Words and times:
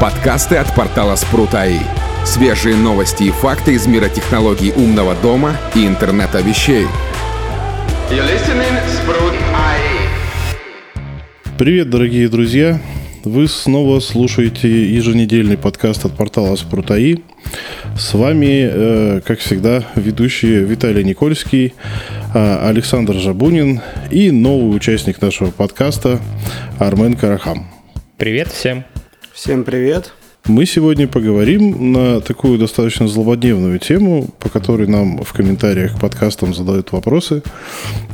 Подкасты 0.00 0.54
от 0.54 0.72
портала 0.76 1.16
Спрут.АИ. 1.16 1.80
Свежие 2.24 2.76
новости 2.76 3.24
и 3.24 3.30
факты 3.32 3.72
из 3.72 3.88
мира 3.88 4.08
технологий 4.08 4.70
умного 4.70 5.16
дома 5.16 5.56
и 5.74 5.84
интернета 5.88 6.40
вещей. 6.40 6.86
Привет, 11.58 11.90
дорогие 11.90 12.28
друзья! 12.28 12.80
Вы 13.24 13.48
снова 13.48 13.98
слушаете 13.98 14.68
еженедельный 14.94 15.58
подкаст 15.58 16.04
от 16.04 16.16
портала 16.16 16.54
Спрут.АИ. 16.54 17.16
С 17.98 18.14
вами, 18.14 18.70
э, 18.70 19.20
как 19.26 19.40
всегда, 19.40 19.82
ведущие 19.96 20.60
Виталий 20.60 21.02
Никольский, 21.02 21.74
э, 22.34 22.68
Александр 22.68 23.14
Жабунин 23.14 23.80
и 24.12 24.30
новый 24.30 24.76
участник 24.76 25.20
нашего 25.20 25.50
подкаста 25.50 26.20
Армен 26.78 27.14
Карахам. 27.14 27.66
Привет 28.16 28.52
всем! 28.52 28.84
Всем 29.40 29.62
привет! 29.62 30.14
Мы 30.46 30.66
сегодня 30.66 31.06
поговорим 31.06 31.92
на 31.92 32.20
такую 32.20 32.58
достаточно 32.58 33.06
злободневную 33.06 33.78
тему, 33.78 34.26
по 34.40 34.48
которой 34.48 34.88
нам 34.88 35.22
в 35.22 35.32
комментариях 35.32 35.94
к 35.94 36.00
подкастам 36.00 36.52
задают 36.52 36.90
вопросы. 36.90 37.44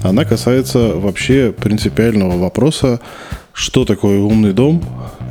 Она 0.03 0.27
касается 0.27 0.95
вообще 0.95 1.51
принципиального 1.51 2.37
вопроса, 2.37 3.01
что 3.55 3.87
такое 3.87 4.19
умный 4.19 4.53
дом 4.53 4.85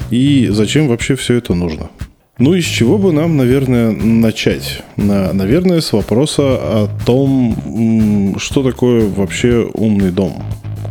и 0.10 0.48
зачем 0.50 0.88
вообще 0.88 1.16
все 1.16 1.36
это 1.36 1.54
нужно. 1.54 1.92
Ну, 2.40 2.56
из 2.56 2.66
чего 2.66 2.98
бы 2.98 3.12
нам, 3.12 3.38
наверное, 3.38 3.92
начать? 3.92 4.82
Наверное, 4.98 5.80
с 5.80 5.94
вопроса 5.94 6.42
о 6.42 6.90
том, 7.06 8.34
что 8.40 8.64
такое 8.64 9.08
вообще 9.08 9.70
умный 9.72 10.10
дом. 10.10 10.42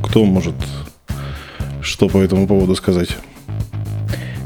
Кто 0.05 0.25
может 0.25 0.55
что 1.81 2.09
по 2.09 2.19
этому 2.19 2.47
поводу 2.47 2.77
сказать? 2.77 3.17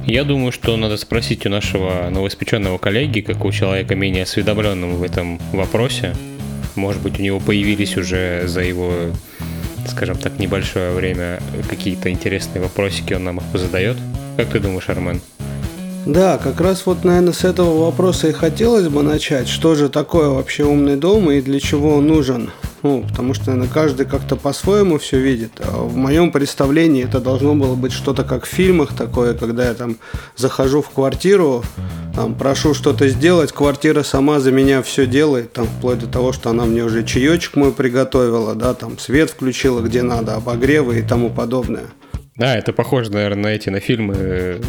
Я 0.06 0.22
думаю, 0.22 0.52
что 0.52 0.76
надо 0.76 0.96
спросить 0.98 1.46
у 1.46 1.48
нашего 1.48 2.08
новоиспеченного 2.10 2.78
коллеги, 2.78 3.22
как 3.22 3.44
у 3.44 3.50
человека 3.50 3.96
менее 3.96 4.22
осведомленного 4.22 4.92
в 4.92 5.02
этом 5.02 5.40
вопросе. 5.52 6.14
Может 6.76 7.02
быть, 7.02 7.18
у 7.18 7.22
него 7.22 7.40
появились 7.40 7.96
уже 7.96 8.44
за 8.46 8.60
его, 8.60 8.92
скажем 9.88 10.16
так, 10.16 10.38
небольшое 10.38 10.92
время 10.92 11.40
какие-то 11.68 12.08
интересные 12.08 12.62
вопросики, 12.62 13.14
он 13.14 13.24
нам 13.24 13.38
их 13.38 13.44
задает. 13.58 13.96
Как 14.36 14.50
ты 14.50 14.60
думаешь, 14.60 14.88
Армен? 14.88 15.20
Да, 16.06 16.38
как 16.38 16.60
раз 16.60 16.86
вот, 16.86 17.02
наверное, 17.02 17.32
с 17.32 17.42
этого 17.42 17.84
вопроса 17.84 18.28
и 18.28 18.32
хотелось 18.32 18.86
бы 18.86 19.02
начать. 19.02 19.48
Что 19.48 19.74
же 19.74 19.88
такое 19.88 20.28
вообще 20.28 20.62
умный 20.62 20.94
дом 20.94 21.32
и 21.32 21.40
для 21.40 21.58
чего 21.58 21.96
он 21.96 22.06
нужен? 22.06 22.52
Ну, 22.84 23.04
потому 23.08 23.34
что, 23.34 23.46
наверное, 23.50 23.68
каждый 23.68 24.06
как-то 24.06 24.36
по-своему 24.36 24.98
все 24.98 25.18
видит. 25.18 25.50
А 25.58 25.82
в 25.82 25.96
моем 25.96 26.30
представлении 26.30 27.02
это 27.02 27.18
должно 27.18 27.56
было 27.56 27.74
быть 27.74 27.90
что-то 27.90 28.22
как 28.22 28.44
в 28.44 28.48
фильмах 28.48 28.94
такое, 28.94 29.34
когда 29.34 29.66
я 29.66 29.74
там 29.74 29.96
захожу 30.36 30.80
в 30.80 30.90
квартиру, 30.90 31.64
там, 32.14 32.36
прошу 32.36 32.72
что-то 32.72 33.08
сделать, 33.08 33.50
квартира 33.50 34.04
сама 34.04 34.38
за 34.38 34.52
меня 34.52 34.82
все 34.82 35.06
делает, 35.06 35.54
там, 35.54 35.66
вплоть 35.66 35.98
до 35.98 36.06
того, 36.06 36.32
что 36.32 36.50
она 36.50 36.66
мне 36.66 36.84
уже 36.84 37.02
чаечек 37.02 37.56
мой 37.56 37.72
приготовила, 37.72 38.54
да, 38.54 38.74
там, 38.74 38.96
свет 39.00 39.30
включила 39.30 39.80
где 39.80 40.02
надо, 40.02 40.36
обогревы 40.36 41.00
и 41.00 41.02
тому 41.02 41.30
подобное. 41.30 41.86
Да, 42.36 42.54
это 42.54 42.74
похоже, 42.74 43.10
наверное, 43.12 43.44
на 43.44 43.48
эти, 43.48 43.70
на 43.70 43.80
фильмы 43.80 44.14
э, 44.16 44.60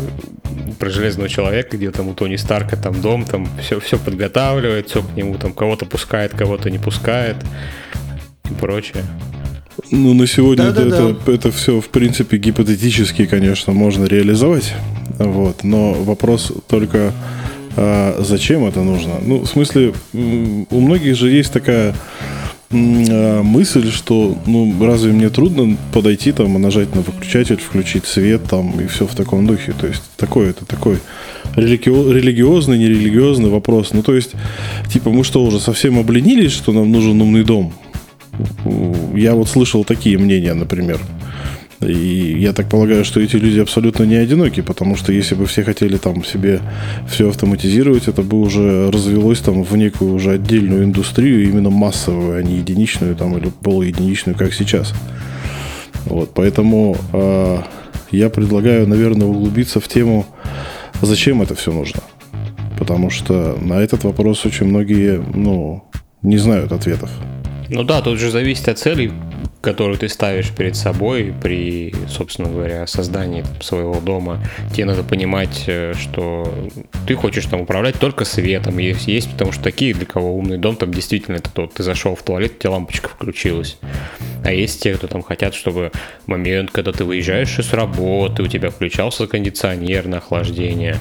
про 0.79 0.89
Железного 0.89 1.27
Человека, 1.27 1.75
где 1.75 1.91
там 1.91 2.07
у 2.07 2.13
Тони 2.13 2.37
Старка 2.37 2.77
там 2.77 3.01
дом, 3.01 3.25
там 3.25 3.47
все, 3.61 3.79
все 3.81 3.99
подготавливает, 3.99 4.87
все 4.87 5.03
к 5.03 5.15
нему 5.17 5.35
там 5.35 5.53
кого-то 5.53 5.85
пускает, 5.85 6.33
кого-то 6.33 6.69
не 6.69 6.77
пускает 6.77 7.35
и 8.49 8.53
прочее. 8.53 9.03
Ну, 9.91 10.13
на 10.13 10.27
сегодня 10.27 10.71
да, 10.71 10.81
это, 10.81 10.89
да, 10.89 11.09
это, 11.09 11.31
это 11.31 11.51
все, 11.51 11.81
в 11.81 11.89
принципе, 11.89 12.37
гипотетически, 12.37 13.25
конечно, 13.25 13.73
можно 13.73 14.05
реализовать. 14.05 14.73
Вот, 15.19 15.63
но 15.63 15.91
вопрос 15.93 16.53
только, 16.67 17.11
а 17.75 18.17
зачем 18.21 18.65
это 18.65 18.81
нужно? 18.81 19.15
Ну, 19.21 19.41
в 19.41 19.47
смысле, 19.47 19.93
у 20.13 20.79
многих 20.79 21.17
же 21.17 21.29
есть 21.29 21.51
такая 21.51 21.93
мысль, 22.69 23.91
что 23.91 24.37
ну 24.45 24.73
разве 24.85 25.13
мне 25.13 25.29
трудно 25.29 25.77
подойти 25.93 26.31
там 26.31 26.55
и 26.55 26.59
нажать 26.59 26.93
на 26.95 27.01
выключатель, 27.01 27.57
включить 27.57 28.05
свет 28.05 28.43
там 28.49 28.79
и 28.81 28.87
все 28.87 29.07
в 29.07 29.15
таком 29.15 29.47
духе. 29.47 29.73
То 29.79 29.87
есть 29.87 30.01
такой 30.17 30.49
это 30.49 30.65
такой 30.65 30.99
религи- 31.55 32.13
религиозный, 32.13 32.77
нерелигиозный 32.77 33.49
вопрос. 33.49 33.93
Ну 33.93 34.03
то 34.03 34.13
есть, 34.13 34.31
типа, 34.91 35.11
мы 35.11 35.23
что, 35.23 35.43
уже 35.43 35.59
совсем 35.59 35.97
обленились, 35.97 36.51
что 36.51 36.73
нам 36.73 36.91
нужен 36.91 37.21
умный 37.21 37.43
дом? 37.43 37.73
Я 39.15 39.33
вот 39.33 39.47
слышал 39.49 39.83
такие 39.83 40.17
мнения, 40.17 40.53
например. 40.53 40.99
И 41.81 42.37
я 42.39 42.53
так 42.53 42.69
полагаю, 42.69 43.05
что 43.05 43.21
эти 43.21 43.35
люди 43.35 43.59
абсолютно 43.59 44.03
не 44.03 44.15
одиноки, 44.15 44.61
потому 44.61 44.95
что 44.95 45.11
если 45.11 45.35
бы 45.35 45.45
все 45.45 45.63
хотели 45.63 45.97
там 45.97 46.23
себе 46.23 46.59
все 47.07 47.29
автоматизировать, 47.29 48.07
это 48.07 48.23
бы 48.23 48.41
уже 48.41 48.89
развелось 48.89 49.39
там 49.39 49.63
в 49.63 49.77
некую 49.77 50.13
уже 50.13 50.31
отдельную 50.31 50.83
индустрию, 50.85 51.43
именно 51.43 51.69
массовую, 51.69 52.37
а 52.37 52.41
не 52.41 52.57
единичную 52.57 53.15
там 53.15 53.37
или 53.37 53.51
полуединичную, 53.61 54.35
как 54.35 54.53
сейчас. 54.53 54.93
Вот, 56.05 56.31
поэтому 56.33 56.97
э, 57.13 57.59
я 58.11 58.29
предлагаю, 58.29 58.87
наверное, 58.87 59.27
углубиться 59.27 59.79
в 59.79 59.87
тему, 59.87 60.25
зачем 61.01 61.43
это 61.43 61.53
все 61.53 61.71
нужно. 61.71 62.01
Потому 62.79 63.11
что 63.11 63.57
на 63.61 63.81
этот 63.81 64.03
вопрос 64.03 64.45
очень 64.45 64.65
многие, 64.65 65.21
ну, 65.35 65.83
не 66.23 66.37
знают 66.37 66.71
ответов. 66.71 67.11
Ну 67.69 67.83
да, 67.83 68.01
тут 68.01 68.17
же 68.17 68.31
зависит 68.31 68.67
от 68.69 68.79
целей 68.79 69.11
которую 69.61 69.97
ты 69.97 70.07
ставишь 70.07 70.51
перед 70.51 70.75
собой 70.75 71.33
при, 71.41 71.93
собственно 72.07 72.49
говоря, 72.49 72.85
создании 72.87 73.43
своего 73.59 73.99
дома, 73.99 74.39
тебе 74.73 74.85
надо 74.85 75.03
понимать, 75.03 75.63
э, 75.67 75.93
что 75.99 76.69
ты 77.07 77.15
хочешь 77.15 77.45
там 77.45 77.61
управлять 77.61 77.99
только 77.99 78.23
светом. 78.23 78.77
Есть, 78.77 79.07
есть 79.07 79.31
потому 79.31 79.51
что 79.51 79.63
такие, 79.63 79.93
для 79.93 80.05
кого 80.05 80.37
умный 80.37 80.57
дом, 80.57 80.75
там 80.75 80.93
действительно 80.93 81.37
это 81.37 81.49
то, 81.49 81.67
ты 81.67 81.83
зашел 81.83 82.15
в 82.15 82.23
туалет, 82.23 82.53
у 82.57 82.59
тебя 82.59 82.71
лампочка 82.71 83.09
включилась. 83.09 83.77
А 84.43 84.51
есть 84.51 84.81
те, 84.81 84.93
кто 84.93 85.07
там 85.07 85.23
хотят, 85.23 85.53
чтобы 85.55 85.91
момент, 86.27 86.71
когда 86.71 86.91
ты 86.91 87.03
выезжаешь 87.03 87.57
из 87.59 87.73
работы, 87.73 88.43
у 88.43 88.47
тебя 88.47 88.69
включался 88.69 89.27
кондиционер 89.27 90.07
на 90.07 90.17
охлаждение, 90.17 90.97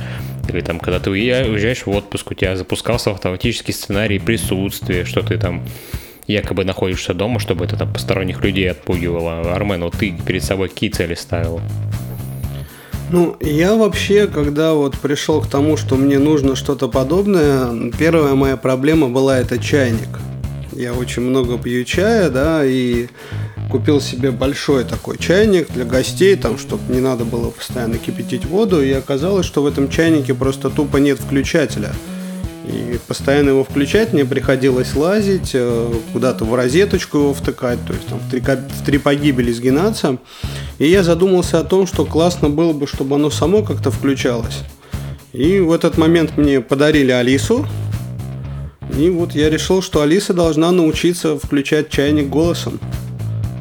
или 0.49 0.61
там, 0.61 0.81
когда 0.81 1.01
ты 1.01 1.11
уезжаешь 1.11 1.87
в 1.87 1.91
отпуск, 1.91 2.31
у 2.31 2.35
тебя 2.35 2.57
запускался 2.57 3.11
автоматический 3.11 3.73
сценарий 3.73 4.19
присутствия, 4.19 5.05
что 5.05 5.23
ты 5.23 5.39
там 5.39 5.63
якобы 6.27 6.65
находишься 6.65 7.15
дома, 7.15 7.41
чтобы 7.41 7.65
это 7.65 7.77
там 7.77 7.93
посторонних 7.93 8.43
людей 8.43 8.71
отпугивало. 8.71 9.55
Армен, 9.55 9.83
вот 9.83 9.95
ты 9.95 10.15
перед 10.27 10.43
собой 10.43 10.69
какие 10.69 10.91
цели 10.91 11.15
ставил? 11.15 11.61
Ну, 13.11 13.37
я 13.41 13.77
вообще, 13.77 14.27
когда 14.27 14.75
вот 14.75 14.99
пришел 14.99 15.41
к 15.41 15.47
тому, 15.47 15.77
что 15.77 15.95
мне 15.95 16.19
нужно 16.19 16.57
что-то 16.57 16.89
подобное, 16.89 17.93
первая 17.97 18.35
моя 18.35 18.57
проблема 18.57 19.09
была 19.09 19.39
это 19.39 19.59
чайник. 19.59 20.09
Я 20.73 20.93
очень 20.93 21.23
много 21.23 21.57
пью 21.57 21.85
чая, 21.85 22.31
да, 22.31 22.63
и 22.65 23.07
купил 23.71 24.01
себе 24.01 24.33
большой 24.33 24.85
такой 24.85 25.19
чайник 25.19 25.73
для 25.73 25.85
гостей, 25.85 26.35
там, 26.37 26.59
чтобы 26.59 26.93
не 26.93 27.01
надо 27.01 27.25
было 27.25 27.51
постоянно 27.51 27.99
кипятить 27.99 28.45
воду, 28.45 28.83
и 28.83 28.91
оказалось, 28.91 29.47
что 29.47 29.63
в 29.63 29.67
этом 29.67 29.89
чайнике 29.89 30.35
просто 30.35 30.69
тупо 30.69 30.97
нет 30.97 31.19
включателя– 31.21 31.93
и 32.67 32.99
постоянно 33.07 33.51
его 33.51 33.65
включать 33.65 34.13
мне 34.13 34.25
приходилось 34.25 34.95
лазить, 34.97 35.53
э, 35.55 35.93
куда-то 36.13 36.45
в 36.45 36.55
розеточку 36.55 37.19
его 37.19 37.35
втыкать, 37.35 37.79
то 37.87 37.93
есть 37.93 38.07
там 38.09 38.19
в 38.19 38.31
три, 38.31 38.41
в 38.41 38.85
три 38.85 38.99
погибели 38.99 39.53
сгинаться. 39.53 40.19
И 40.79 40.89
я 40.89 41.05
задумался 41.05 41.61
о 41.61 41.65
том, 41.65 41.87
что 41.87 42.05
классно 42.05 42.51
было 42.51 42.73
бы, 42.73 42.87
чтобы 42.87 43.17
оно 43.17 43.31
само 43.31 43.63
как-то 43.63 43.91
включалось. 43.91 44.59
И 45.33 45.61
в 45.61 45.71
этот 45.71 45.97
момент 45.97 46.37
мне 46.37 46.61
подарили 46.61 47.13
Алису. 47.13 47.67
И 48.99 49.11
вот 49.11 49.33
я 49.33 49.51
решил, 49.51 49.83
что 49.83 50.03
Алиса 50.03 50.33
должна 50.33 50.73
научиться 50.73 51.39
включать 51.39 51.91
чайник 51.91 52.29
голосом. 52.29 52.81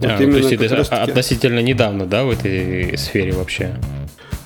Вот 0.02 0.12
а, 0.12 0.18
то 0.18 0.24
есть 0.24 0.52
это 0.52 0.82
относительно 1.04 1.60
недавно, 1.60 2.06
да, 2.06 2.24
в 2.24 2.32
этой 2.32 2.98
сфере 2.98 3.34
вообще? 3.34 3.76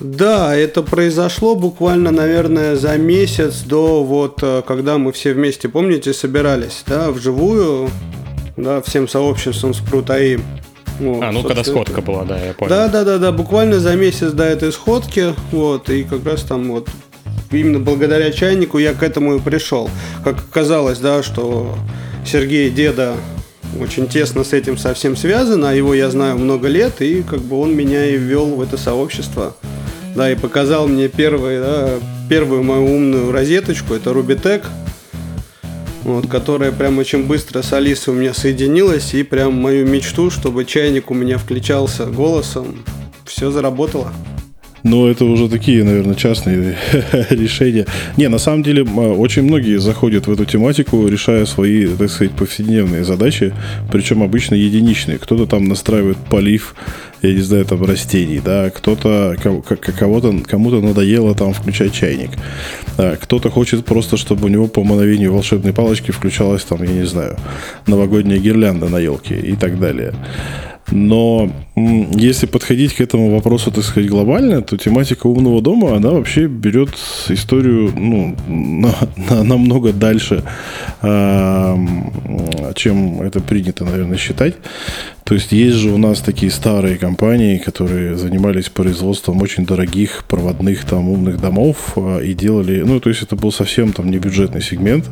Да, 0.00 0.56
это 0.56 0.82
произошло 0.82 1.54
буквально, 1.54 2.10
наверное, 2.10 2.74
за 2.74 2.96
месяц 2.96 3.60
до 3.60 4.02
вот, 4.02 4.38
э, 4.42 4.62
когда 4.66 4.96
мы 4.96 5.12
все 5.12 5.34
вместе, 5.34 5.68
помните, 5.68 6.14
собирались, 6.14 6.84
да, 6.86 7.10
вживую, 7.10 7.90
да, 8.56 8.80
всем 8.80 9.08
сообществом 9.08 9.74
с 9.74 9.78
Прутаи. 9.78 10.40
Вот, 11.00 11.22
а, 11.22 11.32
ну 11.32 11.42
когда 11.42 11.62
сходка 11.64 12.00
была, 12.00 12.24
да, 12.24 12.38
я 12.38 12.54
понял. 12.54 12.70
Да, 12.70 12.88
да, 12.88 13.04
да, 13.04 13.18
да, 13.18 13.30
буквально 13.30 13.78
за 13.78 13.94
месяц 13.94 14.32
до 14.32 14.44
этой 14.44 14.72
сходки, 14.72 15.34
вот, 15.52 15.90
и 15.90 16.04
как 16.04 16.24
раз 16.24 16.42
там 16.42 16.72
вот 16.72 16.88
именно 17.50 17.78
благодаря 17.78 18.32
чайнику 18.32 18.78
я 18.78 18.94
к 18.94 19.02
этому 19.02 19.36
и 19.36 19.38
пришел. 19.38 19.90
Как 20.24 20.38
оказалось, 20.38 20.98
да, 20.98 21.22
что 21.22 21.74
Сергей 22.24 22.70
Деда 22.70 23.16
очень 23.78 24.08
тесно 24.08 24.44
с 24.44 24.54
этим 24.54 24.78
совсем 24.78 25.14
связан, 25.14 25.62
а 25.66 25.74
его 25.74 25.92
я 25.92 26.08
знаю 26.08 26.38
много 26.38 26.68
лет, 26.68 27.02
и 27.02 27.22
как 27.22 27.40
бы 27.40 27.60
он 27.60 27.76
меня 27.76 28.06
и 28.06 28.16
ввел 28.16 28.46
в 28.46 28.62
это 28.62 28.78
сообщество 28.78 29.54
да, 30.14 30.30
и 30.30 30.34
показал 30.34 30.88
мне 30.88 31.08
первый, 31.08 31.60
да, 31.60 31.90
первую 32.28 32.62
мою 32.62 32.84
умную 32.84 33.32
розеточку, 33.32 33.94
это 33.94 34.10
Rubitech, 34.10 34.64
вот, 36.02 36.28
которая 36.28 36.72
прям 36.72 36.98
очень 36.98 37.26
быстро 37.26 37.62
с 37.62 37.72
Алисой 37.72 38.14
у 38.14 38.16
меня 38.16 38.34
соединилась, 38.34 39.14
и 39.14 39.22
прям 39.22 39.54
мою 39.54 39.86
мечту, 39.86 40.30
чтобы 40.30 40.64
чайник 40.64 41.10
у 41.10 41.14
меня 41.14 41.38
включался 41.38 42.06
голосом, 42.06 42.84
все 43.24 43.50
заработало. 43.50 44.12
Ну, 44.82 45.06
это 45.06 45.24
уже 45.24 45.48
такие, 45.48 45.84
наверное, 45.84 46.14
частные 46.14 46.76
решения. 47.30 47.86
Не, 48.16 48.28
на 48.28 48.38
самом 48.38 48.62
деле, 48.62 48.82
очень 48.82 49.42
многие 49.42 49.78
заходят 49.78 50.26
в 50.26 50.32
эту 50.32 50.44
тематику, 50.44 51.06
решая 51.06 51.46
свои, 51.46 51.86
так 51.86 52.10
сказать, 52.10 52.32
повседневные 52.32 53.04
задачи, 53.04 53.52
причем 53.92 54.22
обычно 54.22 54.54
единичные. 54.54 55.18
Кто-то 55.18 55.46
там 55.46 55.64
настраивает 55.64 56.16
полив, 56.16 56.74
я 57.22 57.32
не 57.32 57.40
знаю, 57.40 57.64
там, 57.66 57.84
растений, 57.84 58.40
да, 58.42 58.70
кто-то, 58.70 59.36
кого-то, 59.98 60.34
кому-то 60.46 60.80
надоело 60.80 61.34
там 61.34 61.52
включать 61.52 61.92
чайник. 61.92 62.30
Да, 62.96 63.16
кто-то 63.16 63.50
хочет 63.50 63.84
просто, 63.84 64.16
чтобы 64.16 64.46
у 64.46 64.48
него 64.48 64.66
по 64.66 64.82
мановению 64.82 65.32
волшебной 65.32 65.72
палочки 65.72 66.10
включалась 66.10 66.64
там, 66.64 66.82
я 66.82 66.90
не 66.90 67.06
знаю, 67.06 67.36
новогодняя 67.86 68.38
гирлянда 68.38 68.88
на 68.88 68.98
елке 68.98 69.38
и 69.38 69.54
так 69.56 69.78
далее. 69.78 70.14
Но 70.90 71.50
если 71.76 72.46
подходить 72.46 72.94
к 72.94 73.00
этому 73.00 73.30
вопросу, 73.30 73.70
так 73.70 73.84
сказать, 73.84 74.10
глобально, 74.10 74.62
то 74.62 74.76
тематика 74.76 75.26
умного 75.26 75.62
дома, 75.62 75.96
она 75.96 76.10
вообще 76.10 76.46
берет 76.46 76.90
историю 77.28 77.92
ну, 77.96 78.36
на, 78.48 78.94
на, 79.16 79.44
намного 79.44 79.92
дальше, 79.92 80.42
э, 81.02 81.76
чем 82.74 83.22
это 83.22 83.40
принято, 83.40 83.84
наверное, 83.84 84.18
считать. 84.18 84.54
То 85.24 85.34
есть 85.34 85.52
есть 85.52 85.76
же 85.76 85.90
у 85.90 85.98
нас 85.98 86.20
такие 86.20 86.50
старые 86.50 86.96
компании, 86.96 87.58
которые 87.58 88.16
занимались 88.16 88.68
производством 88.68 89.40
очень 89.42 89.64
дорогих 89.64 90.24
проводных 90.28 90.84
там 90.84 91.08
умных 91.08 91.40
домов 91.40 91.92
э, 91.94 92.24
и 92.24 92.34
делали, 92.34 92.82
ну, 92.82 92.98
то 92.98 93.10
есть 93.10 93.22
это 93.22 93.36
был 93.36 93.52
совсем 93.52 93.92
там 93.92 94.10
не 94.10 94.18
бюджетный 94.18 94.60
сегмент, 94.60 95.08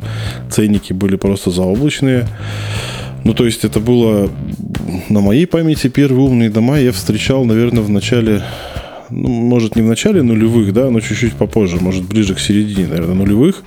ценники 0.51 0.93
были 0.93 1.15
просто 1.15 1.51
заоблачные. 1.51 2.27
Ну, 3.25 3.35
то 3.35 3.45
есть 3.45 3.65
это 3.65 3.81
было 3.81 4.31
на 5.09 5.21
моей 5.21 5.47
памяти 5.47 5.89
первые 5.89 6.23
умные 6.23 6.51
дома 6.51 6.79
я 6.79 6.93
встречал, 6.93 7.45
наверное, 7.45 7.83
в 7.83 7.91
начале 7.91 8.43
ну, 9.11 9.29
может, 9.29 9.77
не 9.77 9.83
в 9.83 9.87
начале 9.87 10.23
нулевых, 10.23 10.73
да, 10.73 10.91
но 10.91 11.01
чуть-чуть 11.01 11.35
попозже, 11.35 11.79
может, 11.81 12.05
ближе 12.05 12.35
к 12.35 12.41
середине, 12.41 12.87
наверное, 12.87 13.15
нулевых, 13.15 13.63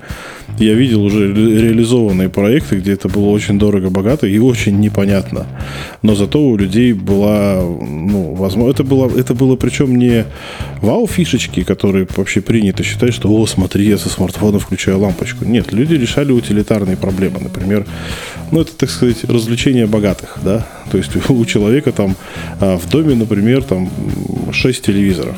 я 0.58 0.74
видел 0.74 1.02
уже 1.02 1.32
реализованные 1.32 2.28
проекты, 2.28 2.76
где 2.76 2.92
это 2.92 3.08
было 3.08 3.28
очень 3.28 3.58
дорого-богато 3.58 4.26
и 4.26 4.38
очень 4.38 4.78
непонятно. 4.80 5.46
Но 6.02 6.14
зато 6.14 6.40
у 6.40 6.56
людей 6.56 6.92
была, 6.92 7.62
ну, 7.62 8.34
возможно, 8.34 8.70
это 8.70 8.84
было, 8.84 9.10
это 9.18 9.34
было 9.34 9.56
причем 9.56 9.96
не 9.98 10.26
вау-фишечки, 10.80 11.62
которые 11.62 12.06
вообще 12.16 12.40
принято 12.40 12.82
считать, 12.82 13.14
что, 13.14 13.28
о, 13.32 13.46
смотри, 13.46 13.86
я 13.86 13.98
со 13.98 14.08
смартфона 14.08 14.58
включаю 14.58 14.98
лампочку. 14.98 15.44
Нет, 15.44 15.72
люди 15.72 15.94
решали 15.94 16.32
утилитарные 16.32 16.96
проблемы. 16.96 17.40
Например, 17.40 17.86
ну, 18.50 18.60
это, 18.60 18.72
так 18.76 18.90
сказать, 18.90 19.24
развлечение 19.24 19.86
богатых, 19.86 20.38
да. 20.44 20.66
То 20.90 20.98
есть 20.98 21.10
у 21.30 21.44
человека 21.44 21.92
там 21.92 22.16
а, 22.60 22.76
в 22.76 22.88
доме, 22.88 23.14
например, 23.14 23.62
там 23.62 23.90
6 24.52 24.84
телевизоров. 24.84 25.36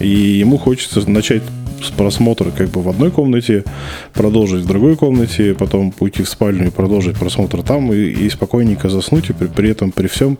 И 0.00 0.08
ему 0.08 0.58
хочется 0.58 1.08
начать 1.08 1.42
с 1.82 1.90
просмотра 1.90 2.50
как 2.50 2.68
бы 2.68 2.82
в 2.82 2.88
одной 2.88 3.10
комнате, 3.10 3.64
продолжить 4.12 4.64
в 4.64 4.66
другой 4.66 4.96
комнате, 4.96 5.54
потом 5.54 5.92
уйти 6.00 6.22
в 6.22 6.28
спальню 6.28 6.68
и 6.68 6.70
продолжить 6.70 7.18
просмотр 7.18 7.62
там 7.62 7.92
и, 7.92 7.96
и 7.96 8.30
спокойненько 8.30 8.88
заснуть, 8.88 9.30
и 9.30 9.32
при, 9.32 9.46
при 9.46 9.70
этом 9.70 9.92
при 9.92 10.06
всем, 10.06 10.38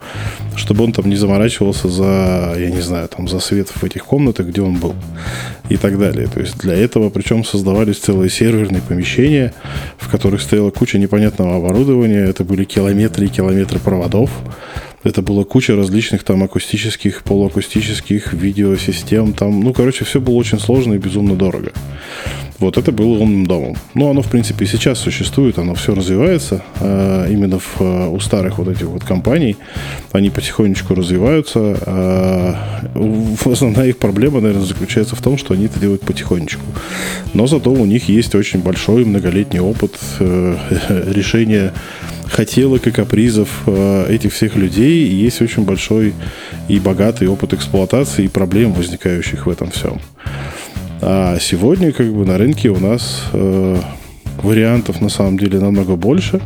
чтобы 0.57 0.85
он 0.85 0.93
там 0.93 1.09
не 1.09 1.17
заморачивался 1.17 1.89
за, 1.89 2.55
я 2.59 2.71
не 2.71 2.81
знаю, 2.81 3.09
там 3.09 3.29
за 3.29 3.41
свет 3.41 3.69
в 3.69 3.85
этих 3.85 4.05
комнатах, 4.05 4.47
где 4.47 4.61
он 4.61 4.77
был 4.77 4.95
и 5.69 5.77
так 5.77 5.99
далее. 5.99 6.29
То 6.29 6.41
есть 6.41 6.59
для 6.59 6.75
этого 6.75 7.11
причем 7.11 7.45
создавались 7.45 7.99
целые 7.99 8.31
серверные 8.31 8.83
помещения, 8.83 9.53
в 9.99 10.11
которых 10.11 10.41
стояла 10.43 10.71
куча 10.71 10.99
непонятного 10.99 11.57
оборудования, 11.57 12.25
это 12.25 12.45
были 12.45 12.65
километры 12.65 13.27
и 13.27 13.29
километры 13.29 13.79
проводов, 13.79 14.31
это 15.05 15.23
была 15.23 15.45
куча 15.45 15.77
различных 15.77 16.25
там 16.25 16.43
акустических, 16.43 17.23
полуакустических 17.23 18.33
видеосистем. 18.33 19.33
Там, 19.33 19.61
ну, 19.61 19.73
короче, 19.73 20.05
все 20.05 20.21
было 20.21 20.35
очень 20.35 20.59
сложно 20.59 20.95
и 20.95 20.99
безумно 20.99 21.37
дорого. 21.37 21.73
Вот 22.59 22.77
это 22.77 22.91
было 22.91 23.19
умным 23.19 23.47
домом. 23.47 23.77
Ну, 23.95 24.11
оно, 24.11 24.21
в 24.21 24.29
принципе, 24.29 24.65
и 24.65 24.69
сейчас 24.69 24.99
существует, 24.99 25.59
оно 25.59 25.75
все 25.75 25.95
развивается. 25.95 26.63
Э, 26.81 27.29
именно 27.31 27.61
в, 27.61 27.81
э, 27.81 28.09
у 28.09 28.19
старых 28.19 28.59
вот 28.59 28.67
этих 28.67 28.87
вот 28.87 29.05
компаний 29.05 29.57
они 30.11 30.31
потихонечку 30.31 30.95
развиваются. 30.95 31.79
Э, 31.87 32.55
основная 33.45 33.87
их 33.87 33.99
проблема, 33.99 34.41
наверное, 34.41 34.67
заключается 34.67 35.15
в 35.15 35.23
том, 35.23 35.39
что 35.39 35.55
они 35.55 35.67
это 35.67 35.79
делают 35.79 36.03
потихонечку. 36.03 36.63
Но 37.33 37.47
зато 37.47 37.71
у 37.71 37.85
них 37.87 38.09
есть 38.09 38.35
очень 38.35 38.61
большой 38.61 39.05
многолетний 39.05 39.61
опыт 39.61 39.97
решения 40.19 41.73
хотелок 42.27 42.89
и 42.89 42.91
капризов 42.91 43.69
этих 43.69 44.33
всех 44.33 44.57
людей. 44.57 45.07
И 45.07 45.15
есть 45.15 45.41
очень 45.41 45.63
большой 45.63 46.13
и 46.69 46.81
богатый 46.81 47.29
опыт 47.29 47.53
эксплуатации 47.55 48.25
и 48.25 48.29
проблем, 48.29 48.73
возникающих 48.73 49.47
в 49.47 49.51
этом 49.51 49.71
всем. 49.71 50.01
А 51.01 51.39
сегодня 51.41 51.93
как 51.93 52.13
бы 52.13 52.25
на 52.27 52.39
рынке 52.39 52.71
у 52.71 52.79
нас 52.79 53.25
э, 53.33 53.81
вариантов 54.43 55.01
на 55.01 55.09
самом 55.09 55.39
деле 55.39 55.61
намного 55.61 55.97
больше. 55.97 56.41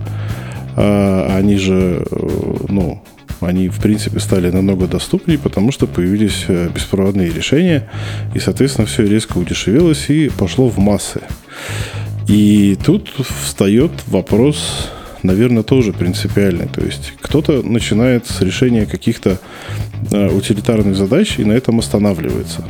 А, 0.77 1.35
они 1.37 1.57
же, 1.57 2.05
э, 2.11 2.57
ну, 2.69 3.03
они, 3.41 3.69
в 3.69 3.81
принципе, 3.81 4.21
стали 4.21 4.51
намного 4.51 4.87
доступнее, 4.87 5.39
потому 5.39 5.73
что 5.73 5.87
появились 5.87 6.45
э, 6.49 6.69
беспроводные 6.75 7.31
решения, 7.31 7.89
и, 8.35 8.39
соответственно, 8.39 8.87
все 8.87 9.07
резко 9.07 9.39
удешевилось 9.39 10.11
и 10.11 10.29
пошло 10.29 10.69
в 10.69 10.79
массы. 10.79 11.21
И 12.29 12.79
тут 12.85 13.11
встает 13.43 13.91
вопрос 14.07 14.91
наверное, 15.23 15.63
тоже 15.63 15.93
принципиальный. 15.93 16.67
То 16.67 16.85
есть 16.85 17.15
кто-то 17.21 17.63
начинает 17.63 18.27
с 18.27 18.41
решения 18.41 18.87
каких-то 18.87 19.39
э, 20.11 20.29
утилитарных 20.29 20.97
задач 20.97 21.39
и 21.39 21.45
на 21.45 21.53
этом 21.53 21.79
останавливается. 21.79 22.65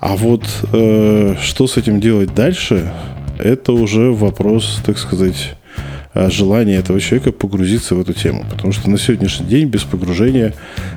А 0.00 0.16
вот 0.16 0.44
э, 0.72 1.36
что 1.42 1.66
с 1.66 1.76
этим 1.76 2.00
делать 2.00 2.34
дальше, 2.34 2.90
это 3.38 3.72
уже 3.72 4.12
вопрос, 4.12 4.80
так 4.84 4.96
сказать, 4.96 5.54
э, 6.14 6.30
желания 6.30 6.76
этого 6.76 6.98
человека 7.00 7.32
погрузиться 7.32 7.94
в 7.94 8.00
эту 8.00 8.14
тему. 8.14 8.46
Потому 8.50 8.72
что 8.72 8.88
на 8.88 8.96
сегодняшний 8.96 9.46
день 9.46 9.68
без 9.68 9.82
погружения 9.82 10.54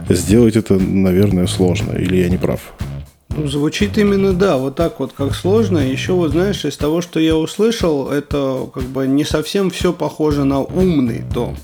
сделать 0.08 0.56
это, 0.56 0.76
наверное, 0.76 1.48
сложно. 1.48 1.92
Или 1.92 2.16
я 2.16 2.30
не 2.30 2.38
прав? 2.38 2.62
Ну, 3.36 3.48
звучит 3.48 3.98
именно, 3.98 4.32
да, 4.32 4.58
вот 4.58 4.76
так 4.76 5.02
вот, 5.02 5.12
как 5.12 5.36
сложно. 5.36 5.80
Еще 5.80 6.14
вот, 6.14 6.32
знаешь, 6.32 6.64
из 6.64 6.78
того, 6.78 7.02
что 7.02 7.20
я 7.20 7.36
услышал, 7.36 8.10
это 8.10 8.70
как 8.74 8.84
бы 8.84 9.06
не 9.06 9.26
совсем 9.26 9.70
все 9.70 9.92
похоже 9.92 10.46
на 10.46 10.62
умный 10.62 11.24
дом. 11.34 11.58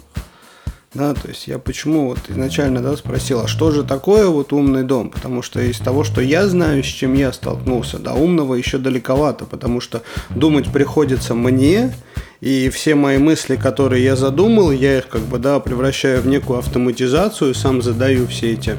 Да, 0.94 1.13
то 1.13 1.27
есть 1.27 1.47
я 1.47 1.59
почему 1.59 2.07
вот 2.07 2.18
изначально 2.30 2.81
да, 2.81 2.97
спросил, 2.97 3.41
а 3.41 3.47
что 3.47 3.69
же 3.69 3.83
такое 3.83 4.27
вот 4.27 4.51
умный 4.53 4.83
дом? 4.83 5.12
Потому 5.12 5.44
что 5.44 5.62
из 5.62 5.77
того, 5.77 6.03
что 6.03 6.19
я 6.19 6.47
знаю, 6.47 6.83
с 6.83 6.88
чем 6.88 7.13
я 7.13 7.31
столкнулся, 7.31 8.00
до 8.00 8.13
умного 8.13 8.56
еще 8.56 8.80
далековато, 8.80 9.45
потому 9.45 9.81
что 9.81 10.02
думать 10.31 10.71
приходится 10.71 11.35
мне, 11.35 11.94
и 12.42 12.69
все 12.69 12.95
мои 12.95 13.19
мысли, 13.19 13.56
которые 13.56 14.04
я 14.04 14.16
задумал, 14.16 14.71
я 14.71 14.97
их 14.97 15.07
как 15.09 15.21
бы, 15.21 15.37
да, 15.37 15.59
превращаю 15.59 16.21
в 16.21 16.28
некую 16.28 16.57
автоматизацию, 16.57 17.54
сам 17.54 17.83
задаю 17.83 18.25
все 18.25 18.54
эти 18.54 18.75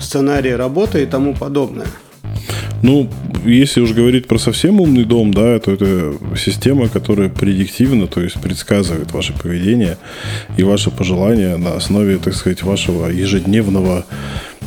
сценарии 0.00 0.52
работы 0.52 1.02
и 1.02 1.06
тому 1.06 1.34
подобное. 1.34 1.88
Ну, 2.82 3.08
если 3.44 3.80
уж 3.80 3.92
говорить 3.92 4.28
про 4.28 4.38
совсем 4.38 4.80
умный 4.80 5.04
дом, 5.04 5.34
да, 5.34 5.58
то 5.58 5.72
это 5.72 6.14
система, 6.36 6.88
которая 6.88 7.28
предиктивно, 7.28 8.06
то 8.06 8.20
есть 8.20 8.40
предсказывает 8.40 9.12
ваше 9.12 9.32
поведение 9.32 9.98
и 10.56 10.62
ваши 10.62 10.90
пожелания 10.90 11.56
на 11.56 11.74
основе, 11.74 12.18
так 12.18 12.34
сказать, 12.34 12.62
вашего 12.62 13.08
ежедневного 13.08 14.04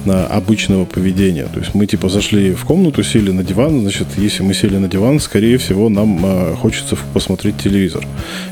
обычного 0.08 0.86
поведения. 0.86 1.48
То 1.54 1.60
есть 1.60 1.74
мы 1.74 1.86
типа 1.86 2.10
зашли 2.10 2.54
в 2.54 2.66
комнату, 2.66 3.04
сели 3.04 3.32
на 3.32 3.44
диван, 3.44 3.82
значит, 3.82 4.08
если 4.18 4.44
мы 4.44 4.54
сели 4.54 4.78
на 4.78 4.88
диван, 4.88 5.20
скорее 5.20 5.58
всего, 5.58 5.90
нам 5.90 6.20
э, 6.24 6.56
хочется 6.56 6.98
посмотреть 7.14 7.58
телевизор. 7.58 8.06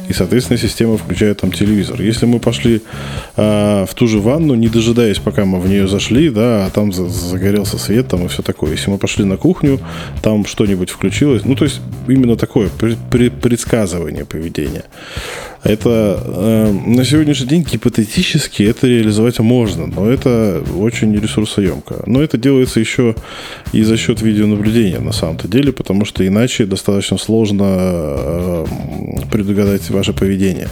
И, 0.08 0.14
соответственно, 0.14 0.58
система 0.60 0.98
включает 0.98 1.42
там 1.42 1.52
телевизор. 1.52 2.02
Если 2.02 2.26
мы 2.26 2.40
пошли 2.40 2.82
э, 3.36 3.86
в 3.90 3.94
ту 3.96 4.08
же 4.08 4.20
ванну, 4.20 4.56
не 4.56 4.68
дожидаясь, 4.68 5.20
пока 5.20 5.46
мы 5.46 5.60
в 5.60 5.68
нее 5.68 5.88
зашли, 5.88 6.30
да, 6.30 6.66
а 6.66 6.70
там 6.70 6.92
загорелся 6.92 7.78
свет 7.78 8.08
там 8.08 8.26
и 8.26 8.28
все 8.28 8.42
такое. 8.42 8.72
Если 8.72 8.92
мы 8.92 8.98
пошли 8.98 9.26
на 9.26 9.38
кухню, 9.38 9.80
там 10.22 10.46
что-нибудь 10.46 10.90
включилось. 10.90 11.46
Ну, 11.46 11.56
то 11.56 11.66
есть 11.66 11.82
именно 12.08 12.36
такое 12.36 12.70
предсказывание 12.70 14.26
поведения. 14.26 14.84
Это 15.64 16.22
э, 16.26 16.72
на 16.72 17.04
сегодняшний 17.04 17.48
день 17.48 17.64
гипотетически 17.64 18.64
это 18.64 18.88
реализовать 18.88 19.40
можно, 19.40 19.88
но 19.88 20.10
это 20.10 20.64
очень 20.78 21.14
ресурсоемко. 21.14 22.04
Но 22.06 22.22
это 22.22 22.38
делается 22.38 22.80
еще 22.80 23.16
и 23.74 23.84
за 23.84 23.98
счет 23.98 24.22
видеонаблюдения 24.22 25.00
на 25.00 25.12
самом-то 25.12 25.48
деле, 25.48 25.74
потому 25.74 26.06
что 26.06 26.26
иначе 26.26 26.66
достаточно 26.66 27.18
сложно 27.18 27.66
э, 27.68 28.66
предугадать 29.32 29.90
ваше 29.90 30.14
поведение. 30.14 30.70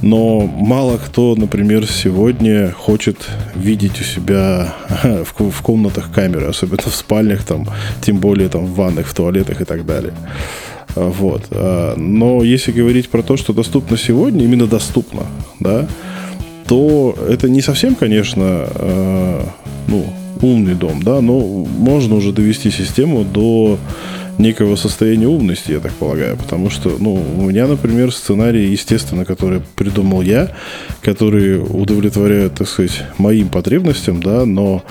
Но 0.00 0.40
мало 0.40 0.98
кто, 0.98 1.34
например, 1.36 1.86
сегодня 1.86 2.72
хочет 2.72 3.16
видеть 3.54 4.00
у 4.00 4.04
себя 4.04 4.74
в, 5.02 5.50
в 5.50 5.62
комнатах 5.62 6.12
камеры, 6.12 6.46
особенно 6.46 6.82
в 6.82 6.94
спальнях, 6.94 7.44
там, 7.44 7.68
тем 8.00 8.18
более 8.18 8.48
там 8.48 8.66
в 8.66 8.74
ваннах, 8.74 9.06
в 9.06 9.14
туалетах 9.14 9.60
и 9.60 9.64
так 9.64 9.86
далее. 9.86 10.12
А, 10.96 11.08
вот. 11.08 11.42
А, 11.50 11.94
но 11.96 12.42
если 12.42 12.72
говорить 12.72 13.08
про 13.08 13.22
то, 13.22 13.36
что 13.36 13.52
доступно 13.52 13.96
сегодня, 13.96 14.44
именно 14.44 14.66
доступно, 14.66 15.22
да, 15.60 15.86
то 16.66 17.16
это 17.28 17.48
не 17.48 17.60
совсем, 17.60 17.94
конечно, 17.94 18.44
а, 18.44 19.48
ну, 19.88 20.06
умный 20.40 20.74
дом, 20.74 21.02
да, 21.02 21.20
но 21.20 21.38
можно 21.40 22.16
уже 22.16 22.32
довести 22.32 22.70
систему 22.70 23.24
до 23.24 23.78
некого 24.38 24.76
состояния 24.76 25.28
умности, 25.28 25.72
я 25.72 25.80
так 25.80 25.92
полагаю. 25.92 26.36
Потому 26.36 26.70
что, 26.70 26.96
ну, 26.98 27.22
у 27.36 27.42
меня, 27.42 27.66
например, 27.66 28.12
сценарий, 28.12 28.66
естественно, 28.66 29.24
который 29.24 29.60
придумал 29.76 30.22
я, 30.22 30.52
которые 31.00 31.60
удовлетворяют, 31.60 32.54
так 32.54 32.68
сказать, 32.68 33.02
моим 33.18 33.48
потребностям, 33.48 34.22
да, 34.22 34.44
но 34.44 34.82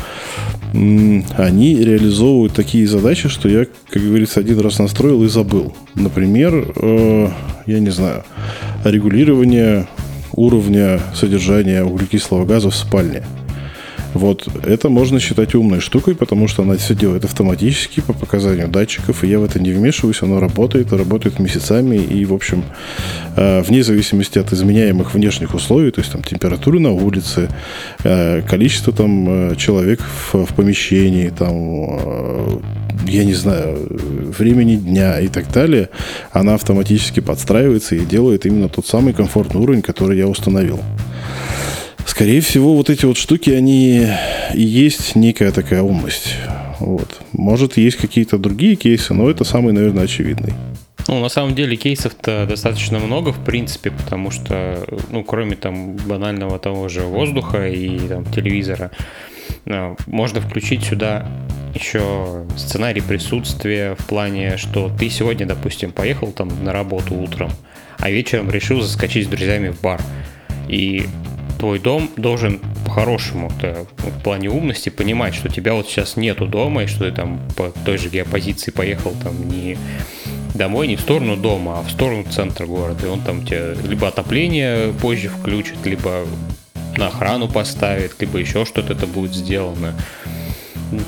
они 0.73 1.75
реализовывают 1.75 2.53
такие 2.53 2.87
задачи, 2.87 3.29
что 3.29 3.49
я, 3.49 3.65
как 3.89 4.01
говорится, 4.01 4.39
один 4.39 4.59
раз 4.59 4.79
настроил 4.79 5.23
и 5.23 5.27
забыл. 5.27 5.75
Например, 5.95 6.73
э, 6.75 7.29
я 7.65 7.79
не 7.79 7.89
знаю, 7.89 8.23
регулирование 8.83 9.87
уровня 10.33 10.99
содержания 11.13 11.83
углекислого 11.83 12.45
газа 12.45 12.69
в 12.69 12.75
спальне– 12.75 13.23
вот 14.13 14.48
это 14.65 14.89
можно 14.89 15.20
считать 15.20 15.56
умной 15.56 15.80
штукой, 15.80 16.15
потому 16.15 16.48
что 16.48 16.63
она 16.63 16.75
все 16.75 16.96
делает 16.96 17.25
автоматически 17.25 18.01
по 18.01 18.13
показанию 18.13 18.68
датчиков, 18.68 19.24
и 19.24 19.27
я 19.27 19.39
в 19.39 19.44
это 19.44 19.60
не 19.60 19.72
вмешиваюсь, 19.72 20.22
оно 20.22 20.39
работает, 20.39 20.91
работает 20.91 21.39
месяцами, 21.39 21.98
и, 21.98 22.25
в 22.25 22.34
общем, 22.34 22.63
э, 23.36 23.62
вне 23.62 23.84
зависимости 23.84 24.39
от 24.39 24.51
изменяемых 24.51 25.13
внешних 25.13 25.53
условий, 25.53 25.91
то 25.91 26.01
есть 26.01 26.12
там 26.12 26.24
температуры 26.24 26.80
на 26.80 26.91
улице, 26.91 27.50
э, 28.03 28.41
количество 28.41 28.94
там 28.94 29.51
э, 29.51 29.56
человек 29.56 30.01
в, 30.01 30.46
в 30.46 30.53
помещении, 30.56 31.30
там, 31.30 32.62
я 33.08 33.24
не 33.24 33.34
знаю, 33.34 33.88
времени 34.38 34.75
дня 34.75 35.20
и 35.20 35.27
так 35.27 35.51
далее, 35.51 35.89
она 36.32 36.56
автоматически 36.56 37.20
подстраивается 37.20 37.96
и 37.96 38.06
делает 38.06 38.46
именно 38.46 38.70
тот 38.70 38.88
самый 38.88 39.13
комфортный 39.13 39.62
уровень, 39.62 39.82
который 39.82 40.18
я 40.18 40.27
установил. 40.27 40.80
Скорее 42.05 42.41
всего, 42.41 42.75
вот 42.75 42.89
эти 42.89 43.05
вот 43.05 43.17
штуки, 43.17 43.50
они 43.50 44.08
и 44.53 44.62
есть 44.62 45.15
некая 45.15 45.51
такая 45.51 45.81
умность. 45.81 46.36
Вот. 46.79 47.22
Может, 47.31 47.77
есть 47.77 47.98
какие-то 47.98 48.38
другие 48.38 48.75
кейсы, 48.75 49.13
но 49.13 49.29
это 49.29 49.43
самый, 49.43 49.74
наверное, 49.74 50.05
очевидный. 50.05 50.53
Ну, 51.08 51.20
на 51.20 51.29
самом 51.29 51.55
деле 51.55 51.75
кейсов-то 51.75 52.46
достаточно 52.48 53.00
много, 53.00 53.31
в 53.31 53.43
принципе, 53.43 53.91
потому 53.91 54.31
что, 54.31 54.86
ну, 55.10 55.24
кроме 55.24 55.55
там 55.55 55.96
банального 55.96 56.60
того 56.60 56.89
же 56.89 57.01
воздуха 57.01 57.67
и 57.67 58.00
там 58.08 58.25
телевизора, 58.25 58.91
а, 59.65 59.96
можно 60.08 60.41
включить 60.41 60.84
сюда 60.84 61.27
еще 61.74 62.46
сценарий 62.58 63.01
присутствия 63.01 63.96
в 63.98 64.05
плане, 64.05 64.58
что 64.58 64.89
ты 64.89 65.10
сегодня, 65.10 65.46
допустим, 65.46 65.91
поехал 65.91 66.31
там 66.31 66.50
на 66.63 66.74
работу 66.74 67.15
утром, 67.15 67.51
а 67.98 68.10
вечером 68.10 68.51
решил 68.51 68.81
заскочить 68.81 69.25
с 69.27 69.29
друзьями 69.29 69.70
в 69.70 69.81
бар. 69.81 70.01
И 70.67 71.05
твой 71.62 71.77
дом 71.77 72.10
должен 72.18 72.60
по-хорошему 72.88 73.51
в 74.00 74.24
плане 74.24 74.50
умности 74.50 74.89
понимать, 74.89 75.36
что 75.36 75.48
тебя 75.48 75.75
вот 75.75 75.88
сейчас 75.88 76.15
нету 76.15 76.48
дома, 76.48 76.84
и 76.84 76.88
что 76.88 77.06
ты 77.06 77.12
там 77.12 77.39
по 77.56 77.72
той 77.86 78.00
же 78.00 78.10
геопозиции 78.10 78.72
поехал 78.72 79.13
там 79.24 79.48
не 79.48 79.77
домой, 80.56 80.88
не 80.88 80.96
в 80.96 81.01
сторону 81.01 81.38
дома, 81.38 81.77
а 81.77 81.84
в 81.84 81.91
сторону 81.91 82.24
центра 82.24 82.65
города. 82.65 83.06
И 83.06 83.10
он 83.10 83.22
там 83.22 83.46
тебе 83.46 83.75
либо 83.88 84.08
отопление 84.08 84.91
позже 84.91 85.30
включит, 85.30 85.86
либо 85.86 86.25
на 86.98 87.10
охрану 87.10 87.48
поставит, 87.48 88.20
либо 88.20 88.39
еще 88.39 88.65
что-то 88.65 88.94
это 88.94 89.06
будет 89.06 89.36
сделано 89.36 89.94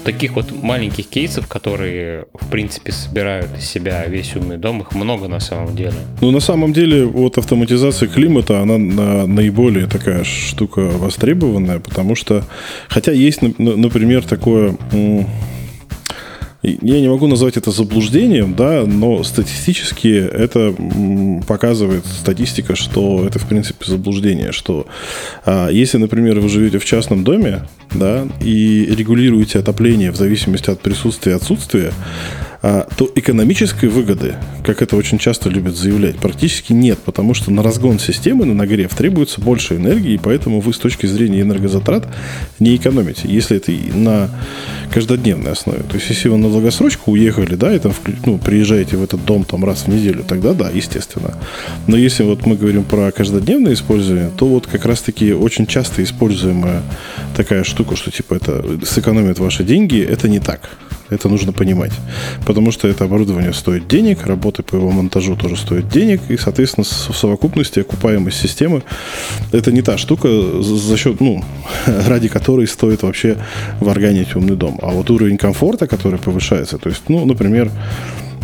таких 0.04 0.36
вот 0.36 0.52
маленьких 0.52 1.08
кейсов, 1.08 1.48
которые, 1.48 2.26
в 2.34 2.50
принципе, 2.50 2.92
собирают 2.92 3.50
из 3.58 3.66
себя 3.66 4.06
весь 4.06 4.36
умный 4.36 4.58
дом, 4.58 4.82
их 4.82 4.94
много 4.94 5.28
на 5.28 5.40
самом 5.40 5.76
деле. 5.76 5.96
Ну, 6.22 6.32
на 6.32 6.40
самом 6.40 6.74
деле, 6.74 7.06
вот 7.06 7.38
автоматизация 7.38 8.08
климата, 8.10 8.62
она 8.62 8.78
наиболее 8.78 9.88
такая 9.88 10.24
штука 10.24 10.82
востребованная, 10.82 11.80
потому 11.80 12.16
что, 12.16 12.44
хотя 12.88 13.12
есть, 13.12 13.42
например, 13.42 14.24
такое 14.24 14.76
я 16.64 17.02
не 17.02 17.10
могу 17.10 17.28
назвать 17.28 17.58
это 17.58 17.72
заблуждением, 17.72 18.56
да, 18.56 18.86
но 18.86 19.24
статистически 19.24 20.08
это 20.08 20.74
показывает 21.46 22.06
статистика, 22.06 22.76
что 22.76 23.26
это, 23.28 23.38
в 23.38 23.48
принципе, 23.48 23.86
заблуждение, 23.86 24.54
что 24.54 24.88
а, 25.46 25.70
если, 25.70 25.98
например, 25.98 26.40
вы 26.40 26.48
живете 26.48 26.80
в 26.80 26.86
частном 26.86 27.26
доме, 27.26 27.68
да, 27.94 28.28
и 28.42 28.86
регулируете 28.86 29.60
отопление 29.60 30.12
в 30.12 30.16
зависимости 30.16 30.70
от 30.70 30.80
присутствия 30.80 31.34
и 31.34 31.36
отсутствия, 31.36 31.92
то 32.64 33.12
экономической 33.16 33.90
выгоды, 33.90 34.36
как 34.64 34.82
это 34.82 34.96
очень 34.96 35.20
часто 35.20 35.50
любят 35.50 35.76
заявлять, 35.76 36.16
практически 36.16 36.72
нет, 36.72 36.98
потому 37.00 37.34
что 37.34 37.52
на 37.52 37.62
разгон 37.62 38.00
системы, 38.00 38.46
на 38.46 38.54
нагрев 38.54 38.96
требуется 38.96 39.42
больше 39.42 39.76
энергии, 39.76 40.14
и 40.14 40.18
поэтому 40.18 40.62
вы 40.62 40.74
с 40.74 40.78
точки 40.78 41.06
зрения 41.06 41.42
энергозатрат 41.42 42.08
не 42.60 42.78
экономите, 42.78 43.24
если 43.26 43.58
это 43.58 43.74
на 43.94 44.30
каждодневной 44.94 45.52
основе. 45.52 45.84
То 45.84 45.96
есть, 45.96 46.10
если 46.10 46.30
вы 46.30 46.38
на 46.38 46.50
долгосрочку 46.50 47.12
уехали, 47.12 47.56
да, 47.56 47.76
и 47.76 47.80
там 47.80 47.94
ну, 48.26 48.38
приезжаете 48.38 48.96
в 48.96 49.04
этот 49.04 49.26
дом 49.26 49.44
там 49.44 49.66
раз 49.66 49.84
в 49.84 49.88
неделю, 49.90 50.24
тогда 50.26 50.54
да, 50.54 50.70
естественно. 50.70 51.34
Но 51.88 51.98
если 51.98 52.24
вот 52.24 52.46
мы 52.46 52.56
говорим 52.56 52.86
про 52.86 53.12
каждодневное 53.12 53.74
использование, 53.74 54.32
то 54.38 54.48
вот 54.48 54.68
как 54.68 54.86
раз-таки 54.86 55.34
очень 55.34 55.68
часто 55.68 56.02
используемая 56.02 56.82
такая 57.36 57.66
штука, 57.66 57.98
что 57.98 58.10
типа 58.10 58.36
это 58.36 58.64
сэкономит 58.86 59.40
ваши 59.40 59.66
деньги, 59.66 60.00
это 60.00 60.30
не 60.30 60.40
так. 60.40 60.70
Это 61.14 61.30
нужно 61.30 61.54
понимать. 61.54 61.92
Потому 62.46 62.72
что 62.72 62.88
это 62.88 63.06
оборудование 63.06 63.54
стоит 63.54 63.88
денег, 63.88 64.26
работы 64.26 64.64
по 64.64 64.76
его 64.76 64.92
монтажу 64.92 65.36
тоже 65.36 65.56
стоят 65.56 65.90
денег, 65.90 66.22
и, 66.30 66.38
соответственно, 66.38 66.86
в 66.86 67.18
совокупности 67.18 67.80
окупаемость 67.80 68.40
системы 68.40 68.84
это 69.52 69.72
не 69.72 69.82
та 69.82 69.98
штука, 69.98 70.28
за 70.62 70.98
счет, 70.98 71.22
ну, 71.22 71.44
ради 72.08 72.28
которой 72.28 72.68
стоит 72.68 73.04
вообще 73.04 73.38
варганить 73.80 74.36
умный 74.36 74.56
дом. 74.56 74.80
А 74.82 74.88
вот 74.88 75.10
уровень 75.10 75.38
комфорта, 75.38 75.88
который 75.88 76.20
повышается, 76.20 76.78
то 76.78 76.90
есть, 76.90 77.04
ну, 77.08 77.26
например, 77.26 77.72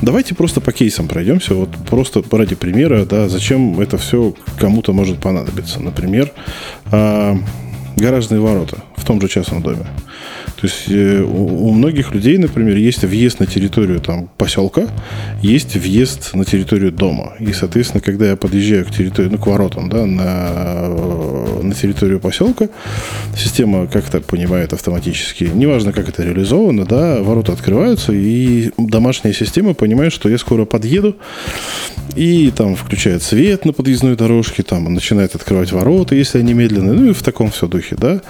Давайте 0.02 0.34
просто 0.34 0.62
по 0.62 0.72
кейсам 0.72 1.10
пройдемся, 1.10 1.56
вот 1.56 1.70
просто 1.90 2.24
ради 2.32 2.56
примера, 2.56 3.04
да, 3.04 3.28
зачем 3.28 3.82
это 3.82 3.98
все 3.98 4.34
кому-то 4.58 4.94
может 4.94 5.20
понадобиться. 5.20 5.82
Например, 5.82 6.32
а, 6.86 7.38
гаражные 7.98 8.40
ворота 8.40 8.78
в 8.96 9.06
том 9.06 9.20
же 9.20 9.28
частном 9.28 9.62
доме. 9.62 9.86
То 10.60 10.68
есть 10.68 10.86
э, 10.90 11.22
у 11.22 11.72
многих 11.72 12.14
людей, 12.14 12.38
например, 12.38 12.76
есть 12.76 13.04
въезд 13.04 13.40
на 13.40 13.46
территорию 13.46 14.02
там, 14.02 14.30
поселка, 14.38 14.88
есть 15.42 15.78
въезд 15.78 16.34
на 16.34 16.44
территорию 16.44 16.92
дома. 16.92 17.34
И, 17.40 17.54
соответственно, 17.54 18.02
когда 18.02 18.28
я 18.28 18.36
подъезжаю 18.36 18.86
к 18.86 18.92
территории, 18.92 19.30
ну, 19.30 19.38
к 19.38 19.48
воротам, 19.48 19.88
да, 19.88 20.06
на, 20.06 20.90
на 21.64 21.74
территорию 21.74 22.20
поселка, 22.20 22.68
система 23.38 23.88
как-то 23.88 24.20
понимает 24.20 24.74
автоматически, 24.74 25.46
неважно, 25.46 25.94
как 25.94 26.10
это 26.10 26.24
реализовано, 26.24 26.86
да, 26.86 27.22
ворота 27.22 27.54
открываются, 27.54 28.12
и 28.12 28.72
домашняя 28.78 29.34
система 29.34 29.74
понимает, 29.74 30.12
что 30.12 30.28
я 30.28 30.38
скоро 30.38 30.66
подъеду, 30.66 31.16
и 32.16 32.52
там 32.52 32.76
включает 32.76 33.24
свет 33.24 33.66
на 33.66 33.72
подъездной 33.72 34.16
дорожке, 34.18 34.64
там 34.64 34.94
начинает 34.94 35.36
открывать 35.36 35.72
ворота, 35.72 36.16
если 36.16 36.40
они 36.40 36.54
медленные, 36.54 36.94
ну 36.94 37.10
и 37.12 37.14
в 37.14 37.24
таком 37.24 37.52
все 37.52 37.68
духе, 37.68 37.96
да. 37.96 38.22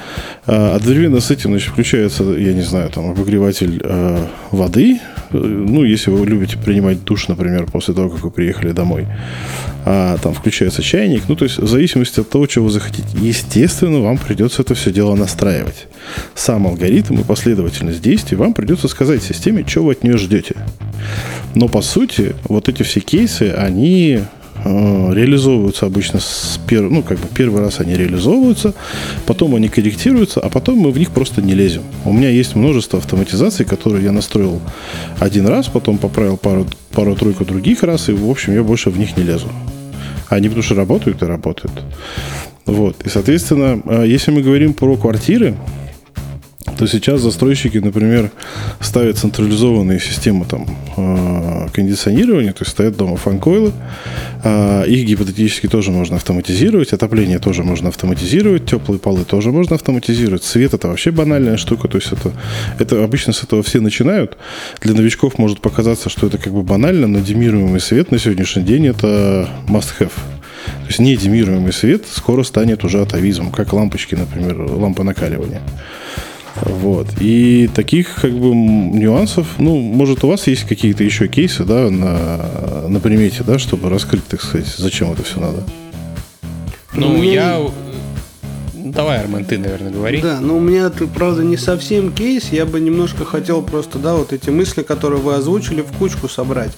А 0.45 0.75
одновременно 0.75 1.21
с 1.21 1.31
этим, 1.31 1.51
значит, 1.51 1.69
включается, 1.69 2.18
я 2.23 2.53
не 2.53 2.61
знаю, 2.61 2.89
там 2.89 3.11
обогреватель 3.11 3.81
э, 3.83 4.25
воды, 4.51 4.99
ну, 5.31 5.83
если 5.83 6.09
вы 6.09 6.25
любите 6.25 6.57
принимать 6.57 7.03
душ, 7.03 7.27
например, 7.27 7.65
после 7.65 7.93
того, 7.93 8.09
как 8.09 8.23
вы 8.23 8.31
приехали 8.31 8.71
домой, 8.71 9.07
а, 9.85 10.17
там 10.17 10.33
включается 10.33 10.81
чайник, 10.81 11.23
ну, 11.27 11.35
то 11.35 11.45
есть 11.45 11.59
в 11.59 11.67
зависимости 11.67 12.19
от 12.19 12.29
того, 12.29 12.47
чего 12.47 12.65
вы 12.65 12.71
захотите. 12.71 13.07
Естественно, 13.15 13.99
вам 13.99 14.17
придется 14.17 14.63
это 14.63 14.73
все 14.73 14.91
дело 14.91 15.15
настраивать. 15.15 15.87
Сам 16.33 16.67
алгоритм 16.67 17.19
и 17.19 17.23
последовательность 17.23 18.01
действий 18.01 18.37
вам 18.37 18.53
придется 18.53 18.87
сказать 18.87 19.21
системе, 19.21 19.63
что 19.67 19.83
вы 19.83 19.91
от 19.91 20.03
нее 20.03 20.17
ждете. 20.17 20.55
Но, 21.53 21.67
по 21.67 21.81
сути, 21.81 22.35
вот 22.47 22.67
эти 22.67 22.83
все 22.83 22.99
кейсы, 22.99 23.53
они 23.55 24.21
Э, 24.21 24.38
реализовываются 24.65 25.85
обычно 25.85 26.19
с 26.19 26.59
пер... 26.67 26.83
ну, 26.89 27.03
как 27.03 27.17
бы 27.19 27.27
первый 27.33 27.61
раз 27.61 27.79
они 27.79 27.95
реализовываются, 27.95 28.73
потом 29.25 29.55
они 29.55 29.69
корректируются, 29.69 30.39
а 30.39 30.49
потом 30.49 30.77
мы 30.77 30.91
в 30.91 30.97
них 30.97 31.11
просто 31.11 31.41
не 31.41 31.53
лезем. 31.53 31.83
У 32.05 32.13
меня 32.13 32.29
есть 32.29 32.55
множество 32.55 32.99
автоматизаций, 32.99 33.65
которые 33.65 34.03
я 34.03 34.11
настроил 34.11 34.61
один 35.19 35.47
раз, 35.47 35.67
потом 35.67 35.97
поправил 35.97 36.37
пару, 36.37 36.67
пару-тройку 36.91 37.45
других 37.45 37.83
раз, 37.83 38.09
и, 38.09 38.13
в 38.13 38.29
общем, 38.29 38.53
я 38.53 38.63
больше 38.63 38.89
в 38.89 38.99
них 38.99 39.17
не 39.17 39.23
лезу. 39.23 39.49
Они 40.29 40.47
потому 40.47 40.63
что 40.63 40.75
работают 40.75 41.23
и 41.23 41.25
работают. 41.25 41.73
Вот. 42.65 42.95
И, 43.05 43.09
соответственно, 43.09 43.81
э, 43.85 44.03
если 44.07 44.31
мы 44.31 44.41
говорим 44.41 44.73
про 44.73 44.95
квартиры, 44.95 45.55
то 46.77 46.87
сейчас 46.87 47.21
застройщики, 47.21 47.77
например, 47.77 48.31
ставят 48.79 49.17
централизованные 49.17 49.99
системы 49.99 50.45
там, 50.45 50.65
э, 50.97 51.67
кондиционирования, 51.73 52.51
то 52.51 52.61
есть 52.61 52.71
стоят 52.71 52.97
дома 52.97 53.17
фанкойлы, 53.17 53.71
э, 54.43 54.85
их 54.87 55.05
гипотетически 55.05 55.67
тоже 55.67 55.91
можно 55.91 56.15
автоматизировать, 56.15 56.93
отопление 56.93 57.39
тоже 57.39 57.63
можно 57.63 57.89
автоматизировать, 57.89 58.65
теплые 58.65 58.99
полы 58.99 59.25
тоже 59.25 59.51
можно 59.51 59.75
автоматизировать, 59.75 60.43
свет 60.43 60.73
это 60.73 60.87
вообще 60.87 61.11
банальная 61.11 61.57
штука, 61.57 61.87
то 61.87 61.97
есть 61.97 62.11
это, 62.11 62.31
это 62.79 63.03
обычно 63.03 63.33
с 63.33 63.43
этого 63.43 63.63
все 63.63 63.79
начинают. 63.79 64.37
Для 64.81 64.93
новичков 64.93 65.37
может 65.37 65.61
показаться, 65.61 66.09
что 66.09 66.27
это 66.27 66.37
как 66.37 66.53
бы 66.53 66.63
банально, 66.63 67.07
но 67.07 67.19
демируемый 67.19 67.79
свет 67.79 68.11
на 68.11 68.19
сегодняшний 68.19 68.63
день 68.63 68.87
это 68.87 69.49
must-have. 69.67 70.11
То 70.65 70.87
есть 70.87 70.99
недемируемый 70.99 71.73
свет 71.73 72.03
скоро 72.11 72.43
станет 72.43 72.83
уже 72.83 73.01
атовизмом, 73.01 73.51
как 73.51 73.73
лампочки, 73.73 74.15
например, 74.15 74.59
лампа 74.59 75.03
накаливания. 75.03 75.61
Вот. 76.61 77.07
И 77.19 77.69
таких 77.73 78.15
как 78.15 78.31
бы 78.33 78.53
нюансов, 78.53 79.47
ну, 79.57 79.79
может, 79.79 80.23
у 80.23 80.27
вас 80.27 80.47
есть 80.47 80.63
какие-то 80.63 81.03
еще 81.03 81.27
кейсы, 81.27 81.63
да, 81.63 81.89
на, 81.89 82.87
на 82.87 82.99
примете, 82.99 83.43
да, 83.43 83.59
чтобы 83.59 83.89
раскрыть, 83.89 84.25
так 84.27 84.41
сказать, 84.41 84.67
зачем 84.67 85.11
это 85.11 85.23
все 85.23 85.39
надо? 85.39 85.63
Ну, 86.93 87.17
ну 87.17 87.23
я 87.23 87.61
Давай, 88.85 89.19
Армен, 89.19 89.45
ты, 89.45 89.57
наверное, 89.57 89.91
говори. 89.91 90.21
Да, 90.21 90.39
но 90.39 90.57
у 90.57 90.59
меня, 90.59 90.91
правда, 91.13 91.43
не 91.43 91.57
совсем 91.57 92.11
кейс. 92.13 92.49
Я 92.51 92.65
бы 92.65 92.79
немножко 92.79 93.25
хотел 93.25 93.61
просто, 93.61 93.99
да, 93.99 94.15
вот 94.15 94.31
эти 94.31 94.49
мысли, 94.49 94.83
которые 94.83 95.21
вы 95.21 95.35
озвучили, 95.35 95.81
в 95.81 95.91
кучку 95.97 96.29
собрать. 96.29 96.71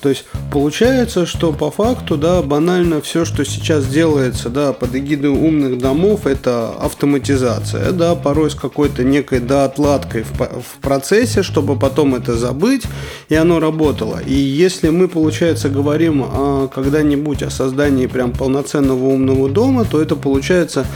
То 0.00 0.10
есть 0.10 0.24
получается, 0.52 1.26
что 1.26 1.52
по 1.52 1.70
факту, 1.70 2.16
да, 2.16 2.42
банально 2.42 3.00
все, 3.00 3.24
что 3.24 3.44
сейчас 3.44 3.86
делается, 3.86 4.50
да, 4.50 4.72
под 4.72 4.94
эгидой 4.94 5.30
умных 5.30 5.78
домов, 5.78 6.26
это 6.26 6.70
автоматизация, 6.70 7.92
да, 7.92 8.14
порой 8.14 8.50
с 8.50 8.54
какой-то 8.54 9.02
некой, 9.04 9.40
да, 9.40 9.64
отладкой 9.64 10.22
в, 10.22 10.38
в 10.38 10.80
процессе, 10.80 11.42
чтобы 11.42 11.76
потом 11.76 12.14
это 12.14 12.36
забыть, 12.36 12.84
и 13.28 13.34
оно 13.34 13.58
работало. 13.58 14.20
И 14.24 14.34
если 14.34 14.90
мы, 14.90 15.08
получается, 15.08 15.68
говорим 15.68 16.22
о, 16.22 16.68
когда-нибудь 16.72 17.42
о 17.42 17.50
создании 17.50 18.06
прям 18.06 18.32
полноценного 18.32 19.06
умного 19.06 19.48
дома, 19.48 19.84
то 19.84 20.00
это, 20.00 20.14
получается, 20.14 20.86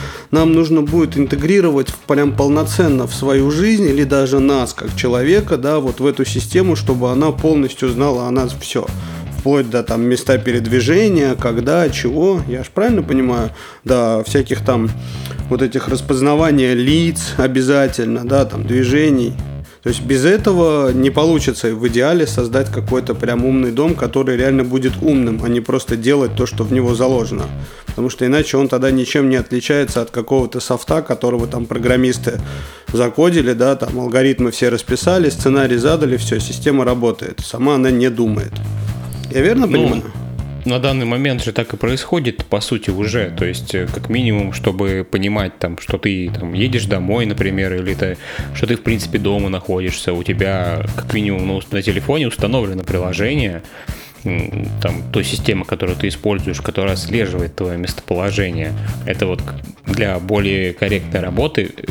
нам 0.41 0.55
нужно 0.55 0.81
будет 0.81 1.19
интегрировать 1.19 1.93
прям 2.07 2.35
полноценно 2.35 3.07
в 3.07 3.15
свою 3.15 3.51
жизнь 3.51 3.85
или 3.85 4.05
даже 4.05 4.39
нас, 4.39 4.73
как 4.73 4.97
человека, 4.97 5.59
да, 5.59 5.81
вот 5.81 6.01
в 6.01 6.07
эту 6.07 6.25
систему, 6.25 6.77
чтобы 6.77 7.11
она 7.11 7.31
полностью 7.31 7.91
знала 7.91 8.27
о 8.27 8.31
нас 8.31 8.57
все 8.59 8.87
вплоть 9.39 9.69
до 9.69 9.83
там 9.83 10.01
места 10.01 10.39
передвижения, 10.39 11.35
когда, 11.35 11.91
чего, 11.91 12.41
я 12.49 12.63
же 12.63 12.71
правильно 12.75 13.03
понимаю, 13.03 13.51
до 13.85 14.25
всяких 14.27 14.65
там 14.65 14.89
вот 15.51 15.61
этих 15.61 15.89
распознавания 15.89 16.73
лиц 16.73 17.35
обязательно, 17.37 18.27
да, 18.27 18.47
там 18.47 18.67
движений. 18.67 19.35
То 19.83 19.89
есть 19.89 20.03
без 20.03 20.27
этого 20.27 20.93
не 20.93 21.11
получится 21.11 21.75
в 21.75 21.89
идеале 21.89 22.27
создать 22.27 22.71
какой-то 22.71 23.15
прям 23.15 23.47
умный 23.47 23.73
дом, 23.73 23.95
который 23.95 24.37
реально 24.37 24.63
будет 24.63 24.93
умным, 25.01 25.41
а 25.43 25.49
не 25.49 25.61
просто 25.61 25.97
делать 25.97 26.37
то, 26.37 26.45
что 26.45 26.65
в 26.65 26.73
него 26.73 26.95
заложено. 26.95 27.45
Потому 27.87 28.11
что 28.11 28.27
иначе 28.27 28.59
он 28.59 28.69
тогда 28.69 28.91
ничем 28.91 29.31
не 29.31 29.37
отличается 29.37 30.03
от 30.03 30.11
какого-то 30.11 30.61
софта, 30.61 31.01
которого 31.01 31.47
там 31.47 31.65
программисты 31.65 32.41
закодили, 32.93 33.55
да, 33.55 33.75
там 33.75 33.99
алгоритмы 33.99 34.51
все 34.51 34.69
расписали, 34.69 35.31
сценарий 35.31 35.79
задали, 35.79 36.19
все, 36.19 36.41
система 36.41 36.85
работает. 36.85 37.41
Сама 37.43 37.77
она 37.77 37.91
не 37.91 38.11
думает. 38.11 38.53
Я 39.31 39.41
верно 39.41 39.67
ну, 39.67 39.73
понимаю? 39.73 40.03
На 40.71 40.79
данный 40.79 41.05
момент 41.05 41.43
же 41.43 41.53
так 41.53 41.75
и 41.75 41.77
происходит, 41.77 42.45
по 42.45 42.61
сути, 42.61 42.91
уже. 42.91 43.33
То 43.37 43.45
есть, 43.45 43.75
э, 43.75 43.89
как 43.93 44.09
минимум, 44.09 44.53
чтобы 44.53 45.05
понимать, 45.11 45.59
там, 45.59 45.77
что 45.79 45.99
ты 45.99 46.31
там, 46.31 46.53
едешь 46.53 46.85
домой, 46.85 47.27
например, 47.27 47.75
или 47.75 47.93
ты, 47.95 48.17
что 48.55 48.69
ты, 48.69 48.77
в 48.77 48.83
принципе, 48.83 49.19
дома 49.19 49.49
находишься, 49.49 50.13
у 50.13 50.23
тебя, 50.23 50.87
как 50.95 51.13
минимум, 51.13 51.49
ну, 51.49 51.61
на 51.73 51.83
телефоне 51.83 52.29
установлено 52.29 52.85
приложение, 52.85 53.63
там, 54.23 55.11
той 55.13 55.25
системы, 55.25 55.65
которую 55.65 55.97
ты 55.97 56.07
используешь, 56.07 56.61
которая 56.61 56.93
отслеживает 56.93 57.57
твое 57.57 57.77
местоположение. 57.77 58.73
Это 59.07 59.27
вот 59.27 59.43
для 59.87 60.21
более 60.21 60.73
корректной 60.73 61.19
работы 61.19 61.73
э, 61.77 61.83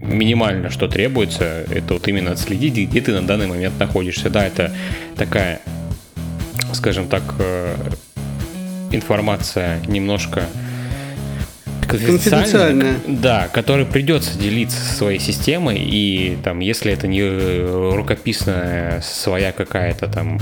минимально, 0.00 0.70
что 0.70 0.86
требуется, 0.86 1.64
это 1.68 1.94
вот 1.94 2.06
именно 2.06 2.30
отследить, 2.30 2.88
где 2.88 3.00
ты 3.00 3.10
на 3.10 3.26
данный 3.26 3.48
момент 3.48 3.80
находишься. 3.80 4.30
Да, 4.30 4.46
это 4.46 4.72
такая 5.16 5.60
скажем 6.74 7.08
так, 7.08 7.22
э, 7.38 7.76
информация 8.92 9.80
немножко 9.86 10.44
конфиденциальная. 11.92 12.96
Да, 13.06 13.48
который 13.52 13.84
придется 13.84 14.38
делиться 14.38 14.80
со 14.80 14.94
своей 14.94 15.18
системой, 15.18 15.78
и 15.78 16.38
там, 16.42 16.60
если 16.60 16.92
это 16.92 17.06
не 17.06 17.22
рукописная 17.94 19.00
своя 19.02 19.52
какая-то 19.52 20.06
там 20.06 20.40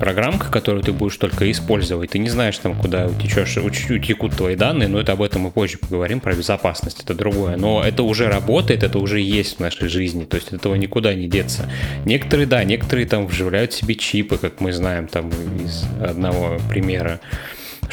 программка, 0.00 0.50
которую 0.50 0.82
ты 0.82 0.92
будешь 0.92 1.16
только 1.16 1.50
использовать, 1.50 2.10
ты 2.10 2.18
не 2.18 2.28
знаешь 2.28 2.58
там, 2.58 2.74
куда 2.74 3.06
утечешь, 3.06 3.56
утекут 3.56 4.36
твои 4.36 4.56
данные, 4.56 4.88
но 4.88 5.00
это 5.00 5.12
об 5.12 5.22
этом 5.22 5.42
мы 5.42 5.50
позже 5.50 5.78
поговорим, 5.78 6.20
про 6.20 6.34
безопасность, 6.34 7.02
это 7.02 7.14
другое. 7.14 7.56
Но 7.56 7.82
это 7.82 8.02
уже 8.02 8.28
работает, 8.28 8.82
это 8.82 8.98
уже 8.98 9.20
есть 9.20 9.56
в 9.56 9.60
нашей 9.60 9.88
жизни, 9.88 10.24
то 10.24 10.36
есть 10.36 10.48
от 10.48 10.54
этого 10.54 10.74
никуда 10.74 11.14
не 11.14 11.28
деться. 11.28 11.70
Некоторые, 12.04 12.46
да, 12.46 12.64
некоторые 12.64 13.06
там 13.06 13.26
вживляют 13.26 13.72
себе 13.72 13.94
чипы, 13.94 14.36
как 14.36 14.60
мы 14.60 14.72
знаем 14.72 15.06
там 15.06 15.30
из 15.64 15.84
одного 16.02 16.58
примера, 16.68 17.20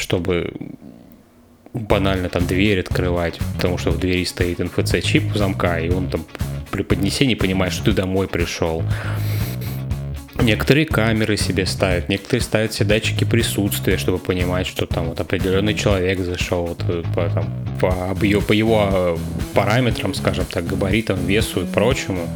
чтобы 0.02 0.52
банально 1.72 2.28
там 2.28 2.46
дверь 2.46 2.80
открывать, 2.80 3.38
потому 3.54 3.78
что 3.78 3.90
в 3.90 3.98
двери 3.98 4.24
стоит 4.24 4.60
NFC-чип 4.60 5.34
замка, 5.34 5.78
и 5.78 5.90
он 5.90 6.10
там 6.10 6.24
при 6.70 6.82
поднесении 6.82 7.34
понимает, 7.34 7.72
что 7.72 7.86
ты 7.86 7.92
домой 7.92 8.28
пришел. 8.28 8.82
Некоторые 10.40 10.86
камеры 10.86 11.36
себе 11.36 11.66
ставят, 11.66 12.08
некоторые 12.08 12.40
ставят 12.40 12.72
себе 12.72 12.86
датчики 12.86 13.24
присутствия, 13.24 13.96
чтобы 13.96 14.18
понимать, 14.18 14.66
что 14.66 14.86
там 14.86 15.08
вот 15.08 15.20
определенный 15.20 15.74
человек 15.74 16.18
зашел 16.20 16.66
вот, 16.66 16.82
э, 16.88 17.02
по, 17.14 17.28
там, 17.28 17.46
по, 17.80 18.14
по 18.14 18.52
его 18.52 18.88
э, 18.90 19.16
параметрам, 19.54 20.14
скажем 20.14 20.46
так, 20.46 20.66
габаритам, 20.66 21.24
весу 21.26 21.62
и 21.62 21.66
прочему, 21.66 22.28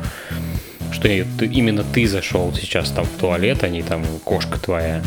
что 0.93 1.09
именно 1.09 1.85
ты 1.85 2.07
зашел 2.07 2.53
сейчас 2.55 2.91
там 2.91 3.07
в 3.07 3.19
туалет, 3.19 3.65
а 3.65 3.69
не 3.69 3.83
там 3.83 4.05
кошка 4.25 4.61
твоя. 4.61 5.03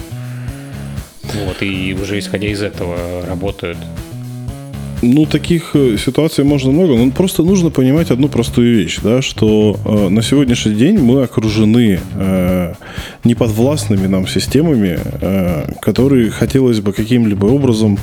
Вот, 1.34 1.62
и 1.62 1.96
уже 2.02 2.20
исходя 2.20 2.48
из 2.48 2.62
этого 2.62 3.26
работают 3.28 3.78
ну, 5.02 5.26
таких 5.26 5.76
э, 5.76 5.98
ситуаций 5.98 6.44
можно 6.44 6.72
много, 6.72 6.96
но 6.96 7.10
просто 7.12 7.44
нужно 7.44 7.70
понимать 7.70 8.12
одну 8.12 8.28
простую 8.28 8.76
вещь, 8.76 9.00
да, 9.02 9.22
что 9.22 9.80
э, 9.86 10.10
на 10.10 10.22
сегодняшний 10.22 10.74
день 10.74 11.00
мы 11.00 11.24
окружены 11.24 12.00
э, 12.16 12.74
неподвластными 13.24 14.08
нам 14.08 14.28
системами, 14.28 15.00
э, 15.22 15.72
которые 15.82 16.32
хотелось 16.32 16.82
бы 16.82 16.92
каким-либо 16.92 17.46
образом 17.46 17.98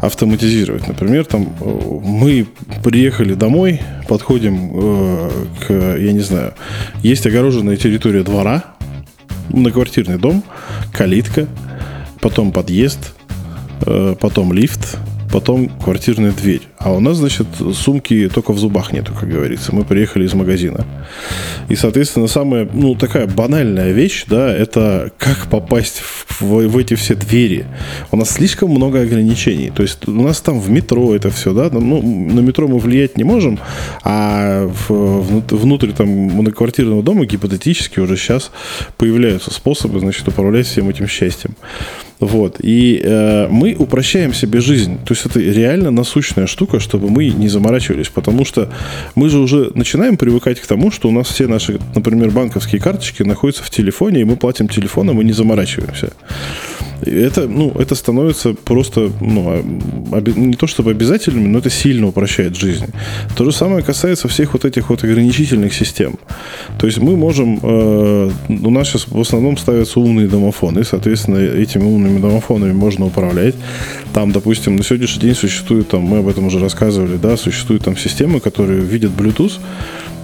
автоматизировать. 0.00 0.88
Например, 0.88 1.24
там 1.24 1.54
э, 1.60 1.80
мы 2.02 2.46
приехали 2.82 3.34
домой, 3.34 3.80
подходим 4.08 4.70
э, 4.74 5.30
к, 5.66 5.72
я 5.98 6.12
не 6.12 6.20
знаю, 6.20 6.54
есть 7.02 7.26
огороженная 7.26 7.76
территория 7.76 8.22
двора, 8.22 8.64
многоквартирный 9.50 10.18
дом, 10.18 10.42
калитка, 10.92 11.46
потом 12.22 12.52
подъезд, 12.52 13.12
э, 13.84 14.14
потом 14.18 14.54
лифт, 14.54 14.96
потом 15.32 15.68
квартирная 15.68 16.32
дверь. 16.32 16.62
А 16.78 16.92
у 16.92 17.00
нас, 17.00 17.16
значит, 17.16 17.46
сумки 17.74 18.28
только 18.28 18.52
в 18.52 18.58
зубах 18.58 18.92
нету, 18.92 19.12
как 19.18 19.28
говорится. 19.28 19.74
Мы 19.74 19.84
приехали 19.84 20.26
из 20.26 20.34
магазина. 20.34 20.84
И, 21.68 21.74
соответственно, 21.74 22.26
самая, 22.26 22.68
ну, 22.72 22.94
такая 22.94 23.26
банальная 23.26 23.92
вещь, 23.92 24.24
да, 24.28 24.54
это 24.54 25.10
как 25.16 25.46
попасть 25.48 26.00
в, 26.00 26.40
в, 26.40 26.68
в 26.68 26.78
эти 26.78 26.94
все 26.94 27.14
двери. 27.14 27.64
У 28.10 28.16
нас 28.16 28.30
слишком 28.30 28.70
много 28.70 29.00
ограничений. 29.00 29.70
То 29.70 29.82
есть 29.82 30.06
у 30.06 30.22
нас 30.22 30.40
там 30.40 30.60
в 30.60 30.70
метро 30.70 31.14
это 31.14 31.30
все, 31.30 31.52
да, 31.54 31.70
ну, 31.72 32.02
на 32.02 32.40
метро 32.40 32.68
мы 32.68 32.78
влиять 32.78 33.16
не 33.16 33.24
можем, 33.24 33.58
а 34.04 34.70
в, 34.88 35.20
внутрь 35.50 35.92
там 35.92 36.08
многоквартирного 36.08 37.02
дома 37.02 37.24
гипотетически 37.24 38.00
уже 38.00 38.16
сейчас 38.16 38.50
появляются 38.98 39.52
способы, 39.52 40.00
значит, 40.00 40.28
управлять 40.28 40.66
всем 40.66 40.88
этим 40.90 41.08
счастьем. 41.08 41.56
Вот. 42.22 42.58
И 42.60 43.00
э, 43.02 43.48
мы 43.50 43.74
упрощаем 43.76 44.32
себе 44.32 44.60
жизнь. 44.60 44.96
То 45.04 45.12
есть 45.12 45.26
это 45.26 45.40
реально 45.40 45.90
насущная 45.90 46.46
штука, 46.46 46.78
чтобы 46.78 47.10
мы 47.10 47.28
не 47.30 47.48
заморачивались. 47.48 48.10
Потому 48.10 48.44
что 48.44 48.68
мы 49.16 49.28
же 49.28 49.40
уже 49.40 49.72
начинаем 49.74 50.16
привыкать 50.16 50.60
к 50.60 50.66
тому, 50.68 50.92
что 50.92 51.08
у 51.08 51.10
нас 51.10 51.26
все 51.26 51.48
наши, 51.48 51.80
например, 51.96 52.30
банковские 52.30 52.80
карточки 52.80 53.24
находятся 53.24 53.64
в 53.64 53.70
телефоне, 53.70 54.20
и 54.20 54.24
мы 54.24 54.36
платим 54.36 54.68
телефоном 54.68 55.20
и 55.20 55.24
не 55.24 55.32
заморачиваемся. 55.32 56.12
Это, 57.04 57.48
ну, 57.48 57.72
это 57.78 57.94
становится 57.94 58.54
просто, 58.54 59.10
ну, 59.20 59.62
не 60.36 60.54
то 60.54 60.66
чтобы 60.66 60.90
обязательным, 60.90 61.52
но 61.52 61.58
это 61.58 61.70
сильно 61.70 62.06
упрощает 62.06 62.56
жизнь. 62.56 62.86
То 63.36 63.44
же 63.44 63.52
самое 63.52 63.82
касается 63.82 64.28
всех 64.28 64.52
вот 64.52 64.64
этих 64.64 64.90
вот 64.90 65.04
ограничительных 65.04 65.74
систем. 65.74 66.18
То 66.78 66.86
есть 66.86 66.98
мы 66.98 67.16
можем, 67.16 67.58
э, 67.62 68.30
у 68.48 68.70
нас 68.70 68.88
сейчас 68.88 69.08
в 69.08 69.20
основном 69.20 69.56
ставятся 69.56 70.00
умные 70.00 70.28
домофоны, 70.28 70.84
соответственно, 70.84 71.38
этими 71.38 71.84
умными 71.84 72.20
домофонами 72.20 72.72
можно 72.72 73.06
управлять. 73.06 73.54
Там, 74.14 74.32
допустим, 74.32 74.76
на 74.76 74.84
сегодняшний 74.84 75.22
день 75.22 75.34
существует, 75.34 75.88
там, 75.88 76.02
мы 76.02 76.18
об 76.18 76.28
этом 76.28 76.46
уже 76.46 76.58
рассказывали, 76.58 77.16
да, 77.16 77.36
существуют 77.36 77.84
там 77.84 77.96
системы, 77.96 78.40
которые 78.40 78.80
видят 78.80 79.10
Bluetooth, 79.12 79.58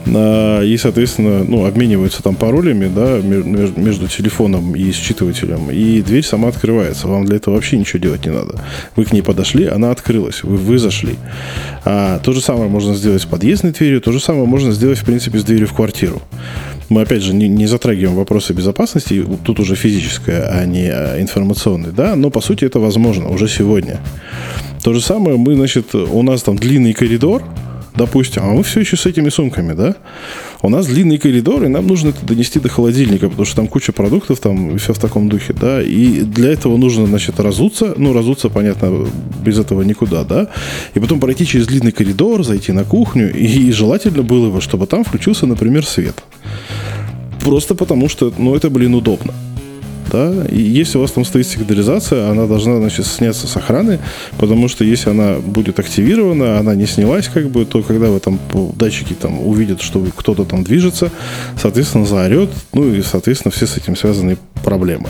и, 0.07 0.77
соответственно, 0.81 1.45
ну, 1.45 1.67
обмениваются 1.67 2.23
там 2.23 2.35
паролями, 2.35 2.91
да, 2.95 3.19
между 3.21 4.09
телефоном 4.09 4.75
и 4.75 4.91
считывателем, 4.91 5.73
и 5.73 6.01
дверь 6.03 6.25
сама 6.25 6.49
открывается. 6.49 7.09
Вам 7.09 7.25
для 7.25 7.37
этого 7.37 7.55
вообще 7.55 7.77
ничего 7.77 7.99
делать 7.99 8.25
не 8.25 8.33
надо. 8.33 8.61
Вы 8.97 9.05
к 9.05 9.13
ней 9.13 9.23
подошли, 9.23 9.67
она 9.67 9.91
открылась, 9.91 10.43
вы, 10.43 10.57
вы 10.57 10.79
зашли. 10.79 11.17
А, 11.85 12.19
то 12.21 12.33
же 12.33 12.41
самое 12.41 12.69
можно 12.69 12.95
сделать 12.95 13.23
с 13.23 13.27
подъездной 13.27 13.73
дверью, 13.73 14.01
то 14.01 14.13
же 14.13 14.21
самое 14.21 14.47
можно 14.47 14.73
сделать, 14.73 14.99
в 14.99 15.05
принципе, 15.05 15.39
с 15.39 15.45
дверью 15.45 15.67
в 15.67 15.75
квартиру. 15.75 16.23
Мы, 16.89 17.03
опять 17.03 17.23
же, 17.23 17.35
не, 17.35 17.49
не 17.49 17.67
затрагиваем 17.67 18.17
вопросы 18.17 18.55
безопасности, 18.55 19.25
тут 19.45 19.61
уже 19.61 19.75
физическое, 19.75 20.49
а 20.49 20.65
не 20.65 20.89
а, 20.89 21.21
информационное, 21.21 21.91
да, 21.91 22.17
но, 22.17 22.31
по 22.31 22.41
сути, 22.41 22.65
это 22.65 22.79
возможно 22.81 23.29
уже 23.29 23.49
сегодня. 23.49 24.01
То 24.83 24.93
же 24.95 25.01
самое 25.01 25.37
мы, 25.37 25.55
значит, 25.55 25.95
у 25.95 26.23
нас 26.23 26.43
там 26.43 26.57
длинный 26.57 26.95
коридор, 26.95 27.43
допустим, 27.99 28.43
а 28.45 28.55
мы 28.55 28.63
все 28.63 28.81
еще 28.81 28.97
с 28.97 29.05
этими 29.05 29.29
сумками, 29.29 29.75
да? 29.75 29.97
У 30.63 30.71
нас 30.71 30.87
длинный 30.87 31.19
коридор, 31.19 31.65
и 31.65 31.69
нам 31.69 31.87
нужно 31.87 32.09
это 32.09 32.25
донести 32.25 32.61
до 32.61 32.71
холодильника, 32.71 33.29
потому 33.29 33.45
что 33.45 33.57
там 33.57 33.67
куча 33.69 33.93
продуктов, 33.93 34.41
там 34.41 34.79
все 34.79 34.95
в 34.95 34.99
таком 34.99 35.29
духе, 35.29 35.53
да, 35.53 35.83
и 35.83 36.23
для 36.23 36.51
этого 36.53 36.77
нужно, 36.79 37.07
значит, 37.07 37.39
разуться, 37.41 37.95
ну, 37.99 38.13
разуться, 38.15 38.49
понятно, 38.49 39.07
без 39.45 39.59
этого 39.59 39.83
никуда, 39.83 40.25
да, 40.25 40.49
и 40.95 41.01
потом 41.01 41.21
пройти 41.21 41.45
через 41.45 41.67
длинный 41.67 41.93
коридор, 41.93 42.43
зайти 42.45 42.73
на 42.73 42.85
кухню, 42.85 43.35
и, 43.35 43.69
и 43.69 43.73
желательно 43.73 44.23
было 44.23 44.51
бы, 44.51 44.61
чтобы 44.61 44.87
там 44.87 45.05
включился, 45.05 45.47
например, 45.47 45.85
свет. 45.85 46.23
Просто 47.41 47.75
потому 47.75 48.09
что, 48.09 48.33
ну, 48.39 48.55
это, 48.55 48.71
блин, 48.71 48.95
удобно 48.95 49.35
да, 50.11 50.33
и 50.51 50.61
если 50.61 50.99
у 50.99 51.01
вас 51.01 51.13
там 51.13 51.25
стоит 51.25 51.47
сигнализация, 51.47 52.31
она 52.31 52.47
должна, 52.47 52.79
значит, 52.79 53.07
сняться 53.07 53.47
с 53.47 53.57
охраны, 53.57 53.99
потому 54.39 54.69
что 54.69 54.85
если 54.85 55.11
она 55.11 55.39
будет 55.39 55.79
активирована, 55.79 56.59
она 56.59 56.75
не 56.75 56.87
снялась, 56.87 57.29
как 57.29 57.51
бы, 57.51 57.65
то 57.65 57.83
когда 57.83 58.09
вы 58.09 58.21
там 58.21 58.39
датчики 58.77 59.15
там 59.15 59.47
увидят, 59.47 59.83
что 59.83 60.05
кто-то 60.17 60.45
там 60.45 60.65
движется, 60.65 61.11
соответственно, 61.61 62.07
заорет, 62.07 62.51
ну 62.73 62.93
и, 62.93 63.03
соответственно, 63.03 63.53
все 63.53 63.67
с 63.67 63.77
этим 63.77 63.97
связанные 63.97 64.39
проблемы. 64.65 65.09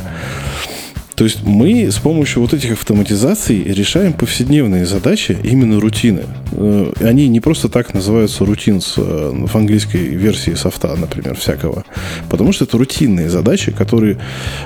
То 1.19 1.25
есть 1.25 1.43
мы 1.43 1.91
с 1.91 1.99
помощью 1.99 2.43
вот 2.43 2.55
этих 2.55 2.71
автоматизаций 2.75 3.65
решаем 3.65 4.13
повседневные 4.13 4.87
задачи, 4.87 5.37
именно 5.43 5.81
рутины. 5.81 6.23
Э, 6.53 6.93
они 7.01 7.27
не 7.27 7.41
просто 7.41 7.69
так 7.69 7.93
называются 7.93 8.45
рутинс 8.45 8.95
э, 8.97 9.33
в 9.35 9.57
английской 9.57 9.97
версии 9.97 10.55
софта, 10.55 10.95
например, 10.95 11.35
всякого. 11.35 11.85
Потому 12.31 12.53
что 12.53 12.67
это 12.67 12.79
рутинные 12.79 13.29
задачи, 13.31 13.73
которые 13.73 14.19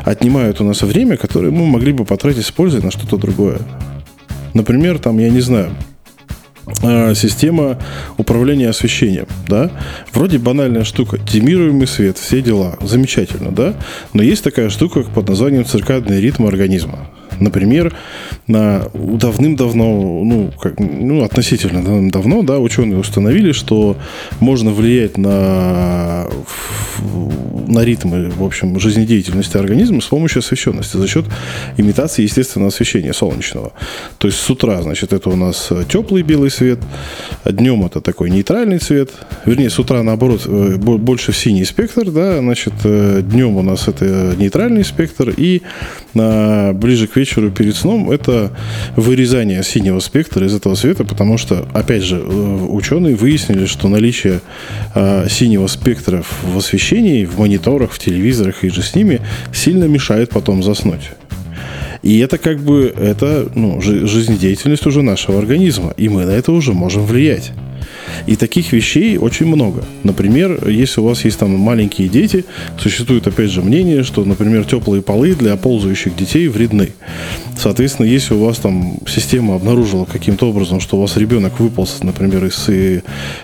отнимают 0.05 0.61
у 0.61 0.65
нас 0.65 0.83
время, 0.83 1.17
которое 1.17 1.51
мы 1.51 1.65
могли 1.65 1.95
бы 1.95 2.05
потратить, 2.05 2.45
используя 2.45 2.83
на 2.83 2.91
что-то 2.91 3.17
другое. 3.17 3.59
Например, 4.53 4.99
там, 4.99 5.19
я 5.21 5.31
не 5.31 5.41
знаю, 5.41 5.73
система 7.15 7.79
управления 8.17 8.69
освещением, 8.69 9.27
да, 9.49 9.71
вроде 10.13 10.39
банальная 10.39 10.85
штука, 10.85 11.19
демируемый 11.19 11.87
свет, 11.87 12.19
все 12.19 12.43
дела, 12.43 12.77
замечательно, 12.81 13.51
да, 13.51 13.75
но 14.13 14.23
есть 14.23 14.43
такая 14.43 14.71
штука 14.71 15.03
под 15.03 15.29
названием 15.29 15.65
циркадный 15.65 16.21
ритм 16.21 16.47
организма. 16.47 17.07
Например, 17.43 17.95
на 18.47 18.89
давным-давно, 18.95 20.23
ну, 20.25 20.53
как, 20.61 20.79
ну, 20.79 21.25
относительно 21.25 21.83
давным-давно, 21.83 22.43
да, 22.43 22.59
ученые 22.59 22.99
установили, 22.99 23.53
что 23.53 23.97
можно 24.41 24.71
влиять 24.71 25.19
на, 25.19 26.27
на 27.67 27.85
ритмы, 27.85 28.31
в 28.31 28.45
общем, 28.45 28.79
жизнедеятельности 28.79 29.57
организма 29.57 30.01
с 30.01 30.07
помощью 30.07 30.41
освещенности 30.41 30.97
за 30.97 31.09
счет 31.09 31.25
имитации 31.77 32.23
естественного 32.23 32.69
освещения 32.69 33.13
солнечного. 33.13 33.73
То 34.19 34.29
есть 34.29 34.39
с 34.39 34.49
утра, 34.49 34.81
значит, 34.83 35.13
это 35.13 35.31
у 35.31 35.37
нас 35.37 35.71
теплый 35.89 36.23
белый 36.23 36.51
свет, 36.51 36.79
днем 37.45 37.85
это 37.85 38.01
такой 38.01 38.31
нейтральный 38.31 38.79
цвет, 38.79 39.11
вернее, 39.47 39.71
с 39.71 39.79
утра, 39.79 40.03
наоборот, 40.03 40.43
э, 40.47 40.77
больше 40.77 41.33
в 41.33 41.37
синий 41.37 41.65
спектр, 41.65 42.11
да, 42.11 42.39
значит, 42.39 42.75
э, 42.85 43.23
днем 43.23 43.57
у 43.57 43.63
нас 43.63 43.89
это 43.89 44.35
нейтральный 44.37 44.85
спектр, 44.85 45.31
и 45.37 45.63
на, 46.15 46.73
ближе 46.75 47.07
к 47.07 47.17
вечеру 47.17 47.32
перед 47.51 47.77
сном 47.77 48.11
это 48.11 48.53
вырезание 48.97 49.63
синего 49.63 50.01
спектра 50.01 50.47
из 50.47 50.55
этого 50.55 50.75
света, 50.75 51.05
потому 51.05 51.39
что, 51.39 51.67
опять 51.73 52.03
же, 52.03 52.17
э, 52.17 52.67
ученые 52.69 53.15
выяснили, 53.15 53.67
что 53.67 53.89
наличие 53.89 54.41
э, 54.95 55.27
синего 55.29 55.67
спектра 55.67 56.23
в 56.43 56.59
освещении, 56.59 57.25
в 57.25 57.39
мониторах, 57.39 57.93
в 57.93 57.99
телевизорах 57.99 58.65
и 58.65 58.69
же 58.69 58.83
с 58.83 58.95
ними 58.95 59.21
сильно 59.53 59.85
мешает 59.85 60.31
потом 60.31 60.63
заснуть. 60.63 61.11
И 62.03 62.19
это 62.19 62.37
как 62.37 62.59
бы 62.59 62.93
это 62.97 63.49
ну, 63.55 63.81
жизнедеятельность 63.81 64.87
уже 64.87 65.03
нашего 65.03 65.39
организма, 65.39 65.95
и 65.97 66.09
мы 66.09 66.25
на 66.25 66.33
это 66.33 66.53
уже 66.53 66.73
можем 66.73 67.07
влиять. 67.07 67.53
И 68.27 68.37
таких 68.37 68.73
вещей 68.73 69.17
очень 69.17 69.47
много. 69.47 69.85
Например, 70.03 70.69
если 70.69 71.01
у 71.01 71.05
вас 71.05 71.25
есть 71.25 71.39
там 71.39 71.51
маленькие 71.51 72.09
дети, 72.09 72.45
существует 72.79 73.27
опять 73.27 73.51
же 73.51 73.63
мнение, 73.63 74.03
что, 74.03 74.25
например, 74.25 74.65
теплые 74.65 75.03
полы 75.03 75.35
для 75.35 75.57
ползающих 75.57 76.17
детей 76.17 76.49
вредны. 76.49 76.93
Соответственно, 77.59 78.07
если 78.07 78.35
у 78.35 78.45
вас 78.45 78.59
там 78.59 78.99
система 79.07 79.55
обнаружила 79.55 80.05
каким-то 80.05 80.49
образом, 80.49 80.81
что 80.81 80.97
у 80.97 81.01
вас 81.01 81.17
ребенок 81.17 81.61
выполз, 81.61 82.03
например, 82.03 82.45
из, 82.45 82.69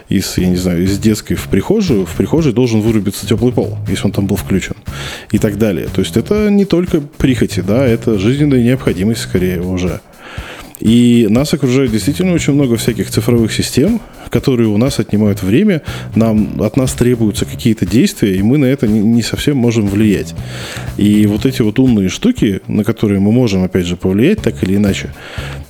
из, 0.09 0.38
я 0.38 0.49
не 0.49 0.57
знаю, 0.57 0.85
из 0.85 0.99
детской 0.99 1.35
в 1.35 1.49
прихожую, 1.49 2.07
в 2.07 2.14
прихожей 2.14 2.53
должен 2.53 2.81
вырубиться 2.81 3.27
теплый 3.27 3.53
пол, 3.53 3.79
если 3.88 4.07
он 4.07 4.12
там 4.12 4.27
был 4.27 4.37
включен. 4.37 4.77
И 5.31 5.38
так 5.38 5.59
далее. 5.59 5.88
То 5.94 6.01
есть 6.01 6.16
это 6.16 6.51
не 6.51 6.64
только 6.64 7.01
прихоти, 7.01 7.61
да, 7.61 7.87
это 7.87 8.18
жизненная 8.18 8.62
необходимость 8.62 9.23
скорее 9.23 9.61
уже. 9.62 10.01
И 10.81 11.27
нас 11.29 11.53
окружает 11.55 11.91
действительно 11.91 12.33
очень 12.33 12.53
много 12.53 12.77
всяких 12.77 13.11
цифровых 13.11 13.53
систем, 13.53 14.01
которые 14.31 14.69
у 14.69 14.77
нас 14.77 14.99
отнимают 14.99 15.43
время, 15.43 15.83
нам, 16.14 16.61
от 16.61 16.77
нас 16.77 16.93
требуются 16.93 17.45
какие-то 17.45 17.87
действия, 17.87 18.37
и 18.37 18.43
мы 18.43 18.59
на 18.59 18.67
это 18.67 18.87
не, 18.87 19.01
не 19.01 19.23
совсем 19.23 19.57
можем 19.57 19.88
влиять. 19.88 20.35
И 20.97 21.27
вот 21.27 21.47
эти 21.47 21.62
вот 21.62 21.79
умные 21.79 22.09
штуки, 22.09 22.61
на 22.69 22.85
которые 22.85 23.21
мы 23.21 23.33
можем, 23.33 23.64
опять 23.64 23.87
же, 23.87 23.97
повлиять 23.97 24.43
так 24.43 24.62
или 24.62 24.77
иначе, 24.77 25.12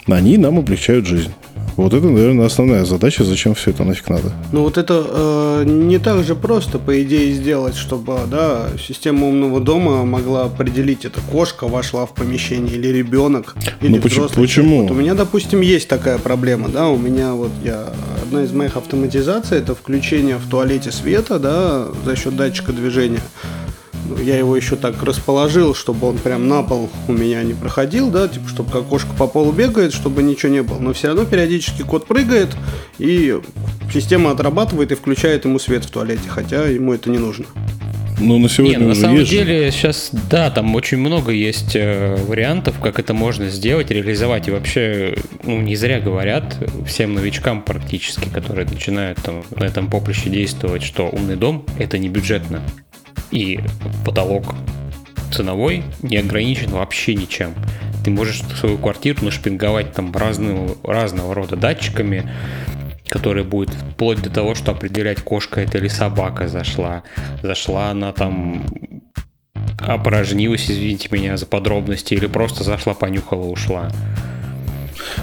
они 0.06 0.38
нам 0.38 0.58
облегчают 0.58 1.06
жизнь. 1.06 1.30
Вот 1.78 1.94
это, 1.94 2.08
наверное, 2.08 2.46
основная 2.46 2.84
задача, 2.84 3.22
зачем 3.22 3.54
все 3.54 3.70
это 3.70 3.84
нафиг 3.84 4.08
надо. 4.08 4.32
Ну 4.50 4.62
вот 4.62 4.76
это 4.78 5.06
э, 5.08 5.62
не 5.64 5.98
так 5.98 6.24
же 6.24 6.34
просто, 6.34 6.80
по 6.80 7.00
идее, 7.04 7.32
сделать, 7.32 7.76
чтобы 7.76 8.18
да, 8.28 8.66
система 8.84 9.28
умного 9.28 9.60
дома 9.60 10.04
могла 10.04 10.46
определить, 10.46 11.04
это 11.04 11.20
кошка 11.30 11.68
вошла 11.68 12.04
в 12.04 12.14
помещение 12.14 12.74
или 12.74 12.88
ребенок, 12.88 13.54
или 13.80 13.92
ну, 13.92 13.98
взрослый. 13.98 14.44
Почему? 14.44 14.82
Вот 14.82 14.90
у 14.90 14.94
меня, 14.94 15.14
допустим, 15.14 15.60
есть 15.60 15.86
такая 15.86 16.18
проблема, 16.18 16.68
да, 16.68 16.88
у 16.88 16.98
меня 16.98 17.34
вот 17.34 17.52
я 17.62 17.92
одна 18.24 18.42
из 18.42 18.50
моих 18.50 18.76
автоматизаций 18.76 19.58
это 19.58 19.76
включение 19.76 20.36
в 20.36 20.48
туалете 20.50 20.90
света, 20.90 21.38
да, 21.38 21.86
за 22.04 22.16
счет 22.16 22.34
датчика 22.34 22.72
движения 22.72 23.20
я 24.20 24.36
его 24.36 24.56
еще 24.56 24.76
так 24.76 25.02
расположил, 25.02 25.74
чтобы 25.74 26.08
он 26.08 26.18
прям 26.18 26.48
на 26.48 26.62
пол 26.62 26.90
у 27.08 27.12
меня 27.12 27.42
не 27.42 27.54
проходил, 27.54 28.10
да, 28.10 28.28
типа, 28.28 28.48
чтобы 28.48 28.70
как 28.70 28.86
кошка 28.86 29.10
по 29.18 29.26
полу 29.26 29.52
бегает, 29.52 29.92
чтобы 29.92 30.22
ничего 30.22 30.52
не 30.52 30.62
было. 30.62 30.78
Но 30.78 30.92
все 30.92 31.08
равно 31.08 31.24
периодически 31.24 31.82
кот 31.82 32.06
прыгает, 32.06 32.48
и 32.98 33.38
система 33.92 34.30
отрабатывает 34.30 34.92
и 34.92 34.94
включает 34.94 35.44
ему 35.44 35.58
свет 35.58 35.84
в 35.84 35.90
туалете, 35.90 36.28
хотя 36.28 36.64
ему 36.66 36.92
это 36.92 37.10
не 37.10 37.18
нужно. 37.18 37.46
Ну, 38.20 38.38
на 38.38 38.48
сегодня 38.48 38.76
не, 38.76 38.82
ну, 38.82 38.88
на 38.88 38.94
самом 38.94 39.18
есть 39.18 39.30
деле 39.30 39.70
сейчас, 39.70 40.10
да, 40.28 40.50
там 40.50 40.74
очень 40.74 40.98
много 40.98 41.30
есть 41.30 41.76
э, 41.76 42.16
вариантов, 42.26 42.80
как 42.82 42.98
это 42.98 43.14
можно 43.14 43.48
сделать, 43.48 43.90
реализовать. 43.90 44.48
И 44.48 44.50
вообще, 44.50 45.16
ну, 45.44 45.60
не 45.60 45.76
зря 45.76 46.00
говорят 46.00 46.56
всем 46.86 47.14
новичкам 47.14 47.62
практически, 47.62 48.28
которые 48.28 48.66
начинают 48.66 49.18
там 49.22 49.44
на 49.54 49.64
этом 49.64 49.88
поприще 49.88 50.30
действовать, 50.30 50.82
что 50.82 51.08
умный 51.08 51.36
дом– 51.36 51.64
это 51.78 51.98
не 51.98 52.08
бюджетно 52.08 52.62
и 53.30 53.60
потолок 54.04 54.54
ценовой 55.32 55.84
не 56.02 56.16
ограничен 56.16 56.70
вообще 56.70 57.14
ничем. 57.14 57.54
Ты 58.04 58.10
можешь 58.10 58.42
свою 58.58 58.78
квартиру 58.78 59.24
нашпинговать 59.24 59.92
там 59.92 60.12
разного, 60.12 60.76
разного 60.82 61.34
рода 61.34 61.56
датчиками, 61.56 62.28
которые 63.08 63.44
будут 63.44 63.74
вплоть 63.74 64.22
до 64.22 64.30
того, 64.30 64.54
что 64.54 64.72
определять, 64.72 65.22
кошка 65.22 65.60
это 65.60 65.78
или 65.78 65.88
собака 65.88 66.48
зашла. 66.48 67.02
Зашла 67.42 67.90
она 67.90 68.12
там 68.12 68.64
опорожнилась, 69.80 70.70
извините 70.70 71.08
меня 71.10 71.36
за 71.36 71.46
подробности, 71.46 72.14
или 72.14 72.26
просто 72.26 72.64
зашла, 72.64 72.94
понюхала, 72.94 73.46
ушла. 73.46 73.90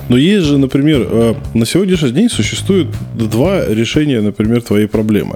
Но 0.09 0.17
есть 0.17 0.45
же, 0.45 0.57
например, 0.57 1.07
э, 1.09 1.35
на 1.53 1.65
сегодняшний 1.65 2.11
день 2.11 2.29
существует 2.29 2.87
два 3.15 3.65
решения, 3.65 4.21
например, 4.21 4.61
твоей 4.61 4.87
проблемы. 4.87 5.35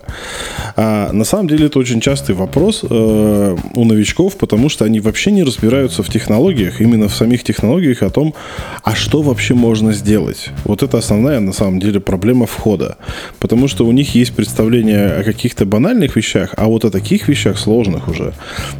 А 0.81 1.11
на 1.11 1.25
самом 1.25 1.49
деле 1.49 1.65
это 1.65 1.77
очень 1.77 1.99
частый 1.99 2.33
вопрос 2.33 2.85
э, 2.89 3.57
у 3.73 3.83
новичков, 3.83 4.37
потому 4.37 4.69
что 4.69 4.85
они 4.85 5.01
вообще 5.01 5.29
не 5.29 5.43
разбираются 5.43 6.03
в 6.03 6.09
технологиях, 6.09 6.79
именно 6.79 7.09
в 7.09 7.13
самих 7.13 7.43
технологиях, 7.43 8.01
о 8.01 8.09
том, 8.09 8.33
а 8.85 8.95
что 8.95 9.21
вообще 9.21 9.55
можно 9.55 9.91
сделать. 9.91 10.51
Вот 10.63 10.81
это 10.81 10.97
основная, 10.97 11.41
на 11.41 11.51
самом 11.51 11.81
деле, 11.81 11.99
проблема 11.99 12.45
входа. 12.45 12.95
Потому 13.39 13.67
что 13.67 13.85
у 13.85 13.91
них 13.91 14.15
есть 14.15 14.33
представление 14.33 15.07
о 15.07 15.23
каких-то 15.23 15.65
банальных 15.65 16.15
вещах, 16.15 16.53
а 16.55 16.67
вот 16.67 16.85
о 16.85 16.91
таких 16.91 17.27
вещах 17.27 17.59
сложных 17.59 18.07
уже 18.07 18.31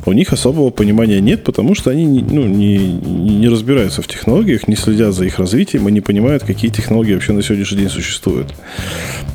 у 0.05 0.13
них 0.13 0.31
особого 0.31 0.69
понимания 0.69 1.19
нет, 1.19 1.43
потому 1.43 1.75
что 1.75 1.89
они 1.89 2.05
ну, 2.05 2.45
не, 2.45 2.77
не 2.77 3.49
разбираются 3.49 4.01
в 4.01 4.07
технологиях, 4.07 4.69
не 4.69 4.77
следят 4.77 5.13
за 5.13 5.25
их 5.25 5.37
развитием, 5.37 5.89
и 5.89 5.91
не 5.91 5.99
понимают, 5.99 6.43
какие 6.43 6.71
технологии 6.71 7.13
вообще 7.13 7.33
на 7.33 7.43
сегодняшний 7.43 7.79
день 7.79 7.89
существуют. 7.89 8.53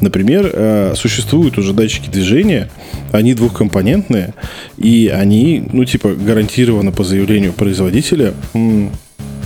Например, 0.01 0.51
э, 0.51 0.95
существуют 0.97 1.59
уже 1.59 1.75
датчики 1.75 2.09
движения, 2.09 2.54
они 3.13 3.35
двухкомпонентные, 3.35 4.35
и 4.77 5.09
они, 5.09 5.65
ну, 5.73 5.85
типа, 5.85 6.15
гарантированно 6.15 6.93
по 6.93 7.05
заявлению 7.05 7.53
производителя 7.53 8.35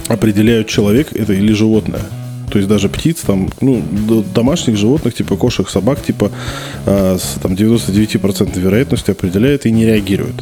определяют 0.09 0.69
человек 0.69 1.13
это 1.15 1.33
или 1.33 1.53
животное. 1.53 2.03
То 2.51 2.59
есть 2.59 2.69
даже 2.69 2.89
птиц, 2.89 3.19
там, 3.27 3.51
ну, 3.61 3.83
домашних 4.35 4.77
животных, 4.77 5.15
типа 5.15 5.37
кошек, 5.37 5.69
собак, 5.69 6.03
типа 6.03 6.31
э, 6.87 7.19
с 7.19 7.39
там, 7.43 7.53
99% 7.53 8.59
вероятностью 8.59 9.13
определяет 9.13 9.67
и 9.67 9.71
не 9.71 9.85
реагирует. 9.85 10.35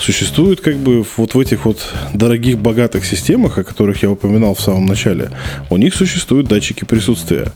Существует 0.00 0.60
как 0.60 0.76
бы 0.76 1.04
вот 1.16 1.34
в 1.34 1.40
этих 1.40 1.64
вот 1.64 1.92
дорогих, 2.12 2.58
богатых 2.58 3.04
системах, 3.04 3.58
о 3.58 3.64
которых 3.64 4.02
я 4.02 4.10
упоминал 4.10 4.54
в 4.54 4.60
самом 4.60 4.86
начале, 4.86 5.30
у 5.70 5.76
них 5.76 5.94
существуют 5.94 6.48
датчики 6.48 6.84
присутствия. 6.84 7.52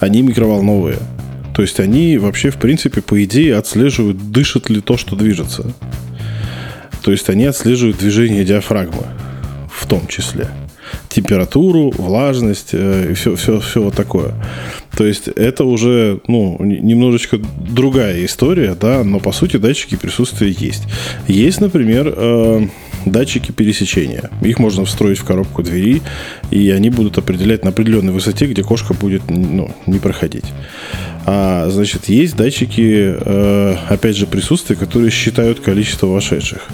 Они 0.00 0.22
микроволновые. 0.22 0.98
То 1.54 1.62
есть 1.62 1.78
они 1.80 2.18
вообще, 2.18 2.50
в 2.50 2.56
принципе, 2.56 3.00
по 3.00 3.22
идее 3.22 3.56
отслеживают, 3.56 4.32
дышит 4.32 4.70
ли 4.70 4.80
то, 4.80 4.96
что 4.96 5.14
движется. 5.16 5.72
То 7.02 7.10
есть 7.10 7.28
они 7.28 7.44
отслеживают 7.44 7.98
движение 7.98 8.44
диафрагмы 8.44 9.06
в 9.74 9.86
том 9.86 10.06
числе. 10.06 10.48
Температуру, 11.08 11.90
влажность 11.90 12.70
э, 12.72 13.10
и 13.10 13.14
все, 13.14 13.36
все, 13.36 13.60
все 13.60 13.82
вот 13.82 13.94
такое. 13.94 14.34
То 14.96 15.04
есть 15.04 15.28
это 15.28 15.64
уже 15.64 16.20
ну, 16.28 16.56
немножечко 16.60 17.38
другая 17.38 18.24
история, 18.24 18.74
да, 18.74 19.02
но 19.04 19.20
по 19.20 19.32
сути 19.32 19.56
датчики 19.56 19.96
присутствия 19.96 20.50
есть. 20.50 20.84
Есть, 21.26 21.60
например, 21.60 22.12
э, 22.16 22.66
датчики 23.04 23.52
пересечения. 23.52 24.30
Их 24.42 24.58
можно 24.58 24.84
встроить 24.84 25.18
в 25.18 25.24
коробку 25.24 25.62
двери, 25.62 26.02
и 26.50 26.70
они 26.70 26.90
будут 26.90 27.18
определять 27.18 27.64
на 27.64 27.70
определенной 27.70 28.12
высоте, 28.12 28.46
где 28.46 28.62
кошка 28.62 28.94
будет 28.94 29.22
ну, 29.28 29.70
не 29.86 29.98
проходить. 29.98 30.44
А, 31.26 31.68
значит, 31.70 32.08
есть 32.08 32.36
датчики, 32.36 33.14
э, 33.16 33.76
опять 33.88 34.16
же, 34.16 34.26
присутствия, 34.26 34.76
которые 34.76 35.10
считают 35.10 35.60
количество 35.60 36.06
вошедших. 36.06 36.68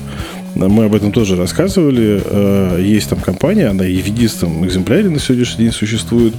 Мы 0.54 0.84
об 0.84 0.94
этом 0.94 1.12
тоже 1.12 1.36
рассказывали. 1.36 2.22
Э, 2.24 2.80
есть 2.80 3.08
там 3.08 3.20
компания, 3.20 3.66
она 3.68 3.86
и 3.86 4.00
в 4.00 4.06
единственном 4.06 4.66
экземпляре 4.66 5.08
на 5.08 5.18
сегодняшний 5.18 5.64
день 5.64 5.72
существует, 5.72 6.34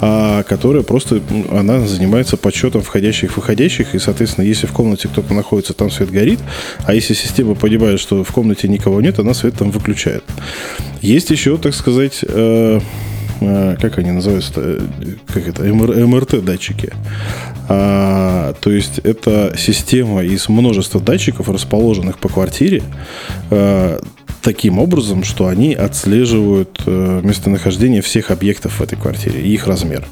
а, 0.00 0.42
которая 0.44 0.82
просто, 0.82 1.20
она 1.50 1.80
занимается 1.86 2.36
подсчетом 2.36 2.82
входящих 2.82 3.30
и 3.30 3.34
выходящих, 3.34 3.94
и, 3.94 3.98
соответственно, 3.98 4.44
если 4.44 4.66
в 4.66 4.72
комнате 4.72 5.08
кто-то 5.08 5.34
находится, 5.34 5.74
там 5.74 5.90
свет 5.90 6.10
горит, 6.10 6.40
а 6.84 6.94
если 6.94 7.14
система 7.14 7.54
понимает, 7.54 8.00
что 8.00 8.24
в 8.24 8.32
комнате 8.32 8.68
никого 8.68 9.00
нет, 9.00 9.18
она 9.18 9.34
свет 9.34 9.54
там 9.54 9.70
выключает. 9.70 10.24
Есть 11.02 11.30
еще, 11.30 11.56
так 11.58 11.74
сказать, 11.74 12.20
э, 12.22 12.80
как 13.40 13.98
они 13.98 14.10
называются, 14.10 14.80
как 15.26 15.48
это, 15.48 15.64
МРТ 15.64 16.44
датчики. 16.44 16.92
А, 17.68 18.54
то 18.60 18.70
есть 18.70 18.98
это 18.98 19.54
система 19.56 20.22
из 20.22 20.48
множества 20.48 21.00
датчиков, 21.00 21.48
расположенных 21.48 22.18
по 22.18 22.28
квартире, 22.28 22.82
а, 23.50 24.00
таким 24.42 24.78
образом, 24.78 25.24
что 25.24 25.46
они 25.48 25.74
отслеживают 25.74 26.86
местонахождение 26.86 28.02
всех 28.02 28.30
объектов 28.30 28.80
в 28.80 28.82
этой 28.82 28.96
квартире 28.96 29.40
и 29.40 29.52
их 29.52 29.66
размер. 29.66 30.06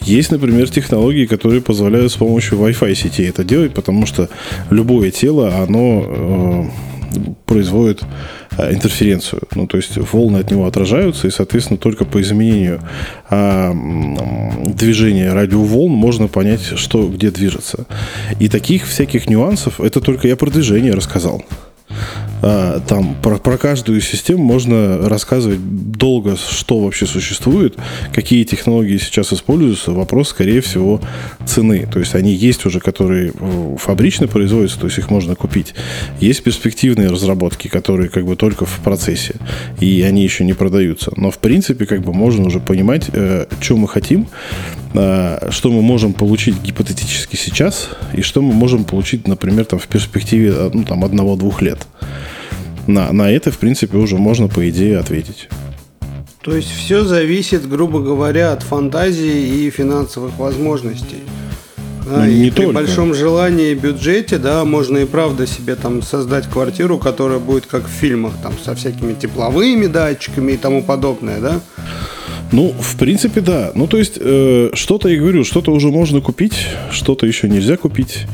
Есть, 0.00 0.30
например, 0.32 0.68
технологии, 0.68 1.26
которые 1.26 1.62
позволяют 1.62 2.12
с 2.12 2.16
помощью 2.16 2.58
Wi-Fi 2.58 2.94
сети 2.94 3.24
это 3.24 3.44
делать, 3.44 3.72
потому 3.72 4.06
что 4.06 4.28
любое 4.70 5.10
тело, 5.10 5.62
оно 5.62 6.04
э, 6.04 6.91
производит 7.46 8.02
Э, 8.58 8.72
интерференцию. 8.72 9.42
Ну, 9.54 9.66
то 9.66 9.76
есть 9.78 9.96
волны 9.96 10.38
от 10.38 10.50
него 10.50 10.66
отражаются, 10.66 11.26
и, 11.26 11.30
соответственно, 11.30 11.78
только 11.78 12.04
по 12.04 12.20
изменению 12.20 12.80
а, 13.30 13.72
движения 14.66 15.32
радиоволн 15.32 15.90
можно 15.90 16.28
понять, 16.28 16.60
что 16.76 17.08
где 17.08 17.30
движется. 17.30 17.86
И 18.40 18.48
таких 18.48 18.86
всяких 18.86 19.28
нюансов, 19.28 19.80
это 19.80 20.00
только 20.00 20.28
я 20.28 20.36
про 20.36 20.50
движение 20.50 20.92
рассказал. 20.92 21.42
А, 22.42 22.80
там 22.80 23.14
про, 23.22 23.38
про 23.38 23.56
каждую 23.56 24.00
систему 24.00 24.42
можно 24.42 25.08
рассказывать 25.08 25.60
долго, 25.62 26.36
что 26.36 26.80
вообще 26.80 27.06
существует, 27.06 27.76
какие 28.12 28.42
технологии 28.44 28.98
сейчас 28.98 29.32
используются. 29.32 29.92
Вопрос, 29.92 30.30
скорее 30.30 30.60
всего, 30.60 31.00
цены. 31.46 31.88
То 31.90 32.00
есть 32.00 32.14
они 32.14 32.32
есть 32.32 32.66
уже, 32.66 32.80
которые 32.80 33.32
фабрично 33.78 34.26
производятся, 34.26 34.80
то 34.80 34.86
есть 34.86 34.98
их 34.98 35.10
можно 35.10 35.36
купить. 35.36 35.74
Есть 36.20 36.42
перспективные 36.42 37.08
разработки, 37.08 37.68
которые 37.68 38.08
как 38.08 38.26
бы 38.26 38.34
только 38.34 38.66
в 38.66 38.80
процессе, 38.80 39.36
и 39.78 40.02
они 40.02 40.24
еще 40.24 40.44
не 40.44 40.54
продаются. 40.54 41.12
Но 41.16 41.30
в 41.30 41.38
принципе 41.38 41.86
как 41.86 42.02
бы 42.02 42.12
можно 42.12 42.46
уже 42.46 42.58
понимать, 42.58 43.08
э, 43.12 43.46
что 43.60 43.76
мы 43.76 43.86
хотим, 43.86 44.26
э, 44.94 45.50
что 45.50 45.70
мы 45.70 45.82
можем 45.82 46.12
получить 46.12 46.60
гипотетически 46.60 47.36
сейчас, 47.36 47.90
и 48.14 48.22
что 48.22 48.42
мы 48.42 48.52
можем 48.52 48.84
получить, 48.84 49.28
например, 49.28 49.64
там, 49.64 49.78
в 49.78 49.86
перспективе 49.86 50.52
э, 50.54 50.70
ну, 50.72 50.82
там, 50.82 51.04
одного-двух 51.04 51.62
лет. 51.62 51.86
На, 52.86 53.12
на 53.12 53.30
это, 53.30 53.50
в 53.50 53.58
принципе, 53.58 53.96
уже 53.96 54.16
можно, 54.16 54.48
по 54.48 54.68
идее, 54.68 54.98
ответить. 54.98 55.48
То 56.42 56.56
есть 56.56 56.70
все 56.70 57.04
зависит, 57.04 57.68
грубо 57.68 58.00
говоря, 58.00 58.52
от 58.52 58.62
фантазии 58.62 59.64
и 59.64 59.70
финансовых 59.70 60.36
возможностей. 60.38 61.22
Да, 62.04 62.26
не 62.26 62.48
и 62.48 62.50
только. 62.50 62.70
при 62.70 62.74
большом 62.74 63.14
желании 63.14 63.70
и 63.70 63.74
бюджете, 63.74 64.38
да, 64.38 64.64
можно 64.64 64.98
и 64.98 65.04
правда 65.04 65.46
себе 65.46 65.76
там 65.76 66.02
создать 66.02 66.48
квартиру, 66.48 66.98
которая 66.98 67.38
будет 67.38 67.66
как 67.66 67.86
в 67.86 67.90
фильмах, 67.90 68.32
там, 68.42 68.54
со 68.64 68.74
всякими 68.74 69.14
тепловыми 69.14 69.86
датчиками 69.86 70.52
и 70.52 70.56
тому 70.56 70.82
подобное, 70.82 71.40
да? 71.40 71.60
Ну, 72.50 72.74
в 72.78 72.98
принципе, 72.98 73.40
да. 73.40 73.70
Ну, 73.74 73.86
то 73.86 73.96
есть, 73.96 74.18
э, 74.20 74.70
что-то, 74.74 75.08
я 75.08 75.18
говорю, 75.18 75.44
что-то 75.44 75.72
уже 75.72 75.88
можно 75.88 76.20
купить, 76.20 76.66
что-то 76.90 77.24
еще 77.24 77.48
нельзя 77.48 77.76
купить. 77.76 78.26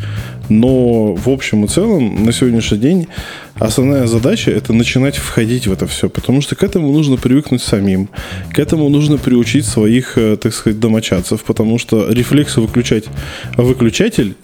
Но 0.49 1.15
в 1.15 1.29
общем 1.29 1.65
и 1.65 1.69
целом 1.69 2.25
на 2.25 2.33
сегодняшний 2.33 2.79
день 2.79 3.09
основная 3.59 4.07
задача 4.07 4.51
это 4.51 4.73
начинать 4.73 5.17
входить 5.17 5.67
в 5.67 5.73
это 5.73 5.87
все, 5.87 6.09
потому 6.09 6.41
что 6.41 6.55
к 6.55 6.63
этому 6.63 6.93
нужно 6.93 7.17
привыкнуть 7.17 7.63
самим, 7.63 8.09
к 8.53 8.59
этому 8.59 8.89
нужно 8.89 9.19
приучить 9.19 9.67
своих, 9.67 10.17
э, 10.17 10.37
так 10.37 10.55
сказать, 10.55 10.81
домочадцев, 10.81 11.43
потому 11.45 11.79
что 11.79 12.11
рефлекс 12.11 12.57
выключать 12.57 13.05
выключатель, 13.57 14.35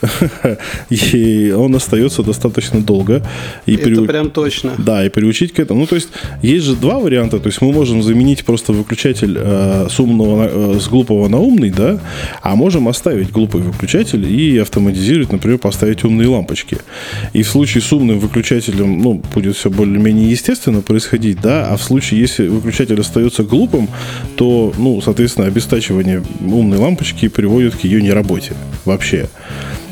и 0.91 1.55
он 1.57 1.75
остается 1.75 2.23
достаточно 2.23 2.81
долго. 2.81 3.27
И 3.67 3.75
это 3.75 3.85
приу... 3.85 4.07
прям 4.07 4.31
точно. 4.31 4.73
Да, 4.79 5.05
и 5.05 5.09
приучить 5.09 5.53
к 5.53 5.59
этому. 5.61 5.81
Ну, 5.81 5.87
то 5.87 5.95
есть, 5.95 6.09
есть 6.43 6.65
же 6.65 6.77
два 6.77 6.99
варианта, 6.99 7.39
то 7.39 7.47
есть 7.49 7.61
мы 7.61 7.73
можем 7.73 8.03
заменить 8.03 8.45
просто 8.45 8.73
выключатель 8.73 9.37
э, 9.39 9.89
с 9.91 10.01
умного, 10.01 10.77
э, 10.77 10.81
с 10.81 10.89
глупого 10.89 11.29
на 11.29 11.39
умный, 11.39 11.71
да, 11.71 12.01
а 12.43 12.57
можем 12.57 12.89
оставить 12.89 13.31
глупый 13.31 13.61
выключатель 13.61 14.27
и 14.31 14.59
автоматизировать, 14.59 15.33
например, 15.33 15.59
поставить 15.59 16.05
умные 16.05 16.29
лампочки. 16.29 16.79
И 17.33 17.43
в 17.43 17.49
случае 17.49 17.83
с 17.83 17.93
умным 17.93 18.19
выключателем 18.19 19.04
ну, 19.05 19.21
будет 19.35 19.55
все 19.55 19.69
более-менее 19.69 20.31
естественно 20.31 20.81
происходить, 20.81 21.39
да, 21.41 21.69
а 21.69 21.77
в 21.77 21.83
случае, 21.83 22.21
если 22.21 22.49
выключатель 22.49 22.99
остается 22.99 23.43
глупым, 23.43 23.89
то, 24.37 24.73
ну, 24.79 25.01
соответственно, 25.03 25.47
обестачивание 25.47 26.23
умной 26.41 26.79
лампочки 26.79 27.29
приводит 27.29 27.77
к 27.77 27.81
ее 27.81 28.01
неработе 28.01 28.55
вообще. 28.87 29.29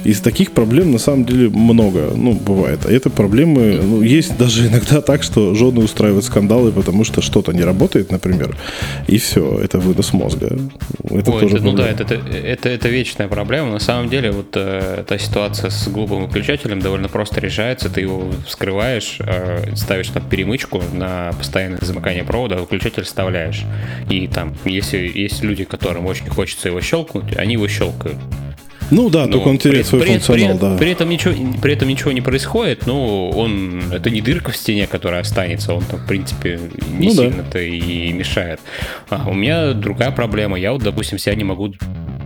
Из 0.05 0.21
таких 0.21 0.53
проблем 0.53 0.93
на 0.93 0.99
самом 0.99 1.25
деле 1.25 1.49
много, 1.49 2.13
ну, 2.15 2.33
бывает. 2.33 2.81
А 2.87 2.91
это 2.91 3.11
проблемы, 3.11 3.81
ну, 3.83 4.03
есть 4.03 4.37
даже 4.37 4.67
иногда 4.69 5.01
так, 5.01 5.23
что 5.23 5.55
жены 5.55 5.81
устраивают 5.81 6.25
скандалы, 6.25 6.73
потому 6.73 7.05
что 7.05 7.23
что-то 7.23 7.53
не 7.53 7.63
работает, 7.63 8.11
например, 8.11 8.57
и 9.07 9.19
все, 9.19 9.59
это 9.59 9.79
вынос 9.79 10.13
мозга. 10.13 10.59
Это 11.05 11.31
Ой, 11.31 11.41
тоже 11.41 11.57
это, 11.57 11.65
ну 11.65 11.73
да, 11.73 11.89
это, 11.89 12.03
это, 12.03 12.15
это, 12.15 12.69
это 12.69 12.89
вечная 12.89 13.29
проблема. 13.29 13.71
На 13.71 13.79
самом 13.79 14.09
деле, 14.09 14.33
вот 14.33 14.57
э, 14.57 15.01
эта 15.01 15.19
ситуация 15.19 15.71
с 15.71 15.89
глупым 15.89 16.27
выключателем 16.27 16.81
довольно 16.81 17.09
просто 17.09 17.41
решается. 17.41 17.89
Ты 17.89 18.03
его 18.03 18.31
вскрываешь, 18.47 19.19
э, 19.21 19.75
ставишь 19.77 20.13
на 20.15 20.21
перемычку 20.21 20.83
на 20.93 21.33
постоянное 21.39 21.79
замыкание 21.81 22.25
провода, 22.25 22.57
выключатель 22.57 23.05
вставляешь. 23.05 23.63
И 24.11 24.27
там, 24.27 24.55
если 24.65 24.99
есть 24.99 25.43
люди, 25.43 25.65
которым 25.65 26.07
очень 26.07 26.29
хочется 26.29 26.69
его 26.69 26.81
щелкнуть, 26.81 27.37
они 27.37 27.55
его 27.55 27.69
щелкают. 27.69 28.19
Ну 28.91 29.11
да, 29.11 29.27
но 29.27 29.33
только 29.33 29.49
он 29.49 29.59
теряет 29.59 29.87
свой 29.87 30.03
при, 30.03 30.11
функционал, 30.11 30.59
при, 30.59 30.61
да. 30.61 30.77
При 30.77 30.91
этом, 30.91 31.09
ничего, 31.09 31.35
при 31.61 31.73
этом 31.75 31.89
ничего 31.89 32.13
не 32.13 32.21
происходит, 32.21 32.87
ну, 32.87 33.31
он, 33.31 33.93
это 33.93 34.11
не 34.11 34.21
дырка 34.21 34.51
в 34.51 34.57
стене, 34.57 34.87
которая 34.87 35.21
останется, 35.21 35.75
он 35.75 35.83
там, 35.85 36.01
в 36.01 36.07
принципе, 36.07 36.61
не 36.99 37.09
ну, 37.09 37.15
сильно-то 37.15 37.53
да. 37.53 37.63
и 37.63 38.13
мешает. 38.13 38.61
А 39.09 39.29
у 39.29 39.35
меня 39.35 39.73
другая 39.73 40.11
проблема, 40.11 40.59
я 40.59 40.73
вот, 40.73 40.83
допустим, 40.83 41.19
себя 41.19 41.35
не 41.35 41.45
могу 41.45 41.73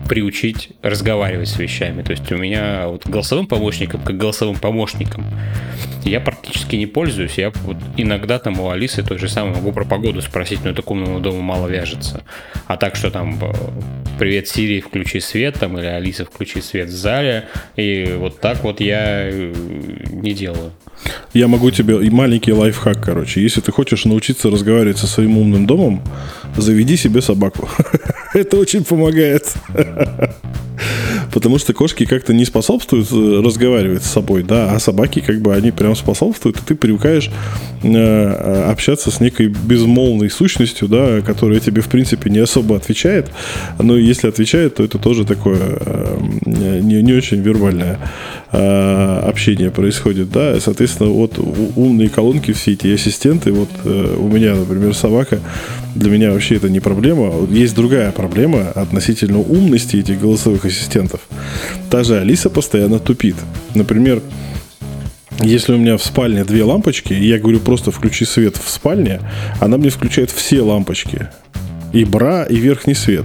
приучить 0.06 0.70
разговаривать 0.82 1.48
с 1.48 1.58
вещами. 1.58 2.02
То 2.02 2.12
есть 2.12 2.30
у 2.32 2.36
меня 2.36 2.88
вот 2.88 3.06
голосовым 3.06 3.46
помощником, 3.46 4.00
как 4.02 4.16
голосовым 4.16 4.56
помощником, 4.56 5.24
я 6.04 6.20
практически 6.20 6.76
не 6.76 6.86
пользуюсь. 6.86 7.38
Я 7.38 7.50
вот 7.64 7.76
иногда 7.96 8.38
там 8.38 8.60
у 8.60 8.70
Алисы 8.70 9.02
то 9.02 9.18
же 9.18 9.28
самое 9.28 9.56
могу 9.56 9.72
про 9.72 9.84
погоду 9.84 10.22
спросить, 10.22 10.60
но 10.64 10.70
это 10.70 10.82
к 10.82 10.90
умному 10.90 11.20
дому 11.20 11.40
мало 11.40 11.66
вяжется. 11.66 12.22
А 12.66 12.76
так 12.76 12.96
что 12.96 13.10
там 13.10 13.38
э, 13.42 13.52
привет 14.18 14.48
Сири, 14.48 14.80
включи 14.80 15.20
свет, 15.20 15.56
там, 15.58 15.78
или 15.78 15.86
Алиса, 15.86 16.24
включи 16.24 16.60
свет 16.60 16.88
в 16.88 16.96
зале. 16.96 17.48
И 17.76 18.14
вот 18.18 18.40
так 18.40 18.62
вот 18.62 18.80
я 18.80 19.28
э, 19.28 19.52
не 20.12 20.32
делаю. 20.32 20.72
Я 21.34 21.48
могу 21.48 21.70
тебе 21.70 22.04
и 22.04 22.10
маленький 22.10 22.52
лайфхак, 22.52 23.02
короче. 23.02 23.42
Если 23.42 23.60
ты 23.60 23.72
хочешь 23.72 24.04
научиться 24.04 24.50
разговаривать 24.50 24.98
со 24.98 25.06
своим 25.06 25.38
умным 25.38 25.66
домом, 25.66 26.02
заведи 26.56 26.96
себе 26.96 27.20
собаку. 27.20 27.68
Это 28.34 28.56
очень 28.56 28.84
помогает. 28.84 29.52
Потому 31.32 31.58
что 31.58 31.72
кошки 31.72 32.04
как-то 32.04 32.32
не 32.32 32.44
способствуют 32.44 33.10
э, 33.12 33.42
разговаривать 33.44 34.04
с 34.04 34.10
собой, 34.10 34.42
да, 34.42 34.72
а 34.72 34.78
собаки 34.78 35.20
как 35.20 35.40
бы 35.40 35.54
они 35.54 35.70
прям 35.70 35.96
способствуют, 35.96 36.58
и 36.58 36.64
ты 36.64 36.74
привыкаешь 36.74 37.30
э, 37.82 37.88
э, 37.88 38.70
общаться 38.70 39.10
с 39.10 39.20
некой 39.20 39.48
безмолвной 39.48 40.30
сущностью, 40.30 40.88
да, 40.88 41.20
которая 41.20 41.60
тебе 41.60 41.82
в 41.82 41.88
принципе 41.88 42.30
не 42.30 42.38
особо 42.38 42.76
отвечает, 42.76 43.30
но 43.78 43.96
если 43.96 44.28
отвечает, 44.28 44.76
то 44.76 44.84
это 44.84 44.98
тоже 44.98 45.24
такое 45.24 45.60
э, 45.60 46.18
не, 46.46 47.02
не 47.02 47.12
очень 47.12 47.40
вербальное 47.40 47.98
э, 48.52 49.20
общение 49.28 49.70
происходит, 49.70 50.30
да, 50.30 50.56
и, 50.56 50.60
соответственно, 50.60 51.10
вот 51.10 51.38
умные 51.76 52.08
колонки, 52.08 52.52
все 52.52 52.72
эти 52.72 52.88
ассистенты, 52.88 53.52
вот 53.52 53.68
э, 53.84 54.16
у 54.18 54.28
меня, 54.28 54.54
например, 54.54 54.94
собака, 54.94 55.40
для 55.94 56.10
меня 56.10 56.32
вообще 56.32 56.56
это 56.56 56.68
не 56.68 56.80
проблема. 56.80 57.32
Есть 57.50 57.74
другая 57.74 58.12
проблема 58.12 58.68
относительно 58.74 59.38
умности 59.38 59.96
этих 59.96 60.20
голосовых 60.20 60.65
ассистентов. 60.66 61.20
Та 61.90 62.04
же 62.04 62.18
Алиса 62.18 62.50
постоянно 62.50 62.98
тупит. 62.98 63.36
Например, 63.74 64.22
если 65.40 65.74
у 65.74 65.78
меня 65.78 65.96
в 65.96 66.02
спальне 66.02 66.44
две 66.44 66.64
лампочки, 66.64 67.12
и 67.12 67.28
я 67.28 67.38
говорю 67.38 67.60
просто 67.60 67.90
включи 67.90 68.24
свет 68.24 68.56
в 68.56 68.70
спальне, 68.70 69.20
она 69.60 69.76
мне 69.76 69.90
включает 69.90 70.30
все 70.30 70.62
лампочки. 70.62 71.28
И 71.92 72.04
бра, 72.04 72.44
и 72.44 72.56
верхний 72.56 72.94
свет. 72.94 73.24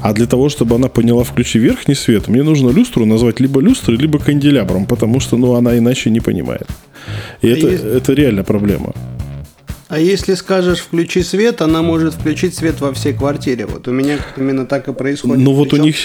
А 0.00 0.12
для 0.12 0.26
того, 0.26 0.48
чтобы 0.48 0.76
она 0.76 0.88
поняла 0.88 1.22
включи 1.22 1.58
верхний 1.58 1.94
свет, 1.94 2.28
мне 2.28 2.42
нужно 2.42 2.70
люстру 2.70 3.04
назвать 3.04 3.40
либо 3.40 3.60
люстрой, 3.60 3.96
либо 3.98 4.18
канделябром, 4.18 4.86
потому 4.86 5.20
что 5.20 5.36
ну, 5.36 5.54
она 5.54 5.76
иначе 5.76 6.10
не 6.10 6.20
понимает. 6.20 6.66
И 7.42 7.48
а 7.48 7.56
это, 7.56 7.68
есть... 7.68 7.84
это 7.84 8.12
реально 8.12 8.44
проблема. 8.44 8.94
А 9.90 9.98
если 9.98 10.34
скажешь 10.34 10.78
включи 10.78 11.24
свет, 11.24 11.60
она 11.62 11.82
может 11.82 12.14
включить 12.14 12.54
свет 12.54 12.80
во 12.80 12.92
всей 12.92 13.12
квартире. 13.12 13.66
Вот 13.66 13.88
у 13.88 13.90
меня 13.90 14.20
именно 14.36 14.64
так 14.64 14.86
и 14.86 14.92
происходит. 14.92 15.42
Ну 15.42 15.52
вот 15.52 15.72
у 15.72 15.78
них, 15.78 15.96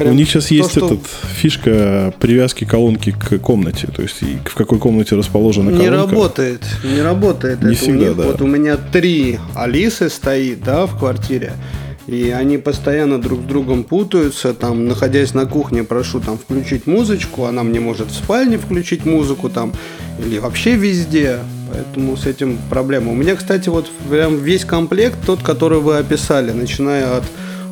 у 0.00 0.12
них 0.12 0.30
сейчас 0.30 0.46
то, 0.46 0.54
есть 0.54 0.70
что... 0.70 0.86
этот 0.86 1.00
фишка 1.36 2.14
привязки 2.18 2.64
колонки 2.64 3.10
к 3.12 3.38
комнате. 3.40 3.86
То 3.94 4.00
есть 4.00 4.22
в 4.46 4.54
какой 4.54 4.78
комнате 4.78 5.14
расположена 5.14 5.72
колонка. 5.72 5.90
Не 5.90 5.94
работает, 5.94 6.62
не 6.84 7.02
работает. 7.02 7.62
Не 7.62 7.74
это 7.74 7.82
всегда, 7.82 8.06
них, 8.06 8.16
да. 8.16 8.22
Вот 8.24 8.40
у 8.40 8.46
меня 8.46 8.78
три 8.78 9.38
Алисы 9.54 10.08
стоит, 10.08 10.62
да, 10.64 10.86
в 10.86 10.98
квартире. 10.98 11.52
И 12.06 12.30
они 12.30 12.56
постоянно 12.56 13.20
друг 13.20 13.42
с 13.42 13.44
другом 13.44 13.84
путаются, 13.84 14.54
там, 14.54 14.88
находясь 14.88 15.34
на 15.34 15.44
кухне, 15.44 15.84
прошу 15.84 16.20
там 16.20 16.38
включить 16.38 16.86
музычку, 16.86 17.44
она 17.44 17.62
мне 17.62 17.80
может 17.80 18.08
в 18.08 18.14
спальне 18.14 18.56
включить 18.56 19.04
музыку 19.04 19.50
там, 19.50 19.72
или 20.24 20.38
вообще 20.38 20.76
везде. 20.76 21.40
Поэтому 21.74 22.16
с 22.16 22.24
этим 22.26 22.58
проблема. 22.70 23.10
У 23.10 23.14
меня, 23.14 23.34
кстати, 23.34 23.68
вот 23.68 23.90
прям 24.08 24.38
весь 24.38 24.64
комплект, 24.64 25.18
тот, 25.26 25.42
который 25.42 25.80
вы 25.80 25.98
описали, 25.98 26.52
начиная 26.52 27.16
от 27.18 27.24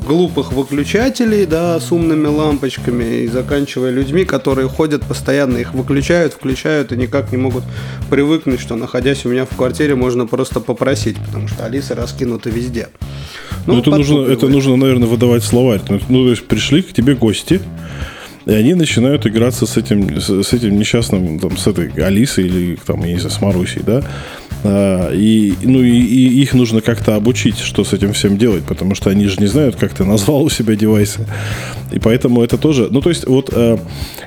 глупых 0.05 0.53
выключателей, 0.53 1.47
да, 1.47 1.79
с 1.79 1.93
умными 1.93 2.27
лампочками, 2.27 3.23
и 3.23 3.29
заканчивая 3.29 3.91
людьми, 3.91 4.25
которые 4.25 4.69
ходят 4.69 5.03
постоянно, 5.03 5.59
их 5.59 5.75
выключают, 5.75 6.33
включают 6.33 6.91
и 6.91 6.97
никак 6.97 7.31
не 7.31 7.39
могут 7.39 7.63
привыкнуть, 8.11 8.61
что 8.61 8.75
находясь 8.75 9.25
у 9.25 9.29
меня 9.29 9.47
в 9.47 9.57
квартире, 9.57 9.95
можно 9.95 10.27
просто 10.27 10.59
попросить, 10.59 11.17
потому 11.25 11.47
что 11.47 11.65
Алиса 11.65 11.95
раскинута 11.95 12.51
везде. 12.51 12.89
Ну, 13.67 13.75
ну 13.75 13.81
это 13.81 13.91
нужно, 13.91 14.27
это 14.27 14.49
нужно, 14.49 14.75
наверное, 14.75 15.07
выдавать 15.07 15.45
словарь. 15.45 15.81
Ну, 15.89 16.25
то 16.25 16.31
есть 16.31 16.45
пришли 16.49 16.83
к 16.83 16.93
тебе 16.93 17.15
гости, 17.15 17.61
и 18.47 18.53
они 18.53 18.75
начинают 18.75 19.27
играться 19.27 19.67
с 19.67 19.77
этим, 19.77 20.21
с, 20.21 20.53
этим 20.53 20.79
несчастным, 20.79 21.39
там, 21.39 21.57
с 21.57 21.67
этой 21.67 21.91
Алисой 22.03 22.47
или, 22.47 22.79
там, 22.85 23.01
я 23.05 23.13
не 23.13 23.19
знаю, 23.19 23.31
с 23.31 23.41
Марусей, 23.41 23.83
да. 23.85 24.03
А, 24.65 25.13
и, 25.13 25.55
ну, 25.63 25.83
и, 25.83 25.91
и 25.91 26.43
их 26.43 26.55
нужно 26.55 26.81
как-то 26.81 27.17
обучить, 27.17 27.59
что 27.59 27.85
с 27.85 27.93
этим 27.93 28.13
всем 28.13 28.39
делать, 28.39 28.65
потому 28.65 28.95
что 28.95 29.11
они 29.11 29.27
же 29.27 29.41
не 29.41 29.47
знают, 29.47 29.77
как 29.77 29.95
ты 29.95 30.05
назвал 30.05 30.43
у 30.43 30.51
себя 30.51 30.77
девайсы. 30.77 31.27
И 31.93 31.99
поэтому 31.99 32.43
это 32.43 32.59
тоже... 32.59 32.89
Ну, 32.91 33.01
то 33.01 33.11
есть, 33.11 33.27
вот 33.27 33.51
э, 33.53 33.79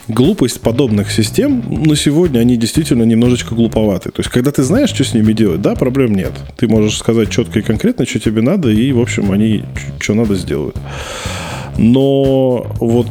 глупость 0.08 0.62
подобных 0.62 1.12
систем 1.12 1.64
на 1.70 1.96
сегодня, 1.96 2.40
они 2.40 2.58
действительно 2.58 3.04
немножечко 3.04 3.56
глуповаты. 3.56 4.12
То 4.12 4.20
есть, 4.20 4.30
когда 4.30 4.52
ты 4.52 4.64
знаешь, 4.64 4.90
что 4.90 5.04
с 5.04 5.14
ними 5.14 5.34
делать, 5.34 5.62
да, 5.62 5.76
проблем 5.76 6.14
нет. 6.16 6.34
Ты 6.58 6.68
можешь 6.68 6.98
сказать 6.98 7.30
четко 7.30 7.60
и 7.60 7.62
конкретно, 7.62 8.06
что 8.06 8.20
тебе 8.20 8.42
надо, 8.42 8.70
и, 8.70 8.92
в 8.92 9.00
общем, 9.00 9.32
они 9.32 9.64
что 10.00 10.14
надо 10.14 10.36
сделают. 10.36 10.76
Но 11.78 12.68
вот 12.80 13.08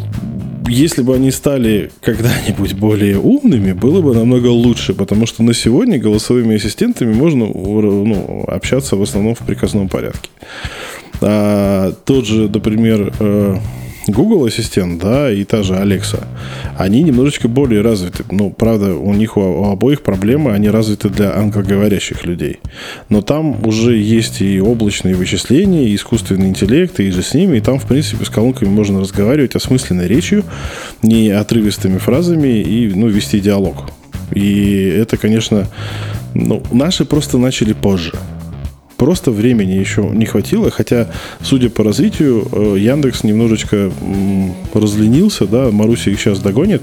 если 0.69 1.03
бы 1.03 1.15
они 1.15 1.31
стали 1.31 1.91
когда-нибудь 2.01 2.75
более 2.75 3.19
умными, 3.19 3.73
было 3.73 4.01
бы 4.01 4.15
намного 4.15 4.49
лучше, 4.49 4.95
потому 4.95 5.27
что 5.27 5.43
на 5.43 5.55
сегодня 5.55 5.99
голосовыми 5.99 6.57
ассистентами 6.57 7.13
можно 7.13 7.47
ну, 7.47 8.45
общаться 8.49 8.97
в 8.97 9.03
основном 9.03 9.35
в 9.35 9.41
приказном 9.41 9.89
порядке. 9.89 10.31
А, 11.21 11.93
тот 12.05 12.27
же, 12.27 12.49
например, 12.49 13.13
э, 13.19 13.57
Google 14.07 14.45
Ассистент, 14.45 15.01
да, 15.01 15.31
и 15.31 15.45
та 15.45 15.63
же 15.63 15.75
Alexa, 15.75 16.25
они 16.77 17.03
немножечко 17.03 17.49
более 17.49 17.81
развиты. 17.81 18.25
Ну, 18.31 18.51
правда, 18.51 18.95
у 18.95 19.15
них 19.15 19.37
у, 19.37 19.65
обоих 19.65 20.03
проблемы, 20.03 20.53
они 20.53 20.69
развиты 20.69 21.09
для 21.09 21.35
англоговорящих 21.37 22.25
людей. 22.27 22.61
Но 23.09 23.23
там 23.23 23.67
уже 23.67 23.97
есть 23.97 24.43
и 24.43 24.61
облачные 24.61 25.15
вычисления, 25.15 25.89
и 25.89 25.95
искусственный 25.95 26.49
интеллект, 26.49 27.01
и 27.01 27.11
же 27.11 27.23
с 27.23 27.35
ними, 27.35 27.57
и 27.57 27.61
там, 27.61 27.79
в 27.79 27.87
принципе, 27.87 28.25
с 28.25 28.31
колонками 28.31 28.69
можно 28.69 29.01
разговаривать 29.01 29.57
осмысленной 29.57 30.07
речью, 30.07 30.45
не 31.03 31.31
отрывистыми 31.31 31.99
фразами, 31.99 32.61
и, 32.61 32.93
ну, 32.95 33.09
вести 33.09 33.41
диалог. 33.41 33.91
И 34.33 34.95
это, 34.99 35.17
конечно, 35.17 35.67
ну, 36.35 36.63
наши 36.73 37.05
просто 37.05 37.39
начали 37.39 37.73
позже. 37.73 38.13
Просто 38.97 39.31
времени 39.31 39.73
еще 39.73 40.03
не 40.03 40.27
хватило, 40.27 40.71
хотя, 40.71 41.09
судя 41.43 41.69
по 41.69 41.83
развитию, 41.83 42.47
э, 42.51 42.77
Яндекс 42.79 43.25
немножечко 43.25 43.91
разленился, 44.73 45.47
да, 45.47 45.71
Маруся 45.71 46.11
их 46.11 46.21
сейчас 46.21 46.39
догонит. 46.39 46.83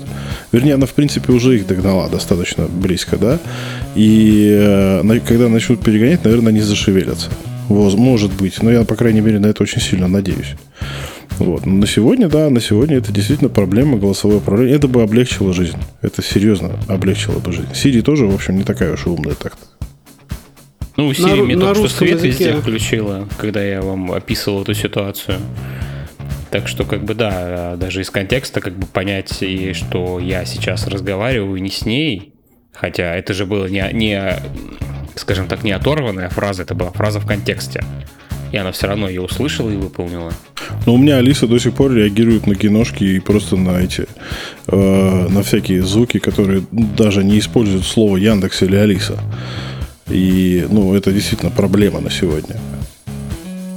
Вернее, 0.52 0.74
она, 0.74 0.86
в 0.86 0.93
принципе, 0.93 1.32
уже 1.32 1.56
их 1.56 1.67
догнала 1.67 2.10
достаточно 2.10 2.65
близко, 2.67 3.17
да. 3.17 3.39
И 3.95 4.50
э, 4.52 5.19
когда 5.26 5.50
начнут 5.50 5.82
перегонять, 5.82 6.24
наверное, 6.24 6.50
они 6.50 6.62
зашевелятся. 6.62 7.30
Может 7.69 8.34
быть, 8.34 8.62
но 8.62 8.71
я, 8.71 8.84
по 8.84 8.95
крайней 8.95 9.21
мере, 9.21 9.39
на 9.39 9.45
это 9.47 9.63
очень 9.63 9.82
сильно 9.82 10.08
надеюсь. 10.08 10.56
Вот. 11.39 11.65
Но 11.65 11.74
на 11.74 11.88
сегодня, 11.88 12.28
да, 12.28 12.50
на 12.50 12.60
сегодня 12.60 12.97
это 12.97 13.12
действительно 13.12 13.50
проблема 13.50 13.97
голосовое 13.97 14.39
управление. 14.39 14.76
Это 14.76 14.88
бы 14.88 15.02
облегчило 15.02 15.54
жизнь. 15.54 15.78
Это 16.02 16.21
серьезно 16.21 16.71
облегчило 16.88 17.39
бы 17.39 17.52
жизнь. 17.52 17.74
Сири 17.74 18.02
тоже, 18.02 18.26
в 18.28 18.36
общем, 18.36 18.58
не 18.58 18.63
такая 18.63 18.93
уж 18.93 19.08
умная 19.08 19.36
так-то. 19.36 19.88
Ну, 21.01 21.07
у 21.07 21.11
Siri 21.13 21.43
мне 21.43 21.57
только 21.57 21.75
что 21.75 21.87
свет 21.89 22.23
языке. 22.23 22.27
везде 22.27 22.53
включила, 22.53 23.27
когда 23.39 23.63
я 23.63 23.81
вам 23.81 24.11
описывал 24.11 24.61
эту 24.61 24.75
ситуацию. 24.75 25.39
Так 26.51 26.67
что, 26.67 26.83
как 26.83 27.03
бы, 27.03 27.15
да, 27.15 27.75
даже 27.75 28.01
из 28.01 28.11
контекста, 28.11 28.61
как 28.61 28.77
бы 28.77 28.85
понять, 28.85 29.41
и 29.41 29.73
что 29.73 30.19
я 30.19 30.45
сейчас 30.45 30.85
разговариваю 30.85 31.59
не 31.59 31.71
с 31.71 31.85
ней, 31.85 32.33
хотя 32.71 33.15
это 33.15 33.33
же 33.33 33.47
было 33.47 33.65
не, 33.65 33.83
не 33.93 34.35
скажем 35.15 35.47
так, 35.47 35.63
не 35.63 35.71
оторванная 35.71 36.29
фраза, 36.29 36.61
это 36.61 36.75
была 36.75 36.91
фраза 36.91 37.19
в 37.19 37.25
контексте. 37.25 37.83
И 38.51 38.57
она 38.57 38.71
все 38.71 38.85
равно 38.85 39.09
ее 39.09 39.21
услышала 39.21 39.71
и 39.71 39.77
выполнила. 39.77 40.33
Но 40.85 40.93
у 40.93 40.97
меня 40.97 41.17
Алиса 41.17 41.47
до 41.47 41.57
сих 41.57 41.73
пор 41.73 41.93
реагирует 41.93 42.45
на 42.45 42.53
киношки 42.53 43.03
и 43.03 43.19
просто 43.19 43.55
на 43.55 43.79
эти, 43.79 44.05
э, 44.67 45.27
на 45.29 45.41
всякие 45.41 45.81
звуки, 45.81 46.19
которые 46.19 46.63
даже 46.71 47.23
не 47.23 47.39
используют 47.39 47.85
слово 47.85 48.17
Яндекс 48.17 48.61
или 48.61 48.75
Алиса. 48.75 49.17
И, 50.12 50.67
ну, 50.69 50.93
это 50.93 51.12
действительно 51.12 51.52
проблема 51.52 52.00
на 52.02 52.10
сегодня. 52.10 52.56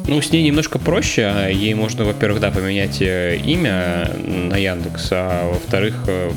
Ну, 0.06 0.20
с 0.20 0.32
ней 0.32 0.42
немножко 0.42 0.78
проще. 0.78 1.32
Ей 1.50 1.74
можно, 1.74 2.04
во-первых, 2.04 2.40
да, 2.40 2.50
поменять 2.50 3.00
э, 3.00 3.36
имя 3.36 4.10
на 4.26 4.56
Яндекс, 4.56 5.08
а 5.12 5.50
во-вторых, 5.50 5.94
э, 6.08 6.30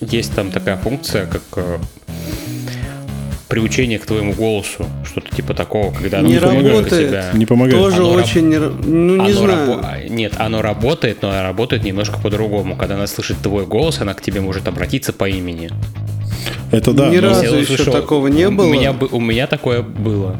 есть 0.00 0.34
там 0.34 0.50
такая 0.50 0.76
функция, 0.76 1.26
как 1.26 1.42
э, 1.56 1.78
приучение 3.52 3.98
к 3.98 4.06
твоему 4.06 4.32
голосу, 4.32 4.86
что-то 5.04 5.34
типа 5.36 5.54
такого, 5.54 5.92
когда 5.92 6.20
оно 6.20 6.28
не 6.28 6.38
работает, 6.38 7.08
тебя. 7.08 7.30
Не 7.34 7.46
помогает. 7.46 7.80
Тоже 7.80 7.98
оно 7.98 8.12
очень, 8.12 8.58
раб... 8.58 8.72
ну 8.84 9.16
не 9.16 9.30
оно 9.30 9.40
знаю. 9.42 9.76
Рабо... 9.76 10.08
Нет, 10.08 10.32
оно 10.38 10.62
работает, 10.62 11.22
но 11.22 11.30
работает 11.42 11.84
немножко 11.84 12.18
по-другому. 12.18 12.76
Когда 12.76 12.94
она 12.94 13.06
слышит 13.06 13.36
твой 13.42 13.66
голос, 13.66 14.00
она 14.00 14.14
к 14.14 14.22
тебе 14.22 14.40
может 14.40 14.66
обратиться 14.66 15.12
по 15.12 15.28
имени. 15.28 15.70
Это 16.70 16.92
да. 16.92 17.08
Ни 17.08 17.16
разу 17.16 17.56
еще 17.56 17.84
такого 17.84 18.28
не 18.28 18.48
было. 18.48 18.66
У 18.66 18.72
меня, 18.72 18.92
у 18.92 19.20
меня 19.20 19.46
такое 19.46 19.82
было. 19.82 20.36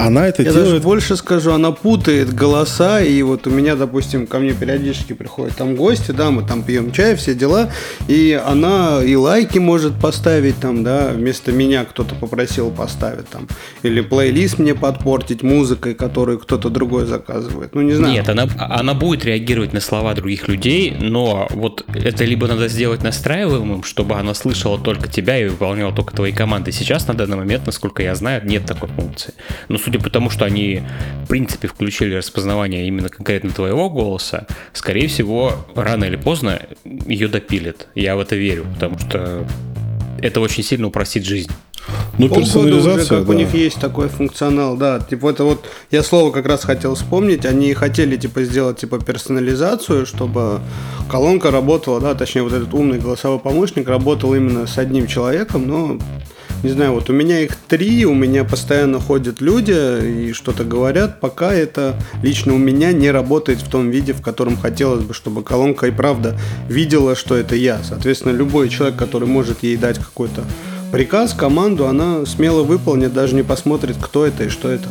Она 0.00 0.28
это 0.28 0.42
Я 0.42 0.50
делает... 0.50 0.70
даже 0.70 0.82
больше 0.82 1.16
скажу, 1.16 1.52
она 1.52 1.72
путает 1.72 2.34
голоса, 2.34 3.02
и 3.02 3.20
вот 3.22 3.46
у 3.46 3.50
меня, 3.50 3.76
допустим, 3.76 4.26
ко 4.26 4.38
мне 4.38 4.52
периодически 4.52 5.12
приходят 5.12 5.56
там 5.56 5.76
гости, 5.76 6.12
да, 6.12 6.30
мы 6.30 6.42
там 6.42 6.62
пьем 6.62 6.90
чай, 6.90 7.14
все 7.16 7.34
дела, 7.34 7.70
и 8.08 8.40
она 8.44 9.00
и 9.04 9.14
лайки 9.14 9.58
может 9.58 9.94
поставить 10.00 10.58
там, 10.58 10.82
да, 10.82 11.10
вместо 11.10 11.52
меня 11.52 11.84
кто-то 11.84 12.14
попросил 12.14 12.70
поставить 12.70 13.28
там, 13.28 13.46
или 13.82 14.00
плейлист 14.00 14.58
мне 14.58 14.74
подпортить 14.74 15.42
музыкой, 15.42 15.94
которую 15.94 16.38
кто-то 16.38 16.70
другой 16.70 17.04
заказывает, 17.04 17.74
ну 17.74 17.82
не 17.82 17.92
знаю. 17.92 18.14
Нет, 18.14 18.28
она, 18.28 18.48
она 18.58 18.94
будет 18.94 19.24
реагировать 19.24 19.74
на 19.74 19.80
слова 19.80 20.14
других 20.14 20.48
людей, 20.48 20.96
но 20.98 21.46
вот 21.50 21.84
это 21.92 22.24
либо 22.24 22.46
надо 22.46 22.68
сделать 22.68 23.02
настраиваемым, 23.02 23.82
чтобы 23.82 24.14
она 24.14 24.32
слышала 24.32 24.78
только 24.78 25.08
тебя 25.08 25.38
и 25.38 25.46
выполняла 25.46 25.92
только 25.92 26.16
твои 26.16 26.32
команды. 26.32 26.72
Сейчас 26.72 27.06
на 27.06 27.14
данный 27.14 27.36
момент, 27.36 27.66
насколько 27.66 28.02
я 28.02 28.14
знаю, 28.14 28.46
нет 28.46 28.64
такой 28.64 28.88
функции. 28.88 29.34
Но 29.68 29.76
судя 29.90 30.04
по 30.04 30.10
тому, 30.10 30.30
что 30.30 30.44
они, 30.44 30.82
в 31.24 31.28
принципе, 31.28 31.66
включили 31.66 32.14
распознавание 32.14 32.86
именно 32.86 33.08
конкретно 33.08 33.50
твоего 33.50 33.90
голоса, 33.90 34.46
скорее 34.72 35.08
всего, 35.08 35.54
рано 35.74 36.04
или 36.04 36.14
поздно 36.14 36.62
ее 36.84 37.26
допилят. 37.26 37.88
Я 37.96 38.14
в 38.14 38.20
это 38.20 38.36
верю, 38.36 38.66
потому 38.74 38.98
что 39.00 39.44
это 40.22 40.40
очень 40.40 40.62
сильно 40.62 40.86
упростит 40.86 41.24
жизнь. 41.24 41.50
Ну, 42.18 42.28
персонализация, 42.28 42.94
уже, 42.94 43.06
как 43.06 43.26
да. 43.26 43.32
у 43.32 43.34
них 43.34 43.52
есть 43.52 43.80
такой 43.80 44.08
функционал, 44.08 44.76
да. 44.76 45.00
Типа 45.00 45.30
это 45.30 45.42
вот, 45.42 45.64
я 45.90 46.04
слово 46.04 46.30
как 46.30 46.46
раз 46.46 46.62
хотел 46.62 46.94
вспомнить, 46.94 47.44
они 47.44 47.74
хотели, 47.74 48.16
типа, 48.16 48.44
сделать, 48.44 48.78
типа, 48.78 49.00
персонализацию, 49.00 50.06
чтобы 50.06 50.60
колонка 51.10 51.50
работала, 51.50 52.00
да, 52.00 52.14
точнее, 52.14 52.42
вот 52.42 52.52
этот 52.52 52.72
умный 52.74 53.00
голосовой 53.00 53.40
помощник 53.40 53.88
работал 53.88 54.34
именно 54.34 54.68
с 54.68 54.78
одним 54.78 55.08
человеком, 55.08 55.66
но 55.66 55.98
не 56.62 56.70
знаю, 56.70 56.92
вот 56.92 57.08
у 57.08 57.12
меня 57.12 57.40
их 57.40 57.56
три, 57.68 58.04
у 58.04 58.14
меня 58.14 58.44
постоянно 58.44 59.00
ходят 59.00 59.40
люди 59.40 60.28
и 60.28 60.32
что-то 60.32 60.64
говорят, 60.64 61.20
пока 61.20 61.52
это 61.54 61.94
лично 62.22 62.54
у 62.54 62.58
меня 62.58 62.92
не 62.92 63.10
работает 63.10 63.60
в 63.60 63.70
том 63.70 63.90
виде, 63.90 64.12
в 64.12 64.20
котором 64.20 64.56
хотелось 64.56 65.02
бы, 65.04 65.14
чтобы 65.14 65.42
колонка 65.42 65.86
и 65.86 65.90
правда 65.90 66.38
видела, 66.68 67.16
что 67.16 67.36
это 67.36 67.54
я. 67.54 67.80
Соответственно, 67.82 68.32
любой 68.32 68.68
человек, 68.68 68.98
который 68.98 69.28
может 69.28 69.62
ей 69.62 69.76
дать 69.76 69.98
какой-то 69.98 70.44
приказ, 70.92 71.32
команду, 71.32 71.86
она 71.86 72.26
смело 72.26 72.62
выполнит, 72.62 73.12
даже 73.14 73.34
не 73.34 73.42
посмотрит, 73.42 73.96
кто 74.00 74.26
это 74.26 74.44
и 74.44 74.48
что 74.48 74.68
это. 74.68 74.88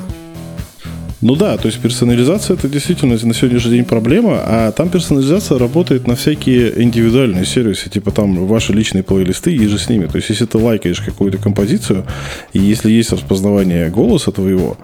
Ну 1.22 1.36
да, 1.36 1.58
то 1.58 1.66
есть 1.66 1.80
персонализация 1.82 2.56
это 2.56 2.70
действительно 2.70 3.18
на 3.22 3.34
сегодняшний 3.34 3.72
день 3.72 3.86
проблема, 3.86 4.40
а 4.42 4.72
там 4.72 4.90
персонализация 4.90 5.60
работает 5.60 6.08
на 6.08 6.16
всякие 6.16 6.82
индивидуальные 6.82 7.46
сервисы, 7.46 7.90
типа 7.90 8.12
там 8.12 8.48
ваши 8.48 8.72
личные 8.72 9.04
плейлисты 9.04 9.54
и 9.54 9.68
же 9.68 9.78
с 9.78 9.90
ними. 9.90 10.06
То 10.06 10.16
есть 10.16 10.30
если 10.30 10.46
ты 10.46 10.58
лайкаешь 10.58 11.02
какую-то 11.02 11.38
композицию, 11.38 12.06
и 12.54 12.60
если 12.60 12.90
есть 12.90 13.12
распознавание 13.12 13.90
голоса 13.90 14.32
твоего, 14.32 14.78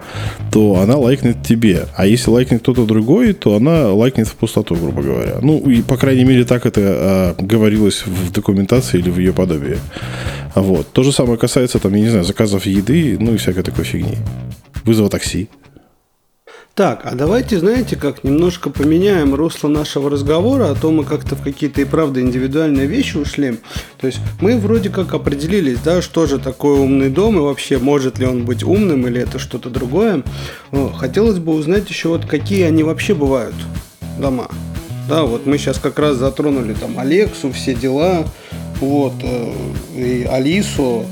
то 0.52 0.76
она 0.76 0.98
лайкнет 0.98 1.42
тебе. 1.42 1.86
А 1.96 2.06
если 2.06 2.28
лайкнет 2.28 2.60
кто-то 2.60 2.84
другой, 2.84 3.32
то 3.32 3.56
она 3.56 3.92
лайкнет 3.94 4.28
в 4.28 4.34
пустоту, 4.34 4.74
грубо 4.74 5.00
говоря. 5.00 5.38
Ну, 5.40 5.58
и 5.60 5.80
по 5.80 5.96
крайней 5.96 6.24
мере 6.24 6.44
так 6.44 6.66
это 6.66 6.80
а, 6.84 7.36
говорилось 7.38 8.04
в 8.04 8.30
документации 8.30 8.98
или 8.98 9.08
в 9.08 9.18
ее 9.18 9.32
подобии. 9.32 9.78
Вот. 10.54 10.92
То 10.92 11.02
же 11.02 11.12
самое 11.12 11.38
касается, 11.38 11.78
там, 11.78 11.94
я 11.94 12.00
не 12.00 12.08
знаю, 12.10 12.24
заказов 12.24 12.66
еды, 12.66 13.16
ну 13.18 13.32
и 13.32 13.38
всякой 13.38 13.62
такой 13.62 13.84
фигни. 13.84 14.18
Вызова 14.84 15.08
такси. 15.08 15.48
Так, 16.76 17.06
а 17.06 17.14
давайте, 17.14 17.58
знаете, 17.58 17.96
как 17.96 18.22
немножко 18.22 18.68
поменяем 18.68 19.34
русло 19.34 19.68
нашего 19.68 20.10
разговора, 20.10 20.70
а 20.70 20.74
то 20.74 20.90
мы 20.90 21.04
как-то 21.04 21.34
в 21.34 21.42
какие-то 21.42 21.80
и 21.80 21.86
правда 21.86 22.20
индивидуальные 22.20 22.86
вещи 22.86 23.16
ушли. 23.16 23.60
То 23.98 24.06
есть 24.06 24.18
мы 24.42 24.58
вроде 24.58 24.90
как 24.90 25.14
определились, 25.14 25.78
да, 25.78 26.02
что 26.02 26.26
же 26.26 26.38
такое 26.38 26.78
умный 26.78 27.08
дом 27.08 27.38
и 27.38 27.40
вообще 27.40 27.78
может 27.78 28.18
ли 28.18 28.26
он 28.26 28.44
быть 28.44 28.62
умным 28.62 29.06
или 29.06 29.22
это 29.22 29.38
что-то 29.38 29.70
другое. 29.70 30.22
Хотелось 30.98 31.38
бы 31.38 31.54
узнать 31.54 31.88
еще 31.88 32.10
вот 32.10 32.26
какие 32.26 32.64
они 32.64 32.82
вообще 32.82 33.14
бывают, 33.14 33.54
дома. 34.18 34.50
Да, 35.08 35.22
вот 35.22 35.46
мы 35.46 35.56
сейчас 35.56 35.78
как 35.78 35.98
раз 35.98 36.18
затронули 36.18 36.74
там 36.74 36.98
Алексу, 36.98 37.52
все 37.52 37.74
дела, 37.74 38.26
вот, 38.80 39.14
э, 39.22 39.52
и 39.96 40.24
Алису. 40.24 41.06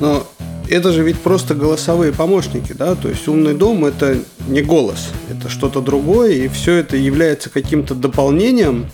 Но 0.00 0.26
это 0.68 0.92
же 0.92 1.02
ведь 1.02 1.18
просто 1.18 1.54
голосовые 1.54 2.12
помощники, 2.12 2.72
да, 2.72 2.94
то 2.94 3.08
есть 3.08 3.26
умный 3.28 3.54
дом 3.54 3.84
это 3.84 4.18
не 4.48 4.62
голос, 4.62 5.10
это 5.30 5.48
что-то 5.48 5.80
другое, 5.80 6.32
и 6.32 6.48
все 6.48 6.74
это 6.76 6.96
является 6.96 7.50
каким-то 7.50 7.94
дополнением. 7.94 8.86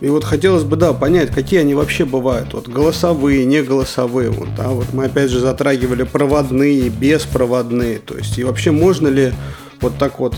И 0.00 0.08
вот 0.08 0.24
хотелось 0.24 0.64
бы, 0.64 0.74
да, 0.74 0.92
понять, 0.92 1.30
какие 1.30 1.60
они 1.60 1.74
вообще 1.74 2.04
бывают. 2.04 2.54
Вот 2.54 2.66
голосовые, 2.66 3.44
не 3.44 3.62
голосовые. 3.62 4.30
Вот, 4.30 4.52
да, 4.56 4.70
вот 4.70 4.92
мы 4.92 5.04
опять 5.04 5.30
же 5.30 5.38
затрагивали 5.38 6.02
проводные, 6.02 6.88
беспроводные. 6.88 8.00
То 8.00 8.16
есть, 8.16 8.36
и 8.36 8.42
вообще 8.42 8.72
можно 8.72 9.06
ли 9.06 9.32
вот 9.80 9.98
так 9.98 10.18
вот 10.18 10.34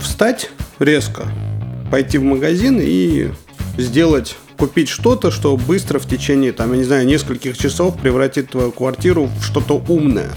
встать 0.00 0.50
резко, 0.78 1.26
пойти 1.90 2.16
в 2.16 2.22
магазин 2.22 2.78
и 2.80 3.28
сделать 3.76 4.36
купить 4.60 4.90
что-то, 4.90 5.30
что 5.30 5.56
быстро 5.56 5.98
в 5.98 6.06
течение, 6.06 6.52
там, 6.52 6.72
я 6.72 6.78
не 6.78 6.84
знаю, 6.84 7.06
нескольких 7.06 7.56
часов 7.56 7.98
превратит 7.98 8.50
твою 8.50 8.72
квартиру 8.72 9.24
в 9.24 9.42
что-то 9.42 9.82
умное. 9.88 10.28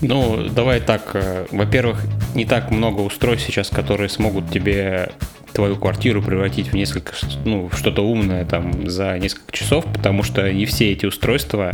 Ну, 0.00 0.48
давай 0.50 0.80
так. 0.80 1.12
Э, 1.14 1.46
во-первых, 1.52 2.00
не 2.34 2.44
так 2.44 2.72
много 2.72 3.00
устройств 3.00 3.46
сейчас, 3.46 3.68
которые 3.68 4.08
смогут 4.08 4.50
тебе 4.50 5.12
твою 5.52 5.76
квартиру 5.76 6.22
превратить 6.22 6.68
в 6.68 6.74
несколько, 6.74 7.12
ну, 7.44 7.70
что-то 7.72 8.02
умное 8.02 8.44
там 8.44 8.88
за 8.88 9.18
несколько 9.18 9.52
часов, 9.52 9.84
потому 9.84 10.22
что 10.22 10.52
не 10.52 10.66
все 10.66 10.92
эти 10.92 11.06
устройства 11.06 11.72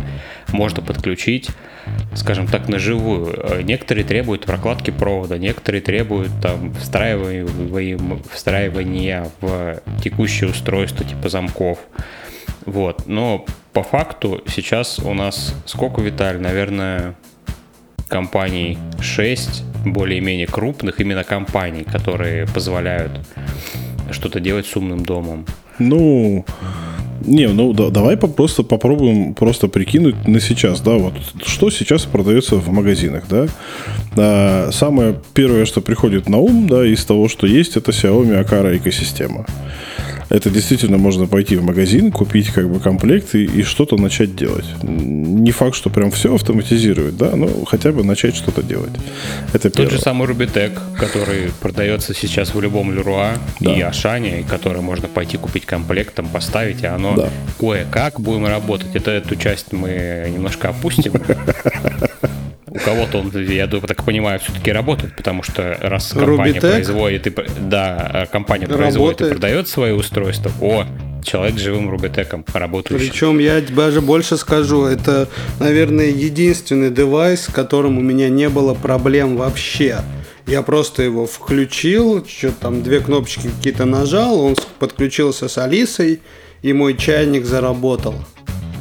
можно 0.52 0.82
подключить 0.82 1.50
скажем 2.14 2.46
так, 2.46 2.68
на 2.68 2.78
живую. 2.78 3.34
Э, 3.36 3.62
некоторые 3.62 4.04
требуют 4.04 4.44
прокладки 4.44 4.90
провода, 4.90 5.38
некоторые 5.38 5.80
требуют 5.80 6.30
там 6.42 6.74
встраивания, 6.74 7.46
встраивания 8.32 9.30
в 9.40 9.80
текущее 10.02 10.50
устройство 10.50 11.04
типа 11.04 11.28
замков. 11.28 11.78
Вот. 12.66 13.06
Но 13.06 13.46
по 13.72 13.82
факту 13.82 14.42
сейчас 14.46 14.98
у 14.98 15.14
нас 15.14 15.54
сколько, 15.66 16.00
Виталь? 16.00 16.40
Наверное, 16.40 17.14
компаний 18.08 18.78
6 19.00 19.64
более-менее 19.84 20.46
крупных 20.46 21.00
именно 21.00 21.24
компаний, 21.24 21.84
которые 21.84 22.46
позволяют 22.46 23.12
что-то 24.10 24.40
делать 24.40 24.66
с 24.66 24.76
умным 24.76 25.04
домом. 25.04 25.46
Ну, 25.78 26.44
не, 27.24 27.48
ну 27.48 27.72
да, 27.72 27.90
давай 27.90 28.16
просто 28.16 28.62
попробуем 28.62 29.34
просто 29.34 29.68
прикинуть 29.68 30.26
на 30.26 30.40
сейчас, 30.40 30.80
да, 30.80 30.94
вот 30.94 31.14
что 31.44 31.70
сейчас 31.70 32.04
продается 32.04 32.56
в 32.56 32.68
магазинах, 32.70 33.24
да. 33.28 33.46
А, 34.16 34.70
самое 34.72 35.20
первое, 35.34 35.64
что 35.64 35.80
приходит 35.80 36.28
на 36.28 36.38
ум, 36.38 36.68
да, 36.68 36.86
из 36.86 37.04
того, 37.04 37.28
что 37.28 37.46
есть, 37.46 37.76
это 37.76 37.90
Xiaomi 37.90 38.44
Akara 38.44 38.76
экосистема 38.76 39.46
это 40.28 40.50
действительно 40.50 40.98
можно 40.98 41.26
пойти 41.26 41.56
в 41.56 41.62
магазин, 41.62 42.12
купить 42.12 42.48
как 42.48 42.70
бы 42.70 42.80
комплект 42.80 43.34
и, 43.34 43.44
и 43.44 43.62
что-то 43.62 43.96
начать 43.96 44.36
делать. 44.36 44.66
Не 44.82 45.50
факт, 45.50 45.74
что 45.74 45.90
прям 45.90 46.10
все 46.10 46.34
автоматизирует, 46.34 47.16
да, 47.16 47.34
но 47.34 47.64
хотя 47.64 47.92
бы 47.92 48.04
начать 48.04 48.36
что-то 48.36 48.62
делать. 48.62 48.92
Это 49.52 49.70
Тот 49.70 49.90
же 49.90 49.98
самый 49.98 50.28
Rubitec, 50.28 50.78
который 50.96 51.50
продается 51.60 52.14
сейчас 52.14 52.54
в 52.54 52.60
любом 52.60 52.92
Леруа 52.92 53.32
да. 53.60 53.72
и 53.72 53.80
Ашане, 53.80 54.44
который 54.48 54.82
можно 54.82 55.08
пойти 55.08 55.36
купить 55.36 55.64
комплект, 55.64 56.14
там 56.14 56.28
поставить, 56.28 56.82
и 56.82 56.86
оно 56.86 57.14
да. 57.16 57.30
кое-как 57.58 58.20
будем 58.20 58.46
работать. 58.46 58.94
Это 58.94 59.10
эту 59.10 59.36
часть 59.36 59.72
мы 59.72 60.30
немножко 60.32 60.68
опустим. 60.68 61.12
у 62.70 62.78
кого-то 62.78 63.18
он, 63.18 63.30
я 63.30 63.66
так 63.66 64.04
понимаю, 64.04 64.40
все-таки 64.40 64.72
работает, 64.72 65.16
потому 65.16 65.42
что 65.42 65.78
раз 65.80 66.12
компания 66.12 66.58
Rubitech? 66.58 66.70
производит 66.70 67.26
и 67.26 67.34
да, 67.60 68.28
компания 68.30 68.66
работает. 68.66 68.80
производит 68.80 69.20
и 69.20 69.30
продает 69.30 69.68
свои 69.68 69.92
устройства, 69.92 70.52
о, 70.60 70.84
человек 71.24 71.58
с 71.58 71.62
живым 71.62 71.90
Рубитеком 71.90 72.44
работающий. 72.52 73.08
Причем 73.08 73.38
я 73.38 73.60
даже 73.60 74.00
больше 74.00 74.36
скажу, 74.36 74.84
это, 74.84 75.28
наверное, 75.60 76.10
единственный 76.10 76.90
девайс, 76.90 77.42
с 77.42 77.52
которым 77.52 77.98
у 77.98 78.00
меня 78.00 78.28
не 78.28 78.48
было 78.48 78.74
проблем 78.74 79.36
вообще. 79.36 79.98
Я 80.46 80.62
просто 80.62 81.02
его 81.02 81.26
включил, 81.26 82.24
что 82.26 82.50
там 82.52 82.82
две 82.82 83.00
кнопочки 83.00 83.48
какие-то 83.48 83.84
нажал, 83.84 84.40
он 84.40 84.56
подключился 84.78 85.48
с 85.48 85.58
Алисой, 85.58 86.20
и 86.62 86.72
мой 86.72 86.96
чайник 86.96 87.44
заработал. 87.44 88.14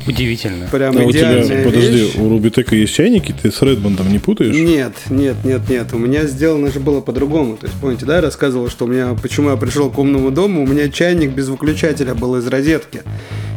Удивительно. 0.07 0.67
Прям 0.71 0.97
а 0.97 1.01
у 1.03 1.11
тебя, 1.11 1.43
подожди, 1.63 2.05
вещь. 2.05 2.15
у 2.17 2.29
Рубитека 2.29 2.75
есть 2.75 2.93
чайники, 2.93 3.33
ты 3.39 3.51
с 3.51 3.61
Редмондом 3.61 4.11
не 4.11 4.19
путаешь? 4.19 4.55
Нет, 4.55 4.93
нет, 5.09 5.35
нет, 5.43 5.69
нет. 5.69 5.93
У 5.93 5.97
меня 5.97 6.25
сделано 6.25 6.71
же 6.71 6.79
было 6.79 7.01
по-другому. 7.01 7.57
То 7.57 7.67
есть, 7.67 7.77
помните, 7.79 8.05
да, 8.05 8.15
я 8.15 8.21
рассказывал, 8.21 8.69
что 8.69 8.85
у 8.85 8.87
меня, 8.87 9.15
почему 9.21 9.49
я 9.49 9.57
пришел 9.57 9.89
к 9.89 9.97
умному 9.97 10.31
дому, 10.31 10.63
у 10.63 10.67
меня 10.67 10.89
чайник 10.89 11.31
без 11.31 11.49
выключателя 11.49 12.15
был 12.15 12.37
из 12.37 12.47
розетки. 12.47 13.03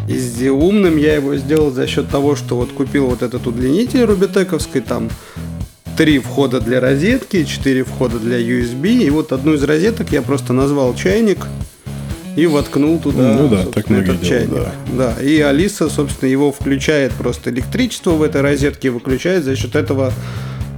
И 0.08 0.48
умным 0.48 0.96
я 0.96 1.14
его 1.14 1.36
сделал 1.36 1.70
за 1.70 1.86
счет 1.86 2.08
того, 2.08 2.34
что 2.34 2.56
вот 2.56 2.72
купил 2.72 3.06
вот 3.06 3.22
этот 3.22 3.46
удлинитель 3.46 4.02
рубитековский, 4.02 4.80
там 4.80 5.08
три 5.96 6.18
входа 6.18 6.60
для 6.60 6.80
розетки, 6.80 7.44
четыре 7.44 7.84
входа 7.84 8.18
для 8.18 8.40
USB, 8.40 9.04
и 9.04 9.10
вот 9.10 9.32
одну 9.32 9.54
из 9.54 9.62
розеток 9.62 10.10
я 10.10 10.22
просто 10.22 10.52
назвал 10.52 10.94
чайник, 10.94 11.46
и 12.36 12.46
воткнул 12.46 12.98
туда 12.98 13.36
ну, 13.36 13.48
да, 13.48 13.64
так 13.64 13.90
этот 13.90 14.22
чайник. 14.22 14.50
Да. 14.50 14.74
да. 15.16 15.22
И 15.22 15.40
Алиса, 15.40 15.88
собственно, 15.88 16.28
его 16.28 16.52
включает 16.52 17.12
просто 17.12 17.50
электричество 17.50 18.10
в 18.10 18.22
этой 18.22 18.40
розетке, 18.40 18.90
выключает, 18.90 19.44
за 19.44 19.56
счет 19.56 19.74
этого 19.74 20.12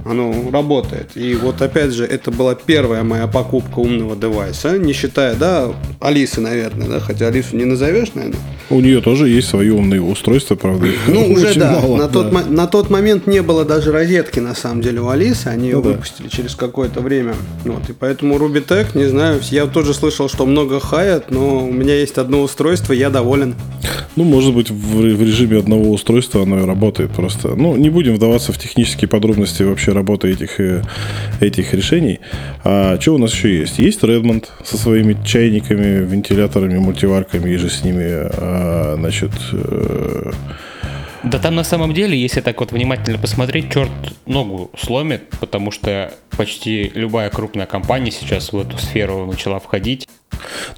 оно 0.05 0.33
работает. 0.51 1.11
И 1.15 1.35
вот 1.35 1.61
опять 1.61 1.91
же, 1.91 2.05
это 2.05 2.31
была 2.31 2.55
первая 2.55 3.03
моя 3.03 3.27
покупка 3.27 3.79
умного 3.79 4.15
девайса, 4.15 4.77
не 4.77 4.93
считая, 4.93 5.35
да, 5.35 5.71
Алисы, 5.99 6.41
наверное, 6.41 6.87
да, 6.87 6.99
хотя 6.99 7.27
Алису 7.27 7.55
не 7.55 7.65
назовешь, 7.65 8.13
наверное. 8.13 8.39
У 8.69 8.79
нее 8.79 9.01
тоже 9.01 9.29
есть 9.29 9.49
свои 9.49 9.69
умные 9.69 10.01
устройства, 10.01 10.55
правда. 10.55 10.87
Ну, 11.07 11.31
уже 11.31 11.53
да. 11.59 11.73
Мало, 11.73 11.97
на, 11.97 12.07
да. 12.07 12.13
Тот, 12.13 12.49
на 12.49 12.67
тот 12.67 12.89
момент 12.89 13.27
не 13.27 13.41
было 13.41 13.65
даже 13.65 13.91
розетки, 13.91 14.39
на 14.39 14.55
самом 14.55 14.81
деле, 14.81 15.01
у 15.01 15.09
Алисы. 15.09 15.47
Они 15.47 15.67
ее 15.67 15.75
ну, 15.75 15.81
выпустили 15.81 16.27
да. 16.27 16.35
через 16.35 16.55
какое-то 16.55 17.01
время. 17.01 17.35
Вот, 17.65 17.89
и 17.89 17.93
поэтому 17.93 18.35
Rubitech, 18.37 18.97
не 18.97 19.05
знаю, 19.05 19.41
я 19.51 19.67
тоже 19.67 19.93
слышал, 19.93 20.29
что 20.29 20.45
много 20.45 20.79
хаят, 20.79 21.29
но 21.29 21.65
у 21.65 21.71
меня 21.71 21.95
есть 21.95 22.17
одно 22.17 22.41
устройство, 22.41 22.93
я 22.93 23.09
доволен. 23.09 23.55
Ну, 24.15 24.23
может 24.23 24.53
быть, 24.53 24.69
в, 24.69 24.97
в 24.97 25.21
режиме 25.21 25.59
одного 25.59 25.91
устройства 25.91 26.43
оно 26.43 26.61
и 26.61 26.65
работает 26.65 27.11
просто. 27.11 27.55
Ну, 27.55 27.75
не 27.75 27.89
будем 27.89 28.15
вдаваться 28.15 28.51
в 28.53 28.57
технические 28.57 29.07
подробности 29.07 29.63
вообще 29.63 29.92
работы 29.93 30.31
этих, 30.31 30.59
э, 30.59 30.81
этих 31.39 31.73
решений. 31.73 32.19
А 32.63 32.99
что 32.99 33.15
у 33.15 33.17
нас 33.17 33.33
еще 33.33 33.59
есть? 33.59 33.79
Есть 33.79 34.03
Redmond 34.03 34.47
со 34.63 34.77
своими 34.77 35.17
чайниками, 35.25 36.05
вентиляторами, 36.05 36.77
мультиварками 36.77 37.49
и 37.49 37.57
же 37.57 37.69
с 37.69 37.83
ними, 37.83 38.05
а, 38.05 38.95
значит... 38.97 39.31
Э, 39.53 40.31
да 41.23 41.39
там 41.39 41.55
на 41.55 41.63
самом 41.63 41.93
деле, 41.93 42.19
если 42.19 42.41
так 42.41 42.59
вот 42.59 42.73
внимательно 42.73 43.17
посмотреть, 43.17 43.71
черт 43.71 43.89
ногу 44.25 44.71
сломит, 44.77 45.29
потому 45.39 45.71
что 45.71 46.13
почти 46.37 46.91
любая 46.95 47.29
крупная 47.29 47.65
компания 47.65 48.11
сейчас 48.11 48.51
в 48.51 48.59
эту 48.59 48.77
сферу 48.77 49.25
начала 49.25 49.59
входить. 49.59 50.07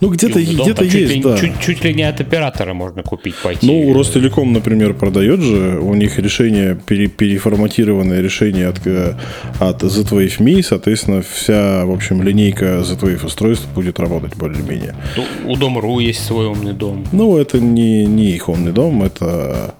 Ну, 0.01 0.10
где-то 0.10 0.39
где 0.39 0.51
есть, 0.51 1.14
чуть 1.14 1.24
да. 1.24 1.38
Чуть, 1.38 1.60
чуть 1.60 1.84
ли 1.84 1.93
не 1.93 2.03
от 2.03 2.20
оператора 2.22 2.74
можно 2.74 3.03
купить 3.03 3.36
пойти. 3.36 3.66
Ну, 3.66 3.93
Ростелеком, 3.93 4.53
например, 4.53 4.93
продает 4.93 5.41
же, 5.41 5.80
у 5.80 5.93
них 5.93 6.20
решение, 6.20 6.76
пере, 6.76 7.08
переформатированное 7.08 8.22
решение 8.22 8.68
от, 8.68 8.86
э, 8.86 9.16
от 9.60 9.82
Z-Wave 9.82 10.39
Me, 10.39 10.64
соответственно, 10.64 11.22
вся, 11.22 11.86
в 11.86 11.91
общем, 11.91 12.24
линейка 12.24 12.84
Z-Wave 12.84 13.26
устройств 13.26 13.68
будет 13.76 13.99
работать 13.99 14.36
более-менее. 14.36 14.95
Ну, 15.16 15.51
у 15.51 15.56
Дом.ру 15.56 15.99
есть 15.99 16.26
свой 16.26 16.47
умный 16.47 16.74
дом. 16.74 17.06
Ну, 17.12 17.38
это 17.38 17.60
не, 17.60 18.06
не 18.06 18.32
их 18.32 18.49
умный 18.49 18.72
дом, 18.72 19.03
это 19.03 19.76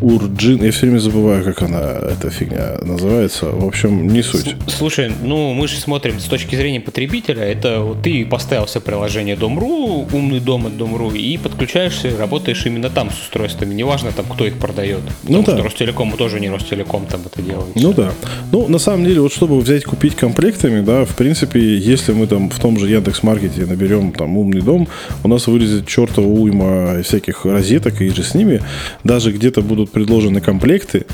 Урджин. 0.00 0.62
Я 0.62 0.70
все 0.70 0.86
время 0.86 0.98
забываю, 0.98 1.44
как 1.44 1.62
она, 1.62 1.80
эта 1.80 2.30
фигня 2.30 2.78
называется. 2.82 3.46
В 3.50 3.66
общем, 3.66 4.08
не 4.08 4.22
суть. 4.22 4.54
Слушай, 4.66 5.12
ну 5.22 5.52
мы 5.52 5.68
же 5.68 5.76
смотрим 5.76 6.18
с 6.20 6.24
точки 6.24 6.56
зрения 6.56 6.80
потребителя. 6.80 7.42
Это 7.42 7.80
вот 7.80 8.02
ты 8.02 8.24
поставил 8.24 8.66
себе 8.66 8.80
приложение 8.80 8.99
Дом.ру, 9.36 10.08
умный 10.12 10.40
дом 10.40 10.66
от 10.66 10.76
Дом.ру, 10.76 11.12
и 11.12 11.36
подключаешься, 11.38 12.16
работаешь 12.18 12.64
именно 12.66 12.90
там 12.90 13.10
с 13.10 13.20
устройствами. 13.20 13.74
Неважно 13.74 14.12
там, 14.12 14.26
кто 14.26 14.46
их 14.46 14.58
продает. 14.58 15.00
Ну 15.24 15.42
да. 15.42 15.56
Ростелеком 15.62 16.12
тоже 16.12 16.40
не 16.40 16.50
Ростелеком 16.50 17.06
там 17.06 17.22
это 17.26 17.42
делает. 17.42 17.74
Ну 17.74 17.92
да. 17.92 18.12
Ну, 18.52 18.68
на 18.68 18.78
самом 18.78 19.04
деле, 19.04 19.20
вот 19.20 19.32
чтобы 19.32 19.58
взять, 19.60 19.84
купить 19.84 20.14
комплектами, 20.14 20.80
да, 20.80 21.04
в 21.04 21.16
принципе, 21.16 21.78
если 21.78 22.12
мы 22.12 22.26
там 22.26 22.50
в 22.50 22.58
том 22.58 22.78
же 22.78 22.88
Яндекс.Маркете 22.88 23.66
наберем 23.66 24.12
там 24.12 24.36
умный 24.36 24.60
дом, 24.60 24.88
у 25.24 25.28
нас 25.28 25.46
вылезет 25.46 25.86
чертова 25.86 26.26
уйма 26.26 27.02
всяких 27.02 27.44
розеток, 27.44 28.00
и 28.00 28.10
же 28.10 28.22
с 28.22 28.34
ними 28.34 28.62
даже 29.04 29.32
где-то 29.32 29.62
будут 29.62 29.90
предложены 29.90 30.40
комплекты, 30.40 31.06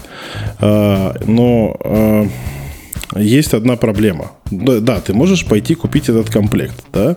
а, 0.58 1.16
но 1.26 1.76
а, 1.80 2.26
есть 3.16 3.54
одна 3.54 3.76
проблема. 3.76 4.32
Да, 4.50 5.00
ты 5.00 5.12
можешь 5.12 5.44
пойти 5.44 5.74
купить 5.74 6.08
этот 6.08 6.30
комплект, 6.30 6.84
да, 6.92 7.16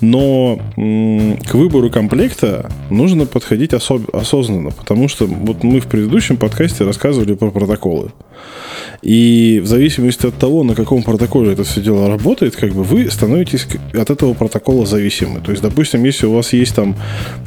но 0.00 0.60
к 0.76 1.54
выбору 1.54 1.90
комплекта 1.90 2.70
нужно 2.90 3.26
подходить 3.26 3.72
особ- 3.72 4.10
осознанно, 4.16 4.70
потому 4.70 5.08
что 5.08 5.26
вот 5.26 5.64
мы 5.64 5.80
в 5.80 5.86
предыдущем 5.86 6.36
подкасте 6.36 6.84
рассказывали 6.84 7.34
про 7.34 7.50
протоколы. 7.50 8.12
И 9.02 9.60
в 9.64 9.66
зависимости 9.66 10.26
от 10.26 10.36
того, 10.36 10.62
на 10.62 10.74
каком 10.74 11.02
протоколе 11.02 11.52
это 11.52 11.64
все 11.64 11.80
дело 11.80 12.08
работает, 12.08 12.56
как 12.56 12.72
бы 12.72 12.82
вы 12.82 13.10
становитесь 13.10 13.66
от 13.94 14.10
этого 14.10 14.34
протокола 14.34 14.84
зависимы. 14.84 15.40
То 15.40 15.52
есть, 15.52 15.62
допустим, 15.62 16.04
если 16.04 16.26
у 16.26 16.34
вас 16.34 16.52
есть 16.52 16.74
там 16.74 16.94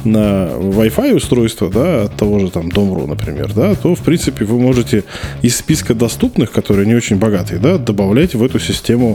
на 0.04 0.50
Wi-Fi 0.50 1.14
устройство, 1.14 1.70
да, 1.70 2.04
от 2.04 2.16
того 2.16 2.40
же 2.40 2.50
там 2.50 2.70
Dom.ru, 2.70 3.08
например, 3.08 3.54
да, 3.54 3.76
то, 3.76 3.94
в 3.94 4.02
принципе, 4.02 4.46
вы 4.46 4.60
можете 4.60 5.04
из 5.44 5.56
списка 5.56 5.94
доступных, 5.94 6.52
которые 6.52 6.88
не 6.88 6.96
очень 6.96 7.18
богатые, 7.18 7.60
да, 7.60 7.78
добавлять 7.78 8.34
в 8.34 8.44
эту 8.44 8.60
систему 8.60 9.13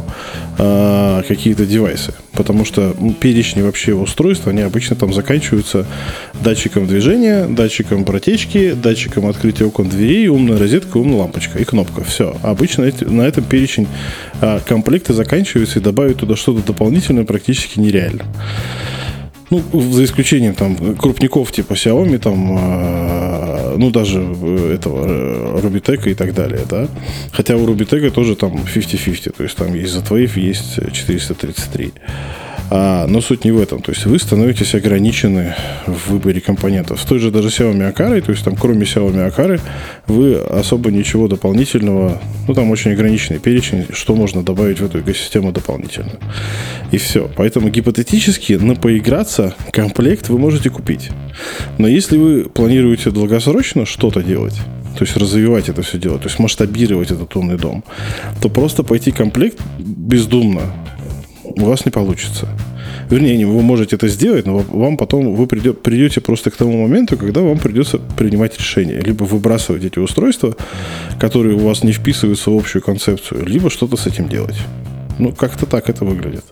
э, 0.58 1.22
какие-то 1.26 1.66
девайсы. 1.66 2.14
Потому 2.32 2.64
что 2.64 2.94
перечни 3.20 3.62
вообще 3.62 3.94
устройств, 3.94 4.46
они 4.46 4.62
обычно 4.62 4.96
там 4.96 5.12
заканчиваются 5.12 5.86
датчиком 6.42 6.86
движения, 6.86 7.46
датчиком 7.46 8.04
протечки, 8.04 8.72
датчиком 8.72 9.26
открытия 9.26 9.64
окон 9.64 9.88
дверей, 9.88 10.28
умной 10.28 10.58
розеткой, 10.58 11.02
умной 11.02 11.18
лампочкой 11.18 11.62
и 11.62 11.64
кнопка. 11.64 12.04
Все. 12.04 12.36
Обычно 12.42 12.90
на 13.00 13.22
этом 13.22 13.44
перечень 13.44 13.88
э, 14.40 14.60
комплекты 14.66 15.14
заканчиваются 15.14 15.78
и 15.78 15.82
добавить 15.82 16.18
туда 16.18 16.36
что-то 16.36 16.66
дополнительное 16.66 17.24
практически 17.24 17.78
нереально. 17.78 18.24
Ну, 19.50 19.62
за 19.92 20.04
исключением 20.04 20.54
там 20.54 20.96
крупников 20.96 21.52
типа 21.52 21.72
Xiaomi, 21.72 22.18
там, 22.18 22.58
э, 22.58 23.76
ну, 23.78 23.90
даже 23.90 24.20
этого 24.20 25.06
э, 25.06 25.60
Rubitec 25.60 26.10
и 26.10 26.14
так 26.14 26.34
далее, 26.34 26.60
да. 26.68 26.88
Хотя 27.32 27.56
у 27.56 27.66
Rubitec 27.66 28.10
тоже 28.10 28.36
там 28.36 28.56
50-50, 28.56 29.36
то 29.36 29.42
есть 29.42 29.56
там 29.56 29.74
есть 29.74 29.92
за 29.92 30.02
твоих 30.02 30.36
есть 30.36 30.78
433. 30.92 31.92
А, 32.70 33.06
но 33.06 33.20
суть 33.20 33.44
не 33.44 33.50
в 33.50 33.60
этом. 33.60 33.80
То 33.80 33.92
есть 33.92 34.04
вы 34.06 34.18
становитесь 34.18 34.74
ограничены 34.74 35.54
в 35.86 36.10
выборе 36.10 36.40
компонентов. 36.40 37.00
С 37.00 37.04
той 37.04 37.18
же 37.18 37.30
даже 37.30 37.48
Xiaomi 37.48 37.94
Akari, 37.94 38.20
то 38.20 38.32
есть 38.32 38.44
там 38.44 38.56
кроме 38.56 38.82
Xiaomi 38.82 39.34
Akari, 39.34 39.60
вы 40.06 40.36
особо 40.36 40.90
ничего 40.90 41.28
дополнительного, 41.28 42.20
ну 42.46 42.54
там 42.54 42.70
очень 42.70 42.92
ограниченный 42.92 43.40
перечень, 43.40 43.86
что 43.92 44.14
можно 44.14 44.42
добавить 44.42 44.80
в 44.80 44.84
эту 44.84 45.00
экосистему 45.00 45.52
дополнительно. 45.52 46.12
И 46.92 46.98
все. 46.98 47.30
Поэтому 47.36 47.70
гипотетически 47.70 48.54
на 48.54 48.74
поиграться 48.74 49.54
комплект 49.72 50.28
вы 50.28 50.38
можете 50.38 50.70
купить. 50.70 51.10
Но 51.78 51.88
если 51.88 52.18
вы 52.18 52.44
планируете 52.44 53.10
долгосрочно 53.10 53.86
что-то 53.86 54.22
делать, 54.22 54.54
то 54.98 55.04
есть 55.04 55.16
развивать 55.16 55.68
это 55.68 55.82
все 55.82 55.96
дело, 55.96 56.18
то 56.18 56.26
есть 56.26 56.38
масштабировать 56.38 57.10
этот 57.10 57.34
умный 57.36 57.56
дом, 57.56 57.84
то 58.42 58.48
просто 58.48 58.82
пойти 58.82 59.12
комплект 59.12 59.58
бездумно 59.78 60.62
у 61.62 61.66
вас 61.66 61.84
не 61.84 61.90
получится. 61.90 62.48
Вернее, 63.10 63.46
вы 63.46 63.62
можете 63.62 63.96
это 63.96 64.08
сделать, 64.08 64.46
но 64.46 64.58
вам 64.58 64.96
потом 64.96 65.34
вы 65.34 65.46
придет, 65.46 65.82
придете 65.82 66.20
просто 66.20 66.50
к 66.50 66.56
тому 66.56 66.82
моменту, 66.82 67.16
когда 67.16 67.40
вам 67.40 67.58
придется 67.58 67.98
принимать 67.98 68.58
решение. 68.58 69.00
Либо 69.00 69.24
выбрасывать 69.24 69.84
эти 69.84 69.98
устройства, 69.98 70.56
которые 71.18 71.56
у 71.56 71.66
вас 71.66 71.84
не 71.84 71.92
вписываются 71.92 72.50
в 72.50 72.56
общую 72.56 72.82
концепцию, 72.82 73.46
либо 73.46 73.70
что-то 73.70 73.96
с 73.96 74.06
этим 74.06 74.28
делать. 74.28 74.56
Ну, 75.18 75.32
как-то 75.32 75.66
так 75.66 75.88
это 75.88 76.04
выглядит. 76.04 76.44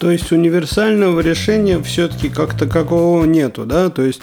То 0.00 0.10
есть 0.10 0.32
универсального 0.32 1.20
решения 1.20 1.78
все-таки 1.82 2.30
как 2.30 2.56
такового 2.56 3.26
нету, 3.26 3.66
да? 3.66 3.90
То 3.90 4.02
есть 4.02 4.22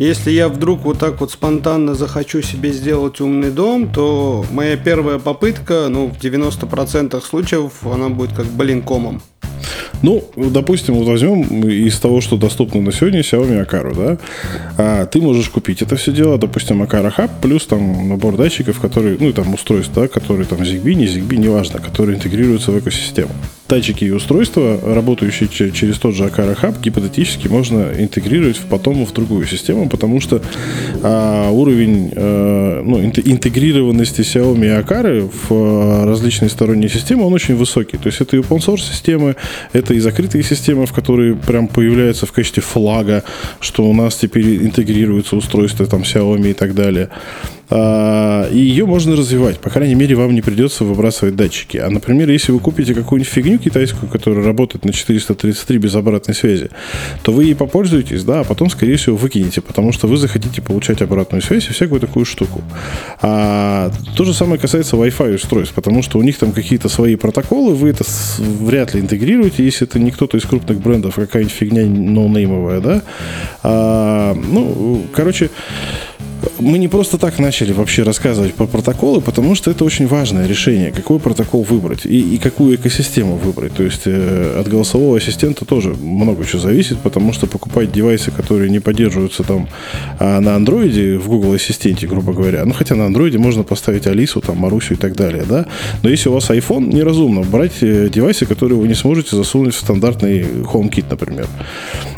если 0.00 0.32
я 0.32 0.48
вдруг 0.48 0.80
вот 0.80 0.98
так 0.98 1.20
вот 1.20 1.30
спонтанно 1.30 1.94
захочу 1.94 2.42
себе 2.42 2.72
сделать 2.72 3.20
умный 3.20 3.52
дом, 3.52 3.92
то 3.92 4.44
моя 4.50 4.76
первая 4.76 5.20
попытка, 5.20 5.86
ну, 5.88 6.08
в 6.08 6.18
90% 6.18 7.20
случаев 7.24 7.72
она 7.86 8.08
будет 8.08 8.32
как 8.32 8.46
блинкомом. 8.46 9.22
Ну, 10.02 10.24
допустим, 10.36 10.94
вот 10.94 11.06
возьмем 11.06 11.42
из 11.68 11.98
того, 12.00 12.20
что 12.20 12.36
доступно 12.36 12.80
на 12.80 12.92
сегодня 12.92 13.20
Xiaomi 13.20 13.64
Akaru, 13.64 13.94
да, 13.94 14.18
а 14.76 15.06
ты 15.06 15.20
можешь 15.20 15.48
купить 15.48 15.80
это 15.80 15.94
все 15.96 16.12
дело, 16.12 16.38
допустим, 16.38 16.82
Akara 16.82 17.14
Hub, 17.16 17.30
плюс 17.40 17.66
там 17.66 18.08
набор 18.08 18.36
датчиков, 18.36 18.80
которые, 18.80 19.16
ну, 19.20 19.32
там 19.32 19.54
устройств, 19.54 19.92
да, 19.94 20.08
которые 20.08 20.46
там 20.46 20.58
ZigBee, 20.58 20.94
не 20.94 21.06
ZigBee, 21.06 21.36
неважно, 21.36 21.78
которые 21.78 22.16
интегрируются 22.16 22.72
в 22.72 22.78
экосистему. 22.80 23.30
Датчики 23.68 24.04
и 24.04 24.10
устройства, 24.10 24.78
работающие 24.84 25.48
через 25.48 25.98
тот 25.98 26.14
же 26.14 26.24
Akara 26.24 26.58
Hub, 26.60 26.82
гипотетически 26.82 27.46
можно 27.48 27.92
интегрировать 27.96 28.60
потом 28.68 29.06
в 29.06 29.12
другую 29.12 29.46
систему, 29.46 29.88
потому 29.88 30.20
что 30.20 30.42
а, 31.02 31.50
уровень 31.50 32.12
а, 32.14 32.82
ну, 32.82 33.02
интегрированности 33.02 34.22
Xiaomi 34.22 34.66
и 34.66 34.82
Akara 34.82 35.30
в 35.30 35.52
а, 35.52 36.06
различные 36.06 36.50
сторонние 36.50 36.90
системы, 36.90 37.24
он 37.24 37.32
очень 37.32 37.54
высокий. 37.54 37.96
То 37.98 38.08
есть 38.08 38.20
это 38.20 38.36
и 38.36 38.40
open 38.40 38.58
source 38.58 38.90
системы, 38.90 39.31
это 39.72 39.94
и 39.94 39.98
закрытые 39.98 40.44
системы, 40.44 40.86
в 40.86 40.92
которые 40.92 41.34
прям 41.34 41.68
появляются 41.68 42.26
в 42.26 42.32
качестве 42.32 42.62
флага, 42.62 43.24
что 43.60 43.84
у 43.84 43.92
нас 43.92 44.16
теперь 44.16 44.56
интегрируются 44.64 45.36
устройства 45.36 45.86
там 45.86 46.02
Xiaomi 46.02 46.50
и 46.50 46.54
так 46.54 46.74
далее. 46.74 47.08
А, 47.74 48.50
ее 48.50 48.84
можно 48.84 49.16
развивать. 49.16 49.58
По 49.58 49.70
крайней 49.70 49.94
мере, 49.94 50.14
вам 50.14 50.34
не 50.34 50.42
придется 50.42 50.84
выбрасывать 50.84 51.36
датчики. 51.36 51.78
А, 51.78 51.88
например, 51.88 52.28
если 52.30 52.52
вы 52.52 52.58
купите 52.58 52.94
какую-нибудь 52.94 53.32
фигню 53.32 53.58
китайскую, 53.58 54.10
которая 54.10 54.44
работает 54.44 54.84
на 54.84 54.92
433 54.92 55.78
без 55.78 55.94
обратной 55.94 56.34
связи, 56.34 56.68
то 57.22 57.32
вы 57.32 57.44
ей 57.44 57.54
попользуетесь, 57.54 58.24
да, 58.24 58.40
а 58.40 58.44
потом, 58.44 58.68
скорее 58.68 58.96
всего, 58.96 59.16
выкинете, 59.16 59.62
потому 59.62 59.92
что 59.92 60.06
вы 60.06 60.18
захотите 60.18 60.60
получать 60.60 61.00
обратную 61.00 61.40
связь 61.40 61.66
и 61.68 61.72
всякую 61.72 62.00
такую 62.00 62.26
штуку. 62.26 62.62
А 63.22 63.90
то 64.16 64.24
же 64.24 64.34
самое 64.34 64.60
касается 64.60 64.96
Wi-Fi 64.96 65.36
устройств, 65.36 65.74
потому 65.74 66.02
что 66.02 66.18
у 66.18 66.22
них 66.22 66.36
там 66.36 66.52
какие-то 66.52 66.90
свои 66.90 67.16
протоколы, 67.16 67.74
вы 67.74 67.88
это 67.88 68.04
вряд 68.38 68.92
ли 68.92 69.00
интегрируете, 69.00 69.64
если 69.64 69.86
это 69.86 69.98
не 69.98 70.10
кто-то 70.10 70.36
из 70.36 70.44
крупных 70.44 70.78
брендов, 70.78 71.14
какая-нибудь 71.14 71.54
фигня 71.54 71.86
ноунеймовая, 71.86 72.80
да. 72.80 73.02
А, 73.62 74.34
ну, 74.34 75.06
короче, 75.14 75.48
мы 76.58 76.78
не 76.78 76.88
просто 76.88 77.18
так 77.18 77.38
начали 77.38 77.72
вообще 77.72 78.02
рассказывать 78.02 78.54
про 78.54 78.66
протоколы, 78.66 79.20
потому 79.20 79.54
что 79.54 79.70
это 79.70 79.84
очень 79.84 80.06
важное 80.06 80.46
решение, 80.46 80.92
какой 80.92 81.18
протокол 81.18 81.62
выбрать 81.62 82.06
и, 82.06 82.34
и 82.34 82.38
какую 82.38 82.76
экосистему 82.76 83.36
выбрать. 83.36 83.74
То 83.74 83.82
есть 83.82 84.02
э, 84.06 84.60
от 84.60 84.68
голосового 84.68 85.16
ассистента 85.16 85.64
тоже 85.64 85.94
много 85.94 86.44
чего 86.44 86.60
зависит, 86.60 86.98
потому 86.98 87.32
что 87.32 87.46
покупать 87.46 87.92
девайсы, 87.92 88.30
которые 88.30 88.70
не 88.70 88.80
поддерживаются 88.80 89.42
там 89.42 89.68
а 90.18 90.40
на 90.40 90.56
андроиде, 90.56 91.18
в 91.18 91.28
Google 91.28 91.54
Ассистенте, 91.54 92.06
грубо 92.06 92.32
говоря, 92.32 92.64
ну 92.64 92.72
хотя 92.72 92.94
на 92.94 93.06
андроиде 93.06 93.38
можно 93.38 93.62
поставить 93.62 94.06
Алису, 94.06 94.40
там, 94.40 94.58
Марусю 94.58 94.94
и 94.94 94.96
так 94.96 95.16
далее, 95.16 95.44
да, 95.48 95.66
но 96.02 96.10
если 96.10 96.28
у 96.28 96.32
вас 96.32 96.50
iPhone, 96.50 96.92
неразумно 96.92 97.42
брать 97.42 97.82
э, 97.82 98.08
девайсы, 98.12 98.46
которые 98.46 98.78
вы 98.78 98.88
не 98.88 98.94
сможете 98.94 99.36
засунуть 99.36 99.74
в 99.74 99.80
стандартный 99.80 100.42
HomeKit, 100.42 101.06
например. 101.10 101.46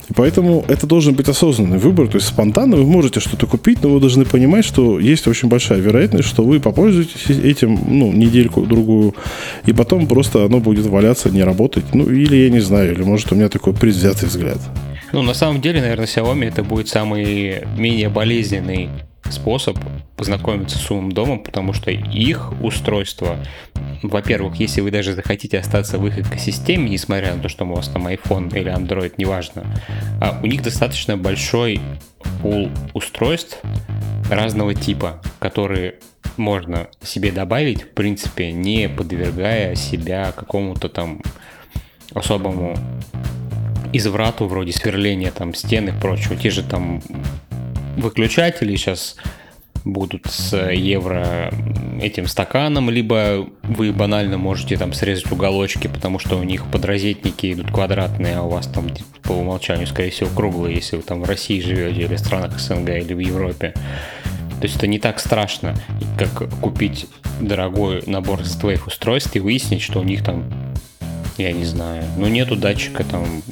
И 0.09 0.13
поэтому 0.13 0.65
это 0.69 0.87
должен 0.87 1.15
быть 1.15 1.29
осознанный 1.29 1.79
выбор, 1.79 2.09
то 2.09 2.17
есть 2.17 2.29
спонтанно 2.29 2.77
вы 2.77 2.85
можете 2.85 3.21
что-то 3.21 3.47
купить, 3.47 3.83
но 3.83 3.91
вы 3.91 4.01
должны 4.01 4.25
понимать, 4.25 4.65
что 4.65 4.99
есть 4.99 5.27
очень 5.27 5.49
большая 5.49 5.81
вероятность, 5.81 6.29
что 6.29 6.45
вы 6.45 6.61
попользуетесь 6.61 7.31
этим, 7.31 7.79
ну, 7.89 8.13
недельку-другую, 8.13 9.15
и 9.65 9.73
потом 9.73 10.07
просто 10.07 10.45
оно 10.45 10.61
будет 10.61 10.87
валяться, 10.87 11.31
не 11.31 11.43
работать. 11.43 11.85
Ну, 11.95 12.05
или 12.09 12.37
я 12.37 12.51
не 12.51 12.61
знаю, 12.61 12.93
или 12.93 13.03
может 13.03 13.33
у 13.33 13.35
меня 13.35 13.49
такой 13.49 13.73
предвзятый 13.73 14.29
взгляд. 14.29 14.59
Ну, 15.13 15.23
на 15.23 15.35
самом 15.35 15.61
деле, 15.61 15.81
наверное, 15.81 16.07
Xiaomi 16.07 16.49
это 16.49 16.63
будет 16.63 16.89
самый 16.89 17.63
менее 17.77 18.09
болезненный 18.09 18.89
способ 19.31 19.79
познакомиться 20.17 20.79
с 20.79 20.91
умным 20.91 21.13
домом, 21.13 21.41
потому 21.41 21.73
что 21.73 21.91
их 21.91 22.53
устройства 22.61 23.39
во-первых, 24.03 24.57
если 24.57 24.83
вы 24.83 24.91
даже 24.91 25.15
захотите 25.15 25.59
остаться 25.59 25.99
в 25.99 26.07
их 26.07 26.19
экосистеме, 26.19 26.91
несмотря 26.91 27.35
на 27.35 27.43
то, 27.43 27.49
что 27.49 27.65
у 27.65 27.75
вас 27.75 27.89
там 27.89 28.07
iPhone 28.07 28.55
или 28.55 28.71
Android, 28.71 29.15
неважно, 29.17 29.65
а 30.21 30.39
у 30.43 30.47
них 30.47 30.63
достаточно 30.63 31.17
большой 31.17 31.81
пул 32.43 32.71
устройств 32.93 33.61
разного 34.31 34.75
типа, 34.75 35.23
которые 35.39 35.97
можно 36.37 36.89
себе 37.03 37.33
добавить, 37.33 37.83
в 37.83 37.89
принципе, 37.91 38.53
не 38.53 38.89
подвергая 38.89 39.75
себя 39.75 40.33
какому-то 40.33 40.89
там 40.89 41.23
особому 42.13 42.77
изврату 43.93 44.47
вроде 44.47 44.73
сверления 44.73 45.31
там 45.31 45.55
стены 45.55 45.91
и 45.91 46.01
прочего. 46.01 46.37
Те 46.37 46.51
же 46.51 46.63
там 46.63 47.01
выключатели 47.97 48.77
сейчас 48.77 49.17
будут 49.85 50.27
с 50.27 50.57
евро 50.57 51.53
этим 52.01 52.27
стаканом, 52.27 52.89
либо 52.91 53.47
вы 53.63 53.93
банально 53.93 54.39
можете 54.39 54.77
там 54.77 54.93
срезать 54.93 55.31
уголочки, 55.31 55.89
потому 55.89 56.19
что 56.19 56.39
у 56.39 56.43
них 56.43 56.65
подрозетники 56.71 57.53
идут 57.53 57.71
квадратные, 57.71 58.39
а 58.39 58.43
у 58.43 58.49
вас 58.49 58.67
там 58.67 58.89
по 59.23 59.33
умолчанию, 59.33 59.87
скорее 59.87 60.11
всего, 60.11 60.31
круглые, 60.35 60.77
если 60.77 60.97
вы 60.97 61.03
там 61.03 61.21
в 61.23 61.25
России 61.25 61.61
живете 61.61 62.03
или 62.03 62.17
в 62.17 62.19
странах 62.19 62.59
СНГ 62.59 62.89
или 62.91 63.13
в 63.13 63.19
Европе. 63.19 63.75
То 64.61 64.67
есть 64.67 64.77
это 64.77 64.87
не 64.87 64.99
так 64.99 65.21
страшно, 65.21 65.75
как 66.19 66.49
купить 66.61 67.07
дорогой 67.41 68.03
набор 68.07 68.41
твоих 68.43 68.87
устройств 68.87 69.37
и 69.37 69.41
выяснить, 69.41 69.83
что 69.83 70.01
у 70.01 70.05
них 70.05 70.25
там, 70.25 70.45
я 71.37 71.53
не 71.53 71.65
знаю, 71.65 72.05
ну 72.17 72.29
нету 72.29 72.57
датчика 72.57 73.05
там 73.05 73.43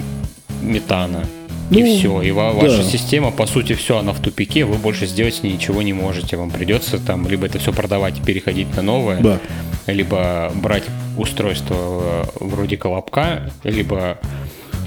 метана, 0.62 1.24
ну, 1.72 1.86
и 1.86 1.98
все. 1.98 2.22
И 2.22 2.30
ва- 2.30 2.52
да. 2.52 2.60
ваша 2.60 2.82
система, 2.82 3.30
по 3.30 3.46
сути, 3.46 3.74
все, 3.74 3.98
она 3.98 4.12
в 4.12 4.20
тупике, 4.20 4.64
вы 4.64 4.76
больше 4.76 5.06
сделать 5.06 5.34
с 5.34 5.42
ней 5.42 5.54
ничего 5.54 5.82
не 5.82 5.92
можете. 5.92 6.36
Вам 6.36 6.50
придется 6.50 6.98
там 6.98 7.26
либо 7.28 7.46
это 7.46 7.58
все 7.58 7.72
продавать 7.72 8.18
и 8.18 8.22
переходить 8.22 8.74
на 8.76 8.82
новое, 8.82 9.20
да. 9.20 9.38
либо 9.86 10.52
брать 10.54 10.84
устройство 11.16 11.74
э, 11.76 12.24
вроде 12.40 12.76
колобка, 12.76 13.50
либо 13.64 14.18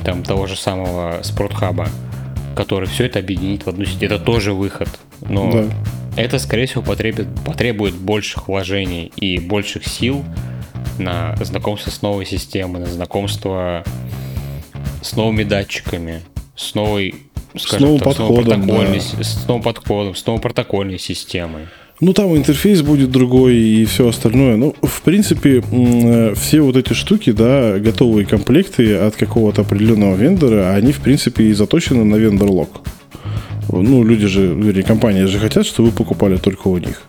там 0.03 0.23
того 0.23 0.47
же 0.47 0.55
самого 0.55 1.19
спортхаба, 1.23 1.89
который 2.55 2.87
все 2.87 3.05
это 3.05 3.19
объединит 3.19 3.65
в 3.65 3.69
одну 3.69 3.85
сеть. 3.85 4.03
Это 4.03 4.19
тоже 4.19 4.53
выход. 4.53 4.89
Но 5.21 5.51
да. 5.51 5.65
это, 6.15 6.39
скорее 6.39 6.67
всего, 6.67 6.83
потребует, 6.83 7.27
потребует 7.45 7.95
больших 7.95 8.47
вложений 8.47 9.11
и 9.15 9.39
больших 9.39 9.87
сил 9.87 10.23
на 10.99 11.35
знакомство 11.37 11.89
с 11.89 12.01
новой 12.01 12.25
системой, 12.25 12.81
на 12.81 12.87
знакомство 12.87 13.83
с 15.01 15.15
новыми 15.15 15.43
датчиками, 15.43 16.21
с 16.55 16.75
новой, 16.75 17.15
скажем 17.57 17.79
с 17.79 17.81
новым 17.81 17.99
так, 17.99 18.07
подходом, 18.07 18.63
с, 18.63 18.65
новой 18.65 19.01
да. 19.17 19.23
с 19.23 19.47
новым 19.47 19.63
подходом, 19.63 20.15
с 20.15 20.25
новой 20.25 20.41
протокольной 20.41 20.99
системой. 20.99 21.67
Ну, 22.01 22.11
там 22.11 22.35
интерфейс 22.35 22.81
будет 22.81 23.09
другой 23.09 23.55
и 23.55 23.85
все 23.85 24.09
остальное. 24.09 24.57
Ну, 24.57 24.75
в 24.81 25.01
принципе, 25.01 25.63
э, 25.71 26.33
все 26.35 26.59
вот 26.59 26.75
эти 26.75 26.91
штуки, 26.91 27.31
да, 27.31 27.79
готовые 27.79 28.25
комплекты 28.25 28.95
от 28.95 29.15
какого-то 29.15 29.61
определенного 29.61 30.15
вендора, 30.15 30.73
они, 30.73 30.91
в 30.91 30.99
принципе, 30.99 31.45
и 31.45 31.53
заточены 31.53 32.03
на 32.03 32.17
вендор-лог. 32.17 32.81
Ну, 33.69 34.03
люди 34.03 34.27
же, 34.27 34.47
вернее, 34.47 34.83
компании 34.83 35.25
же 35.25 35.39
хотят, 35.39 35.65
чтобы 35.65 35.89
вы 35.89 35.95
покупали 35.95 36.37
только 36.37 36.67
у 36.67 36.77
них. 36.77 37.01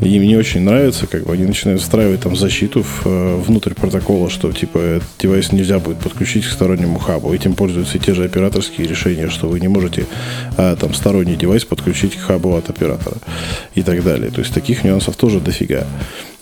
Им 0.00 0.22
не 0.22 0.36
очень 0.36 0.62
нравится, 0.62 1.06
как 1.06 1.24
бы 1.24 1.34
они 1.34 1.44
начинают 1.44 1.82
встраивать 1.82 2.20
там 2.20 2.34
защиту 2.34 2.82
в, 2.82 3.02
э, 3.04 3.36
внутрь 3.36 3.74
протокола, 3.74 4.30
что 4.30 4.50
типа 4.50 4.78
этот 4.78 5.08
девайс 5.18 5.52
нельзя 5.52 5.78
будет 5.78 5.98
подключить 5.98 6.46
к 6.46 6.50
стороннему 6.50 6.98
хабу. 6.98 7.34
Этим 7.34 7.54
пользуются 7.54 7.98
и 7.98 8.00
те 8.00 8.14
же 8.14 8.24
операторские 8.24 8.86
решения, 8.86 9.28
что 9.28 9.48
вы 9.48 9.60
не 9.60 9.68
можете 9.68 10.06
а, 10.56 10.74
там 10.76 10.94
сторонний 10.94 11.36
девайс 11.36 11.64
подключить 11.64 12.16
к 12.16 12.20
хабу 12.20 12.56
от 12.56 12.70
оператора 12.70 13.16
и 13.74 13.82
так 13.82 14.02
далее. 14.02 14.30
То 14.30 14.40
есть 14.40 14.54
таких 14.54 14.84
нюансов 14.84 15.16
тоже 15.16 15.38
дофига. 15.40 15.86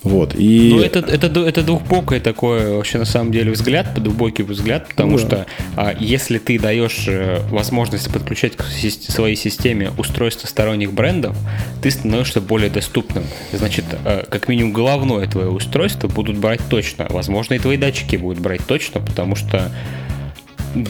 Вот, 0.03 0.35
и... 0.37 0.71
Ну, 0.75 0.81
это, 0.81 1.01
это, 1.01 1.27
это 1.41 1.63
двухбокое 1.63 2.21
такое, 2.21 2.77
вообще, 2.77 2.99
на 2.99 3.05
самом 3.05 3.33
деле, 3.33 3.51
взгляд, 3.51 3.93
двухбокий 3.95 4.45
взгляд, 4.45 4.89
потому 4.89 5.19
да. 5.19 5.19
что 5.19 5.47
а, 5.77 5.95
если 5.99 6.39
ты 6.39 6.59
даешь 6.59 7.05
э, 7.09 7.41
возможность 7.51 8.13
подключать 8.13 8.57
к 8.57 8.63
своей 8.63 9.35
системе 9.35 9.91
устройства 9.99 10.47
сторонних 10.47 10.93
брендов, 10.93 11.37
ты 11.83 11.91
становишься 11.91 12.41
более 12.41 12.71
доступным. 12.71 13.25
Значит, 13.53 13.85
а, 14.05 14.25
как 14.29 14.49
минимум 14.49 14.73
головное 14.73 15.27
твое 15.27 15.51
устройство 15.51 16.07
будут 16.07 16.39
брать 16.39 16.61
точно. 16.71 17.07
Возможно, 17.11 17.55
и 17.55 17.59
твои 17.59 17.77
датчики 17.77 18.15
будут 18.17 18.39
брать 18.39 18.65
точно, 18.67 19.01
потому 19.01 19.35
что 19.35 19.73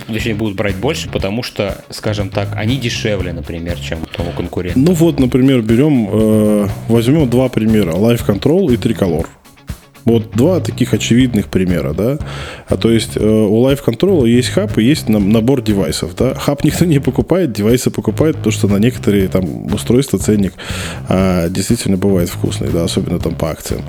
точнее, 0.07 0.35
будут 0.35 0.57
брать 0.57 0.77
больше, 0.77 1.09
потому 1.09 1.43
что, 1.43 1.85
скажем 1.91 2.31
так, 2.31 2.49
они 2.57 2.77
дешевле, 2.77 3.33
например, 3.33 3.79
чем 3.79 4.01
у 4.03 4.37
конкурента. 4.37 4.79
Ну 4.79 4.93
вот, 4.93 5.21
например, 5.21 5.63
берем, 5.63 6.09
э, 6.11 6.69
возьмем 6.89 7.29
два 7.29 7.49
примера. 7.49 7.93
Life 7.93 8.27
Control 8.27 8.73
и 8.73 8.77
Триколор. 8.77 9.27
Вот 10.05 10.31
два 10.33 10.61
таких 10.61 10.95
очевидных 10.95 11.49
примера, 11.49 11.93
да. 11.93 12.19
А 12.69 12.77
то 12.77 12.91
есть 12.91 13.17
э, 13.17 13.21
у 13.21 13.67
Life 13.67 13.85
Control 13.85 14.29
есть 14.29 14.49
хаб 14.49 14.79
и 14.79 14.85
есть 14.85 15.09
набор 15.09 15.63
девайсов, 15.63 16.15
да. 16.17 16.35
Хаб 16.35 16.65
никто 16.65 16.85
не 16.85 16.99
покупает, 16.99 17.53
девайсы 17.53 17.91
покупают, 17.91 18.37
потому 18.39 18.53
что 18.53 18.69
на 18.69 18.77
некоторые 18.77 19.29
там 19.29 19.67
устройства 19.73 20.19
ценник 20.19 20.55
а, 21.09 21.49
действительно 21.49 21.97
бывает 21.97 22.29
вкусный, 22.29 22.69
да, 22.71 22.85
особенно 22.85 23.19
там 23.19 23.35
по 23.35 23.51
акциям. 23.51 23.83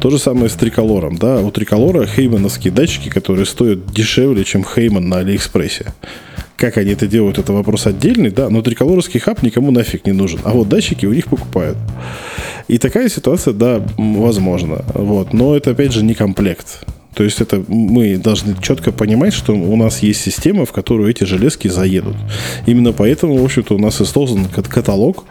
То 0.00 0.10
же 0.10 0.18
самое 0.18 0.48
с 0.48 0.54
триколором, 0.54 1.16
да. 1.16 1.40
У 1.40 1.50
триколора 1.50 2.06
Heiman 2.06 2.39
овские 2.39 2.72
датчики, 2.72 3.08
которые 3.08 3.46
стоят 3.46 3.86
дешевле, 3.86 4.44
чем 4.44 4.64
Heiman 4.64 5.08
на 5.08 5.18
Алиэкспрессе. 5.18 5.92
Как 6.56 6.78
они 6.78 6.92
это 6.92 7.06
делают, 7.06 7.38
это 7.38 7.52
вопрос 7.52 7.86
отдельный, 7.86 8.30
да, 8.30 8.48
но 8.48 8.62
триколоровский 8.62 9.20
хаб 9.20 9.42
никому 9.42 9.70
нафиг 9.70 10.06
не 10.06 10.12
нужен. 10.12 10.40
А 10.44 10.52
вот 10.52 10.68
датчики 10.68 11.04
у 11.04 11.12
них 11.12 11.26
покупают. 11.26 11.76
И 12.68 12.78
такая 12.78 13.08
ситуация, 13.08 13.52
да, 13.52 13.82
возможно. 13.96 14.84
Вот. 14.94 15.32
Но 15.32 15.54
это, 15.54 15.72
опять 15.72 15.92
же, 15.92 16.02
не 16.02 16.14
комплект. 16.14 16.84
То 17.14 17.24
есть 17.24 17.40
это 17.40 17.64
мы 17.66 18.18
должны 18.18 18.54
четко 18.60 18.92
понимать, 18.92 19.32
что 19.32 19.54
у 19.54 19.76
нас 19.76 20.02
есть 20.02 20.20
система, 20.20 20.66
в 20.66 20.72
которую 20.72 21.08
эти 21.08 21.24
железки 21.24 21.66
заедут. 21.68 22.14
Именно 22.66 22.92
поэтому, 22.92 23.38
в 23.38 23.44
общем-то, 23.44 23.74
у 23.74 23.78
нас 23.78 24.00
и 24.02 24.04
создан 24.04 24.46
каталог 24.46 25.24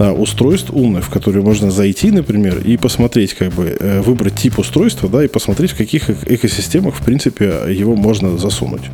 устройств 0.00 0.70
умных, 0.70 1.06
в 1.06 1.10
которые 1.10 1.42
можно 1.42 1.70
зайти, 1.70 2.10
например, 2.10 2.58
и 2.58 2.76
посмотреть, 2.76 3.34
как 3.34 3.52
бы 3.52 3.76
э, 3.78 4.00
выбрать 4.00 4.36
тип 4.36 4.58
устройства, 4.58 5.08
да, 5.08 5.24
и 5.24 5.28
посмотреть, 5.28 5.72
в 5.72 5.76
каких 5.76 6.10
экосистемах, 6.10 6.94
в 6.94 7.04
принципе, 7.04 7.62
его 7.68 7.96
можно 7.96 8.38
засунуть 8.38 8.84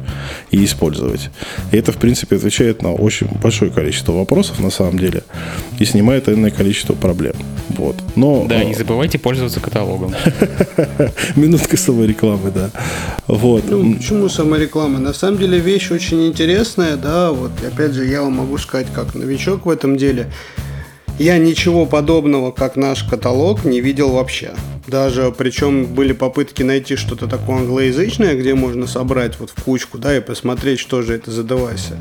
и 0.50 0.64
использовать. 0.64 1.30
И 1.72 1.76
это, 1.76 1.92
в 1.92 1.96
принципе, 1.96 2.36
отвечает 2.36 2.82
на 2.82 2.92
очень 2.92 3.28
большое 3.42 3.70
количество 3.70 4.12
вопросов, 4.12 4.60
на 4.60 4.70
самом 4.70 4.98
деле, 4.98 5.22
и 5.78 5.84
снимает 5.84 6.28
энное 6.28 6.50
количество 6.50 6.94
проблем. 6.94 7.34
Вот. 7.68 7.96
Но, 8.14 8.46
да, 8.48 8.64
не 8.64 8.74
забывайте 8.74 9.18
пользоваться 9.18 9.60
каталогом. 9.60 10.14
Минутка 11.36 11.76
саморекламы 11.76 12.16
саморекламы, 12.16 12.50
да. 12.50 12.70
Вот. 13.26 13.64
Ну, 13.70 13.94
почему 13.94 14.28
самореклама? 14.28 14.98
На 14.98 15.12
самом 15.12 15.38
деле 15.38 15.58
вещь 15.58 15.90
очень 15.90 16.26
интересная, 16.26 16.96
да, 16.96 17.32
вот 17.32 17.52
опять 17.66 17.92
же 17.92 18.06
я 18.06 18.22
вам 18.22 18.34
могу 18.34 18.58
сказать, 18.58 18.86
как 18.94 19.14
новичок 19.14 19.66
в 19.66 19.70
этом 19.70 19.96
деле. 19.96 20.30
Я 21.18 21.38
ничего 21.38 21.86
подобного, 21.86 22.50
как 22.50 22.76
наш 22.76 23.02
каталог, 23.02 23.64
не 23.64 23.80
видел 23.80 24.10
вообще. 24.10 24.52
Даже, 24.86 25.32
причем 25.36 25.86
были 25.86 26.12
попытки 26.12 26.62
найти 26.62 26.96
что-то 26.96 27.26
такое 27.26 27.56
англоязычное, 27.56 28.34
где 28.34 28.54
можно 28.54 28.86
собрать 28.86 29.40
вот 29.40 29.48
в 29.48 29.62
кучку, 29.62 29.96
да, 29.96 30.14
и 30.14 30.20
посмотреть, 30.20 30.78
что 30.78 31.00
же 31.00 31.14
это 31.14 31.30
за 31.30 31.42
девайсы. 31.42 31.96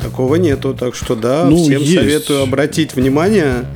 Такого 0.00 0.36
нету, 0.36 0.74
так 0.74 0.94
что 0.94 1.14
да, 1.14 1.44
ну, 1.44 1.62
всем 1.62 1.82
есть. 1.82 1.94
советую 1.94 2.42
обратить 2.42 2.94
внимание. 2.94 3.66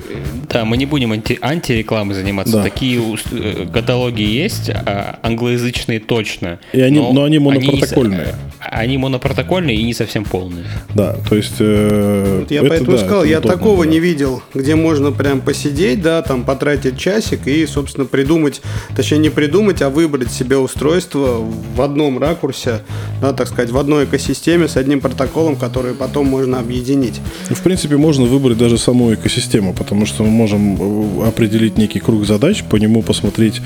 Да, 0.48 0.64
мы 0.64 0.76
не 0.76 0.86
будем 0.86 1.12
анти 1.12 1.38
антирекламой 1.40 2.14
заниматься. 2.14 2.58
Да. 2.58 2.62
Такие 2.62 3.02
э, 3.32 3.66
каталоги 3.72 4.22
есть, 4.22 4.70
а 4.70 5.18
англоязычные 5.22 6.00
точно. 6.00 6.60
И 6.72 6.80
они, 6.80 6.98
но, 6.98 7.12
но 7.12 7.24
они 7.24 7.38
монопротокольные. 7.38 8.36
Они, 8.60 8.84
они 8.84 8.98
монопротокольные 8.98 9.76
и 9.76 9.82
не 9.82 9.94
совсем 9.94 10.24
полные. 10.24 10.64
Да, 10.94 11.16
то 11.28 11.36
есть... 11.36 11.56
Э, 11.58 12.40
вот 12.40 12.50
я 12.50 12.60
это, 12.60 12.68
поэтому 12.68 12.92
да, 12.92 12.98
сказал, 12.98 13.24
я 13.24 13.38
удобно, 13.38 13.56
такого 13.56 13.84
да. 13.84 13.90
не 13.90 13.98
видел, 13.98 14.42
где 14.54 14.74
можно 14.74 15.12
прям 15.12 15.40
посидеть, 15.40 16.02
да, 16.02 16.22
там 16.22 16.44
потратить 16.44 16.98
часик 16.98 17.46
и, 17.46 17.66
собственно, 17.66 18.06
придумать, 18.06 18.62
точнее 18.96 19.18
не 19.18 19.30
придумать, 19.30 19.82
а 19.82 19.90
выбрать 19.90 20.30
себе 20.30 20.56
устройство 20.56 21.44
в 21.74 21.82
одном 21.82 22.18
ракурсе, 22.18 22.80
да, 23.20 23.32
так 23.32 23.48
сказать, 23.48 23.70
в 23.70 23.78
одной 23.78 24.04
экосистеме 24.04 24.68
с 24.68 24.76
одним 24.76 25.00
протоколом, 25.00 25.56
который 25.56 25.94
потом 25.94 26.13
потом 26.14 26.26
можно 26.28 26.60
объединить. 26.60 27.20
В 27.50 27.60
принципе, 27.62 27.96
можно 27.96 28.24
выбрать 28.24 28.58
даже 28.58 28.78
саму 28.78 29.12
экосистему, 29.14 29.72
потому 29.72 30.06
что 30.06 30.22
мы 30.22 30.30
можем 30.30 30.76
э, 30.78 31.28
определить 31.28 31.78
некий 31.78 32.00
круг 32.00 32.24
задач, 32.24 32.62
по 32.62 32.76
нему 32.76 33.02
посмотреть, 33.02 33.60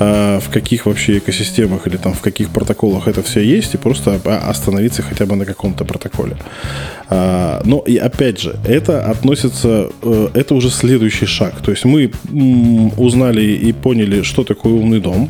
а, 0.00 0.40
в 0.40 0.48
каких 0.50 0.86
вообще 0.86 1.18
экосистемах 1.18 1.86
или 1.86 1.96
там 1.96 2.12
в 2.12 2.20
каких 2.20 2.48
протоколах 2.48 3.06
это 3.06 3.22
все 3.22 3.40
есть, 3.40 3.74
и 3.74 3.78
просто 3.78 4.20
остановиться 4.48 5.02
хотя 5.02 5.26
бы 5.26 5.36
на 5.36 5.44
каком-то 5.44 5.84
протоколе. 5.84 6.36
А, 7.14 7.60
но 7.66 7.80
и 7.80 7.98
опять 7.98 8.40
же, 8.40 8.56
это 8.64 9.04
относится, 9.04 9.90
э, 10.02 10.28
это 10.32 10.54
уже 10.54 10.70
следующий 10.70 11.26
шаг. 11.26 11.60
То 11.62 11.70
есть 11.70 11.84
мы 11.84 12.10
узнали 12.96 13.42
и 13.42 13.72
поняли, 13.72 14.22
что 14.22 14.44
такое 14.44 14.72
умный 14.72 14.98
дом. 14.98 15.28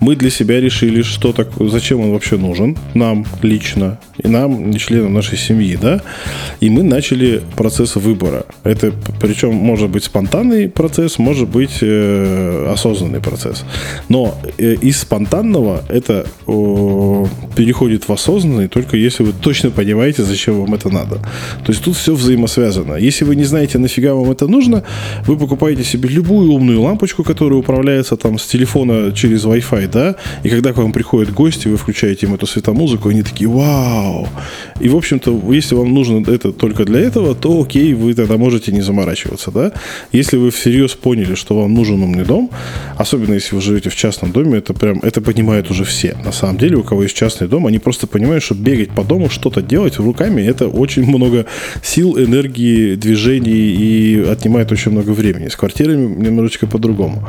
Мы 0.00 0.16
для 0.16 0.28
себя 0.28 0.60
решили, 0.60 1.00
что 1.00 1.32
так, 1.32 1.48
зачем 1.58 2.00
он 2.00 2.12
вообще 2.12 2.36
нужен 2.36 2.76
нам 2.92 3.24
лично 3.40 3.98
и 4.22 4.28
нам, 4.28 4.74
членам 4.74 5.14
нашей 5.14 5.38
семьи, 5.38 5.78
да, 5.80 6.02
и 6.60 6.68
мы 6.70 6.82
начали 6.82 7.42
процесс 7.56 7.96
выбора. 7.96 8.44
Это, 8.62 8.92
причем, 9.20 9.54
может 9.54 9.90
быть 9.90 10.04
спонтанный 10.04 10.68
процесс, 10.68 11.18
может 11.18 11.48
быть 11.48 11.78
э, 11.80 12.70
осознанный 12.70 13.20
процесс. 13.20 13.64
Но 14.08 14.38
э, 14.58 14.74
из 14.74 15.00
спонтанного 15.00 15.84
это 15.88 16.26
э, 16.46 17.26
переходит 17.56 18.08
в 18.08 18.12
осознанный, 18.12 18.68
только 18.68 18.96
если 18.96 19.24
вы 19.24 19.32
точно 19.32 19.70
понимаете, 19.70 20.22
зачем 20.22 20.60
вам 20.60 20.74
это 20.74 20.90
надо. 20.90 21.13
То 21.64 21.72
есть 21.72 21.84
тут 21.84 21.96
все 21.96 22.14
взаимосвязано. 22.14 22.94
Если 22.94 23.24
вы 23.24 23.36
не 23.36 23.44
знаете, 23.44 23.78
нафига 23.78 24.14
вам 24.14 24.30
это 24.30 24.46
нужно, 24.46 24.82
вы 25.26 25.36
покупаете 25.36 25.84
себе 25.84 26.08
любую 26.08 26.52
умную 26.52 26.80
лампочку, 26.80 27.24
которая 27.24 27.58
управляется 27.58 28.16
там 28.16 28.38
с 28.38 28.46
телефона 28.46 29.12
через 29.12 29.44
Wi-Fi, 29.44 29.88
да, 29.90 30.16
и 30.42 30.48
когда 30.48 30.72
к 30.72 30.76
вам 30.76 30.92
приходят 30.92 31.32
гости, 31.32 31.68
вы 31.68 31.76
включаете 31.76 32.26
им 32.26 32.34
эту 32.34 32.46
светомузыку, 32.46 33.08
они 33.08 33.22
такие, 33.22 33.48
вау! 33.48 34.28
И, 34.80 34.88
в 34.88 34.96
общем-то, 34.96 35.42
если 35.52 35.74
вам 35.74 35.94
нужно 35.94 36.22
это 36.30 36.52
только 36.52 36.84
для 36.84 37.00
этого, 37.00 37.34
то 37.34 37.62
окей, 37.62 37.94
вы 37.94 38.14
тогда 38.14 38.36
можете 38.36 38.72
не 38.72 38.82
заморачиваться, 38.82 39.50
да. 39.50 39.72
Если 40.12 40.36
вы 40.36 40.50
всерьез 40.50 40.92
поняли, 40.92 41.34
что 41.34 41.60
вам 41.60 41.74
нужен 41.74 42.02
умный 42.02 42.24
дом, 42.24 42.50
особенно 42.96 43.34
если 43.34 43.54
вы 43.54 43.62
живете 43.62 43.90
в 43.90 43.96
частном 43.96 44.32
доме, 44.32 44.58
это 44.58 44.74
прям, 44.74 44.98
это 45.02 45.20
понимают 45.20 45.70
уже 45.70 45.84
все. 45.84 46.16
На 46.24 46.32
самом 46.32 46.58
деле, 46.58 46.76
у 46.76 46.82
кого 46.82 47.02
есть 47.02 47.16
частный 47.16 47.48
дом, 47.48 47.66
они 47.66 47.78
просто 47.78 48.06
понимают, 48.06 48.44
что 48.44 48.54
бегать 48.54 48.90
по 48.90 49.04
дому, 49.04 49.30
что-то 49.30 49.62
делать 49.62 49.98
руками, 49.98 50.42
это 50.42 50.68
очень 50.68 51.03
много 51.06 51.46
сил, 51.82 52.18
энергии, 52.18 52.94
движений 52.94 53.50
и 53.50 54.20
отнимает 54.28 54.72
очень 54.72 54.92
много 54.92 55.10
времени. 55.10 55.48
С 55.48 55.56
квартирами 55.56 56.06
немножечко 56.14 56.66
по-другому. 56.66 57.26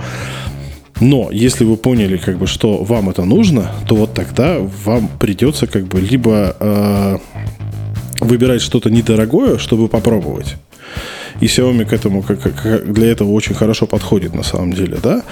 Но 1.01 1.29
если 1.31 1.65
вы 1.65 1.75
поняли, 1.75 2.17
как 2.17 2.37
бы, 2.37 2.47
что 2.47 2.83
вам 2.83 3.09
это 3.09 3.25
нужно, 3.25 3.71
то 3.87 3.95
вот 3.95 4.13
тогда 4.13 4.57
вам 4.85 5.09
придется 5.19 5.67
как 5.67 5.87
бы 5.87 5.99
либо 5.99 6.55
э, 6.59 7.17
выбирать 8.21 8.61
что-то 8.61 8.89
недорогое, 8.89 9.57
чтобы 9.57 9.89
попробовать. 9.89 10.55
И 11.41 11.45
Xiaomi 11.47 11.85
к 11.85 11.91
этому 11.91 12.21
как, 12.21 12.41
как 12.41 12.93
для 12.93 13.11
этого 13.11 13.31
очень 13.31 13.55
хорошо 13.55 13.87
подходит 13.87 14.33
на 14.33 14.43
самом 14.43 14.71
деле, 14.71 14.97
да. 15.03 15.23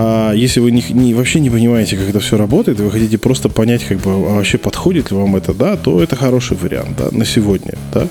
А 0.00 0.32
если 0.32 0.60
вы 0.60 0.70
не, 0.70 0.84
не, 0.90 1.12
вообще 1.12 1.40
не 1.40 1.50
понимаете, 1.50 1.96
как 1.96 2.08
это 2.08 2.20
все 2.20 2.36
работает, 2.36 2.78
вы 2.78 2.88
хотите 2.88 3.18
просто 3.18 3.48
понять, 3.48 3.82
как 3.82 3.98
бы, 3.98 4.12
а 4.12 4.34
вообще 4.36 4.56
подходит 4.56 5.10
ли 5.10 5.16
вам 5.16 5.34
это, 5.34 5.52
да, 5.52 5.76
то 5.76 6.00
это 6.00 6.14
хороший 6.14 6.56
вариант, 6.56 6.96
да, 6.96 7.08
на 7.10 7.24
сегодня, 7.24 7.74
да. 7.92 8.06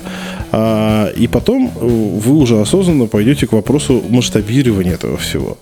А, 0.52 1.08
и 1.16 1.26
потом 1.28 1.70
вы 1.80 2.36
уже 2.36 2.60
осознанно 2.60 3.06
пойдете 3.06 3.46
к 3.46 3.52
вопросу 3.52 4.02
масштабирования 4.10 4.94
этого 4.94 5.16
всего 5.16 5.56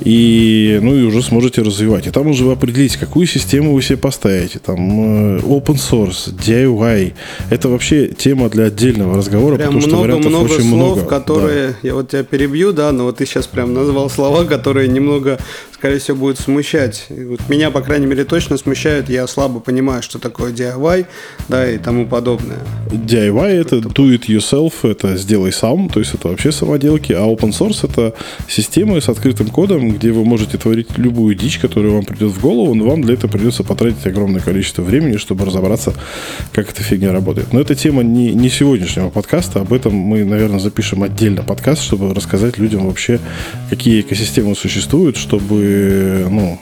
и, 0.00 0.78
ну, 0.82 0.96
и 0.96 1.02
уже 1.02 1.22
сможете 1.22 1.62
развивать. 1.62 2.06
И 2.06 2.10
там 2.10 2.28
уже 2.28 2.44
вы 2.44 2.52
определите, 2.52 2.98
какую 2.98 3.26
систему 3.26 3.74
вы 3.74 3.82
себе 3.82 3.98
поставите. 3.98 4.58
Там 4.58 5.36
э, 5.36 5.40
open 5.40 5.76
source, 5.76 6.32
DIY. 6.34 7.14
Это 7.50 7.68
вообще 7.68 8.08
тема 8.08 8.48
для 8.48 8.64
отдельного 8.64 9.16
разговора, 9.16 9.56
прям 9.56 9.74
потому 9.74 9.86
много, 9.86 9.90
что 9.90 10.02
вариантов 10.02 10.30
много 10.30 10.44
очень 10.44 10.68
слов, 10.68 10.96
много. 10.96 11.04
которые, 11.08 11.68
да. 11.68 11.74
я 11.82 11.94
вот 11.94 12.10
тебя 12.10 12.22
перебью, 12.22 12.72
да, 12.72 12.92
но 12.92 13.04
вот 13.04 13.16
ты 13.16 13.26
сейчас 13.26 13.46
прям 13.46 13.74
назвал 13.74 14.10
слова, 14.10 14.44
которые 14.44 14.88
немного, 14.88 15.38
скорее 15.78 16.00
всего, 16.00 16.16
будут 16.16 16.40
смущать. 16.40 17.06
Вот 17.08 17.40
меня, 17.48 17.70
по 17.70 17.80
крайней 17.82 18.06
мере, 18.06 18.24
точно 18.24 18.56
смущают. 18.56 19.08
Я 19.08 19.26
слабо 19.28 19.60
понимаю, 19.60 20.02
что 20.02 20.18
такое 20.18 20.52
DIY, 20.52 21.06
да, 21.48 21.70
и 21.70 21.78
тому 21.78 22.06
подобное. 22.06 22.58
DIY 22.90 23.46
это 23.46 23.76
do 23.76 24.12
it 24.12 24.26
yourself, 24.26 24.72
это 24.82 25.16
сделай 25.16 25.52
сам, 25.52 25.88
то 25.88 26.00
есть 26.00 26.14
это 26.14 26.28
вообще 26.28 26.50
самоделки, 26.50 27.12
а 27.12 27.20
open 27.20 27.50
source 27.50 27.88
это 27.88 28.14
системы 28.48 29.00
с 29.00 29.08
открытым 29.08 29.48
кодом, 29.48 29.92
где 29.92 30.10
вы 30.10 30.24
можете 30.24 30.58
творить 30.58 30.98
любую 30.98 31.36
дичь, 31.36 31.58
которая 31.58 31.92
вам 31.92 32.04
придет 32.04 32.32
в 32.32 32.40
голову, 32.40 32.74
но 32.74 32.88
вам 32.88 33.02
для 33.02 33.14
этого 33.14 33.30
придется 33.30 33.62
потратить 33.62 34.04
огромное 34.04 34.40
количество 34.40 34.82
времени, 34.82 35.16
чтобы 35.16 35.44
разобраться, 35.44 35.94
как 36.52 36.70
эта 36.70 36.82
фигня 36.82 37.12
работает. 37.12 37.52
Но 37.52 37.60
эта 37.60 37.76
тема 37.76 38.02
не, 38.02 38.34
не 38.34 38.48
сегодняшнего 38.48 39.10
подкаста, 39.10 39.60
об 39.60 39.72
этом 39.72 39.94
мы, 39.94 40.24
наверное, 40.24 40.58
запишем 40.58 41.04
отдельно 41.04 41.42
подкаст, 41.44 41.82
чтобы 41.82 42.12
рассказать 42.12 42.58
людям 42.58 42.88
вообще, 42.88 43.20
какие 43.70 44.00
экосистемы 44.00 44.56
существуют, 44.56 45.16
чтобы 45.16 45.67
ну, 46.30 46.58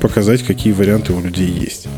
показать, 0.00 0.42
какие 0.42 0.72
варианты 0.72 1.12
у 1.12 1.20
людей 1.20 1.48
есть. 1.48 1.88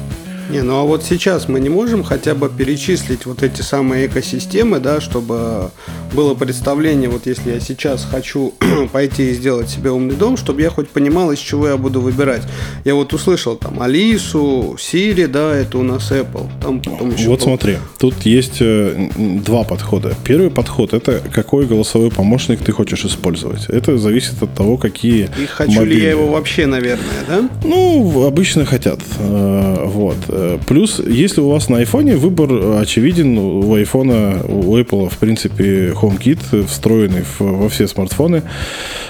Не, 0.50 0.62
ну 0.62 0.80
а 0.80 0.82
вот 0.82 1.04
сейчас 1.04 1.48
мы 1.48 1.60
не 1.60 1.68
можем 1.68 2.02
хотя 2.02 2.34
бы 2.34 2.48
перечислить 2.48 3.24
вот 3.24 3.44
эти 3.44 3.62
самые 3.62 4.06
экосистемы, 4.08 4.80
да, 4.80 5.00
чтобы 5.00 5.70
было 6.12 6.34
представление, 6.34 7.08
вот 7.08 7.26
если 7.26 7.52
я 7.52 7.60
сейчас 7.60 8.04
хочу 8.10 8.54
пойти 8.92 9.30
и 9.30 9.34
сделать 9.34 9.70
себе 9.70 9.90
умный 9.90 10.16
дом, 10.16 10.36
чтобы 10.36 10.62
я 10.62 10.70
хоть 10.70 10.88
понимал, 10.88 11.30
из 11.30 11.38
чего 11.38 11.68
я 11.68 11.76
буду 11.76 12.00
выбирать. 12.00 12.42
Я 12.84 12.96
вот 12.96 13.12
услышал 13.12 13.54
там 13.56 13.80
Алису, 13.80 14.76
Сири, 14.76 15.26
да, 15.26 15.54
это 15.54 15.78
у 15.78 15.82
нас 15.84 16.10
Apple. 16.10 16.48
Там 16.60 16.80
потом 16.80 17.12
еще 17.12 17.28
вот 17.28 17.38
был... 17.38 17.46
смотри, 17.46 17.76
тут 17.98 18.14
есть 18.22 18.56
э, 18.60 19.08
два 19.16 19.62
подхода. 19.62 20.16
Первый 20.24 20.50
подход 20.50 20.94
это 20.94 21.22
какой 21.32 21.66
голосовой 21.66 22.10
помощник 22.10 22.58
ты 22.58 22.72
хочешь 22.72 23.04
использовать. 23.04 23.66
Это 23.68 23.98
зависит 23.98 24.42
от 24.42 24.52
того, 24.54 24.76
какие. 24.76 25.28
И 25.38 25.46
хочу 25.46 25.70
мобильные. 25.72 25.98
ли 25.98 26.04
я 26.04 26.10
его 26.10 26.26
вообще, 26.26 26.66
наверное, 26.66 27.24
да? 27.28 27.48
Ну, 27.62 28.26
обычно 28.26 28.64
хотят. 28.64 28.98
Э, 29.20 29.84
вот. 29.86 30.16
Э, 30.40 30.58
плюс, 30.66 31.00
если 31.06 31.40
у 31.40 31.50
вас 31.50 31.68
на 31.68 31.78
айфоне, 31.78 32.16
выбор 32.16 32.80
очевиден. 32.80 33.38
У 33.38 33.74
айфона, 33.74 34.42
у 34.48 34.76
Apple, 34.76 35.10
в 35.10 35.18
принципе, 35.18 35.90
HomeKit, 35.90 36.66
встроенный 36.66 37.24
во 37.38 37.68
все 37.68 37.86
смартфоны, 37.86 38.42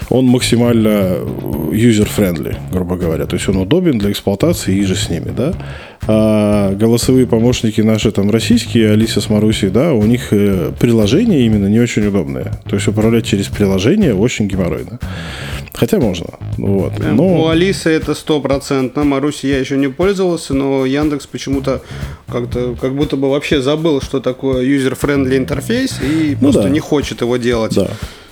он 0.08 0.26
максимально 0.26 1.18
user-friendly, 1.70 2.56
грубо 2.72 2.96
говоря. 2.96 3.26
То 3.26 3.36
есть 3.36 3.48
он 3.48 3.56
удобен 3.56 3.98
для 3.98 4.10
эксплуатации 4.10 4.76
и 4.76 4.82
же 4.84 4.96
с 4.96 5.08
ними, 5.08 5.32
да. 5.36 5.54
А 6.06 6.74
голосовые 6.74 7.26
помощники 7.26 7.80
наши 7.82 8.10
там 8.10 8.30
российские, 8.30 8.92
Алиса 8.92 9.20
с 9.20 9.30
Марусей, 9.30 9.70
да, 9.70 9.92
у 9.92 10.02
них 10.02 10.32
э, 10.32 10.72
приложение 10.80 11.46
именно 11.46 11.66
не 11.66 11.78
очень 11.78 12.06
удобное. 12.06 12.52
То 12.68 12.76
есть 12.76 12.88
управлять 12.88 13.26
через 13.26 13.46
приложение 13.46 14.14
очень 14.14 14.48
геморройно. 14.48 14.98
Хотя 15.72 15.98
можно. 15.98 16.26
Вот. 16.58 16.92
Но... 16.98 17.42
У 17.42 17.48
Алисы 17.48 17.90
это 17.90 18.14
стопроцентно. 18.14 19.04
Маруси 19.04 19.46
я 19.46 19.58
еще 19.58 19.76
не 19.76 19.88
пользовался, 19.88 20.54
но 20.54 20.84
Яндекс 20.84 21.26
почему-то 21.26 21.82
как-то 22.26 22.74
как 22.80 22.94
будто 22.94 23.16
бы 23.16 23.30
вообще 23.30 23.62
забыл, 23.62 24.00
что 24.00 24.20
такое 24.20 24.64
user-friendly 24.64 25.36
интерфейс 25.36 26.00
и 26.02 26.36
ну 26.40 26.50
просто 26.50 26.64
да. 26.64 26.68
не 26.68 26.80
хочет 26.80 27.20
его 27.20 27.36
делать. 27.36 27.74
Да. 27.74 27.88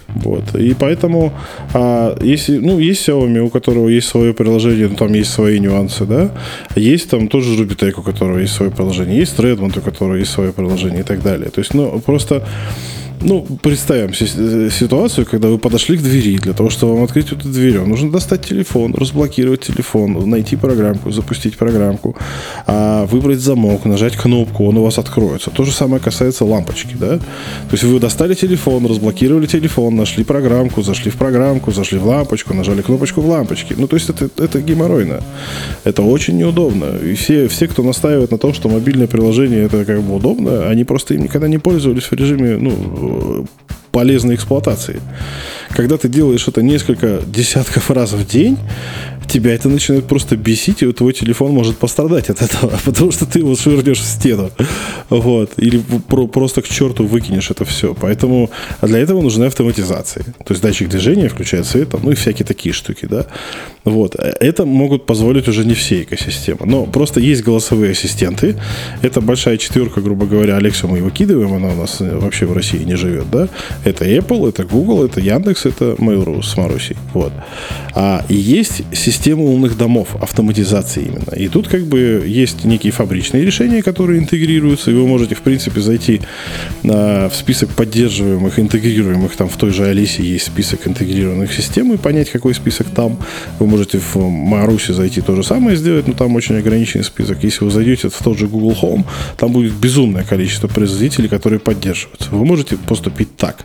Вот. 0.09 0.55
И 0.55 0.75
поэтому, 0.75 1.33
а, 1.75 2.17
если, 2.23 2.57
ну, 2.59 2.79
есть 2.79 3.07
Xiaomi, 3.07 3.41
у 3.41 3.51
которого 3.51 3.89
есть 3.89 4.09
свое 4.09 4.33
приложение, 4.33 4.89
но 4.89 4.97
там 4.97 5.13
есть 5.13 5.31
свои 5.31 5.61
нюансы, 5.61 6.07
да. 6.07 6.31
Есть 6.75 7.11
там 7.11 7.29
тоже 7.29 7.63
Rubitech, 7.63 7.93
у 7.99 8.03
которого 8.03 8.39
есть 8.39 8.55
свое 8.55 8.71
приложение. 8.71 9.19
Есть 9.19 9.39
Redmond, 9.39 9.79
у 9.79 9.83
которого 9.83 10.17
есть 10.17 10.31
свое 10.31 10.53
приложение 10.53 11.01
и 11.01 11.05
так 11.05 11.23
далее. 11.23 11.51
То 11.51 11.61
есть, 11.61 11.75
ну, 11.75 12.01
просто 12.01 12.43
ну, 13.21 13.47
представим 13.63 14.11
э, 14.11 14.71
ситуацию, 14.71 15.27
когда 15.27 15.49
вы 15.49 15.59
подошли 15.59 15.97
к 15.97 16.03
двери. 16.03 16.39
Для 16.39 16.53
того, 16.53 16.71
чтобы 16.71 16.95
вам 16.95 17.05
открыть 17.05 17.33
эту 17.33 17.49
дверь, 17.49 17.79
вам 17.79 17.91
нужно 17.91 18.11
достать 18.11 18.47
телефон, 18.47 18.95
разблокировать 18.95 19.61
телефон, 19.61 20.29
найти 20.29 20.57
программку, 20.57 21.11
запустить 21.11 21.57
программку, 21.57 22.17
а, 22.67 23.07
выбрать 23.07 23.39
замок, 23.39 23.85
нажать 23.85 24.17
кнопку, 24.17 24.67
он 24.67 24.77
у 24.79 24.83
вас 24.83 24.99
откроется. 24.99 25.51
То 25.51 25.65
же 25.65 25.73
самое 25.73 26.03
касается 26.03 26.45
лампочки, 26.45 26.95
да? 26.99 27.19
То 27.19 27.73
есть 27.73 27.85
вы 27.85 28.01
достали 28.01 28.35
телефон, 28.35 28.87
разблокировали 28.87 29.47
телефон, 29.47 29.97
нашли 29.97 30.25
программку, 30.25 30.83
зашли 30.83 31.11
в 31.11 31.17
программку, 31.17 31.73
зашли 31.73 31.99
в 31.99 32.07
лампочку, 32.07 32.55
нажали 32.55 32.83
кнопочку 32.83 33.21
в 33.21 33.29
лампочке. 33.29 33.75
Ну, 33.77 33.87
то 33.87 33.97
есть 33.97 34.11
это, 34.11 34.29
это 34.37 34.61
геморройно. 34.61 35.21
Это 35.85 36.03
очень 36.03 36.37
неудобно. 36.37 36.97
И 37.03 37.15
все, 37.15 37.49
все, 37.49 37.69
кто 37.69 37.83
настаивает 37.83 38.31
на 38.31 38.39
том, 38.39 38.55
что 38.55 38.69
мобильное 38.69 39.07
приложение 39.07 39.65
это 39.65 39.85
как 39.85 40.03
бы 40.03 40.17
удобно, 40.17 40.69
они 40.69 40.85
просто 40.85 41.15
им 41.15 41.23
никогда 41.23 41.49
не 41.49 41.59
пользовались 41.59 42.05
в 42.05 42.13
режиме, 42.13 42.57
ну, 42.57 42.71
полезной 43.91 44.35
эксплуатации. 44.35 45.01
Когда 45.71 45.97
ты 45.99 46.09
делаешь 46.09 46.47
это 46.47 46.63
несколько 46.63 47.21
десятков 47.27 47.91
раз 47.91 48.13
в 48.13 48.27
день, 48.27 48.59
тебя 49.29 49.55
это 49.55 49.69
начинает 49.69 50.07
просто 50.07 50.37
бесить, 50.37 50.83
и 50.83 50.93
твой 50.93 51.13
телефон 51.13 51.53
может 51.53 51.77
пострадать 51.79 52.31
от 52.31 52.43
этого, 52.43 52.73
потому 52.85 53.13
что 53.13 53.27
ты 53.27 53.41
его 53.41 53.55
швырнешь 53.55 54.01
в 54.01 54.05
стену. 54.05 54.51
Вот. 55.11 55.53
Или 55.57 55.79
про- 56.09 56.27
просто 56.27 56.63
к 56.63 56.69
черту 56.69 57.07
выкинешь 57.07 57.51
это 57.51 57.65
все. 57.65 57.95
Поэтому 57.95 58.51
для 58.83 58.99
этого 58.99 59.23
нужны 59.23 59.45
автоматизации. 59.45 60.25
То 60.45 60.55
есть 60.55 60.63
датчик 60.63 60.89
движения 60.89 61.29
включает 61.29 61.67
свет, 61.67 61.89
ну 62.03 62.11
и 62.11 62.15
всякие 62.15 62.47
такие 62.47 62.73
штуки, 62.73 63.07
да. 63.07 63.27
Вот. 63.85 64.17
Это 64.17 64.65
могут 64.65 65.07
позволить 65.07 65.49
уже 65.49 65.65
не 65.65 65.75
все 65.75 66.03
экосистемы. 66.03 66.61
Но 66.65 66.87
просто 66.87 67.21
есть 67.21 67.43
голосовые 67.45 67.93
ассистенты. 67.93 68.57
Это 69.03 69.21
большая 69.21 69.57
четверка, 69.57 70.01
грубо 70.01 70.27
говоря, 70.27 70.59
Alexa 70.59 70.87
мы 70.87 71.03
выкидываем, 71.03 71.55
она 71.55 71.69
у 71.69 71.77
нас 71.77 72.01
вообще 72.01 72.47
в 72.47 72.53
России 72.53 72.85
не 72.85 72.97
живет, 72.97 73.31
да. 73.31 73.49
Это 73.85 74.05
Apple, 74.05 74.49
это 74.49 74.65
Google, 74.65 75.05
это 75.05 75.21
Яндекс, 75.21 75.67
это 75.67 75.97
Mail.ru 75.99 76.43
с 76.43 76.57
Марусей. 76.57 76.97
Вот. 77.15 77.33
А 77.95 78.25
есть 78.29 78.83
система 78.93 79.18
систему 79.19 79.47
умных 79.47 79.77
домов, 79.77 80.15
автоматизации 80.21 81.03
именно. 81.03 81.35
И 81.35 81.49
тут 81.49 81.67
как 81.67 81.85
бы 81.87 82.23
есть 82.25 82.65
некие 82.65 82.93
фабричные 82.93 83.45
решения, 83.45 83.83
которые 83.83 84.21
интегрируются, 84.21 84.93
и 84.93 84.95
вы 84.95 85.07
можете, 85.09 85.35
в 85.35 85.41
принципе, 85.41 85.81
зайти 85.81 86.21
в 86.85 87.33
список 87.35 87.71
поддерживаемых, 87.71 88.61
интегрируемых, 88.61 89.35
там 89.35 89.49
в 89.49 89.57
той 89.57 89.73
же 89.73 89.85
Алисе 89.85 90.23
есть 90.23 90.47
список 90.47 90.87
интегрированных 90.87 91.53
систем, 91.53 91.93
и 91.93 91.97
понять, 91.97 92.31
какой 92.31 92.55
список 92.55 92.87
там. 92.95 93.19
Вы 93.59 93.67
можете 93.67 93.99
в 93.99 94.17
Марусе 94.17 94.93
зайти 94.93 95.21
то 95.21 95.35
же 95.35 95.43
самое 95.43 95.77
сделать, 95.77 96.07
но 96.07 96.15
там 96.15 96.37
очень 96.37 96.57
ограниченный 96.57 97.05
список. 97.05 97.43
Если 97.43 97.65
вы 97.65 97.71
зайдете 97.73 98.09
в 98.09 98.23
тот 98.23 98.39
же 98.39 98.47
Google 98.47 98.77
Home, 98.83 99.05
там 99.37 99.53
будет 99.53 99.73
безумное 99.73 100.23
количество 100.23 100.69
производителей, 100.69 101.29
которые 101.29 101.59
поддерживаются. 101.59 102.31
Вы 102.31 102.45
можете 102.45 102.77
поступить 102.77 103.37
так. 103.37 103.65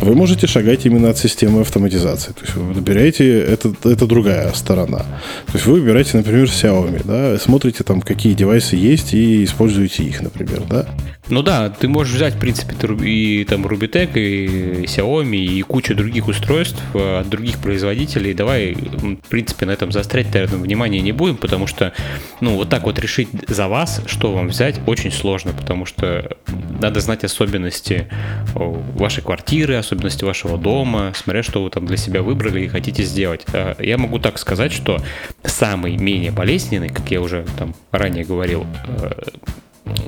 Вы 0.00 0.14
можете 0.14 0.46
шагать 0.46 0.86
именно 0.86 1.10
от 1.10 1.18
системы 1.18 1.60
автоматизации. 1.60 2.32
То 2.32 2.40
есть 2.42 2.54
вы 2.56 2.72
выбираете, 2.72 3.40
это, 3.40 3.74
это 3.84 4.06
другая 4.06 4.52
сторона. 4.54 4.85
То 4.86 5.52
есть 5.54 5.66
вы 5.66 5.74
выбираете, 5.74 6.16
например, 6.16 6.44
Xiaomi, 6.44 7.02
да, 7.04 7.38
смотрите 7.38 7.84
там, 7.84 8.00
какие 8.00 8.34
девайсы 8.34 8.76
есть 8.76 9.14
и 9.14 9.44
используете 9.44 10.04
их, 10.04 10.22
например, 10.22 10.62
да. 10.68 10.86
Ну 11.28 11.42
да, 11.42 11.70
ты 11.70 11.88
можешь 11.88 12.14
взять, 12.14 12.34
в 12.34 12.38
принципе, 12.38 12.74
и 13.04 13.44
там 13.44 13.66
Rubitec, 13.66 14.12
и 14.14 14.84
Xiaomi, 14.84 15.36
и 15.36 15.62
кучу 15.62 15.94
других 15.94 16.28
устройств 16.28 16.80
э, 16.94 17.18
от 17.20 17.28
других 17.28 17.58
производителей. 17.58 18.32
Давай, 18.32 18.74
в 18.74 19.28
принципе, 19.28 19.66
на 19.66 19.72
этом 19.72 19.90
заострять, 19.90 20.32
наверное, 20.32 20.60
внимание 20.60 21.00
не 21.00 21.10
будем, 21.10 21.36
потому 21.36 21.66
что, 21.66 21.92
ну, 22.40 22.54
вот 22.54 22.68
так 22.68 22.84
вот 22.84 23.00
решить 23.00 23.28
за 23.48 23.66
вас, 23.66 24.02
что 24.06 24.32
вам 24.32 24.48
взять, 24.48 24.80
очень 24.86 25.10
сложно, 25.10 25.52
потому 25.52 25.84
что 25.84 26.36
надо 26.80 27.00
знать 27.00 27.24
особенности 27.24 28.06
вашей 28.54 29.22
квартиры, 29.22 29.74
особенности 29.74 30.24
вашего 30.24 30.56
дома, 30.56 31.12
смотря, 31.16 31.42
что 31.42 31.64
вы 31.64 31.70
там 31.70 31.86
для 31.86 31.96
себя 31.96 32.22
выбрали 32.22 32.60
и 32.62 32.68
хотите 32.68 33.02
сделать. 33.02 33.44
А 33.52 33.76
я 33.82 33.98
могу 33.98 34.20
так 34.20 34.38
сказать, 34.38 34.65
что 34.72 35.00
самый 35.44 35.96
менее 35.96 36.30
болезненный, 36.30 36.88
как 36.88 37.10
я 37.10 37.20
уже 37.20 37.44
там 37.58 37.74
ранее 37.90 38.24
говорил, 38.24 38.66
э, 38.86 39.12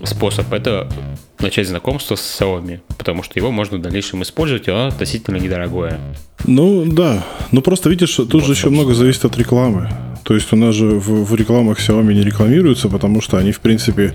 способ 0.05 0.53
это 0.53 0.89
начать 1.41 1.69
знакомство 1.69 2.17
с 2.17 2.41
Xiaomi, 2.41 2.81
потому 2.97 3.23
что 3.23 3.39
его 3.39 3.51
можно 3.51 3.79
в 3.79 3.83
дальнейшем 3.83 4.23
использовать, 4.23 4.69
и 4.69 4.71
оно 4.71 4.89
относительно 4.89 5.37
недорогое. 5.37 5.99
Ну 6.45 6.85
да, 6.85 7.25
ну 7.53 7.63
просто 7.63 7.91
видишь, 7.91 8.15
тут 8.15 8.33
вот, 8.33 8.45
же 8.45 8.53
еще 8.53 8.71
много 8.71 8.95
зависит 8.95 9.25
от 9.25 9.37
рекламы. 9.37 9.91
То 10.29 10.35
есть 10.35 10.53
у 10.53 10.57
нас 10.57 10.75
же 10.75 10.87
в, 10.87 11.25
в 11.25 11.35
рекламах 11.35 11.79
Xiaomi 11.79 12.13
не 12.13 12.23
рекламируются, 12.23 12.91
потому 12.91 13.23
что 13.23 13.39
они, 13.39 13.51
в 13.51 13.61
принципе, 13.61 14.15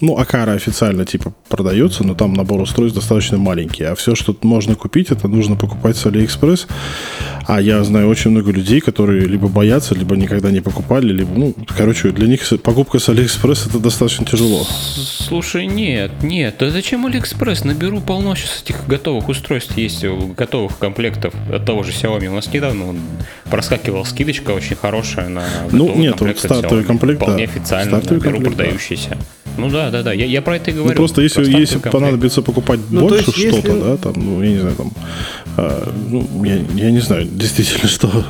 ну, 0.00 0.16
Акара 0.16 0.52
официально 0.52 1.04
типа 1.04 1.32
продается, 1.48 2.04
но 2.04 2.14
там 2.14 2.32
набор 2.32 2.60
устройств 2.60 2.96
достаточно 2.96 3.38
маленький. 3.38 3.82
А 3.82 3.96
все, 3.96 4.14
что 4.14 4.36
можно 4.42 4.76
купить, 4.76 5.10
это 5.10 5.26
нужно 5.26 5.56
покупать 5.56 5.96
с 5.96 6.06
AliExpress. 6.06 6.68
А 7.46 7.60
я 7.60 7.82
знаю 7.82 8.08
очень 8.08 8.30
много 8.30 8.52
людей, 8.52 8.80
которые 8.80 9.24
либо 9.24 9.48
боятся, 9.48 9.96
либо 9.96 10.16
никогда 10.16 10.52
не 10.52 10.60
покупали, 10.60 11.12
либо, 11.12 11.30
ну, 11.34 11.54
короче, 11.76 12.12
для 12.12 12.28
них 12.28 12.42
покупка 12.62 13.00
с 13.00 13.08
AliExpress 13.08 13.68
это 13.68 13.78
достаточно 13.80 14.24
тяжело. 14.26 14.64
Слушай, 14.94 15.66
нет, 15.66 16.22
нет, 16.22 16.57
да 16.58 16.70
зачем 16.70 17.06
AliExpress? 17.06 17.66
Наберу 17.66 18.00
полно 18.00 18.34
сейчас 18.34 18.62
этих 18.62 18.86
готовых 18.86 19.28
устройств 19.28 19.76
есть, 19.76 20.04
готовых 20.04 20.78
комплектов 20.78 21.34
от 21.52 21.64
того 21.64 21.82
же 21.84 21.92
Xiaomi. 21.92 22.26
У 22.26 22.34
нас 22.34 22.52
недавно 22.52 22.88
он 22.88 22.98
проскакивал 23.44 24.04
скидочка 24.04 24.50
очень 24.50 24.76
хорошая 24.76 25.28
на 25.28 25.44
ну, 25.70 25.94
нет, 25.94 26.16
комплект 26.16 26.40
стартовый 26.40 26.84
комплект, 26.84 27.22
Вполне 27.22 27.46
да. 27.46 27.52
официально, 27.52 27.98
стартовый 27.98 28.20
комплект, 28.20 28.56
продающийся. 28.56 29.10
Да. 29.10 29.18
Ну 29.58 29.70
да, 29.70 29.90
да, 29.90 30.02
да. 30.02 30.12
Я, 30.12 30.24
я 30.24 30.40
про 30.40 30.56
это 30.56 30.70
и 30.70 30.74
ну, 30.74 30.80
говорю. 30.80 30.94
Ну, 30.94 30.96
просто 30.96 31.20
если, 31.20 31.42
если 31.44 31.74
комплект. 31.74 31.92
понадобится 31.92 32.42
покупать 32.42 32.80
ну, 32.90 33.00
больше 33.00 33.30
что-то, 33.32 33.40
если... 33.40 33.80
да, 33.80 33.96
там, 33.96 34.12
ну, 34.16 34.42
я 34.42 34.50
не 34.50 34.58
знаю, 34.58 34.76
там, 34.76 34.92
а, 35.56 35.92
ну, 36.08 36.44
я, 36.44 36.56
я 36.74 36.90
не 36.90 37.00
знаю, 37.00 37.26
действительно, 37.26 37.88
что. 37.88 38.24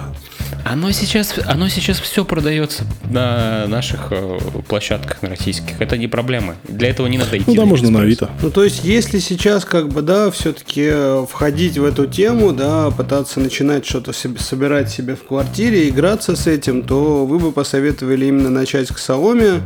Оно 0.65 0.91
сейчас, 0.93 1.35
оно 1.47 1.69
сейчас 1.69 1.99
все 1.99 2.25
продается 2.25 2.85
на 3.05 3.67
наших 3.67 4.09
э, 4.11 4.39
площадках 4.69 5.23
на 5.23 5.31
российских. 5.31 5.81
Это 5.81 5.97
не 5.97 6.09
проблема. 6.09 6.57
Для 6.67 6.89
этого 6.89 7.07
не 7.07 7.19
надо 7.19 7.39
идти. 7.39 7.45
Ну 7.47 7.55
да, 7.55 7.65
можно 7.65 7.91
на 7.91 8.01
Авито. 8.01 8.31
Ну 8.43 8.51
то 8.51 8.65
есть, 8.65 8.85
если 8.85 9.19
сейчас 9.19 9.65
как 9.65 9.89
бы, 9.89 10.03
да, 10.03 10.31
все-таки 10.31 10.89
э, 10.91 11.27
входить 11.29 11.79
в 11.79 11.85
эту 11.85 12.07
тему, 12.07 12.53
да, 12.53 12.91
пытаться 12.91 13.41
начинать 13.41 13.87
что-то 13.87 14.13
себе, 14.13 14.39
собирать 14.39 14.91
себе 14.91 15.17
в 15.17 15.27
квартире, 15.27 15.89
играться 15.89 16.37
с 16.37 16.47
этим, 16.47 16.83
то 16.83 17.25
вы 17.25 17.39
бы 17.39 17.53
посоветовали 17.53 18.27
именно 18.27 18.51
начать 18.51 18.89
к 18.89 18.97
Xiaomi, 18.97 19.63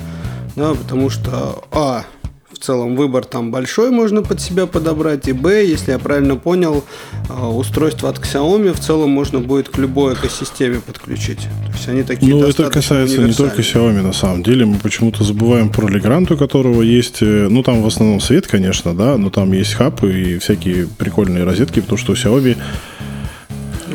да, 0.57 0.75
потому 0.75 1.11
что, 1.11 1.65
а, 1.73 2.05
целом 2.63 2.97
выбор 2.97 3.25
там 3.25 3.51
большой 3.51 3.91
можно 3.91 4.23
под 4.23 4.41
себя 4.41 4.67
подобрать, 4.67 5.29
и 5.29 5.33
б, 5.33 5.65
если 5.65 5.93
я 5.93 5.99
правильно 5.99 6.37
понял, 6.37 6.85
а, 7.29 7.49
устройство 7.49 8.09
от 8.09 8.19
Xiaomi 8.19 8.73
в 8.73 8.81
целом 8.81 9.11
можно 9.11 9.41
будет 9.41 9.69
к 9.69 9.79
любой 9.79 10.15
экосистеме 10.15 10.81
подключить. 10.81 11.41
То 11.41 11.73
есть 11.73 11.89
они 11.89 12.03
такие 12.03 12.35
Ну, 12.35 12.45
это 12.45 12.71
касается 12.71 13.19
не 13.19 13.33
только 13.33 13.63
Xiaomi, 13.63 14.03
на 14.03 14.13
самом 14.13 14.43
деле. 14.43 14.65
Мы 14.65 14.79
почему-то 14.79 15.25
забываем 15.25 15.71
про 15.71 15.89
Legrand, 15.89 16.33
у 16.33 16.37
которого 16.37 16.83
есть, 16.83 17.23
э, 17.23 17.49
ну, 17.51 17.63
там 17.63 17.83
в 17.83 17.87
основном 17.87 18.21
свет, 18.21 18.47
конечно, 18.47 18.95
да, 18.95 19.17
но 19.17 19.31
там 19.31 19.53
есть 19.53 19.75
хаб 19.75 20.05
и 20.05 20.39
всякие 20.39 20.87
прикольные 20.87 21.45
розетки, 21.45 21.81
потому 21.81 21.99
что 21.99 22.13
у 22.13 22.15
Xiaomi 22.15 22.57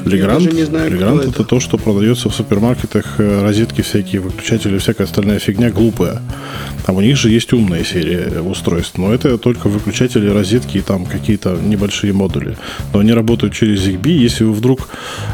Легрант, 0.06 0.54
не 0.54 0.64
знаю, 0.64 0.92
Легрант 0.92 1.22
это. 1.22 1.30
это 1.30 1.44
то, 1.44 1.60
что 1.60 1.78
продается 1.78 2.30
в 2.30 2.36
супермаркетах, 2.36 3.20
э, 3.20 3.42
розетки 3.42 3.82
всякие, 3.82 4.22
выключатели, 4.22 4.78
всякая 4.78 5.06
остальная 5.06 5.40
фигня 5.40 5.72
глупая. 5.72 6.22
Там 6.86 6.98
у 6.98 7.02
них 7.02 7.18
же 7.18 7.30
есть 7.30 7.54
умная 7.54 7.84
серия 7.84 8.42
устройств, 8.42 8.98
но 8.98 9.14
это 9.14 9.38
только 9.38 9.68
выключатели, 9.68 10.30
розетки 10.30 10.78
и 10.78 10.82
там 10.82 11.06
какие-то 11.06 11.58
небольшие 11.62 12.14
модули. 12.14 12.58
Но 12.94 13.00
они 13.00 13.14
работают 13.14 13.54
через 13.54 13.86
ZigBee. 13.86 14.18
Если 14.26 14.44
вы 14.44 14.54
вдруг 14.54 14.90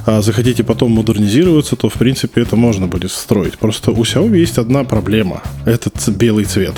а, 0.06 0.22
захотите 0.22 0.64
потом 0.64 0.92
модернизироваться, 0.92 1.76
то 1.76 1.90
в 1.90 1.94
принципе 1.94 2.42
это 2.42 2.56
можно 2.56 2.88
будет 2.88 3.12
встроить. 3.12 3.58
Просто 3.58 3.92
у 3.92 4.04
Xiaomi 4.04 4.38
есть 4.38 4.58
одна 4.58 4.84
проблема. 4.84 5.42
Этот 5.66 6.10
белый 6.10 6.46
цвет. 6.46 6.76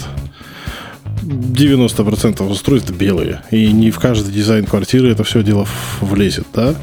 90% 1.23 2.47
устройств 2.49 2.91
белые. 2.91 3.41
И 3.51 3.71
не 3.71 3.91
в 3.91 3.99
каждый 3.99 4.33
дизайн 4.33 4.65
квартиры 4.65 5.11
это 5.11 5.23
все 5.23 5.43
дело 5.43 5.67
влезет, 6.01 6.47
да. 6.53 6.75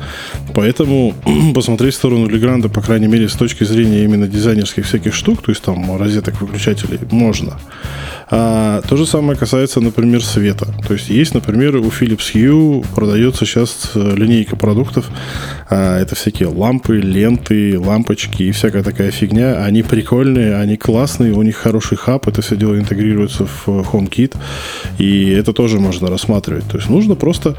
Поэтому 0.55 1.15
посмотреть 1.55 1.95
в 1.95 1.97
сторону 1.97 2.29
Легранда, 2.29 2.69
по 2.69 2.81
крайней 2.81 3.09
мере, 3.09 3.29
с 3.29 3.35
точки 3.35 3.65
зрения 3.65 4.05
именно 4.05 4.27
дизайнерских 4.27 4.87
всяких 4.87 5.15
штук, 5.15 5.43
то 5.43 5.51
есть 5.51 5.63
там 5.63 5.97
розеток, 5.97 6.41
выключателей, 6.41 6.99
можно. 7.11 7.59
А, 8.35 8.81
то 8.89 8.97
же 8.97 9.05
самое 9.05 9.39
касается, 9.39 9.81
например, 9.81 10.25
света. 10.25 10.67
То 10.89 10.95
есть 10.95 11.11
есть, 11.11 11.35
например, 11.35 11.77
у 11.77 11.89
Philips 11.89 12.33
Hue 12.33 12.83
продается 12.95 13.45
сейчас 13.45 13.91
э, 13.95 14.15
линейка 14.17 14.57
продуктов. 14.57 15.11
А, 15.69 15.99
это 15.99 16.15
всякие 16.15 16.49
лампы, 16.49 16.97
ленты, 16.97 17.79
лампочки 17.79 18.45
и 18.45 18.53
всякая 18.53 18.83
такая 18.83 19.11
фигня. 19.11 19.63
Они 19.63 19.83
прикольные, 19.83 20.57
они 20.57 20.79
классные, 20.79 21.35
у 21.35 21.43
них 21.43 21.57
хороший 21.57 21.99
хаб, 21.99 22.27
это 22.27 22.41
все 22.41 22.57
дело 22.57 22.79
интегрируется 22.79 23.45
в 23.45 23.69
HomeKit. 23.69 24.35
И 24.97 25.31
это 25.33 25.53
тоже 25.53 25.79
можно 25.79 26.09
рассматривать. 26.09 26.67
То 26.71 26.79
есть 26.79 26.89
нужно 26.89 27.17
просто 27.17 27.59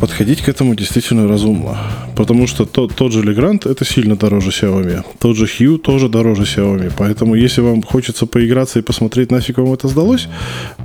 подходить 0.00 0.42
к 0.42 0.48
этому 0.48 0.74
действительно 0.74 1.28
разумно. 1.28 1.76
Потому 2.16 2.46
что 2.46 2.64
тот, 2.64 2.94
тот 2.94 3.12
же 3.12 3.22
Legrand 3.22 3.70
это 3.70 3.84
сильно 3.84 4.16
дороже 4.16 4.50
Xiaomi. 4.50 5.04
Тот 5.18 5.36
же 5.36 5.46
Hue 5.46 5.78
тоже 5.78 6.08
дороже 6.08 6.42
Xiaomi. 6.42 6.92
Поэтому 6.96 7.34
если 7.34 7.60
вам 7.60 7.82
хочется 7.82 8.26
поиграться 8.26 8.78
и 8.78 8.82
посмотреть, 8.82 9.30
нафиг 9.30 9.58
вам 9.58 9.72
это 9.72 9.88
сдалось, 9.88 10.28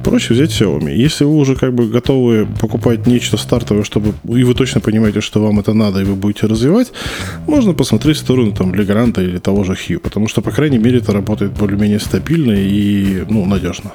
проще 0.04 0.34
взять 0.34 0.52
Xiaomi. 0.52 0.94
Если 0.96 1.26
вы 1.26 1.36
уже 1.36 1.56
как 1.56 1.74
бы 1.74 1.88
готовы 1.88 2.48
покупать 2.62 3.08
нечто 3.08 3.38
стартовое, 3.38 3.84
чтобы 3.84 4.14
и 4.38 4.44
вы 4.44 4.54
точно 4.54 4.82
понимаете, 4.82 5.22
что 5.22 5.44
вам 5.44 5.60
это 5.60 5.74
надо, 5.74 6.02
и 6.02 6.04
вы 6.04 6.16
будете 6.16 6.48
развивать, 6.48 6.92
можно 7.48 7.74
посмотреть 7.74 8.18
в 8.18 8.20
сторону 8.20 8.52
там 8.52 8.74
Legrand 8.74 9.24
или 9.24 9.40
того 9.40 9.64
же 9.64 9.74
Hue. 9.74 10.00
Потому 10.00 10.28
что, 10.28 10.42
по 10.42 10.52
крайней 10.52 10.78
мере, 10.78 10.98
это 10.98 11.14
работает 11.14 11.52
более-менее 11.52 12.00
стабильно 12.00 12.54
и 12.54 13.24
ну, 13.30 13.46
надежно. 13.46 13.92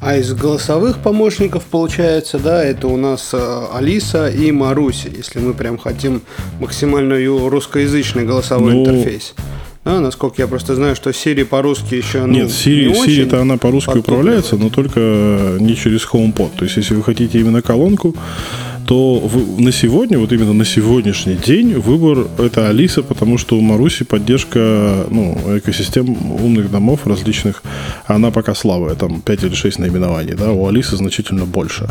А 0.00 0.16
из 0.16 0.32
голосовых 0.32 0.98
помощников 0.98 1.64
получается, 1.64 2.38
да, 2.38 2.64
это 2.64 2.88
у 2.88 2.96
нас 2.96 3.30
э, 3.32 3.64
Алиса 3.74 4.28
и 4.28 4.52
Маруся, 4.52 5.08
если 5.08 5.40
мы 5.40 5.54
прям 5.54 5.78
хотим 5.78 6.22
максимально 6.60 7.16
русскоязычный 7.48 8.24
голосовой 8.24 8.74
ну, 8.74 8.80
интерфейс. 8.82 9.34
Да, 9.84 10.00
насколько 10.00 10.42
я 10.42 10.48
просто 10.48 10.74
знаю, 10.74 10.96
что 10.96 11.10
Siri 11.10 11.44
по-русски 11.44 11.94
еще 11.94 12.26
ну, 12.26 12.32
Нет, 12.32 12.48
Siri, 12.48 12.86
не 12.86 13.06
Siri 13.06 13.26
это 13.26 13.40
она 13.40 13.56
по-русски 13.56 13.98
управляется, 13.98 14.56
но 14.56 14.68
только 14.68 15.58
не 15.60 15.76
через 15.76 16.04
HomePod. 16.12 16.50
То 16.56 16.64
есть, 16.64 16.76
если 16.76 16.94
вы 16.94 17.04
хотите 17.04 17.38
именно 17.38 17.62
колонку, 17.62 18.12
то 18.86 19.18
в, 19.18 19.60
на 19.60 19.72
сегодня, 19.72 20.18
вот 20.18 20.32
именно 20.32 20.52
на 20.52 20.64
сегодняшний 20.64 21.34
день, 21.34 21.74
выбор 21.74 22.26
это 22.38 22.68
Алиса, 22.68 23.02
потому 23.02 23.38
что 23.38 23.58
у 23.58 23.60
Маруси 23.60 24.04
поддержка 24.04 25.06
ну, 25.10 25.36
экосистем 25.58 26.16
умных 26.42 26.70
домов 26.70 27.06
различных, 27.06 27.62
она 28.06 28.30
пока 28.30 28.54
слабая, 28.54 28.94
там 28.94 29.20
5 29.20 29.44
или 29.44 29.54
6 29.54 29.78
наименований, 29.80 30.34
да, 30.34 30.52
у 30.52 30.66
Алисы 30.66 30.96
значительно 30.96 31.46
больше. 31.46 31.88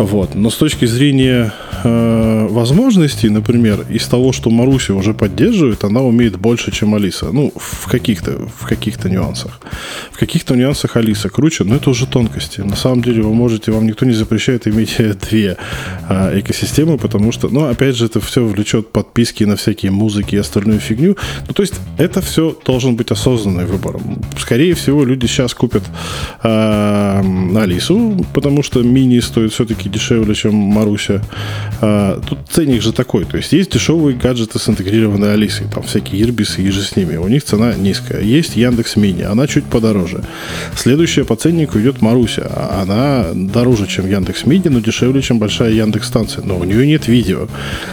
Вот. 0.00 0.34
Но 0.34 0.48
с 0.48 0.56
точки 0.56 0.86
зрения 0.86 1.52
э, 1.84 2.46
возможностей, 2.48 3.28
например, 3.28 3.84
из 3.90 4.06
того, 4.06 4.32
что 4.32 4.48
Маруся 4.48 4.94
уже 4.94 5.12
поддерживает, 5.12 5.84
она 5.84 6.00
умеет 6.00 6.38
больше, 6.38 6.72
чем 6.72 6.94
Алиса. 6.94 7.30
Ну, 7.32 7.52
в 7.54 7.86
каких-то, 7.86 8.48
в 8.56 8.66
каких-то 8.66 9.10
нюансах. 9.10 9.60
В 10.10 10.18
каких-то 10.18 10.56
нюансах 10.56 10.96
Алиса 10.96 11.28
круче, 11.28 11.64
но 11.64 11.76
это 11.76 11.90
уже 11.90 12.06
тонкости. 12.06 12.62
На 12.62 12.76
самом 12.76 13.02
деле 13.02 13.22
вы 13.22 13.34
можете, 13.34 13.72
вам 13.72 13.86
никто 13.86 14.06
не 14.06 14.14
запрещает 14.14 14.66
иметь 14.66 14.96
две 15.30 15.58
э, 16.08 16.40
экосистемы, 16.40 16.96
потому 16.96 17.30
что, 17.32 17.50
ну, 17.50 17.64
опять 17.64 17.96
же, 17.96 18.06
это 18.06 18.20
все 18.20 18.42
влечет 18.42 18.88
подписки 18.92 19.44
на 19.44 19.56
всякие 19.56 19.92
музыки 19.92 20.34
и 20.34 20.38
остальную 20.38 20.80
фигню. 20.80 21.16
Ну, 21.46 21.52
то 21.52 21.62
есть 21.62 21.74
это 21.98 22.22
все 22.22 22.56
должен 22.64 22.96
быть 22.96 23.10
осознанный 23.10 23.66
выбор. 23.66 24.00
Скорее 24.38 24.72
всего, 24.72 25.04
люди 25.04 25.26
сейчас 25.26 25.52
купят 25.52 25.82
э, 26.42 27.22
Алису, 27.56 28.24
потому 28.32 28.62
что 28.62 28.82
мини 28.82 29.20
стоит 29.20 29.52
все-таки 29.52 29.89
дешевле, 29.90 30.34
чем 30.34 30.54
Маруся. 30.54 31.22
А, 31.80 32.20
тут 32.20 32.38
ценник 32.48 32.82
же 32.82 32.92
такой. 32.92 33.24
То 33.24 33.36
есть 33.36 33.52
есть 33.52 33.72
дешевые 33.72 34.16
гаджеты 34.16 34.58
с 34.58 34.68
интегрированной 34.68 35.34
Алисой. 35.34 35.66
Там 35.72 35.82
всякие 35.82 36.22
Ирбисы 36.22 36.62
и 36.62 36.70
же 36.70 36.82
с 36.82 36.96
ними. 36.96 37.16
У 37.16 37.28
них 37.28 37.44
цена 37.44 37.74
низкая. 37.74 38.22
Есть 38.22 38.56
Яндекс 38.56 38.96
Мини. 38.96 39.22
Она 39.22 39.46
чуть 39.46 39.64
подороже. 39.64 40.22
Следующая 40.76 41.24
по 41.24 41.36
ценнику 41.36 41.78
идет 41.78 42.00
Маруся. 42.00 42.50
Она 42.80 43.26
дороже, 43.34 43.86
чем 43.86 44.08
Яндекс 44.08 44.46
Мини, 44.46 44.68
но 44.68 44.80
дешевле, 44.80 45.22
чем 45.22 45.38
большая 45.38 45.72
Яндекс 45.72 46.08
станция. 46.08 46.44
Но 46.44 46.58
у 46.58 46.64
нее 46.64 46.86
нет 46.86 47.08
видео. 47.08 47.48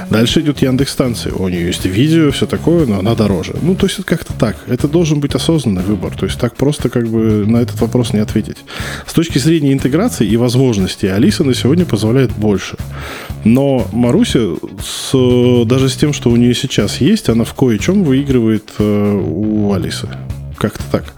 Дальше 0.10 0.42
идет 0.42 0.62
Яндекс 0.62 0.92
станция. 0.92 1.34
У 1.34 1.48
нее 1.48 1.68
есть 1.68 1.86
видео, 1.86 2.32
все 2.32 2.46
такое, 2.46 2.86
но 2.86 3.00
она 3.00 3.16
дороже. 3.16 3.56
Ну, 3.62 3.76
то 3.76 3.88
есть 3.88 4.00
это 4.00 4.08
как-то 4.08 4.34
так. 4.34 4.58
Это 4.68 4.88
должен 4.88 5.20
быть 5.20 5.36
осознанный 5.36 5.84
выбор. 5.84 6.16
То 6.16 6.26
есть 6.26 6.40
так 6.40 6.56
просто 6.56 6.90
как 6.90 7.08
бы 7.08 7.46
на 7.48 7.58
этот 7.58 7.80
вопрос 7.80 8.14
не 8.14 8.20
ответить. 8.20 8.58
С 9.06 9.14
точки 9.14 9.38
зрения 9.38 9.74
интеграции 9.74 10.28
и 10.28 10.38
возможностей 10.38 11.08
Алиса 11.08 11.44
на 11.44 11.54
сегодня 11.54 11.86
позволяет 11.88 12.32
больше. 12.34 12.78
Но 13.44 13.88
Маруся, 13.92 14.56
с, 14.84 15.66
даже 15.66 15.90
с 15.90 15.96
тем, 15.96 16.14
что 16.14 16.30
у 16.30 16.36
нее 16.36 16.54
сейчас 16.54 17.02
есть, 17.02 17.30
она 17.30 17.44
в 17.44 17.54
кое-чем 17.54 18.04
выигрывает 18.04 18.72
э, 18.78 19.22
у 19.26 19.74
Алисы. 19.74 20.10
Как-то 20.58 20.84
так. 20.92 21.14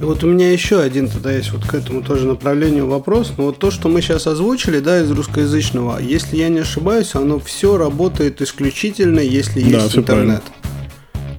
Вот 0.00 0.24
у 0.24 0.26
меня 0.26 0.50
еще 0.50 0.80
один 0.80 1.08
тогда 1.08 1.32
есть 1.32 1.52
вот 1.52 1.64
к 1.64 1.74
этому 1.74 2.02
тоже 2.02 2.26
направлению 2.26 2.88
вопрос. 2.88 3.32
Но 3.38 3.44
вот 3.44 3.58
то, 3.58 3.70
что 3.70 3.88
мы 3.88 4.02
сейчас 4.02 4.26
озвучили, 4.26 4.80
да, 4.80 5.00
из 5.00 5.10
русскоязычного, 5.10 6.00
если 6.00 6.36
я 6.36 6.48
не 6.48 6.58
ошибаюсь, 6.58 7.14
оно 7.14 7.38
все 7.38 7.76
работает 7.76 8.42
исключительно, 8.42 9.20
если 9.20 9.60
есть 9.60 9.94
да, 9.94 10.00
интернет. 10.00 10.04
Правильно. 10.06 10.42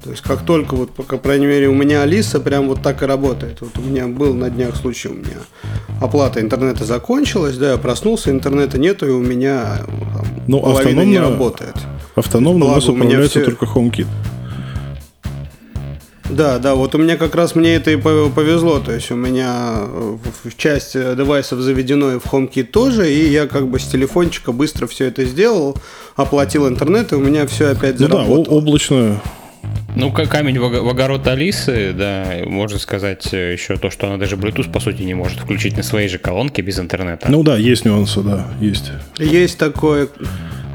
То 0.04 0.10
есть 0.10 0.22
как 0.22 0.46
только 0.46 0.76
вот, 0.76 0.92
по 0.92 1.04
крайней 1.04 1.46
мере, 1.46 1.70
у 1.70 1.74
меня 1.74 2.02
Алиса 2.02 2.42
прям 2.42 2.68
вот 2.68 2.82
так 2.82 3.02
и 3.04 3.06
работает. 3.06 3.62
Вот 3.62 3.78
у 3.78 3.82
меня 3.82 4.08
был 4.08 4.34
на 4.34 4.50
днях 4.50 4.76
случай, 4.76 5.08
у 5.08 5.14
меня 5.14 5.38
оплата 6.02 6.42
интернета 6.42 6.84
закончилась, 6.84 7.58
да, 7.58 7.72
я 7.72 7.78
проснулся, 7.78 8.30
интернета 8.30 8.78
нету, 8.78 9.08
и 9.08 9.12
у 9.12 9.22
меня 9.22 9.80
там, 9.88 10.26
ну, 10.48 10.60
половина 10.60 11.02
не 11.02 11.20
работает. 11.20 11.76
Автономно 12.16 12.66
у 12.66 12.72
нас 12.72 12.90
управляется 12.90 13.40
все... 13.40 13.46
только 13.46 13.66
HomeKit. 13.66 14.08
Да, 16.30 16.58
да, 16.58 16.76
вот 16.76 16.96
у 16.96 16.98
меня 16.98 17.16
как 17.16 17.36
раз 17.36 17.56
мне 17.56 17.76
это 17.76 17.92
и 17.92 17.96
повезло, 17.96 18.80
то 18.80 18.92
есть 18.92 19.12
у 19.12 19.16
меня 19.16 19.84
в 20.44 20.58
часть 20.58 20.94
девайсов 20.94 21.60
заведено 21.60 22.14
и 22.14 22.20
в 22.20 22.26
HomeKit 22.26 22.64
тоже, 22.64 23.10
и 23.10 23.30
я 23.30 23.48
как 23.48 23.70
бы 23.70 23.80
с 23.80 23.84
телефончика 23.84 24.52
быстро 24.52 24.88
все 24.88 25.06
это 25.06 25.24
сделал, 25.26 25.78
оплатил 26.16 26.68
интернет, 26.68 27.14
и 27.14 27.16
у 27.16 27.20
меня 27.20 27.48
все 27.48 27.68
опять 27.68 28.00
заработало. 28.00 28.36
Ну 28.36 28.44
да, 28.44 28.52
облачное 28.52 29.22
ну, 29.96 30.12
камень 30.12 30.60
в 30.60 30.90
огород 30.90 31.28
Алисы, 31.28 31.94
да, 31.94 32.26
можно 32.46 32.80
сказать 32.80 33.34
э, 33.34 33.54
еще 33.54 33.78
то, 33.78 33.90
что 33.90 34.08
она 34.08 34.18
даже 34.18 34.36
Bluetooth, 34.36 34.72
по 34.72 34.80
сути, 34.80 35.04
не 35.04 35.14
может 35.14 35.40
включить 35.40 35.78
на 35.78 35.84
своей 35.84 36.08
же 36.08 36.18
колонке 36.18 36.62
без 36.62 36.80
интернета. 36.80 37.30
Ну 37.30 37.44
да, 37.44 37.58
есть 37.58 37.86
нюансы, 37.86 38.22
да, 38.22 38.48
есть. 38.60 38.92
Есть 39.20 39.58
такое. 39.58 40.08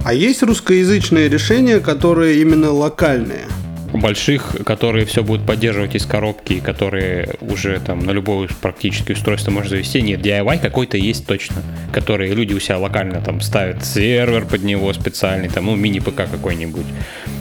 А 0.05 0.15
есть 0.15 0.43
русскоязычные 0.43 1.29
решения, 1.29 1.81
которые 1.81 2.41
именно 2.41 2.71
локальные? 2.71 3.47
Больших, 3.93 4.57
которые 4.65 5.05
все 5.07 5.23
будут 5.23 5.47
поддерживать 5.47 5.95
из 5.95 6.07
коробки, 6.07 6.61
которые 6.61 7.37
уже 7.41 7.81
там 7.81 8.01
на 8.05 8.11
любое 8.11 8.49
практически 8.61 9.13
устройство 9.13 9.51
можно 9.51 9.71
завести. 9.71 10.03
Нет, 10.03 10.21
DIY 10.21 10.61
какой-то 10.61 10.97
есть 10.97 11.27
точно, 11.27 11.63
которые 11.93 12.35
люди 12.35 12.55
у 12.55 12.61
себя 12.61 12.79
локально 12.79 13.21
там 13.21 13.41
ставят 13.41 13.85
сервер 13.85 14.45
под 14.47 14.63
него 14.63 14.93
специальный, 14.93 15.49
там, 15.49 15.67
ну, 15.67 15.77
мини-ПК 15.77 16.31
какой-нибудь 16.31 16.87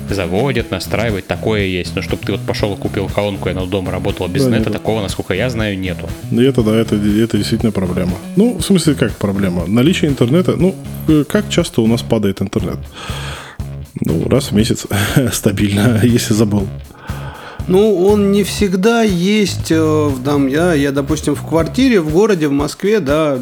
заводят, 0.10 0.72
настраивают, 0.72 1.28
такое 1.28 1.64
есть. 1.64 1.96
Но 1.96 2.02
чтобы 2.02 2.24
ты 2.26 2.32
вот 2.32 2.42
пошел 2.42 2.74
и 2.74 2.78
купил 2.78 3.08
колонку, 3.08 3.50
и 3.50 3.52
она 3.52 3.66
дома 3.66 3.92
работала 3.92 4.28
без 4.28 4.46
да, 4.46 4.52
нета, 4.52 4.70
нет. 4.70 4.74
такого, 4.74 5.02
насколько 5.02 5.34
я 5.34 5.50
знаю, 5.50 5.78
нету. 5.78 6.10
Это 6.32 6.64
да, 6.64 6.76
это, 6.76 6.96
это 6.96 7.38
действительно 7.38 7.72
проблема. 7.72 8.14
Ну, 8.36 8.58
в 8.58 8.62
смысле, 8.62 8.96
как 8.96 9.14
проблема? 9.18 9.66
Наличие 9.68 10.10
интернета, 10.10 10.56
ну, 10.56 10.76
э, 11.08 11.24
как 11.28 11.50
часто 11.50 11.82
у 11.82 11.88
нас 11.88 12.02
падает 12.02 12.42
интернет? 12.42 12.78
Ну, 14.02 14.28
раз 14.30 14.52
в 14.52 14.56
месяц 14.56 14.86
стабильно, 15.32 16.00
если 16.04 16.34
забыл. 16.34 16.68
Ну, 17.68 18.06
он 18.06 18.32
не 18.32 18.44
всегда 18.44 19.04
есть. 19.04 19.72
Э, 19.72 20.12
там, 20.24 20.48
я, 20.48 20.74
я, 20.74 20.92
допустим, 20.92 21.36
в 21.36 21.46
квартире 21.46 22.00
в 22.00 22.12
городе, 22.12 22.48
в 22.48 22.52
Москве, 22.54 23.00
да, 23.00 23.38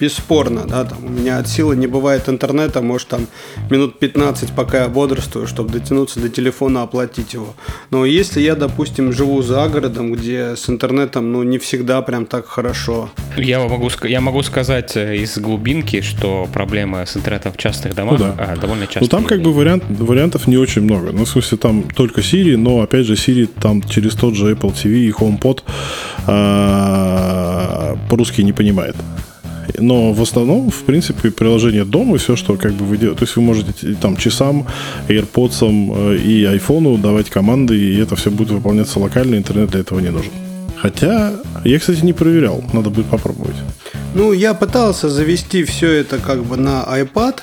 бесспорно, 0.00 0.64
да, 0.66 0.84
там 0.84 1.04
у 1.04 1.08
меня 1.08 1.38
от 1.38 1.48
силы 1.48 1.76
не 1.76 1.86
бывает 1.86 2.28
интернета, 2.28 2.82
может 2.82 3.08
там 3.08 3.26
минут 3.70 3.98
15, 3.98 4.52
пока 4.52 4.82
я 4.82 4.88
бодрствую, 4.88 5.46
чтобы 5.46 5.70
дотянуться 5.70 6.20
до 6.20 6.28
телефона, 6.28 6.82
оплатить 6.82 7.34
его. 7.34 7.54
Но 7.90 8.04
если 8.04 8.40
я, 8.40 8.54
допустим, 8.54 9.12
живу 9.12 9.42
за 9.42 9.68
городом, 9.68 10.12
где 10.12 10.56
с 10.56 10.68
интернетом, 10.68 11.32
ну, 11.32 11.42
не 11.42 11.58
всегда 11.58 12.02
прям 12.02 12.26
так 12.26 12.46
хорошо. 12.46 13.10
Я 13.36 13.60
могу, 13.60 13.90
я 14.04 14.20
могу 14.20 14.42
сказать 14.42 14.96
э, 14.96 15.16
из 15.16 15.38
глубинки, 15.38 16.00
что 16.00 16.48
проблема 16.52 17.04
с 17.04 17.16
интернетом 17.16 17.52
в 17.52 17.56
частных 17.56 17.94
домах 17.94 18.18
ну, 18.18 18.26
да. 18.26 18.34
а, 18.38 18.56
довольно 18.56 18.86
часто. 18.86 19.00
Ну, 19.00 19.08
там 19.08 19.24
как 19.24 19.42
бы 19.42 19.52
вариант, 19.52 19.84
вариантов 19.88 20.46
не 20.46 20.56
очень 20.56 20.82
много. 20.82 21.12
Ну, 21.12 21.24
в 21.24 21.28
смысле, 21.28 21.58
там 21.58 21.82
только 21.82 22.20
Siri, 22.20 22.56
но, 22.56 22.80
опять 22.80 23.06
же, 23.06 23.14
Siri 23.14 23.46
там 23.46 23.82
через 23.82 24.14
тот 24.14 24.34
же 24.34 24.52
Apple 24.52 24.72
TV 24.72 24.92
и 24.92 25.10
HomePod 25.10 25.62
а, 26.26 27.96
по-русски 28.08 28.42
не 28.42 28.52
понимает. 28.52 28.96
Но 29.78 30.12
в 30.12 30.22
основном, 30.22 30.70
в 30.70 30.82
принципе, 30.84 31.30
приложение 31.30 31.84
дома, 31.84 32.18
все, 32.18 32.36
что 32.36 32.56
как 32.56 32.72
бы 32.72 32.84
вы 32.84 32.96
делаете, 32.96 33.18
то 33.18 33.24
есть 33.24 33.36
вы 33.36 33.42
можете 33.42 33.72
там 34.00 34.16
часам, 34.16 34.66
AirPods 35.08 35.62
э, 35.62 36.16
и 36.18 36.44
iPhone 36.44 37.00
давать 37.00 37.30
команды, 37.30 37.78
и 37.78 37.98
это 37.98 38.16
все 38.16 38.30
будет 38.30 38.50
выполняться 38.50 38.98
локально, 39.00 39.36
интернет 39.36 39.70
для 39.70 39.80
этого 39.80 40.00
не 40.00 40.10
нужен. 40.10 40.32
Хотя, 40.76 41.32
я, 41.64 41.78
кстати, 41.78 42.04
не 42.04 42.12
проверял, 42.12 42.62
надо 42.72 42.90
будет 42.90 43.06
попробовать. 43.06 43.56
Ну, 44.14 44.32
я 44.32 44.54
пытался 44.54 45.08
завести 45.08 45.64
все 45.64 45.90
это 45.90 46.18
как 46.18 46.44
бы 46.44 46.56
на 46.56 46.84
iPad, 46.84 47.40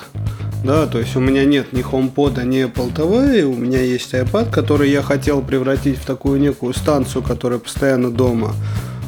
да, 0.64 0.86
то 0.86 0.98
есть 0.98 1.14
у 1.16 1.20
меня 1.20 1.44
нет 1.44 1.72
ни 1.72 1.82
HomePod, 1.82 2.42
ни 2.44 2.64
Apple 2.64 2.94
TV, 2.94 3.42
у 3.42 3.54
меня 3.54 3.82
есть 3.82 4.14
iPad, 4.14 4.50
который 4.50 4.90
я 4.90 5.02
хотел 5.02 5.42
превратить 5.42 5.98
в 5.98 6.06
такую 6.06 6.40
некую 6.40 6.72
станцию, 6.74 7.22
которая 7.22 7.58
постоянно 7.58 8.10
дома 8.10 8.54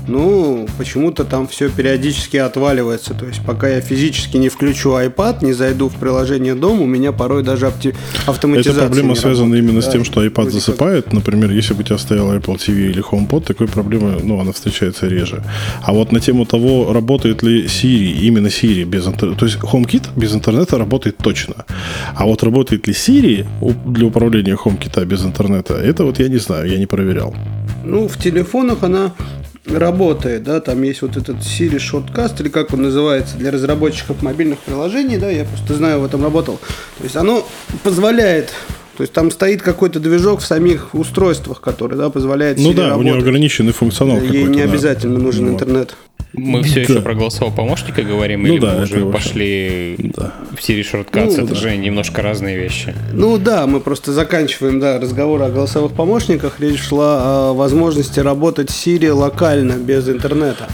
ну, 0.08 0.66
почему-то 0.78 1.24
там 1.24 1.46
все 1.48 1.68
периодически 1.68 2.36
отваливается. 2.36 3.14
То 3.14 3.26
есть, 3.26 3.40
пока 3.44 3.68
я 3.68 3.80
физически 3.80 4.36
не 4.36 4.48
включу 4.48 4.90
iPad, 4.90 5.44
не 5.44 5.52
зайду 5.52 5.88
в 5.88 5.94
приложение 5.94 6.54
дома, 6.54 6.82
у 6.82 6.86
меня 6.86 7.12
порой 7.12 7.42
даже 7.42 7.66
авти... 7.66 7.94
автоматизация 8.26 8.82
Эта 8.82 8.86
проблема 8.86 9.14
связана 9.14 9.46
работает. 9.46 9.64
именно 9.64 9.80
да, 9.80 9.88
с 9.88 9.92
тем, 9.92 10.04
что 10.04 10.24
iPad 10.24 10.50
засыпает. 10.50 11.12
Например, 11.12 11.50
если 11.50 11.74
бы 11.74 11.80
у 11.80 11.82
тебя 11.82 11.98
стоял 11.98 12.32
Apple 12.32 12.56
TV 12.56 12.90
или 12.90 13.02
HomePod, 13.02 13.44
такой 13.44 13.68
проблемы, 13.68 14.20
ну, 14.22 14.40
она 14.40 14.52
встречается 14.52 15.08
реже. 15.08 15.42
А 15.82 15.92
вот 15.92 16.12
на 16.12 16.20
тему 16.20 16.46
того, 16.46 16.92
работает 16.92 17.42
ли 17.42 17.64
Siri, 17.64 18.12
именно 18.20 18.46
Siri 18.48 18.84
без 18.84 19.06
интернета, 19.06 19.38
то 19.38 19.46
есть 19.46 19.58
HomeKit 19.58 20.04
без 20.16 20.34
интернета 20.34 20.78
работает 20.78 21.16
точно. 21.18 21.54
А 22.14 22.24
вот 22.24 22.42
работает 22.42 22.86
ли 22.86 22.92
Siri 22.92 23.46
для 23.86 24.06
управления 24.06 24.54
HomeKit 24.54 25.04
без 25.04 25.24
интернета, 25.24 25.74
это 25.74 26.04
вот 26.04 26.18
я 26.20 26.28
не 26.28 26.38
знаю, 26.38 26.70
я 26.70 26.78
не 26.78 26.86
проверял. 26.86 27.34
Ну, 27.84 28.08
в 28.08 28.16
телефонах 28.18 28.82
она 28.82 29.12
работает, 29.68 30.42
да, 30.42 30.60
там 30.60 30.82
есть 30.82 31.02
вот 31.02 31.16
этот 31.16 31.36
Siri 31.38 31.76
Shortcast, 31.78 32.40
или 32.40 32.48
как 32.48 32.72
он 32.72 32.82
называется, 32.82 33.36
для 33.36 33.50
разработчиков 33.50 34.22
мобильных 34.22 34.58
приложений, 34.60 35.18
да, 35.18 35.30
я 35.30 35.44
просто 35.44 35.74
знаю, 35.74 36.00
в 36.00 36.04
этом 36.04 36.22
работал. 36.22 36.58
То 36.98 37.04
есть 37.04 37.16
оно 37.16 37.46
позволяет 37.82 38.52
то 38.96 39.02
есть 39.02 39.12
там 39.12 39.30
стоит 39.30 39.62
какой-то 39.62 40.00
движок 40.00 40.40
в 40.40 40.46
самих 40.46 40.94
устройствах, 40.94 41.60
который 41.60 41.98
да, 41.98 42.08
позволяет 42.08 42.58
Ну 42.58 42.72
да, 42.72 42.88
работать. 42.88 43.00
у 43.00 43.02
него 43.08 43.18
ограниченный 43.18 43.72
функционал. 43.72 44.20
Ей 44.20 44.44
не 44.44 44.62
обязательно 44.62 45.18
нужен 45.18 45.46
вот. 45.46 45.54
интернет. 45.54 45.96
Мы 46.32 46.62
все 46.62 46.74
да. 46.74 46.80
еще 46.80 47.00
про 47.00 47.14
голосового 47.14 47.54
помощника 47.54 48.02
говорим, 48.02 48.42
ну, 48.42 48.54
или 48.54 48.58
да, 48.58 48.74
мы 48.74 48.82
уже 48.82 49.06
пошли 49.06 49.96
да. 50.16 50.34
в 50.54 50.58
Siri 50.58 50.80
Shortcuts? 50.80 51.34
Ну, 51.36 51.44
это 51.44 51.46
да. 51.46 51.54
же 51.54 51.76
немножко 51.76 52.20
разные 52.20 52.56
вещи. 52.58 52.94
Ну 53.12 53.38
да, 53.38 53.66
мы 53.66 53.80
просто 53.80 54.12
заканчиваем 54.12 54.80
да, 54.80 54.98
разговор 54.98 55.42
о 55.42 55.50
голосовых 55.50 55.92
помощниках. 55.92 56.60
Речь 56.60 56.80
шла 56.80 57.50
о 57.50 57.52
возможности 57.54 58.20
работать 58.20 58.70
с 58.70 58.86
Siri 58.86 59.12
локально, 59.12 59.72
без 59.72 60.08
интернета. 60.08 60.68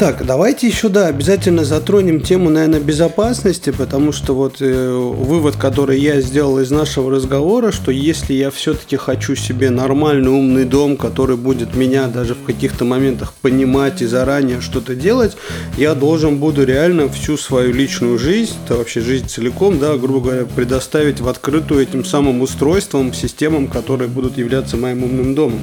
Так, 0.00 0.24
давайте 0.24 0.66
еще, 0.66 0.88
да, 0.88 1.08
обязательно 1.08 1.62
затронем 1.62 2.22
тему, 2.22 2.48
наверное, 2.48 2.80
безопасности, 2.80 3.68
потому 3.68 4.12
что 4.12 4.34
вот 4.34 4.62
э, 4.62 4.92
вывод, 4.92 5.56
который 5.56 6.00
я 6.00 6.22
сделал 6.22 6.58
из 6.58 6.70
нашего 6.70 7.10
разговора, 7.10 7.70
что 7.70 7.90
если 7.90 8.32
я 8.32 8.50
все-таки 8.50 8.96
хочу 8.96 9.36
себе 9.36 9.68
нормальный 9.68 10.30
умный 10.30 10.64
дом, 10.64 10.96
который 10.96 11.36
будет 11.36 11.76
меня 11.76 12.06
даже 12.06 12.34
в 12.34 12.44
каких-то 12.44 12.86
моментах 12.86 13.34
понимать 13.42 14.00
и 14.00 14.06
заранее 14.06 14.62
что-то 14.62 14.94
делать, 14.94 15.36
я 15.76 15.94
должен 15.94 16.38
буду 16.38 16.64
реально 16.64 17.10
всю 17.10 17.36
свою 17.36 17.74
личную 17.74 18.18
жизнь, 18.18 18.54
да 18.70 18.76
вообще 18.76 19.02
жизнь 19.02 19.28
целиком, 19.28 19.78
да, 19.78 19.98
грубо 19.98 20.30
говоря, 20.30 20.46
предоставить 20.46 21.20
в 21.20 21.28
открытую 21.28 21.82
этим 21.82 22.06
самым 22.06 22.40
устройствам, 22.40 23.12
системам, 23.12 23.68
которые 23.68 24.08
будут 24.08 24.38
являться 24.38 24.78
моим 24.78 25.04
умным 25.04 25.34
домом. 25.34 25.60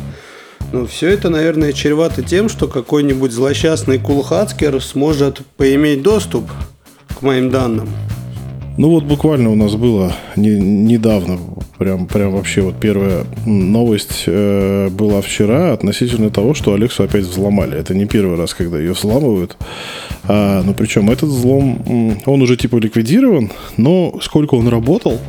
Но 0.71 0.85
все 0.85 1.09
это, 1.09 1.29
наверное, 1.29 1.71
чревато 1.71 2.23
тем, 2.23 2.49
что 2.49 2.67
какой-нибудь 2.67 3.31
злосчастный 3.31 3.99
кулхацкер 3.99 4.81
сможет 4.81 5.41
поиметь 5.55 6.01
доступ 6.01 6.49
к 7.17 7.21
моим 7.21 7.49
данным. 7.49 7.89
Ну 8.77 8.91
вот 8.91 9.05
буквально 9.05 9.49
у 9.49 9.55
нас 9.55 9.73
было 9.75 10.13
не, 10.35 10.51
недавно, 10.51 11.39
прям, 11.79 12.05
прям 12.05 12.33
вообще 12.33 12.61
вот 12.61 12.75
первая 12.79 13.25
новость 13.43 14.25
э, 14.27 14.89
была 14.89 15.21
вчера 15.21 15.73
относительно 15.73 16.29
того, 16.29 16.53
что 16.53 16.73
Алексу 16.73 17.01
опять 17.01 17.25
взломали. 17.25 17.75
Это 17.75 17.95
не 17.95 18.05
первый 18.05 18.37
раз, 18.37 18.53
когда 18.53 18.77
ее 18.77 18.93
взламывают. 18.93 19.57
А, 20.25 20.61
ну 20.61 20.75
причем 20.75 21.09
этот 21.09 21.29
взлом, 21.29 22.19
он 22.27 22.41
уже 22.43 22.55
типа 22.55 22.75
ликвидирован, 22.75 23.51
но 23.77 24.19
сколько 24.21 24.53
он 24.53 24.67
работал, 24.67 25.19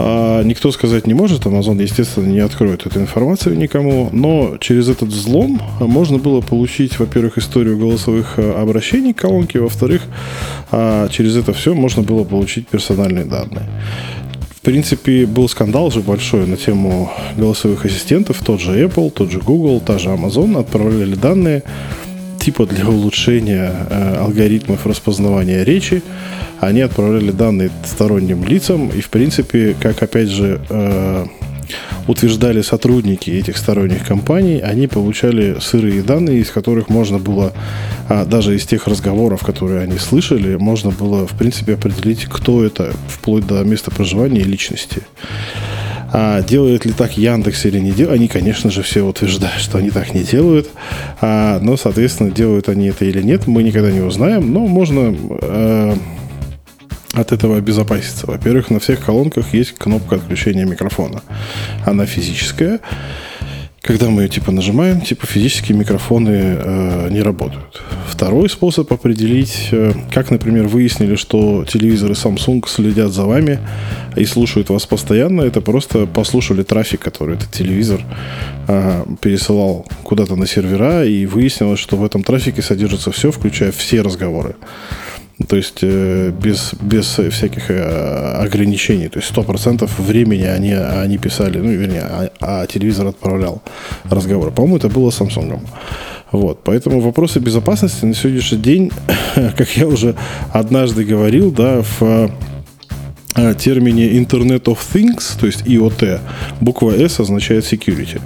а, 0.00 0.42
никто 0.42 0.70
сказать 0.70 1.06
не 1.06 1.14
может, 1.14 1.44
Amazon, 1.46 1.82
естественно, 1.82 2.26
не 2.26 2.38
откроет 2.38 2.86
эту 2.86 3.00
информацию 3.00 3.56
никому, 3.58 4.10
но 4.12 4.56
через 4.60 4.88
этот 4.88 5.08
взлом 5.08 5.60
можно 5.80 6.18
было 6.18 6.40
получить, 6.40 6.98
во-первых, 6.98 7.38
историю 7.38 7.76
голосовых 7.76 8.34
а, 8.36 8.62
обращений 8.62 9.12
к 9.12 9.18
колонке, 9.18 9.58
во-вторых, 9.58 10.02
а, 10.70 11.08
через 11.08 11.36
это 11.36 11.52
все 11.52 11.74
можно 11.74 12.02
было 12.02 12.22
получить 12.24 12.68
персональные 12.68 13.24
данные. 13.24 13.68
В 14.50 14.60
принципе, 14.60 15.26
был 15.26 15.48
скандал 15.48 15.86
уже 15.86 16.00
большой 16.00 16.46
на 16.46 16.56
тему 16.56 17.10
голосовых 17.36 17.84
ассистентов. 17.84 18.42
Тот 18.44 18.60
же 18.60 18.84
Apple, 18.84 19.10
тот 19.10 19.30
же 19.30 19.38
Google, 19.40 19.80
та 19.80 19.98
же 19.98 20.10
Amazon 20.10 20.58
отправляли 20.58 21.14
данные 21.14 21.62
типа 22.48 22.64
для 22.64 22.88
улучшения 22.88 23.70
э, 23.90 24.16
алгоритмов 24.20 24.86
распознавания 24.86 25.64
речи 25.64 26.02
они 26.60 26.80
отправляли 26.80 27.30
данные 27.30 27.70
сторонним 27.84 28.42
лицам, 28.42 28.88
и, 28.88 29.02
в 29.02 29.10
принципе, 29.10 29.76
как, 29.78 30.02
опять 30.02 30.28
же, 30.28 30.58
э, 30.70 31.26
утверждали 32.06 32.62
сотрудники 32.62 33.28
этих 33.28 33.58
сторонних 33.58 34.06
компаний, 34.06 34.60
они 34.60 34.86
получали 34.86 35.58
сырые 35.60 36.02
данные, 36.02 36.40
из 36.40 36.50
которых 36.50 36.88
можно 36.88 37.18
было, 37.18 37.52
а, 38.08 38.24
даже 38.24 38.56
из 38.56 38.64
тех 38.64 38.88
разговоров, 38.88 39.42
которые 39.42 39.82
они 39.82 39.98
слышали, 39.98 40.56
можно 40.56 40.90
было, 40.90 41.26
в 41.26 41.36
принципе, 41.36 41.74
определить, 41.74 42.24
кто 42.24 42.64
это, 42.64 42.94
вплоть 43.08 43.46
до 43.46 43.62
места 43.62 43.90
проживания 43.90 44.40
и 44.40 44.44
личности. 44.44 45.02
А 46.12 46.42
делают 46.42 46.84
ли 46.84 46.92
так 46.92 47.16
Яндекс 47.18 47.66
или 47.66 47.78
не 47.78 47.92
делают? 47.92 48.18
Они, 48.18 48.28
конечно 48.28 48.70
же, 48.70 48.82
все 48.82 49.02
утверждают, 49.02 49.60
что 49.60 49.78
они 49.78 49.90
так 49.90 50.14
не 50.14 50.22
делают. 50.22 50.68
А, 51.20 51.58
но, 51.60 51.76
соответственно, 51.76 52.30
делают 52.30 52.68
они 52.68 52.88
это 52.88 53.04
или 53.04 53.22
нет, 53.22 53.46
мы 53.46 53.62
никогда 53.62 53.90
не 53.90 54.00
узнаем. 54.00 54.52
Но 54.52 54.60
можно 54.66 55.14
э, 55.42 55.96
от 57.12 57.32
этого 57.32 57.56
обезопаситься. 57.56 58.26
Во-первых, 58.26 58.70
на 58.70 58.80
всех 58.80 59.04
колонках 59.04 59.52
есть 59.52 59.74
кнопка 59.74 60.16
отключения 60.16 60.64
микрофона. 60.64 61.22
Она 61.84 62.06
физическая. 62.06 62.80
Когда 63.80 64.10
мы 64.10 64.22
ее 64.22 64.28
типа 64.28 64.50
нажимаем, 64.50 65.00
типа 65.00 65.26
физические 65.26 65.78
микрофоны 65.78 66.30
э, 66.30 67.08
не 67.10 67.22
работают. 67.22 67.80
Второй 68.08 68.50
способ 68.50 68.92
определить, 68.92 69.68
э, 69.70 69.92
как, 70.12 70.30
например, 70.30 70.66
выяснили, 70.66 71.14
что 71.14 71.64
телевизоры 71.64 72.14
Samsung 72.14 72.66
следят 72.68 73.12
за 73.12 73.24
вами 73.24 73.60
и 74.16 74.24
слушают 74.24 74.68
вас 74.68 74.84
постоянно, 74.84 75.42
это 75.42 75.60
просто 75.60 76.06
послушали 76.06 76.64
трафик, 76.64 77.00
который 77.00 77.36
этот 77.36 77.52
телевизор 77.52 78.00
э, 78.66 79.04
пересылал 79.20 79.86
куда-то 80.02 80.34
на 80.34 80.46
сервера, 80.46 81.04
и 81.04 81.24
выяснилось, 81.26 81.78
что 81.78 81.96
в 81.96 82.04
этом 82.04 82.24
трафике 82.24 82.62
содержится 82.62 83.12
все, 83.12 83.30
включая 83.30 83.70
все 83.70 84.02
разговоры. 84.02 84.56
То 85.46 85.56
есть 85.56 85.78
э, 85.82 86.30
без, 86.30 86.74
без 86.80 87.06
всяких 87.06 87.70
э, 87.70 88.42
ограничений. 88.42 89.08
То 89.08 89.20
есть 89.20 89.32
100% 89.32 89.88
времени 89.98 90.42
они, 90.42 90.72
они 90.72 91.16
писали, 91.18 91.58
ну, 91.58 91.70
вернее, 91.70 92.02
а, 92.02 92.30
а 92.40 92.66
телевизор 92.66 93.06
отправлял 93.06 93.62
разговор. 94.10 94.50
По-моему, 94.50 94.78
это 94.78 94.88
было 94.88 95.10
Samsung. 95.10 95.60
Вот, 96.32 96.60
поэтому 96.64 97.00
вопросы 97.00 97.38
безопасности 97.38 98.04
на 98.04 98.14
сегодняшний 98.14 98.58
день, 98.58 98.90
как 99.56 99.76
я 99.76 99.86
уже 99.86 100.16
однажды 100.52 101.04
говорил, 101.04 101.52
да, 101.52 101.82
в 101.82 102.30
э, 103.36 103.54
термине 103.54 104.08
Internet 104.08 104.64
of 104.64 104.78
Things, 104.92 105.38
то 105.38 105.46
есть 105.46 105.62
IoT, 105.62 106.20
буква 106.60 106.90
S 106.90 107.20
означает 107.20 107.64
security. 107.64 108.20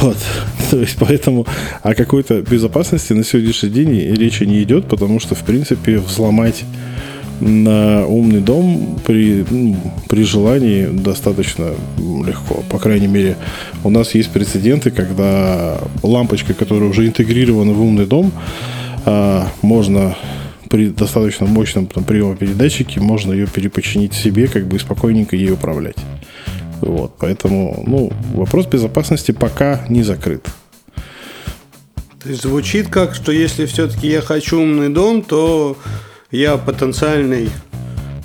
Вот. 0.00 0.16
То 0.70 0.80
есть 0.80 0.96
поэтому 0.98 1.46
о 1.82 1.94
какой-то 1.94 2.42
безопасности 2.42 3.12
на 3.12 3.24
сегодняшний 3.24 3.70
день 3.70 3.90
речи 4.14 4.44
не 4.44 4.62
идет, 4.62 4.86
потому 4.86 5.20
что, 5.20 5.34
в 5.34 5.42
принципе, 5.44 5.98
взломать 5.98 6.64
на 7.40 8.06
умный 8.06 8.40
дом 8.40 8.98
при, 9.04 9.44
ну, 9.50 9.76
при 10.08 10.24
желании 10.24 10.86
достаточно 10.86 11.74
легко. 11.98 12.62
По 12.70 12.78
крайней 12.78 13.08
мере, 13.08 13.36
у 13.82 13.90
нас 13.90 14.14
есть 14.14 14.30
прецеденты, 14.30 14.90
когда 14.90 15.78
лампочка, 16.02 16.54
которая 16.54 16.88
уже 16.88 17.06
интегрирована 17.06 17.72
в 17.72 17.82
умный 17.82 18.06
дом, 18.06 18.32
а, 19.04 19.48
можно 19.62 20.16
при 20.70 20.88
достаточно 20.88 21.46
мощном 21.46 21.86
там, 21.86 22.04
приемопередатчике 22.04 23.00
можно 23.00 23.32
ее 23.32 23.46
перепочинить 23.46 24.14
себе, 24.14 24.46
как 24.48 24.66
бы 24.66 24.78
спокойненько 24.78 25.36
ей 25.36 25.50
управлять. 25.50 25.96
Вот, 26.84 27.14
поэтому, 27.18 27.82
ну, 27.86 28.12
вопрос 28.34 28.66
безопасности 28.66 29.32
пока 29.32 29.84
не 29.88 30.02
закрыт. 30.02 30.46
То 32.22 32.28
есть 32.28 32.42
звучит 32.42 32.88
как, 32.88 33.14
что 33.14 33.32
если 33.32 33.66
все-таки 33.66 34.08
я 34.08 34.20
хочу 34.20 34.60
умный 34.60 34.88
дом, 34.88 35.22
то 35.22 35.76
я 36.30 36.56
потенциальный, 36.56 37.48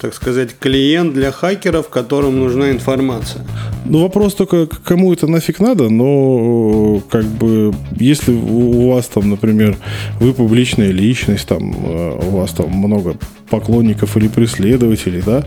так 0.01 0.13
сказать, 0.13 0.57
клиент 0.59 1.13
для 1.13 1.31
хакеров, 1.31 1.89
которым 1.89 2.39
нужна 2.39 2.71
информация. 2.71 3.45
Ну, 3.85 4.01
вопрос 4.01 4.35
только, 4.35 4.67
кому 4.67 5.13
это 5.13 5.27
нафиг 5.27 5.59
надо, 5.59 5.89
но 5.89 7.01
как 7.09 7.25
бы, 7.25 7.73
если 7.97 8.33
у 8.33 8.91
вас 8.91 9.07
там, 9.07 9.29
например, 9.29 9.77
вы 10.19 10.33
публичная 10.33 10.91
личность, 10.91 11.47
там, 11.47 11.73
э, 11.85 12.19
у 12.27 12.37
вас 12.37 12.51
там 12.51 12.69
много 12.71 13.15
поклонников 13.49 14.15
или 14.17 14.27
преследователей, 14.27 15.21
да, 15.25 15.45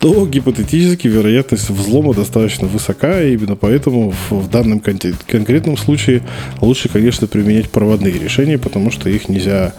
то 0.00 0.26
гипотетически 0.26 1.08
вероятность 1.08 1.68
взлома 1.68 2.14
достаточно 2.14 2.66
высока, 2.66 3.22
и 3.22 3.34
именно 3.34 3.54
поэтому 3.54 4.10
в, 4.10 4.32
в 4.32 4.50
данном 4.50 4.80
кон- 4.80 4.98
конкретном 5.26 5.76
случае 5.76 6.22
лучше, 6.62 6.88
конечно, 6.88 7.26
применять 7.26 7.68
проводные 7.68 8.14
решения, 8.14 8.56
потому 8.56 8.90
что 8.90 9.10
их 9.10 9.28
нельзя 9.28 9.74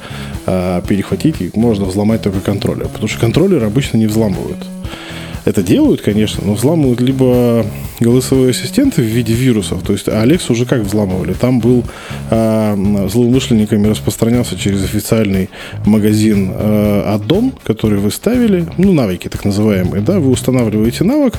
а, 0.45 0.83
перехватить, 0.83 1.41
их 1.41 1.55
можно 1.55 1.85
взломать 1.85 2.21
только 2.21 2.39
контроллер, 2.39 2.87
потому 2.87 3.07
что 3.07 3.19
контроллеры 3.19 3.65
обычно 3.65 3.97
не 3.97 4.05
взламывают. 4.05 4.59
Это 5.43 5.63
делают, 5.63 6.01
конечно, 6.01 6.43
но 6.45 6.53
взламывают 6.53 7.01
либо 7.01 7.65
голосовые 8.01 8.49
ассистенты 8.49 9.01
в 9.01 9.05
виде 9.05 9.33
вирусов, 9.33 9.83
то 9.83 9.93
есть 9.93 10.09
Алекс 10.09 10.49
уже 10.49 10.65
как 10.65 10.81
взламывали. 10.81 11.33
Там 11.33 11.59
был 11.59 11.83
э, 12.29 13.07
злоумышленниками 13.07 13.87
распространялся 13.87 14.57
через 14.57 14.83
официальный 14.83 15.49
магазин 15.85 16.51
э, 16.53 17.03
аддон, 17.05 17.53
который 17.63 17.99
вы 17.99 18.11
ставили, 18.11 18.65
ну, 18.77 18.91
навыки 18.91 19.27
так 19.27 19.45
называемые, 19.45 20.01
да, 20.01 20.19
вы 20.19 20.31
устанавливаете 20.31 21.03
навык 21.03 21.35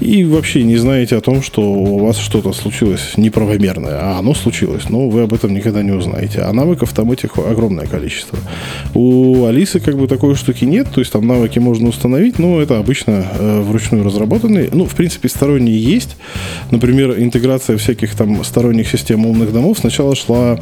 и 0.00 0.24
вообще 0.24 0.64
не 0.64 0.76
знаете 0.76 1.16
о 1.16 1.20
том, 1.20 1.40
что 1.40 1.62
у 1.62 1.98
вас 2.04 2.18
что-то 2.18 2.52
случилось 2.52 3.12
неправомерное, 3.16 3.98
а 4.00 4.18
оно 4.18 4.34
случилось, 4.34 4.88
но 4.88 5.08
вы 5.08 5.22
об 5.22 5.32
этом 5.32 5.54
никогда 5.54 5.82
не 5.82 5.92
узнаете. 5.92 6.40
А 6.40 6.52
навыков 6.52 6.92
там 6.92 7.12
этих 7.12 7.38
огромное 7.38 7.86
количество. 7.86 8.38
У 8.94 9.46
Алисы 9.46 9.78
как 9.78 9.96
бы 9.96 10.08
такой 10.08 10.34
штуки 10.34 10.64
нет, 10.64 10.88
то 10.92 11.00
есть 11.00 11.12
там 11.12 11.26
навыки 11.26 11.60
можно 11.60 11.88
установить, 11.88 12.38
но 12.38 12.60
это 12.60 12.78
обычно 12.78 13.24
э, 13.38 13.60
вручную 13.60 14.04
разработанные. 14.04 14.68
Ну, 14.72 14.86
в 14.86 14.94
принципе, 14.94 15.28
сторонние 15.28 15.78
есть. 15.94 16.16
Например, 16.70 17.18
интеграция 17.18 17.76
всяких 17.76 18.14
там 18.14 18.44
сторонних 18.44 18.88
систем 18.88 19.26
умных 19.26 19.52
домов 19.52 19.78
сначала 19.78 20.14
шла 20.14 20.58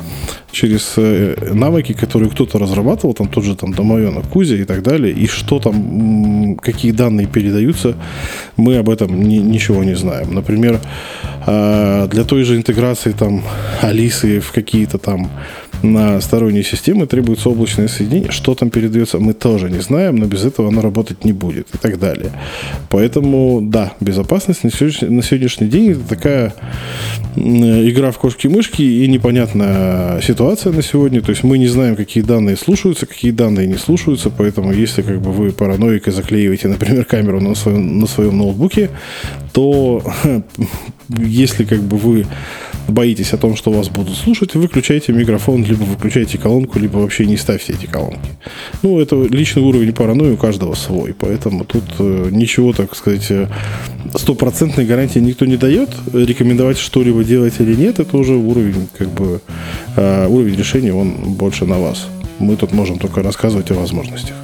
через 0.53 0.95
э, 0.97 1.35
навыки, 1.55 1.93
которые 1.93 2.31
кто-то 2.31 2.59
разрабатывал, 2.59 3.15
там 3.15 3.29
тот 3.29 3.45
же 3.45 3.57
там 3.57 3.73
домовенок 3.73 4.29
Кузя 4.29 4.57
и 4.57 4.65
так 4.65 4.83
далее. 4.83 5.13
И 5.13 5.27
что 5.27 5.59
там, 5.59 6.57
какие 6.57 6.93
данные 6.93 7.27
передаются, 7.27 7.95
мы 8.57 8.77
об 8.77 8.89
этом 8.89 9.23
ни, 9.23 9.37
ничего 9.37 9.85
не 9.85 9.97
знаем. 9.97 10.35
Например, 10.35 10.81
э, 11.47 12.09
для 12.11 12.25
той 12.25 12.45
же 12.45 12.57
интеграции 12.57 13.13
там 13.13 13.43
Алисы 13.83 14.41
в 14.41 14.53
какие-то 14.53 14.99
там 14.99 15.31
на 15.83 16.21
сторонние 16.21 16.63
системы 16.63 17.07
требуется 17.07 17.49
облачное 17.49 17.89
соединение. 17.89 18.31
Что 18.31 18.55
там 18.55 18.71
передается, 18.71 19.19
мы 19.19 19.33
тоже 19.33 19.71
не 19.71 19.81
знаем, 19.81 20.17
но 20.17 20.27
без 20.27 20.45
этого 20.45 20.69
оно 20.69 20.81
работать 20.81 21.25
не 21.25 21.33
будет 21.33 21.69
и 21.75 21.79
так 21.79 21.99
далее. 21.99 22.33
Поэтому, 22.91 23.61
да, 23.63 23.93
безопасность 24.01 24.65
на 24.65 24.71
сегодняшний, 24.71 25.09
на 25.09 25.23
сегодняшний 25.23 25.69
день 25.69 25.93
это 25.93 26.01
такая 26.09 26.55
игра 27.37 28.11
в 28.11 28.19
кошки-мышки 28.19 28.83
и 28.83 29.07
непонятная 29.09 30.21
ситуация 30.21 30.73
на 30.73 30.83
сегодня. 30.83 31.21
То 31.23 31.31
есть 31.31 31.43
мы 31.45 31.59
не 31.59 31.69
знаем, 31.69 31.97
какие 31.97 32.23
данные 32.23 32.57
слушаются, 32.57 33.07
какие 33.07 33.31
данные 33.31 33.67
не 33.67 33.77
слушаются. 33.77 34.31
Поэтому 34.31 34.73
если 34.73 35.03
как 35.03 35.21
бы 35.21 35.33
вы 35.33 35.53
параноик 35.53 36.09
и 36.09 36.11
заклеиваете, 36.11 36.69
например, 36.69 37.05
камеру 37.05 37.41
на 37.41 37.55
своем, 37.55 37.99
на 37.99 38.07
своем 38.07 38.39
ноутбуке, 38.39 38.91
то 39.53 40.03
если 41.19 41.65
как 41.65 41.81
бы 41.81 41.97
вы 41.97 42.27
боитесь 42.89 43.33
о 43.33 43.37
том, 43.37 43.57
что 43.57 43.71
вас 43.71 43.89
будут 43.89 44.17
слушать, 44.17 44.55
выключайте 44.55 45.13
микрофон, 45.13 45.65
либо 45.65 45.83
выключайте 45.83 46.39
колонку, 46.39 46.79
либо 46.79 46.99
вообще 46.99 47.27
не 47.27 47.37
ставьте 47.37 47.73
эти 47.73 47.87
колонки. 47.87 48.31
Ну, 48.83 49.01
это 49.01 49.17
личный 49.25 49.63
уровень 49.63 49.93
паранойи 49.93 50.33
у 50.33 50.37
каждого 50.37 50.75
свой, 50.75 51.15
поэтому 51.15 51.65
тут 51.65 51.85
э, 51.99 52.29
ничего, 52.31 52.73
так 52.73 52.95
сказать, 52.97 53.31
э, 53.31 53.49
стопроцентной 54.15 54.85
гарантии 54.85 55.19
никто 55.21 55.47
не 55.47 55.57
дает. 55.57 55.91
Рекомендовать 56.13 56.79
что-либо 56.79 57.25
делать 57.25 57.55
или 57.61 57.75
нет, 57.75 58.01
это 58.01 58.17
уже 58.17 58.35
уровень, 58.35 58.89
как 58.99 59.09
бы, 59.09 59.41
э, 59.97 60.27
уровень 60.29 60.57
решения, 60.57 60.93
он 60.93 61.35
больше 61.35 61.67
на 61.67 61.79
вас. 61.79 62.07
Мы 62.39 62.57
тут 62.57 62.73
можем 62.73 62.99
только 62.99 63.23
рассказывать 63.23 63.71
о 63.71 63.75
возможностях. 63.75 64.35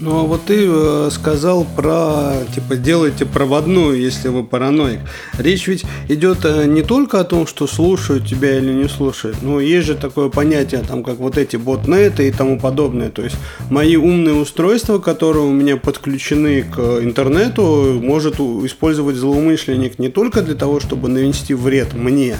Ну 0.00 0.18
а 0.18 0.22
вот 0.22 0.46
ты 0.46 0.66
э, 0.66 1.10
сказал 1.12 1.66
про, 1.76 2.32
типа, 2.54 2.76
делайте 2.76 3.26
проводную, 3.26 4.00
если 4.00 4.28
вы 4.28 4.44
параноик. 4.44 5.00
Речь 5.36 5.66
ведь 5.66 5.84
идет 6.08 6.38
э, 6.44 6.64
не 6.64 6.80
только 6.82 7.20
о 7.20 7.24
том, 7.24 7.46
что 7.46 7.66
слушают 7.66 8.26
тебя 8.26 8.56
или 8.56 8.72
не 8.72 8.88
слушают, 8.88 9.42
но 9.42 9.60
есть 9.60 9.86
же 9.86 9.94
такое 9.94 10.30
понятие, 10.30 10.82
там, 10.88 11.04
как 11.04 11.18
вот 11.18 11.36
эти 11.36 11.56
ботнеты 11.56 12.28
и 12.28 12.32
тому 12.32 12.58
подобное. 12.58 13.10
То 13.10 13.22
есть 13.22 13.36
мои 13.68 13.96
умные 13.96 14.36
устройства, 14.36 15.00
которые 15.00 15.44
у 15.44 15.52
меня 15.52 15.76
подключены 15.76 16.62
к 16.62 16.78
интернету, 17.02 18.00
может 18.02 18.40
использовать 18.40 19.16
злоумышленник 19.16 19.98
не 19.98 20.08
только 20.08 20.40
для 20.40 20.54
того, 20.54 20.80
чтобы 20.80 21.10
навести 21.10 21.52
вред 21.52 21.92
мне, 21.92 22.38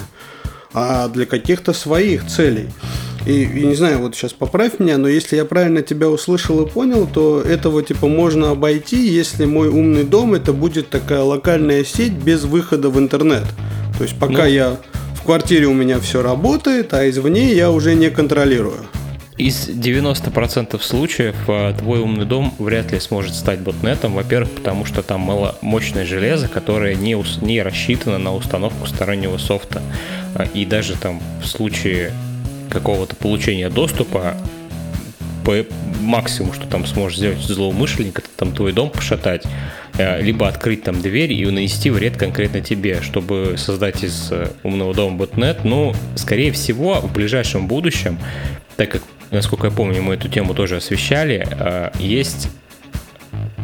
а 0.73 1.09
для 1.09 1.27
каких-то 1.27 1.73
своих 1.73 2.25
целей. 2.25 2.69
И, 3.25 3.43
и 3.43 3.65
не 3.65 3.75
знаю, 3.75 3.99
вот 3.99 4.15
сейчас 4.15 4.33
поправь 4.33 4.79
меня, 4.79 4.97
но 4.97 5.07
если 5.07 5.35
я 5.35 5.45
правильно 5.45 5.83
тебя 5.83 6.09
услышал 6.09 6.63
и 6.65 6.69
понял, 6.69 7.07
то 7.07 7.41
этого 7.41 7.83
типа 7.83 8.07
можно 8.07 8.51
обойти, 8.51 9.07
если 9.07 9.45
мой 9.45 9.67
умный 9.67 10.03
дом 10.03 10.33
это 10.33 10.53
будет 10.53 10.89
такая 10.89 11.21
локальная 11.21 11.83
сеть 11.83 12.13
без 12.13 12.43
выхода 12.43 12.89
в 12.89 12.97
интернет. 12.97 13.43
То 13.97 14.03
есть 14.03 14.17
пока 14.17 14.43
ну, 14.43 14.49
я 14.49 14.77
в 15.13 15.23
квартире 15.23 15.67
у 15.67 15.73
меня 15.73 15.99
все 15.99 16.23
работает, 16.23 16.95
а 16.95 17.07
извне 17.07 17.53
я 17.53 17.69
уже 17.69 17.93
не 17.93 18.09
контролирую. 18.09 18.87
Из 19.37 19.69
90% 19.69 20.79
случаев 20.81 21.35
а, 21.47 21.73
твой 21.73 21.99
умный 21.99 22.25
дом 22.25 22.53
вряд 22.57 22.91
ли 22.91 22.99
сможет 22.99 23.35
стать 23.35 23.59
ботнетом. 23.59 24.13
Во-первых, 24.13 24.51
потому 24.51 24.85
что 24.85 25.03
там 25.03 25.21
мало 25.21 25.55
мощное 25.61 26.05
железо, 26.05 26.47
которое 26.47 26.95
не, 26.95 27.15
не 27.43 27.61
рассчитано 27.61 28.17
на 28.17 28.35
установку 28.35 28.87
стороннего 28.87 29.37
софта. 29.37 29.81
А, 30.35 30.43
и 30.43 30.65
даже 30.65 30.95
там 30.95 31.21
в 31.41 31.47
случае 31.47 32.11
какого-то 32.71 33.15
получения 33.15 33.69
доступа, 33.69 34.35
по 35.43 35.65
максимуму, 35.99 36.53
что 36.53 36.67
там 36.67 36.85
сможешь 36.85 37.17
сделать 37.17 37.39
злоумышленник, 37.39 38.19
это 38.19 38.27
там 38.35 38.53
твой 38.53 38.73
дом 38.73 38.89
пошатать, 38.89 39.43
э, 39.97 40.21
либо 40.21 40.47
открыть 40.47 40.83
там 40.83 41.01
дверь 41.01 41.33
и 41.33 41.45
нанести 41.45 41.89
вред 41.89 42.17
конкретно 42.17 42.61
тебе, 42.61 43.01
чтобы 43.01 43.55
создать 43.57 44.03
из 44.03 44.31
э, 44.31 44.49
умного 44.63 44.93
дома 44.93 45.17
ботнет. 45.17 45.63
Ну, 45.63 45.93
скорее 46.15 46.51
всего, 46.51 46.99
в 47.01 47.11
ближайшем 47.11 47.67
будущем, 47.67 48.19
так 48.77 48.91
как, 48.91 49.03
насколько 49.31 49.67
я 49.67 49.73
помню, 49.73 50.01
мы 50.01 50.15
эту 50.15 50.27
тему 50.27 50.53
тоже 50.53 50.77
освещали, 50.77 51.47
э, 51.49 51.91
есть 51.99 52.49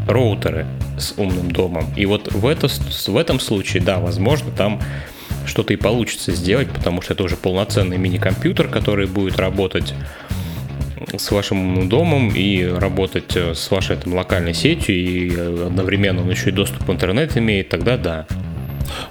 роутеры 0.08 0.66
с 0.98 1.14
умным 1.18 1.52
домом. 1.52 1.86
И 1.96 2.06
вот 2.06 2.32
в, 2.34 2.48
это, 2.48 2.68
в 2.68 3.18
этом 3.18 3.40
случае, 3.40 3.84
да, 3.84 4.00
возможно, 4.00 4.52
там 4.52 4.82
что-то 5.48 5.74
и 5.74 5.78
получится 5.78 6.32
сделать, 6.32 6.70
потому 6.70 7.02
что 7.02 7.14
это 7.14 7.24
уже 7.24 7.36
полноценный 7.36 7.98
мини-компьютер, 7.98 8.68
который 8.68 9.08
будет 9.08 9.38
работать 9.40 9.94
с 11.16 11.32
вашим 11.32 11.90
домом 11.90 12.32
и 12.36 12.66
работать 12.66 13.36
э, 13.36 13.54
с 13.54 13.72
вашей 13.72 13.98
там, 13.98 14.14
локальной 14.14 14.54
сетью, 14.54 14.96
и 14.96 15.32
э, 15.36 15.68
одновременно 15.68 16.22
он 16.22 16.30
еще 16.30 16.50
и 16.50 16.54
доступ 16.54 16.88
в 16.88 16.92
интернет 16.92 17.38
имеет, 17.38 17.70
тогда 17.70 17.98
да. 17.98 18.28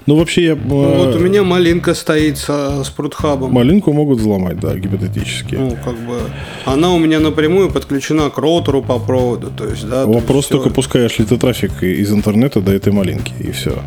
Ну, 0.06 0.16
вообще 0.16 0.44
я... 0.44 0.56
Ну, 0.56 1.04
вот 1.04 1.14
у 1.14 1.18
меня 1.18 1.42
малинка 1.42 1.94
стоит 1.94 2.38
с, 2.38 2.48
с 2.48 2.90
прудхабом. 2.90 3.52
Малинку 3.52 3.92
могут 3.92 4.18
взломать, 4.18 4.58
да, 4.58 4.74
гипотетически. 4.74 5.54
Ну, 5.56 5.76
как 5.84 5.94
бы... 5.94 6.18
Она 6.64 6.92
у 6.92 6.98
меня 6.98 7.20
напрямую 7.20 7.70
подключена 7.70 8.30
к 8.30 8.38
роутеру 8.38 8.82
по 8.82 8.98
проводу, 8.98 9.50
то 9.50 9.68
есть, 9.68 9.88
да... 9.88 10.06
Вопрос 10.06 10.46
то 10.46 10.54
только, 10.54 10.68
все... 10.68 10.74
пускаешь 10.74 11.18
ли 11.18 11.24
ты 11.24 11.36
трафик 11.36 11.82
из 11.82 12.12
интернета 12.12 12.60
до 12.60 12.72
этой 12.72 12.92
малинки, 12.92 13.32
и 13.38 13.52
все. 13.52 13.82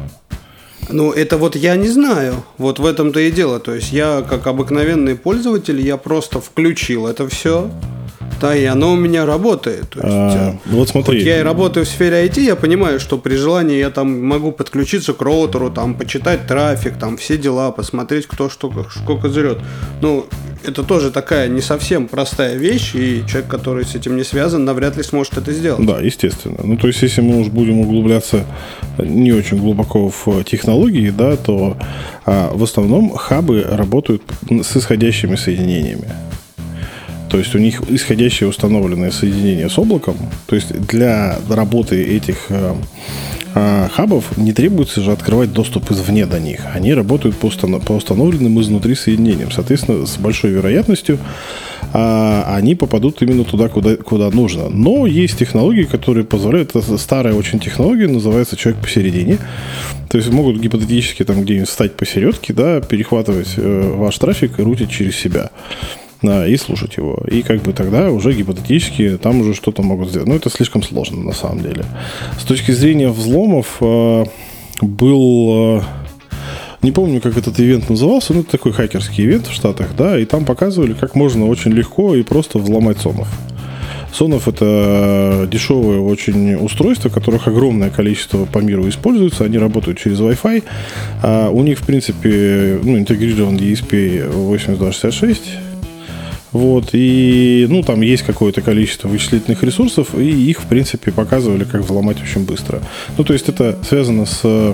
Ну, 0.91 1.11
это 1.11 1.37
вот 1.37 1.55
я 1.55 1.75
не 1.75 1.87
знаю. 1.87 2.43
Вот 2.57 2.79
в 2.79 2.85
этом-то 2.85 3.19
и 3.19 3.31
дело. 3.31 3.59
То 3.59 3.75
есть 3.75 3.91
я, 3.91 4.23
как 4.27 4.47
обыкновенный 4.47 5.15
пользователь, 5.15 5.79
я 5.79 5.97
просто 5.97 6.41
включил 6.41 7.07
это 7.07 7.27
все. 7.27 7.69
Да, 8.39 8.55
и 8.55 8.65
оно 8.65 8.93
у 8.93 8.95
меня 8.95 9.25
работает. 9.25 9.89
То 9.89 9.99
есть, 9.99 10.09
а, 10.11 10.51
э, 10.51 10.57
вот 10.65 10.89
смотри. 10.89 11.23
Я 11.23 11.39
и 11.39 11.43
работаю 11.43 11.85
в 11.85 11.89
сфере 11.89 12.25
IT, 12.25 12.41
я 12.41 12.55
понимаю, 12.55 12.99
что 12.99 13.17
при 13.17 13.35
желании 13.35 13.77
я 13.77 13.89
там 13.89 14.23
могу 14.23 14.51
подключиться 14.51 15.13
к 15.13 15.21
роутеру, 15.21 15.69
там, 15.69 15.95
почитать 15.95 16.47
трафик, 16.47 16.97
там, 16.97 17.17
все 17.17 17.37
дела, 17.37 17.71
посмотреть, 17.71 18.27
кто 18.27 18.49
что, 18.49 18.71
сколько 18.95 19.29
зрет. 19.29 19.59
Ну, 20.01 20.25
это 20.65 20.83
тоже 20.83 21.11
такая 21.11 21.47
не 21.47 21.61
совсем 21.61 22.07
простая 22.07 22.55
вещь, 22.55 22.95
и 22.95 23.23
человек, 23.27 23.49
который 23.49 23.85
с 23.85 23.95
этим 23.95 24.17
не 24.17 24.23
связан, 24.23 24.65
навряд 24.65 24.97
ли 24.97 25.03
сможет 25.03 25.37
это 25.37 25.51
сделать. 25.53 25.85
Да, 25.85 25.99
естественно. 25.99 26.59
Ну, 26.63 26.77
то 26.77 26.87
есть, 26.87 27.01
если 27.01 27.21
мы 27.21 27.41
уж 27.41 27.47
будем 27.47 27.79
углубляться 27.79 28.45
не 28.97 29.31
очень 29.31 29.57
глубоко 29.57 30.09
в 30.09 30.43
технологии, 30.43 31.09
да, 31.09 31.35
то 31.35 31.77
а, 32.25 32.51
в 32.53 32.63
основном 32.63 33.15
хабы 33.15 33.65
работают 33.69 34.21
с 34.49 34.77
исходящими 34.77 35.35
соединениями. 35.35 36.09
То 37.29 37.37
есть 37.37 37.53
у 37.55 37.59
них 37.59 37.83
исходящее 37.89 38.49
установленное 38.49 39.11
соединение 39.11 39.69
с 39.69 39.77
облаком. 39.77 40.17
То 40.47 40.55
есть 40.55 40.73
для 40.87 41.37
работы 41.47 42.03
этих 42.03 42.47
э, 42.49 42.73
э, 43.53 43.87
хабов 43.93 44.35
не 44.37 44.51
требуется 44.51 45.01
же 45.01 45.11
открывать 45.11 45.53
доступ 45.53 45.91
извне 45.91 46.25
до 46.25 46.39
них. 46.39 46.61
Они 46.73 46.93
работают 46.93 47.37
по, 47.37 47.47
установ- 47.47 47.85
по 47.85 47.93
установленным 47.93 48.59
изнутри 48.59 48.95
соединениям. 48.95 49.51
Соответственно, 49.51 50.07
с 50.07 50.17
большой 50.17 50.51
вероятностью 50.51 51.19
э, 51.93 52.43
они 52.47 52.73
попадут 52.73 53.21
именно 53.21 53.43
туда, 53.43 53.69
куда, 53.69 53.95
куда 53.95 54.31
нужно. 54.31 54.69
Но 54.69 55.05
есть 55.05 55.37
технологии, 55.37 55.83
которые 55.83 56.25
позволяют... 56.25 56.75
Это 56.75 56.97
старая 56.97 57.35
очень 57.35 57.59
технология, 57.59 58.07
называется 58.07 58.57
«человек 58.57 58.81
посередине». 58.81 59.37
То 60.09 60.17
есть 60.17 60.31
могут 60.31 60.59
гипотетически 60.59 61.23
там 61.23 61.43
где-нибудь 61.43 61.69
встать 61.69 61.95
посередке, 61.95 62.53
да, 62.53 62.81
перехватывать 62.81 63.53
э, 63.57 63.93
ваш 63.95 64.17
трафик 64.17 64.59
и 64.59 64.63
рутить 64.63 64.89
через 64.89 65.15
себя 65.15 65.51
да, 66.21 66.45
и 66.45 66.57
слушать 66.57 66.97
его. 66.97 67.23
И 67.29 67.41
как 67.41 67.61
бы 67.61 67.73
тогда 67.73 68.11
уже 68.11 68.33
гипотетически 68.33 69.17
там 69.21 69.41
уже 69.41 69.53
что-то 69.53 69.81
могут 69.81 70.09
сделать. 70.09 70.27
Но 70.27 70.35
это 70.35 70.49
слишком 70.49 70.83
сложно 70.83 71.23
на 71.23 71.33
самом 71.33 71.61
деле. 71.61 71.85
С 72.39 72.43
точки 72.43 72.71
зрения 72.71 73.09
взломов 73.09 73.77
э, 73.81 74.25
был... 74.81 75.79
Э, 75.79 75.81
не 76.81 76.91
помню, 76.91 77.19
как 77.19 77.37
этот 77.37 77.59
ивент 77.59 77.89
назывался, 77.89 78.33
но 78.33 78.41
это 78.41 78.51
такой 78.51 78.71
хакерский 78.71 79.25
ивент 79.25 79.47
в 79.47 79.53
Штатах, 79.53 79.89
да, 79.97 80.17
и 80.17 80.25
там 80.25 80.45
показывали, 80.45 80.93
как 80.93 81.13
можно 81.13 81.45
очень 81.45 81.71
легко 81.71 82.15
и 82.15 82.23
просто 82.23 82.57
взломать 82.57 82.99
сонов. 82.99 83.27
Сонов 84.13 84.47
это 84.47 85.47
дешевое 85.51 85.99
очень 85.99 86.55
устройство, 86.55 87.09
которых 87.09 87.47
огромное 87.47 87.89
количество 87.89 88.45
по 88.45 88.59
миру 88.59 88.87
используется. 88.89 89.43
Они 89.43 89.57
работают 89.57 89.99
через 89.99 90.19
Wi-Fi. 90.19 90.63
А 91.21 91.49
у 91.49 91.61
них, 91.61 91.79
в 91.79 91.85
принципе, 91.85 92.79
ну, 92.81 92.97
интегрирован 92.97 93.57
ESP 93.57 94.27
8266 94.27 95.68
вот, 96.51 96.89
и, 96.93 97.67
ну, 97.69 97.83
там 97.83 98.01
есть 98.01 98.23
какое-то 98.23 98.61
количество 98.61 99.07
вычислительных 99.07 99.61
ресурсов, 99.63 100.15
и 100.15 100.49
их, 100.49 100.61
в 100.61 100.65
принципе, 100.65 101.11
показывали, 101.11 101.63
как 101.63 101.81
взломать 101.81 102.21
очень 102.21 102.43
быстро. 102.45 102.81
Ну, 103.17 103.23
то 103.23 103.33
есть 103.33 103.49
это 103.49 103.77
связано 103.87 104.25
с 104.25 104.41
э, 104.43 104.73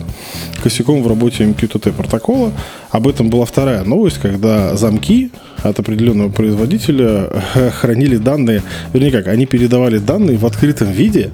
косяком 0.64 1.04
в 1.04 1.08
работе 1.08 1.44
MQTT 1.44 1.92
протокола. 1.92 2.54
Об 2.92 3.08
этом 3.08 3.30
была 3.30 3.46
вторая 3.46 3.84
новость, 3.84 4.20
когда 4.20 4.76
замки 4.78 5.32
от 5.64 5.78
определенного 5.80 6.30
производителя 6.30 7.30
э, 7.56 7.70
хранили 7.72 8.18
данные, 8.18 8.64
вернее 8.94 9.12
как, 9.12 9.28
они 9.28 9.46
передавали 9.46 9.98
данные 9.98 10.38
в 10.38 10.46
открытом 10.46 10.92
виде, 10.92 11.32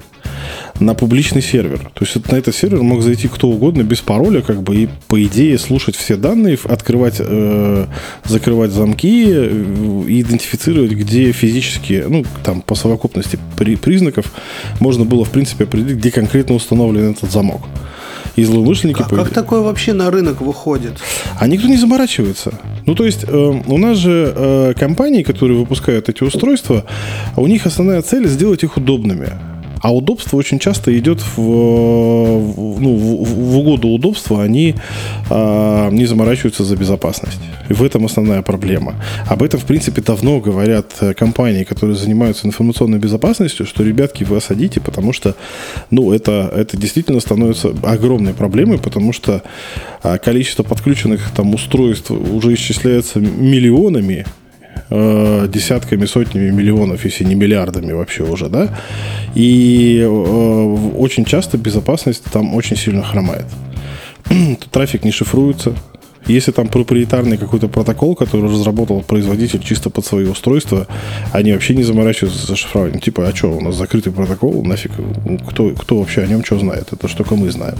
на 0.82 0.94
публичный 0.94 1.42
сервер. 1.42 1.90
То 1.94 2.04
есть 2.04 2.30
на 2.30 2.36
этот 2.36 2.54
сервер 2.54 2.82
мог 2.82 3.02
зайти 3.02 3.28
кто 3.28 3.48
угодно 3.48 3.82
без 3.82 4.00
пароля, 4.00 4.42
как 4.42 4.62
бы, 4.62 4.76
и 4.76 4.88
по 5.08 5.22
идее 5.22 5.58
слушать 5.58 5.96
все 5.96 6.16
данные, 6.16 6.58
открывать, 6.64 7.16
э, 7.18 7.86
закрывать 8.24 8.70
замки, 8.70 9.26
э, 9.28 10.04
идентифицировать, 10.08 10.92
где 10.92 11.32
физически, 11.32 12.04
ну, 12.08 12.24
там, 12.44 12.62
по 12.62 12.74
совокупности 12.74 13.38
при, 13.56 13.76
признаков 13.76 14.32
можно 14.80 15.04
было, 15.04 15.24
в 15.24 15.30
принципе, 15.30 15.64
определить, 15.64 15.98
где 15.98 16.10
конкретно 16.10 16.54
установлен 16.54 17.12
этот 17.12 17.30
замок. 17.30 17.62
И 18.36 18.44
злоумышленники... 18.44 19.02
А 19.02 19.04
как 19.04 19.30
такое 19.30 19.60
вообще 19.60 19.92
на 19.92 20.10
рынок 20.10 20.40
выходит? 20.40 20.94
А 21.38 21.46
никто 21.46 21.68
не 21.68 21.76
заморачивается. 21.76 22.54
Ну, 22.86 22.94
то 22.94 23.04
есть, 23.04 23.24
э, 23.24 23.62
у 23.66 23.78
нас 23.78 23.98
же 23.98 24.32
э, 24.34 24.74
компании, 24.78 25.22
которые 25.22 25.58
выпускают 25.58 26.08
эти 26.08 26.22
устройства, 26.22 26.84
у 27.36 27.46
них 27.46 27.66
основная 27.66 28.00
цель 28.00 28.26
сделать 28.26 28.62
их 28.62 28.76
удобными. 28.76 29.28
А 29.82 29.92
удобство 29.92 30.36
очень 30.36 30.60
часто 30.60 30.96
идет 30.96 31.20
в, 31.20 31.40
ну, 31.40 32.96
в, 32.96 33.24
в 33.24 33.58
угоду 33.58 33.88
удобства, 33.88 34.42
они 34.42 34.76
а, 35.28 35.90
не 35.90 36.06
заморачиваются 36.06 36.64
за 36.64 36.76
безопасность. 36.76 37.40
И 37.68 37.72
в 37.72 37.82
этом 37.82 38.06
основная 38.06 38.42
проблема. 38.42 38.94
Об 39.26 39.42
этом, 39.42 39.58
в 39.58 39.64
принципе, 39.64 40.00
давно 40.00 40.40
говорят 40.40 40.92
э, 41.00 41.14
компании, 41.14 41.64
которые 41.64 41.96
занимаются 41.96 42.46
информационной 42.46 42.98
безопасностью, 42.98 43.66
что, 43.66 43.82
ребятки, 43.82 44.22
вы 44.22 44.36
осадите, 44.36 44.80
потому 44.80 45.12
что, 45.12 45.34
ну, 45.90 46.12
это, 46.12 46.52
это 46.54 46.76
действительно 46.76 47.20
становится 47.20 47.74
огромной 47.82 48.34
проблемой, 48.34 48.78
потому 48.78 49.12
что 49.12 49.42
а, 50.02 50.18
количество 50.18 50.62
подключенных 50.62 51.30
там 51.34 51.54
устройств 51.54 52.10
уже 52.10 52.54
исчисляется 52.54 53.18
миллионами, 53.18 54.26
э, 54.90 55.48
десятками, 55.48 56.06
сотнями 56.06 56.50
миллионов, 56.50 57.04
если 57.04 57.24
не 57.24 57.34
миллиардами 57.34 57.92
вообще 57.92 58.24
уже, 58.24 58.48
да. 58.48 58.68
И 59.34 60.00
э, 60.02 60.06
очень 60.06 61.24
часто 61.24 61.58
безопасность 61.58 62.24
там 62.32 62.54
очень 62.54 62.76
сильно 62.76 63.02
хромает. 63.02 63.46
Трафик 64.70 65.04
не 65.04 65.10
шифруется, 65.10 65.74
если 66.26 66.52
там 66.52 66.68
проприетарный 66.68 67.36
какой-то 67.36 67.68
протокол, 67.68 68.14
который 68.14 68.48
разработал 68.48 69.02
производитель 69.02 69.60
чисто 69.62 69.90
под 69.90 70.06
свои 70.06 70.26
устройства, 70.26 70.86
они 71.32 71.52
вообще 71.52 71.74
не 71.74 71.82
заморачиваются 71.82 72.46
за 72.46 72.56
шифрованием. 72.56 73.00
Типа, 73.00 73.26
а 73.26 73.34
что, 73.34 73.48
у 73.48 73.60
нас 73.60 73.74
закрытый 73.74 74.12
протокол, 74.12 74.64
нафиг, 74.64 74.92
кто, 75.48 75.70
кто 75.70 75.98
вообще 75.98 76.22
о 76.22 76.26
нем 76.26 76.44
что 76.44 76.58
знает? 76.58 76.92
Это 76.92 77.08
что 77.08 77.18
только 77.18 77.34
мы 77.34 77.50
знаем. 77.50 77.76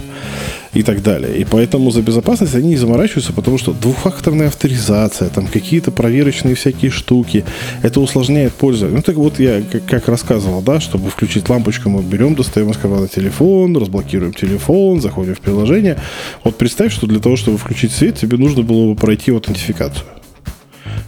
И 0.73 0.81
так 0.81 1.03
далее. 1.03 1.37
И 1.37 1.45
поэтому 1.45 1.91
за 1.91 2.01
безопасность 2.01 2.55
они 2.55 2.69
не 2.69 2.77
заморачиваются, 2.77 3.31
потому 3.31 3.59
что 3.59 3.73
двухфакторная 3.73 4.47
авторизация, 4.47 5.29
там 5.29 5.45
какие-то 5.47 5.91
проверочные 5.91 6.55
всякие 6.55 6.89
штуки, 6.89 7.45
это 7.83 7.99
усложняет 7.99 8.53
пользование. 8.53 8.97
Ну, 8.97 9.03
так 9.03 9.15
вот 9.15 9.39
я 9.39 9.61
как, 9.61 9.85
как 9.85 10.07
рассказывал, 10.07 10.61
да, 10.61 10.79
чтобы 10.79 11.09
включить 11.11 11.47
лампочку, 11.47 11.89
мы 11.89 12.01
берем, 12.01 12.33
достаем 12.33 12.71
из 12.71 12.77
кармана 12.77 13.07
телефон, 13.07 13.77
разблокируем 13.77 14.33
телефон, 14.33 14.99
заходим 14.99 15.35
в 15.35 15.41
приложение. 15.41 15.97
Вот 16.43 16.57
представь, 16.57 16.91
что 16.91 17.05
для 17.05 17.19
того, 17.19 17.35
чтобы 17.35 17.57
включить 17.59 17.91
свет, 17.91 18.17
тебе 18.17 18.37
нужно 18.37 18.63
было 18.63 18.93
бы 18.93 18.95
пройти 18.95 19.31
аутентификацию. 19.31 20.07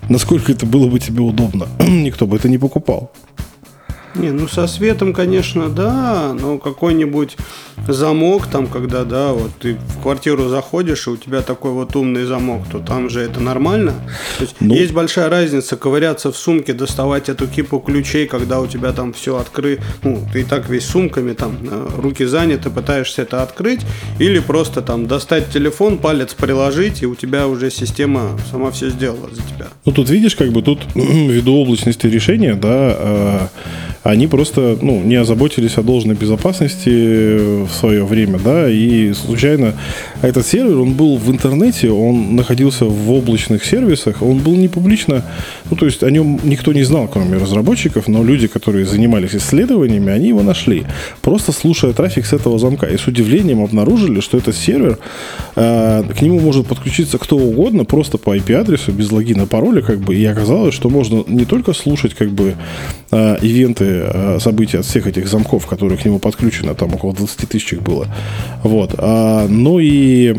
Насколько 0.09 0.51
это 0.51 0.67
было 0.67 0.87
бы 0.87 0.99
тебе 0.99 1.21
удобно? 1.21 1.67
Никто 1.79 2.27
бы 2.27 2.37
это 2.37 2.49
не 2.49 2.59
покупал. 2.59 3.11
Не, 4.15 4.31
ну 4.31 4.47
со 4.47 4.65
светом, 4.67 5.13
конечно, 5.13 5.69
да, 5.69 6.33
но 6.39 6.57
какой-нибудь 6.57 7.35
замок 7.87 8.47
там, 8.47 8.67
когда, 8.67 9.03
да, 9.03 9.33
вот 9.33 9.51
ты 9.59 9.75
в 9.75 10.01
квартиру 10.01 10.47
заходишь, 10.47 11.07
и 11.07 11.09
у 11.09 11.17
тебя 11.17 11.41
такой 11.41 11.71
вот 11.71 11.95
умный 11.95 12.23
замок, 12.23 12.63
то 12.71 12.79
там 12.79 13.09
же 13.09 13.21
это 13.21 13.41
нормально. 13.41 13.93
То 14.37 14.43
есть, 14.45 14.55
ну, 14.61 14.73
есть 14.73 14.93
большая 14.93 15.29
разница 15.29 15.75
ковыряться 15.75 16.31
в 16.31 16.37
сумке, 16.37 16.73
доставать 16.73 17.27
эту 17.29 17.47
кипу 17.47 17.79
ключей, 17.79 18.25
когда 18.27 18.61
у 18.61 18.67
тебя 18.67 18.93
там 18.93 19.11
все 19.13 19.37
открыто, 19.37 19.83
ну, 20.03 20.25
ты 20.31 20.41
и 20.41 20.43
так 20.43 20.69
весь 20.69 20.85
сумками, 20.85 21.33
там, 21.33 21.57
э, 21.69 21.87
руки 21.97 22.25
заняты, 22.25 22.69
пытаешься 22.69 23.23
это 23.23 23.43
открыть, 23.43 23.81
или 24.19 24.39
просто 24.39 24.81
там 24.81 25.07
достать 25.07 25.51
телефон, 25.51 25.97
палец 25.97 26.33
приложить, 26.33 27.03
и 27.03 27.05
у 27.05 27.15
тебя 27.15 27.47
уже 27.47 27.69
система 27.69 28.39
сама 28.49 28.71
все 28.71 28.89
сделала 28.89 29.29
за 29.29 29.41
тебя. 29.41 29.67
Ну, 29.83 29.91
тут 29.91 30.09
видишь, 30.09 30.35
как 30.35 30.51
бы 30.51 30.61
тут 30.61 30.79
ввиду 30.95 31.55
облачности 31.55 32.07
решения, 32.07 32.55
да, 32.55 32.95
э, 32.97 33.47
они 34.06 34.27
просто 34.27 34.77
ну, 34.80 35.02
не 35.02 35.15
озаботились 35.15 35.80
о 35.80 35.82
должной 35.82 36.14
безопасности 36.14 37.64
в 37.65 37.69
свое 37.72 38.06
время, 38.06 38.38
да, 38.38 38.69
и 38.69 39.14
случайно 39.14 39.73
этот 40.22 40.45
сервер, 40.45 40.77
он 40.80 40.94
был 40.94 41.18
в 41.18 41.32
интернете, 41.32 41.90
он 41.90 42.36
находился 42.36 42.86
в 42.86 43.11
облачных 43.11 43.65
сервисах, 43.65 44.22
он 44.22 44.38
был 44.38 44.53
не 44.53 44.68
публично, 44.68 45.23
ну, 45.72 45.76
то 45.76 45.88
есть 45.88 46.03
о 46.03 46.11
нем 46.11 46.40
никто 46.44 46.72
не 46.72 46.84
знал, 46.84 47.07
кроме 47.07 47.40
разработчиков, 47.40 48.07
но 48.07 48.23
люди, 48.23 48.45
которые 48.45 48.86
занимались 48.86 49.34
исследованиями, 49.34 50.11
они 50.11 50.27
его 50.27 50.44
нашли, 50.44 50.84
просто 51.23 51.52
слушая 51.52 51.94
трафик 51.94 52.27
с 52.27 52.34
этого 52.34 52.60
замка, 52.60 52.86
и 52.86 52.98
с 52.98 53.07
удивлением 53.07 53.64
обнаружили, 53.64 54.19
что 54.19 54.38
этот 54.38 54.56
сервер, 54.56 54.99
э, 55.56 56.03
к 56.15 56.22
нему 56.22 56.40
может 56.40 56.68
подключиться 56.68 57.18
кто 57.18 57.38
угодно, 57.38 57.86
просто 57.86 58.19
по 58.19 58.38
IP-адресу, 58.38 58.91
без 58.91 59.11
логина, 59.11 59.48
пароля, 59.48 59.82
как 59.82 59.98
бы, 59.98 60.15
и 60.15 60.23
оказалось, 60.26 60.76
что 60.76 60.90
можно 60.90 61.23
не 61.27 61.45
только 61.45 61.73
слушать, 61.73 62.14
как 62.14 62.30
бы, 62.30 62.53
э, 63.10 63.38
ивенты 63.41 63.94
Э, 64.03 64.39
от 64.80 64.85
всех 64.85 65.07
этих 65.07 65.27
замков, 65.27 65.65
которые 65.65 65.97
к 65.97 66.05
нему 66.05 66.19
подключены, 66.19 66.76
там 66.76 66.93
около 66.93 67.13
20 67.13 67.49
тысяч 67.49 67.73
их 67.73 67.81
было. 67.81 68.07
Вот. 68.63 68.95
А, 68.97 69.47
ну 69.47 69.80
и 69.80 70.35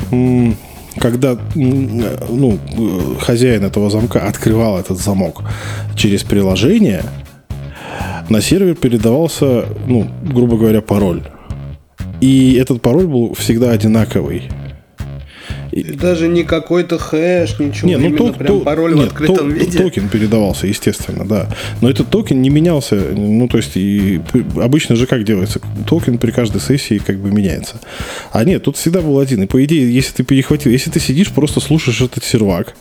когда 0.98 1.38
ну, 1.54 2.58
хозяин 3.20 3.64
этого 3.64 3.90
замка 3.90 4.26
открывал 4.26 4.78
этот 4.78 4.98
замок 4.98 5.42
через 5.94 6.22
приложение, 6.22 7.02
на 8.28 8.40
сервер 8.40 8.74
передавался, 8.74 9.66
ну, 9.86 10.08
грубо 10.22 10.56
говоря, 10.56 10.80
пароль. 10.80 11.22
И 12.20 12.54
этот 12.54 12.80
пароль 12.80 13.06
был 13.06 13.34
всегда 13.34 13.70
одинаковый. 13.72 14.48
И 15.76 15.82
даже 15.82 16.26
не 16.26 16.42
какой-то 16.42 16.96
хэш, 16.96 17.58
ничего. 17.58 17.86
Не, 17.86 17.98
ну, 17.98 18.06
именно 18.06 18.16
то, 18.16 18.32
прям 18.32 18.46
то, 18.46 18.60
пароль 18.60 18.94
нет, 18.94 19.04
в 19.04 19.06
открытом 19.08 19.36
то, 19.36 19.44
виде. 19.44 19.78
Токен 19.78 20.08
передавался, 20.08 20.66
естественно, 20.66 21.26
да. 21.26 21.54
Но 21.82 21.90
этот 21.90 22.08
токен 22.08 22.40
не 22.40 22.48
менялся. 22.48 22.96
Ну, 22.96 23.46
то 23.46 23.58
есть, 23.58 23.72
и 23.76 24.22
обычно 24.56 24.96
же 24.96 25.06
как 25.06 25.24
делается? 25.24 25.60
Токен 25.86 26.16
при 26.16 26.30
каждой 26.30 26.62
сессии 26.62 26.96
как 26.96 27.18
бы 27.18 27.30
меняется. 27.30 27.78
А 28.32 28.42
нет, 28.44 28.62
тут 28.62 28.78
всегда 28.78 29.02
был 29.02 29.18
один. 29.18 29.42
И 29.42 29.46
по 29.46 29.62
идее, 29.62 29.94
если 29.94 30.14
ты 30.14 30.24
перехватил, 30.24 30.72
если 30.72 30.88
ты 30.90 30.98
сидишь, 30.98 31.30
просто 31.30 31.60
слушаешь 31.60 32.00
этот 32.00 32.24
сервак, 32.24 32.74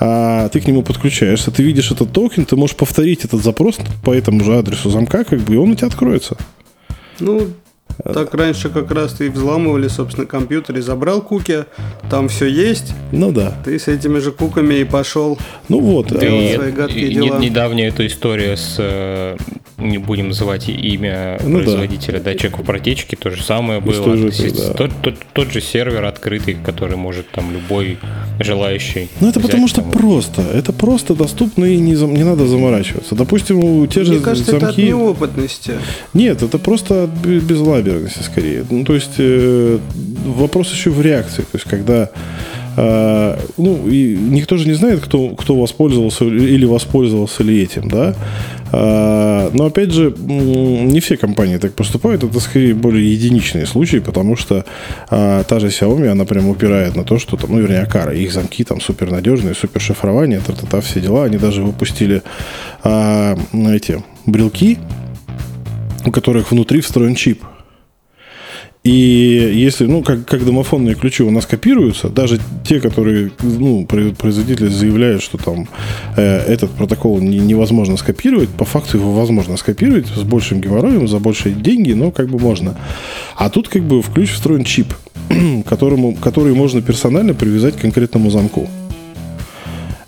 а 0.00 0.48
ты 0.48 0.60
к 0.60 0.66
нему 0.66 0.82
подключаешься, 0.82 1.50
ты 1.50 1.62
видишь 1.62 1.90
этот 1.90 2.12
токен, 2.12 2.46
ты 2.46 2.56
можешь 2.56 2.76
повторить 2.76 3.26
этот 3.26 3.44
запрос 3.44 3.76
по 4.02 4.14
этому 4.14 4.42
же 4.42 4.56
адресу 4.56 4.88
замка, 4.88 5.22
как 5.24 5.40
бы, 5.40 5.52
и 5.52 5.56
он 5.58 5.72
у 5.72 5.74
тебя 5.74 5.88
откроется. 5.88 6.38
Ну, 7.20 7.48
так 8.02 8.34
раньше 8.34 8.68
как 8.68 8.90
раз 8.90 9.14
ты 9.14 9.30
взламывали, 9.30 9.88
собственно, 9.88 10.26
компьютер 10.26 10.78
и 10.78 10.80
забрал 10.80 11.22
куки, 11.22 11.64
там 12.10 12.28
все 12.28 12.46
есть. 12.46 12.92
Ну 13.12 13.32
да. 13.32 13.54
Ты 13.64 13.78
с 13.78 13.88
этими 13.88 14.18
же 14.18 14.32
куками 14.32 14.74
и 14.74 14.84
пошел. 14.84 15.38
Ну 15.68 15.80
вот. 15.80 16.08
Да, 16.08 16.26
и, 16.26 16.54
свои 16.54 16.72
гадкие 16.72 17.08
и, 17.08 17.14
дела. 17.14 17.38
Недавняя 17.38 17.88
эта 17.88 18.06
история 18.06 18.56
с, 18.56 18.76
э, 18.78 19.36
не 19.78 19.98
будем 19.98 20.28
называть 20.28 20.68
имя 20.68 21.38
ну, 21.44 21.58
производителя, 21.58 22.18
да. 22.18 22.32
датчиков 22.32 22.64
протечки, 22.64 23.14
то 23.14 23.30
же 23.30 23.42
самое 23.42 23.80
было. 23.80 23.94
Тоже, 23.94 24.30
да. 24.30 24.72
тот, 24.74 24.90
тот, 25.02 25.14
тот 25.32 25.52
же 25.52 25.60
сервер 25.60 26.04
открытый, 26.04 26.54
который 26.54 26.96
может 26.96 27.30
там 27.30 27.52
любой 27.52 27.98
желающий. 28.40 29.08
Ну 29.20 29.28
это 29.28 29.40
потому 29.40 29.68
что 29.68 29.82
там... 29.82 29.90
просто. 29.90 30.42
Это 30.42 30.72
просто 30.72 31.14
доступно 31.14 31.64
и 31.64 31.76
не, 31.76 31.92
не 31.92 32.24
надо 32.24 32.46
заморачиваться. 32.46 33.14
Допустим, 33.14 33.58
у 33.62 33.86
те 33.86 34.00
Мне 34.00 34.14
же 34.14 34.20
кажется, 34.20 34.52
замки... 34.52 34.64
это 34.64 34.70
от 34.70 34.78
неопытности. 34.78 35.72
Нет, 36.14 36.42
это 36.42 36.58
просто 36.58 37.08
без 37.24 37.60
безалаберности 37.86 38.22
скорее. 38.22 38.64
Ну, 38.70 38.84
то 38.84 38.94
есть 38.94 39.14
э, 39.18 39.78
вопрос 40.24 40.72
еще 40.72 40.90
в 40.90 41.00
реакции. 41.00 41.42
То 41.42 41.54
есть 41.54 41.66
когда 41.68 42.10
э, 42.76 43.38
ну, 43.56 43.88
и 43.88 44.16
никто 44.16 44.56
же 44.56 44.66
не 44.68 44.74
знает, 44.74 45.00
кто, 45.00 45.30
кто 45.30 45.58
воспользовался 45.58 46.24
или 46.24 46.64
воспользовался 46.64 47.42
ли 47.42 47.62
этим, 47.62 47.88
да. 47.88 48.14
Э, 48.72 49.50
но 49.52 49.66
опять 49.66 49.92
же, 49.92 50.14
не 50.18 51.00
все 51.00 51.16
компании 51.16 51.58
так 51.58 51.72
поступают, 51.74 52.24
это 52.24 52.40
скорее 52.40 52.74
более 52.74 53.12
единичные 53.12 53.66
случаи, 53.66 53.98
потому 53.98 54.36
что 54.36 54.64
э, 55.10 55.44
та 55.48 55.60
же 55.60 55.68
Xiaomi, 55.68 56.08
она 56.08 56.24
прям 56.24 56.48
упирает 56.48 56.96
на 56.96 57.04
то, 57.04 57.18
что 57.18 57.36
там, 57.36 57.52
ну, 57.52 57.60
вернее, 57.60 57.82
Акара, 57.82 58.12
их 58.12 58.32
замки 58.32 58.64
там 58.64 58.80
супер 58.80 59.10
надежные, 59.10 59.54
супер 59.54 59.80
шифрование, 59.80 60.40
та-та-та, 60.46 60.80
все 60.80 61.00
дела. 61.00 61.24
Они 61.24 61.38
даже 61.38 61.62
выпустили 61.62 62.22
э, 62.84 63.36
эти 63.52 64.02
брелки, 64.26 64.78
у 66.04 66.12
которых 66.12 66.50
внутри 66.52 66.80
встроен 66.80 67.14
чип. 67.14 67.42
И 68.86 69.52
если, 69.52 69.84
ну, 69.86 70.04
как, 70.04 70.24
как 70.26 70.44
домофонные 70.44 70.94
ключи 70.94 71.24
у 71.24 71.32
нас 71.32 71.44
копируются, 71.44 72.08
даже 72.08 72.38
те, 72.64 72.78
которые, 72.78 73.32
ну, 73.42 73.84
производители 73.84 74.68
заявляют, 74.68 75.24
что 75.24 75.38
там 75.38 75.66
э, 76.16 76.38
этот 76.46 76.70
протокол 76.70 77.18
не, 77.18 77.40
невозможно 77.40 77.96
скопировать, 77.96 78.48
по 78.48 78.64
факту 78.64 78.98
его 78.98 79.12
возможно 79.12 79.56
скопировать 79.56 80.06
с 80.06 80.22
большим 80.22 80.60
геморроем, 80.60 81.08
за 81.08 81.18
большие 81.18 81.52
деньги, 81.52 81.94
но 81.94 82.12
как 82.12 82.28
бы 82.28 82.38
можно. 82.38 82.76
А 83.34 83.50
тут 83.50 83.66
как 83.66 83.82
бы 83.82 84.02
в 84.02 84.12
ключ 84.12 84.30
встроен 84.30 84.62
чип, 84.62 84.94
которому, 85.68 86.14
который 86.14 86.54
можно 86.54 86.80
персонально 86.80 87.34
привязать 87.34 87.74
к 87.74 87.80
конкретному 87.80 88.30
замку. 88.30 88.68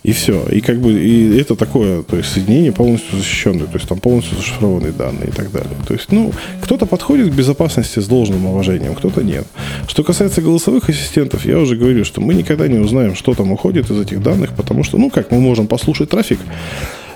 И 0.09 0.11
все. 0.11 0.43
И 0.49 0.59
как 0.59 0.79
бы 0.79 0.91
и 0.93 1.37
это 1.37 1.55
такое, 1.55 2.01
то 2.01 2.17
есть 2.17 2.29
соединение 2.29 2.71
полностью 2.71 3.15
защищенное, 3.15 3.67
то 3.67 3.75
есть 3.75 3.87
там 3.87 3.99
полностью 3.99 4.37
зашифрованные 4.37 4.91
данные 4.91 5.27
и 5.27 5.31
так 5.31 5.51
далее. 5.51 5.69
То 5.87 5.93
есть, 5.93 6.11
ну, 6.11 6.33
кто-то 6.63 6.87
подходит 6.87 7.31
к 7.31 7.35
безопасности 7.35 7.99
с 7.99 8.07
должным 8.07 8.47
уважением, 8.47 8.95
кто-то 8.95 9.21
нет. 9.21 9.45
Что 9.87 10.03
касается 10.03 10.41
голосовых 10.41 10.89
ассистентов, 10.89 11.45
я 11.45 11.59
уже 11.59 11.75
говорю, 11.75 12.05
что 12.05 12.21
мы 12.21 12.33
никогда 12.33 12.67
не 12.67 12.79
узнаем, 12.79 13.13
что 13.13 13.35
там 13.35 13.51
уходит 13.51 13.91
из 13.91 14.01
этих 14.01 14.23
данных, 14.23 14.55
потому 14.55 14.83
что, 14.83 14.97
ну, 14.97 15.11
как 15.11 15.29
мы 15.29 15.39
можем 15.39 15.67
послушать 15.67 16.09
трафик, 16.09 16.39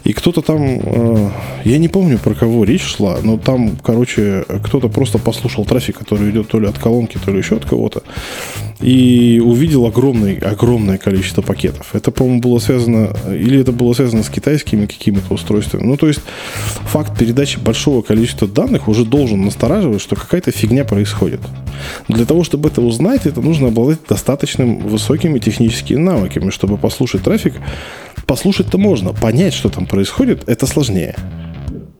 И 0.04 0.12
кто-то 0.12 0.42
там, 0.42 0.62
э, 0.62 1.30
я 1.64 1.78
не 1.78 1.88
помню, 1.88 2.20
про 2.20 2.34
кого 2.34 2.66
речь 2.66 2.84
шла, 2.84 3.20
но 3.24 3.38
там, 3.38 3.78
короче, 3.82 4.44
кто-то 4.64 4.90
просто 4.90 5.18
послушал 5.18 5.66
трафик, 5.66 6.00
который 6.00 6.30
идет 6.30 6.50
то 6.50 6.60
ли 6.60 6.68
от 6.68 6.78
колонки, 6.78 7.18
то 7.24 7.32
ли 7.32 7.38
еще 7.38 7.56
от 7.56 7.66
кого-то, 7.66 8.04
и 8.82 9.42
увидел 9.44 9.86
огромное, 9.86 10.38
огромное 10.40 10.98
количество 10.98 11.42
пакетов. 11.42 11.96
Это, 11.96 12.12
по-моему, 12.12 12.42
было 12.42 12.60
связано, 12.60 13.16
или 13.30 13.62
это 13.62 13.72
было 13.72 13.94
связано 13.94 14.24
с 14.24 14.30
китайскими 14.30 14.88
какими-то 14.88 15.34
устройствами. 15.34 15.84
Ну, 15.84 15.96
то 15.96 16.08
есть, 16.08 16.20
факт 16.84 17.18
передачи 17.18 17.58
большого 17.58 18.02
количества 18.02 18.48
данных 18.48 18.90
уже 18.90 19.06
должен 19.06 19.46
настораживать, 19.46 20.02
что 20.02 20.18
какая-то 20.18 20.52
фигня 20.52 20.84
происходит. 20.84 21.40
Для 22.10 22.26
того, 22.26 22.44
чтобы 22.44 22.70
это 22.70 22.82
узнать, 22.82 23.26
это 23.26 23.40
нужно 23.40 23.70
обладать 23.70 24.00
достаточным 24.10 24.80
высокими 24.80 25.40
техническими 25.40 26.00
навыками, 26.00 26.50
чтобы 26.50 26.78
послушать 26.78 27.24
трафик. 27.24 27.54
Послушать-то 28.26 28.78
можно, 28.78 29.14
понять, 29.14 29.54
что 29.54 29.70
там 29.70 29.86
происходит, 29.86 30.48
это 30.48 30.66
сложнее. 30.66 31.16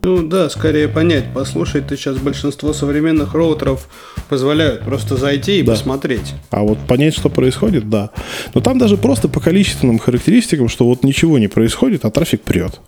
Ну 0.04 0.22
да, 0.22 0.50
скорее 0.50 0.90
понять. 0.90 1.34
Послушать-то 1.34 1.96
сейчас 1.96 2.18
большинство 2.18 2.74
современных 2.74 3.34
роутеров 3.34 3.88
позволяют 4.28 4.82
просто 4.82 5.16
зайти 5.16 5.60
и 5.60 5.64
да. 5.64 5.72
посмотреть. 5.72 6.34
А 6.50 6.62
вот 6.62 6.78
понять, 6.80 7.16
что 7.16 7.30
происходит, 7.30 7.90
да. 7.90 8.10
Но 8.54 8.60
там 8.60 8.78
даже 8.78 8.98
просто 8.98 9.30
по 9.30 9.40
количественным 9.40 10.00
характеристикам, 10.00 10.68
что 10.68 10.86
вот 10.86 11.04
ничего 11.04 11.40
не 11.40 11.48
происходит, 11.48 12.04
а 12.04 12.12
трафик 12.12 12.42
прет. 12.42 12.82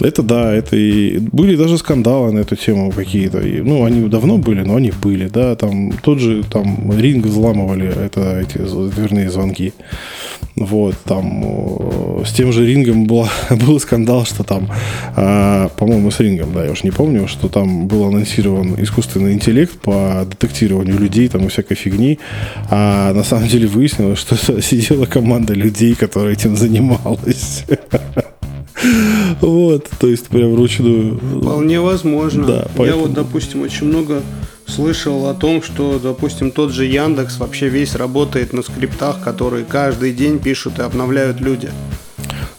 Это 0.00 0.22
да, 0.22 0.52
это 0.52 0.76
и 0.76 1.18
были 1.18 1.56
даже 1.56 1.78
скандалы 1.78 2.32
на 2.32 2.40
эту 2.40 2.56
тему 2.56 2.92
какие-то. 2.92 3.38
Ну, 3.40 3.84
они 3.84 4.08
давно 4.08 4.38
были, 4.38 4.62
но 4.62 4.76
они 4.76 4.92
были, 5.02 5.28
да. 5.28 5.56
Там 5.56 5.92
тот 6.02 6.18
же 6.18 6.42
там 6.44 6.92
ринг 6.96 7.26
взламывали, 7.26 7.88
это 7.88 8.40
эти 8.40 8.58
дверные 8.58 9.30
звонки. 9.30 9.72
Вот, 10.56 10.96
там 11.04 11.42
э, 11.44 12.24
с 12.26 12.32
тем 12.32 12.52
же 12.52 12.66
рингом 12.66 13.06
была, 13.06 13.28
был 13.66 13.78
скандал, 13.78 14.24
что 14.24 14.42
там, 14.42 14.68
а, 15.14 15.68
по-моему, 15.68 16.10
с 16.10 16.18
рингом, 16.18 16.52
да, 16.52 16.64
я 16.64 16.72
уж 16.72 16.82
не 16.82 16.90
помню, 16.90 17.28
что 17.28 17.48
там 17.48 17.86
был 17.86 18.04
анонсирован 18.04 18.74
искусственный 18.82 19.34
интеллект 19.34 19.78
по 19.78 20.26
детектированию 20.28 20.98
людей, 20.98 21.28
там 21.28 21.44
и 21.44 21.48
всякой 21.48 21.76
фигни, 21.76 22.18
а 22.70 23.12
на 23.12 23.22
самом 23.22 23.46
деле 23.46 23.68
выяснилось, 23.68 24.18
что 24.18 24.36
сидела 24.62 25.06
команда 25.06 25.54
людей, 25.54 25.94
которая 25.94 26.32
этим 26.32 26.56
занималась. 26.56 27.64
Вот, 29.40 29.88
то 29.98 30.06
есть 30.06 30.28
прям 30.28 30.52
вручную. 30.52 31.18
Вполне 31.18 31.80
возможно. 31.80 32.46
Да, 32.46 32.68
поэтому... 32.76 32.86
Я 32.86 33.06
вот, 33.06 33.12
допустим, 33.12 33.62
очень 33.62 33.86
много 33.86 34.22
слышал 34.66 35.26
о 35.26 35.34
том, 35.34 35.62
что, 35.62 35.98
допустим, 35.98 36.50
тот 36.50 36.72
же 36.72 36.84
Яндекс 36.84 37.38
вообще 37.38 37.68
весь 37.68 37.94
работает 37.94 38.52
на 38.52 38.62
скриптах, 38.62 39.22
которые 39.22 39.64
каждый 39.64 40.12
день 40.12 40.38
пишут 40.38 40.78
и 40.78 40.82
обновляют 40.82 41.40
люди. 41.40 41.70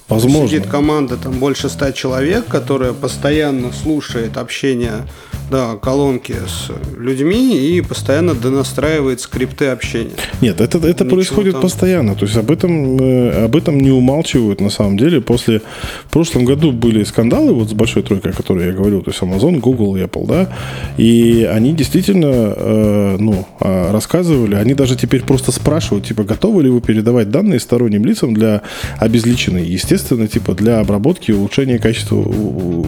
Возможно. 0.07 0.47
Сидит 0.47 0.67
команда 0.67 1.17
там 1.17 1.33
больше 1.33 1.69
ста 1.69 1.91
человек, 1.91 2.47
которая 2.47 2.93
постоянно 2.93 3.71
слушает 3.71 4.37
общение 4.37 5.07
да, 5.49 5.75
колонки 5.75 6.33
с 6.33 6.71
людьми 6.97 7.57
и 7.57 7.81
постоянно 7.81 8.33
донастраивает 8.33 9.21
скрипты 9.21 9.67
общения. 9.67 10.11
Нет, 10.41 10.61
это, 10.61 10.77
это 10.79 11.05
происходит 11.05 11.53
там... 11.53 11.61
постоянно. 11.61 12.15
То 12.15 12.25
есть 12.25 12.37
об 12.37 12.51
этом, 12.51 12.97
э, 12.99 13.45
об 13.45 13.55
этом 13.55 13.79
не 13.79 13.91
умалчивают 13.91 14.61
на 14.61 14.69
самом 14.69 14.97
деле. 14.97 15.21
После 15.21 15.61
в 16.05 16.11
прошлом 16.11 16.45
году 16.45 16.71
были 16.71 17.03
скандалы 17.03 17.53
вот 17.53 17.69
с 17.69 17.73
большой 17.73 18.03
тройкой, 18.03 18.31
о 18.31 18.35
которой 18.35 18.67
я 18.67 18.73
говорил, 18.73 19.01
то 19.01 19.11
есть 19.11 19.21
Amazon, 19.21 19.59
Google 19.59 19.97
Apple, 19.97 20.27
да, 20.27 20.49
и 20.97 21.49
они 21.51 21.73
действительно, 21.73 22.53
э, 22.55 23.17
ну, 23.19 23.47
а, 23.59 23.91
рассказывали, 23.91 24.55
они 24.55 24.73
даже 24.73 24.95
теперь 24.95 25.21
просто 25.23 25.51
спрашивают, 25.51 26.05
типа, 26.05 26.23
готовы 26.23 26.63
ли 26.63 26.69
вы 26.69 26.81
передавать 26.81 27.29
данные 27.29 27.59
сторонним 27.59 28.05
лицам 28.05 28.33
для 28.33 28.61
обезличенной, 28.97 29.65
естественно, 29.65 30.27
типа, 30.27 30.53
для 30.53 30.79
обработки 30.79 31.31
и 31.31 31.33
улучшения 31.33 31.79
качества 31.79 32.23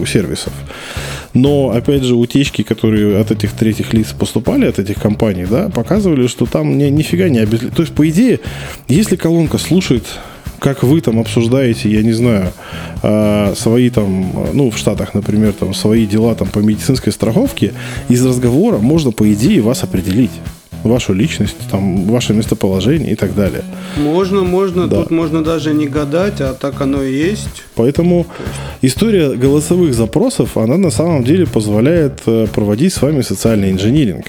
сервисов. 0.06 0.52
Но, 1.34 1.70
опять 1.70 2.02
же, 2.02 2.14
утечки, 2.14 2.62
которые 2.62 3.18
от 3.18 3.30
этих 3.30 3.52
третьих 3.52 3.94
лиц 3.94 4.12
поступали, 4.12 4.66
от 4.66 4.78
этих 4.78 5.00
компаний, 5.00 5.46
да, 5.48 5.68
показывали, 5.68 6.26
что 6.26 6.46
там 6.46 6.76
ни, 6.76 6.84
нифига 6.84 7.28
не 7.28 7.38
обезличено. 7.38 7.70
То 7.70 7.82
есть, 7.82 7.94
по 7.94 8.08
идее, 8.08 8.40
если 8.88 9.16
колонка 9.16 9.58
слушает 9.58 10.04
как 10.58 10.84
вы 10.84 11.00
там 11.00 11.18
обсуждаете, 11.18 11.90
я 11.90 12.02
не 12.02 12.12
знаю, 12.12 12.52
а, 13.02 13.52
свои 13.56 13.90
там, 13.90 14.32
ну, 14.52 14.70
в 14.70 14.78
Штатах, 14.78 15.12
например, 15.12 15.54
там, 15.54 15.74
свои 15.74 16.06
дела 16.06 16.36
там 16.36 16.46
по 16.46 16.60
медицинской 16.60 17.12
страховке, 17.12 17.72
из 18.08 18.24
разговора 18.24 18.78
можно, 18.78 19.10
по 19.10 19.30
идее, 19.32 19.60
вас 19.60 19.82
определить 19.82 20.30
вашу 20.84 21.12
личность, 21.14 21.56
там, 21.70 22.04
ваше 22.06 22.34
местоположение 22.34 23.12
и 23.12 23.14
так 23.14 23.34
далее. 23.34 23.62
Можно, 23.96 24.42
можно, 24.42 24.86
да. 24.86 24.96
тут 24.96 25.10
можно 25.10 25.42
даже 25.42 25.74
не 25.74 25.86
гадать, 25.86 26.40
а 26.40 26.54
так 26.54 26.80
оно 26.80 27.02
и 27.02 27.12
есть. 27.12 27.64
Поэтому 27.74 28.26
история 28.82 29.30
голосовых 29.34 29.94
запросов, 29.94 30.56
она 30.56 30.76
на 30.76 30.90
самом 30.90 31.24
деле 31.24 31.46
позволяет 31.46 32.20
э, 32.26 32.46
проводить 32.52 32.92
с 32.92 33.02
вами 33.02 33.22
социальный 33.22 33.70
инжиниринг. 33.70 34.26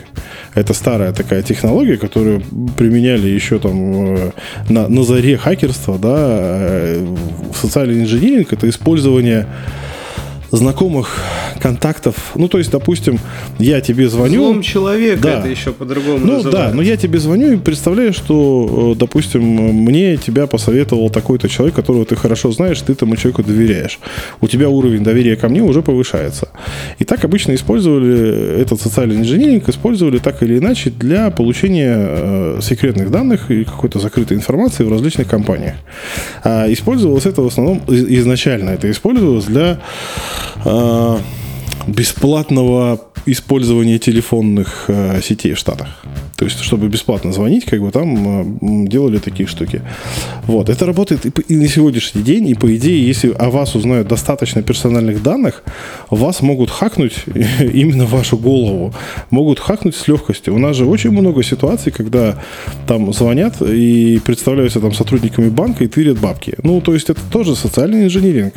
Это 0.56 0.74
старая 0.74 1.14
такая 1.14 1.42
технология, 1.42 1.98
которую 1.98 2.42
применяли 2.78 3.28
еще 3.28 3.60
там 3.60 4.16
э, 4.16 4.32
на, 4.70 4.88
на 4.88 5.04
заре 5.04 5.38
хакерства, 5.38 5.98
да, 5.98 6.16
э, 6.20 7.16
социальный 7.54 8.02
инжиниринг 8.02 8.54
это 8.54 8.70
использование 8.70 9.48
знакомых 10.54 11.20
контактов. 11.60 12.16
Ну, 12.36 12.48
то 12.48 12.60
есть, 12.60 12.70
допустим, 12.70 13.20
я 13.58 13.82
тебе 13.82 14.08
звоню... 14.08 14.44
Злом 14.44 14.62
человека 14.62 15.22
да. 15.22 15.40
это 15.40 15.48
еще 15.48 15.74
по-другому 15.74 16.20
Ну, 16.20 16.34
называют. 16.34 16.52
да, 16.52 16.72
но 16.76 16.82
я 16.84 16.96
тебе 16.96 17.18
звоню 17.18 17.54
и 17.54 17.58
представляю, 17.58 18.14
что, 18.14 18.94
э, 18.94 19.00
допустим, 19.00 19.42
мне 19.42 20.18
тебя 20.18 20.46
посоветовал 20.46 21.10
такой-то 21.10 21.50
человек, 21.50 21.76
которого 21.76 22.06
ты 22.06 22.16
хорошо 22.16 22.52
знаешь, 22.52 22.80
ты 22.82 22.94
этому 22.94 23.16
человеку 23.16 23.42
доверяешь. 23.44 24.00
У 24.42 24.48
тебя 24.48 24.70
уровень 24.70 25.04
доверия 25.04 25.36
ко 25.36 25.50
мне 25.50 25.62
уже 25.64 25.82
повышается. 25.82 26.50
И 27.00 27.04
так 27.04 27.26
обычно 27.26 27.56
использовали 27.56 28.62
этот 28.62 28.80
социальный 28.80 29.16
инженеринг, 29.16 29.68
использовали 29.70 30.20
так 30.20 30.44
или 30.44 30.60
иначе 30.60 30.92
для 30.92 31.32
получения 31.32 31.96
э, 31.98 32.60
секретных 32.62 33.10
данных 33.10 33.50
и 33.50 33.64
какой-то 33.64 33.98
закрытой 34.00 34.38
информации 34.38 34.84
в 34.84 34.92
различных 34.92 35.28
компаниях. 35.28 35.76
А 36.44 36.72
использовалось 36.72 37.26
это 37.26 37.42
в 37.42 37.48
основном 37.48 37.82
изначально. 37.88 38.70
Это 38.72 38.92
использовалось 38.92 39.46
для 39.46 39.80
Uh, 40.66 41.22
бесплатного 41.88 43.00
использования 43.26 44.00
телефонных 44.00 44.86
э, 44.88 45.22
сетей 45.22 45.54
в 45.54 45.58
Штатах. 45.58 45.88
То 46.36 46.46
есть, 46.46 46.60
чтобы 46.60 46.88
бесплатно 46.88 47.32
звонить, 47.32 47.66
как 47.66 47.82
бы 47.82 47.92
там 47.92 48.86
э, 48.86 48.88
делали 48.88 49.20
такие 49.20 49.48
штуки. 49.48 49.82
Вот. 50.46 50.70
Это 50.70 50.86
работает 50.86 51.26
и, 51.26 51.32
и 51.48 51.56
на 51.56 51.68
сегодняшний 51.68 52.22
день, 52.22 52.48
и 52.48 52.56
по 52.56 52.76
идее, 52.76 53.06
если 53.06 53.32
о 53.32 53.50
вас 53.50 53.76
узнают 53.76 54.08
достаточно 54.08 54.62
персональных 54.62 55.24
данных, 55.24 55.64
вас 56.10 56.42
могут 56.42 56.70
хакнуть 56.70 57.14
именно 57.60 58.06
вашу 58.06 58.38
голову. 58.38 58.94
Могут 59.30 59.60
хакнуть 59.60 59.96
с 59.96 60.08
легкостью. 60.08 60.56
У 60.56 60.60
нас 60.60 60.76
же 60.76 60.86
очень 60.86 61.12
много 61.12 61.44
ситуаций, 61.44 61.92
когда 61.92 62.42
там 62.88 63.14
звонят 63.14 63.62
и 63.62 64.20
представляются 64.26 64.80
там 64.80 64.94
сотрудниками 64.94 65.50
банка 65.50 65.84
и 65.84 65.88
тырят 65.88 66.20
бабки. 66.20 66.56
Ну, 66.64 66.82
то 66.82 66.94
есть, 66.94 67.10
это 67.10 67.22
тоже 67.32 67.56
социальный 67.56 68.04
инжиниринг. 68.04 68.56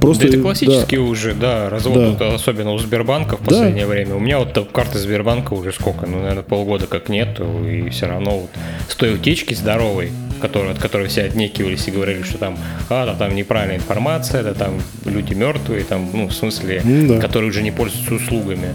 Просто, 0.00 0.24
да 0.24 0.28
это 0.28 0.40
классический 0.40 0.96
да. 0.96 1.02
уже, 1.02 1.34
да, 1.34 1.70
развод, 1.70 2.18
да. 2.18 2.35
Особенно 2.36 2.72
у 2.72 2.78
Сбербанка 2.78 3.36
в 3.36 3.40
последнее 3.40 3.84
да. 3.84 3.90
время. 3.90 4.14
У 4.14 4.20
меня 4.20 4.38
вот 4.38 4.70
карты 4.72 4.98
Сбербанка 4.98 5.54
уже 5.54 5.72
сколько, 5.72 6.06
ну, 6.06 6.20
наверное, 6.20 6.42
полгода 6.42 6.86
как 6.86 7.08
нет, 7.08 7.40
и 7.40 7.88
все 7.90 8.06
равно 8.06 8.38
вот 8.40 8.50
с 8.88 8.94
той 8.94 9.14
утечки 9.14 9.54
здоровой, 9.54 10.12
который, 10.40 10.70
от 10.70 10.78
которой 10.78 11.08
все 11.08 11.24
отнекивались 11.24 11.88
и 11.88 11.90
говорили, 11.90 12.22
что 12.22 12.38
там, 12.38 12.58
а, 12.88 13.06
да, 13.06 13.14
там 13.14 13.34
неправильная 13.34 13.76
информация, 13.76 14.42
да, 14.42 14.54
там 14.54 14.80
люди 15.04 15.34
мертвые, 15.34 15.84
там, 15.84 16.08
ну, 16.12 16.28
в 16.28 16.32
смысле, 16.32 16.82
да. 16.84 17.20
которые 17.20 17.50
уже 17.50 17.62
не 17.62 17.70
пользуются 17.70 18.14
услугами 18.14 18.68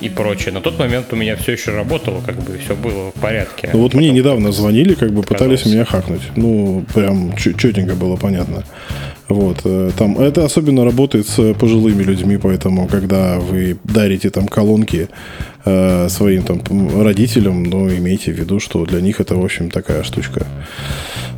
и 0.00 0.08
прочее. 0.08 0.52
На 0.52 0.60
тот 0.60 0.78
момент 0.78 1.12
у 1.12 1.16
меня 1.16 1.36
все 1.36 1.52
еще 1.52 1.72
работало, 1.72 2.20
как 2.24 2.36
бы 2.36 2.58
все 2.58 2.74
было 2.74 3.10
в 3.10 3.20
порядке. 3.20 3.70
Ну 3.72 3.80
вот 3.80 3.94
мне 3.94 4.10
недавно 4.10 4.52
звонили, 4.52 4.94
как 4.94 5.12
бы 5.12 5.22
пытались 5.22 5.66
меня 5.66 5.84
хакнуть. 5.84 6.22
Ну, 6.36 6.84
прям 6.94 7.34
четенько 7.36 7.94
было 7.94 8.16
понятно. 8.16 8.64
Вот, 9.28 9.62
э, 9.64 9.90
там, 9.98 10.18
это 10.20 10.44
особенно 10.44 10.84
работает 10.84 11.26
с 11.26 11.54
пожилыми 11.54 12.02
людьми, 12.04 12.36
поэтому, 12.36 12.86
когда 12.86 13.38
вы 13.40 13.76
дарите 13.82 14.30
там 14.30 14.46
колонки 14.46 15.08
э, 15.64 16.08
своим 16.08 16.42
там 16.42 16.62
родителям, 17.02 17.64
ну, 17.64 17.88
имейте 17.88 18.32
в 18.32 18.38
виду, 18.38 18.60
что 18.60 18.84
для 18.84 19.00
них 19.00 19.20
это, 19.20 19.34
в 19.34 19.44
общем, 19.44 19.70
такая 19.70 20.04
штучка. 20.04 20.46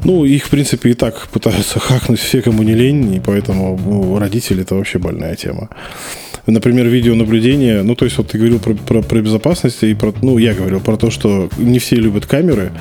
Ну, 0.05 0.27
их, 0.27 0.45
в 0.45 0.51
принципе, 0.51 0.91
и 0.91 0.95
так 0.95 1.29
пытаются 1.29 1.81
хакнуть 1.81 2.21
все, 2.21 2.43
кому 2.43 2.63
не 2.63 2.75
лень, 2.75 3.15
и 3.15 3.21
поэтому 3.21 3.79
ну, 3.83 4.19
родители 4.19 4.63
это 4.63 4.75
вообще 4.75 4.99
больная 4.99 5.35
тема. 5.35 5.71
Например, 6.47 6.87
видеонаблюдение, 6.87 7.83
ну, 7.83 7.95
то 7.95 8.05
есть, 8.05 8.19
вот 8.19 8.29
ты 8.29 8.39
говорил 8.39 8.59
про, 8.59 8.75
про, 8.75 9.03
про 9.03 9.21
безопасность, 9.21 9.83
и 9.83 9.95
про, 9.95 10.15
ну, 10.23 10.39
я 10.39 10.55
говорил 10.55 10.81
про 10.81 10.97
то, 10.97 11.11
что 11.11 11.49
не 11.59 11.79
все 11.79 11.97
любят 11.97 12.27
камеры, 12.27 12.73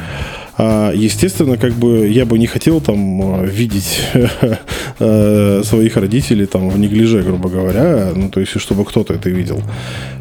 естественно, 0.57 1.57
как 1.57 1.73
бы 1.73 2.07
я 2.07 2.25
бы 2.25 2.39
не 2.39 2.47
хотел 2.47 2.81
там 2.81 3.45
видеть 3.45 4.01
э, 4.99 5.61
своих 5.63 5.97
родителей 5.97 6.45
там 6.45 6.69
в 6.69 6.79
неглиже, 6.79 7.21
грубо 7.21 7.49
говоря, 7.49 8.11
ну, 8.15 8.29
то 8.29 8.39
есть, 8.39 8.59
чтобы 8.59 8.85
кто-то 8.85 9.13
это 9.13 9.29
видел. 9.29 9.61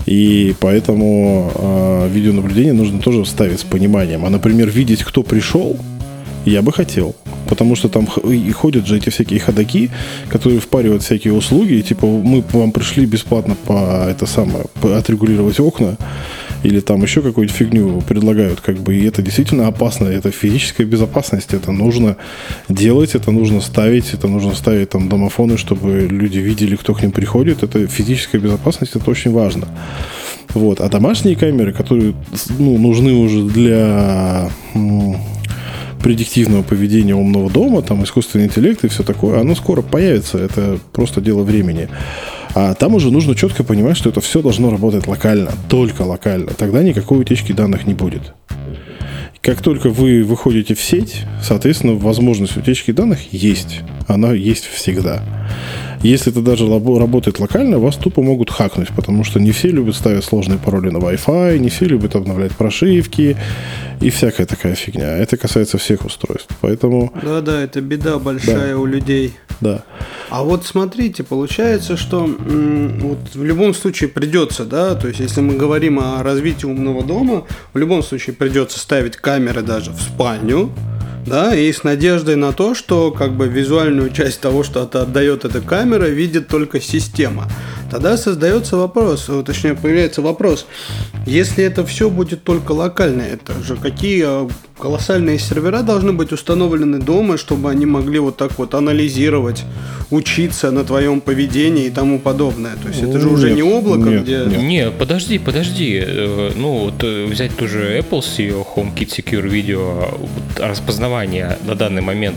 И 0.07 0.55
поэтому 0.61 1.51
а, 1.55 2.09
видеонаблюдение 2.09 2.73
нужно 2.73 3.01
тоже 3.01 3.25
ставить 3.27 3.61
с 3.61 3.65
пониманием. 3.65 4.25
А, 4.25 4.31
например, 4.31 4.69
видеть, 4.71 5.03
кто 5.03 5.23
пришел, 5.23 5.77
я 6.45 6.63
бы 6.63 6.73
хотел. 6.73 7.15
потому 7.49 7.77
что 7.77 7.89
там 7.89 8.07
и 8.25 8.53
ходят 8.53 8.87
же 8.87 8.97
эти 8.97 9.11
всякие 9.11 9.41
ходаки, 9.41 9.91
которые 10.29 10.61
впаривают 10.61 11.03
всякие 11.03 11.33
услуги, 11.33 11.75
и 11.75 11.83
типа 11.83 12.07
мы 12.07 12.43
вам 12.53 12.73
пришли 12.73 13.07
бесплатно 13.07 13.57
по 13.67 14.07
это 14.09 14.27
самое, 14.27 14.65
по 14.81 14.97
отрегулировать 14.97 15.61
окна, 15.61 15.97
или 16.63 16.81
там 16.81 17.03
еще 17.03 17.23
какую-нибудь 17.23 17.57
фигню 17.57 18.01
предлагают, 18.03 18.61
как 18.61 18.77
бы, 18.77 18.97
и 18.97 19.07
это 19.07 19.23
действительно 19.23 19.67
опасно, 19.67 20.09
это 20.09 20.31
физическая 20.31 20.87
безопасность, 20.87 21.55
это 21.55 21.73
нужно 21.73 22.17
делать, 22.69 23.15
это 23.15 23.31
нужно 23.31 23.61
ставить, 23.61 24.15
это 24.15 24.29
нужно 24.29 24.55
ставить 24.55 24.91
там 24.91 25.09
домофоны, 25.09 25.57
чтобы 25.59 26.09
люди 26.11 26.39
видели, 26.39 26.77
кто 26.77 26.95
к 26.95 27.03
ним 27.03 27.13
приходит, 27.13 27.63
это 27.63 27.87
физическая 27.87 28.41
безопасность, 28.41 28.97
это 28.97 29.11
очень 29.11 29.33
важно. 29.33 29.69
Вот. 30.55 30.81
А 30.81 30.89
домашние 30.89 31.37
камеры, 31.37 31.73
которые 31.73 32.15
ну, 32.59 32.79
нужны 32.79 33.13
уже 33.13 33.43
для 33.43 34.51
предиктивного 36.03 36.63
поведения 36.63 37.15
умного 37.15 37.51
дома, 37.51 37.83
там 37.83 38.05
искусственный 38.05 38.47
интеллект 38.47 38.85
и 38.85 38.89
все 38.89 39.03
такое, 39.03 39.41
оно 39.41 39.55
скоро 39.55 39.83
появится, 39.83 40.39
это 40.39 40.79
просто 40.93 41.21
дело 41.21 41.43
времени. 41.43 41.89
А 42.59 42.73
там 42.73 42.95
уже 42.95 43.11
нужно 43.11 43.35
четко 43.35 43.65
понимать, 43.65 43.99
что 43.99 44.09
это 44.09 44.23
все 44.23 44.41
должно 44.41 44.71
работать 44.71 45.07
локально, 45.07 45.51
только 45.69 46.01
локально. 46.01 46.55
Тогда 46.55 46.83
никакой 46.83 47.21
утечки 47.21 47.53
данных 47.53 47.87
не 47.87 47.93
будет. 47.93 48.33
Как 49.43 49.61
только 49.61 49.91
вы 49.91 50.25
выходите 50.25 50.75
в 50.75 50.81
сеть, 50.81 51.25
соответственно, 51.43 51.97
возможность 51.97 52.57
утечки 52.57 52.93
данных 52.93 53.31
есть. 53.31 53.83
Она 54.07 54.33
есть 54.33 54.67
всегда. 54.67 55.23
Если 56.03 56.31
это 56.31 56.43
даже 56.43 56.67
работает 56.69 57.41
локально, 57.41 57.79
вас 57.79 57.97
тупо 57.97 58.23
могут 58.23 58.51
хакнуть, 58.51 58.89
потому 58.95 59.25
что 59.25 59.41
не 59.41 59.51
все 59.51 59.69
любят 59.69 59.97
ставить 59.97 60.25
сложные 60.25 60.59
пароли 60.59 60.91
на 60.91 60.99
Wi-Fi, 60.99 61.59
не 61.59 61.69
все 61.69 61.87
любят 61.87 62.15
обновлять 62.15 62.53
прошивки 62.53 63.37
и 64.01 64.11
всякая 64.11 64.47
такая 64.47 64.75
фигня. 64.75 65.17
Это 65.17 65.37
касается 65.37 65.79
всех 65.79 66.05
устройств. 66.05 66.55
Поэтому... 66.61 67.13
Да-да, 67.23 67.61
это 67.63 67.81
беда 67.81 68.19
большая 68.19 68.75
да. 68.75 68.79
у 68.79 68.85
людей. 68.85 69.35
Да. 69.61 69.85
А 70.29 70.45
вот 70.45 70.67
смотрите, 70.67 71.25
получается, 71.25 71.97
что 71.97 72.27
вот 72.27 73.19
в 73.35 73.43
любом 73.43 73.75
случае 73.75 74.11
придется, 74.11 74.65
да, 74.65 74.95
то 74.95 75.09
есть 75.09 75.21
если 75.21 75.41
мы 75.41 75.55
говорим 75.55 75.99
о 75.99 76.23
развитии 76.23 76.67
умного 76.67 77.03
дома, 77.03 77.45
в 77.73 77.79
любом 77.79 78.03
случае 78.03 78.37
придется 78.37 78.79
ставить 78.79 79.17
камеры 79.17 79.63
даже 79.63 79.93
в 79.93 80.01
спальню, 80.01 80.71
да, 81.27 81.55
и 81.55 81.73
с 81.73 81.83
надеждой 81.83 82.37
на 82.37 82.53
то, 82.53 82.75
что 82.75 83.11
как 83.11 83.33
бы 83.33 83.49
визуальную 83.49 84.11
часть 84.11 84.41
того, 84.41 84.63
что 84.63 84.85
это 84.85 85.03
отдает 85.03 85.45
эта 85.45 85.61
камера, 85.61 86.05
видит 86.05 86.49
только 86.49 86.81
система. 86.81 87.49
Тогда 87.91 88.17
создается 88.17 88.77
вопрос, 88.77 89.31
точнее 89.45 89.75
появляется 89.75 90.23
вопрос, 90.23 90.67
если 91.27 91.65
это 91.65 91.85
все 91.87 92.11
будет 92.11 92.43
только 92.45 92.73
локально, 92.73 93.23
это 93.23 93.53
же 93.63 93.77
какие 93.77 94.25
а, 94.25 94.49
колоссальные 94.79 95.39
сервера 95.39 95.83
должны 95.83 96.13
быть 96.13 96.33
установлены 96.33 96.99
дома, 96.99 97.37
чтобы 97.37 97.71
они 97.71 97.87
могли 97.87 98.19
вот 98.19 98.37
так 98.37 98.59
вот 98.59 98.75
анализировать, 98.75 99.65
учиться 100.11 100.71
на 100.71 100.85
твоем 100.85 101.21
поведении 101.21 101.87
и 101.87 101.91
тому 101.91 102.19
подобное. 102.19 102.77
То 102.83 102.89
есть 102.89 103.03
это 103.03 103.19
же 103.19 103.29
уже 103.29 103.49
нет, 103.49 103.57
не 103.57 103.63
облако, 103.63 104.11
нет, 104.11 104.23
где... 104.23 104.39
Нет. 104.47 104.63
Не, 104.63 104.91
подожди, 104.91 105.39
подожди. 105.39 106.03
Э, 106.05 106.53
ну, 106.57 106.79
вот 106.85 107.03
э, 107.03 107.27
взять 107.27 107.57
ту 107.57 107.67
же 107.67 107.99
Apple 107.99 108.23
с 108.23 108.39
ее 108.39 108.65
HomeKit 108.75 109.09
Secure 109.09 109.49
Video, 109.49 110.29
распознавание 110.59 111.59
на 111.67 111.75
данный 111.75 112.03
момент 112.03 112.37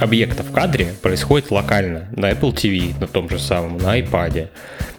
объекта 0.00 0.42
в 0.42 0.52
кадре 0.52 0.88
происходит 1.02 1.50
локально 1.50 2.08
на 2.16 2.30
Apple 2.30 2.52
TV, 2.52 2.98
на 3.00 3.06
том 3.06 3.28
же 3.28 3.38
самом, 3.38 3.78
на 3.78 3.98
iPad. 3.98 4.48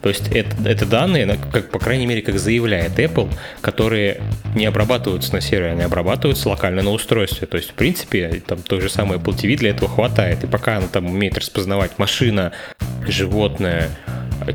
То 0.02 0.10
есть 0.10 0.28
это, 0.30 0.56
это 0.66 0.86
данные, 0.86 1.38
как, 1.52 1.70
по 1.70 1.80
крайней 1.80 2.06
мере, 2.06 2.22
как 2.22 2.40
заявляет 2.40 2.98
Apple, 3.00 3.30
которые 3.62 4.22
не 4.56 4.66
обрабатываются 4.66 5.34
на 5.34 5.42
сервере, 5.42 5.74
они 5.74 5.82
обрабатываются 5.82 6.50
локально 6.50 6.84
на 6.84 6.92
устройстве. 6.92 7.48
То 7.48 7.58
есть, 7.58 7.72
в 7.72 7.74
принципе, 7.74 8.42
там 8.46 8.62
той 8.62 8.82
же 8.82 8.90
самой 8.90 9.18
Apple 9.18 9.36
TV 9.36 9.56
для 9.58 9.72
этого 9.72 9.90
хватает. 9.90 10.44
И 10.44 10.48
пока 10.48 10.78
она 10.78 10.88
там 10.88 11.08
умеет 11.08 11.38
распознавать 11.38 11.98
машина, 11.98 12.52
животное, 13.08 13.90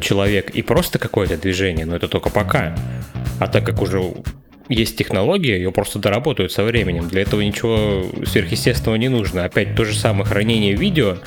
человек 0.01 0.51
и 0.51 0.63
просто 0.63 0.99
какое-то 0.99 1.37
движение, 1.37 1.87
но 1.87 1.97
это 1.97 2.09
только 2.09 2.31
пока. 2.31 2.75
А 3.39 3.47
так 3.49 3.67
как 3.67 3.83
уже 3.83 4.01
есть 4.73 4.97
технология, 4.97 5.57
ее 5.57 5.73
просто 5.73 5.99
доработают 5.99 6.53
со 6.53 6.65
временем. 6.65 7.09
Для 7.09 7.23
этого 7.23 7.41
ничего 7.41 8.05
сверхъестественного 8.27 8.97
не 8.97 9.09
нужно. 9.09 9.45
Опять 9.45 9.75
то 9.75 9.85
же 9.85 9.95
самое 9.95 10.25
хранение 10.25 10.75
видео, 10.75 11.19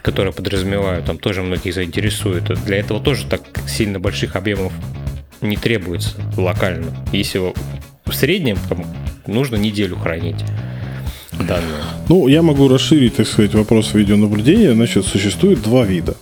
которое 0.00 0.32
подразумеваю, 0.32 1.02
там 1.02 1.18
тоже 1.18 1.42
многих 1.42 1.74
заинтересует. 1.74 2.44
Для 2.64 2.78
этого 2.78 3.00
тоже 3.00 3.26
так 3.26 3.42
сильно 3.68 3.98
больших 3.98 4.36
объемов 4.36 4.72
не 5.40 5.56
требуется 5.56 6.10
локально. 6.36 6.92
Если 7.12 7.38
в 7.38 8.12
среднем 8.12 8.58
там, 8.68 8.84
нужно 9.26 9.56
неделю 9.56 9.96
хранить 9.96 10.44
данные. 11.32 11.82
Ну, 12.08 12.28
я 12.28 12.42
могу 12.42 12.68
расширить, 12.68 13.16
так 13.16 13.26
сказать, 13.26 13.54
вопрос 13.54 13.94
видеонаблюдения. 13.94 14.74
Значит, 14.74 15.06
существует 15.06 15.62
два 15.62 15.84
вида. 15.84 16.16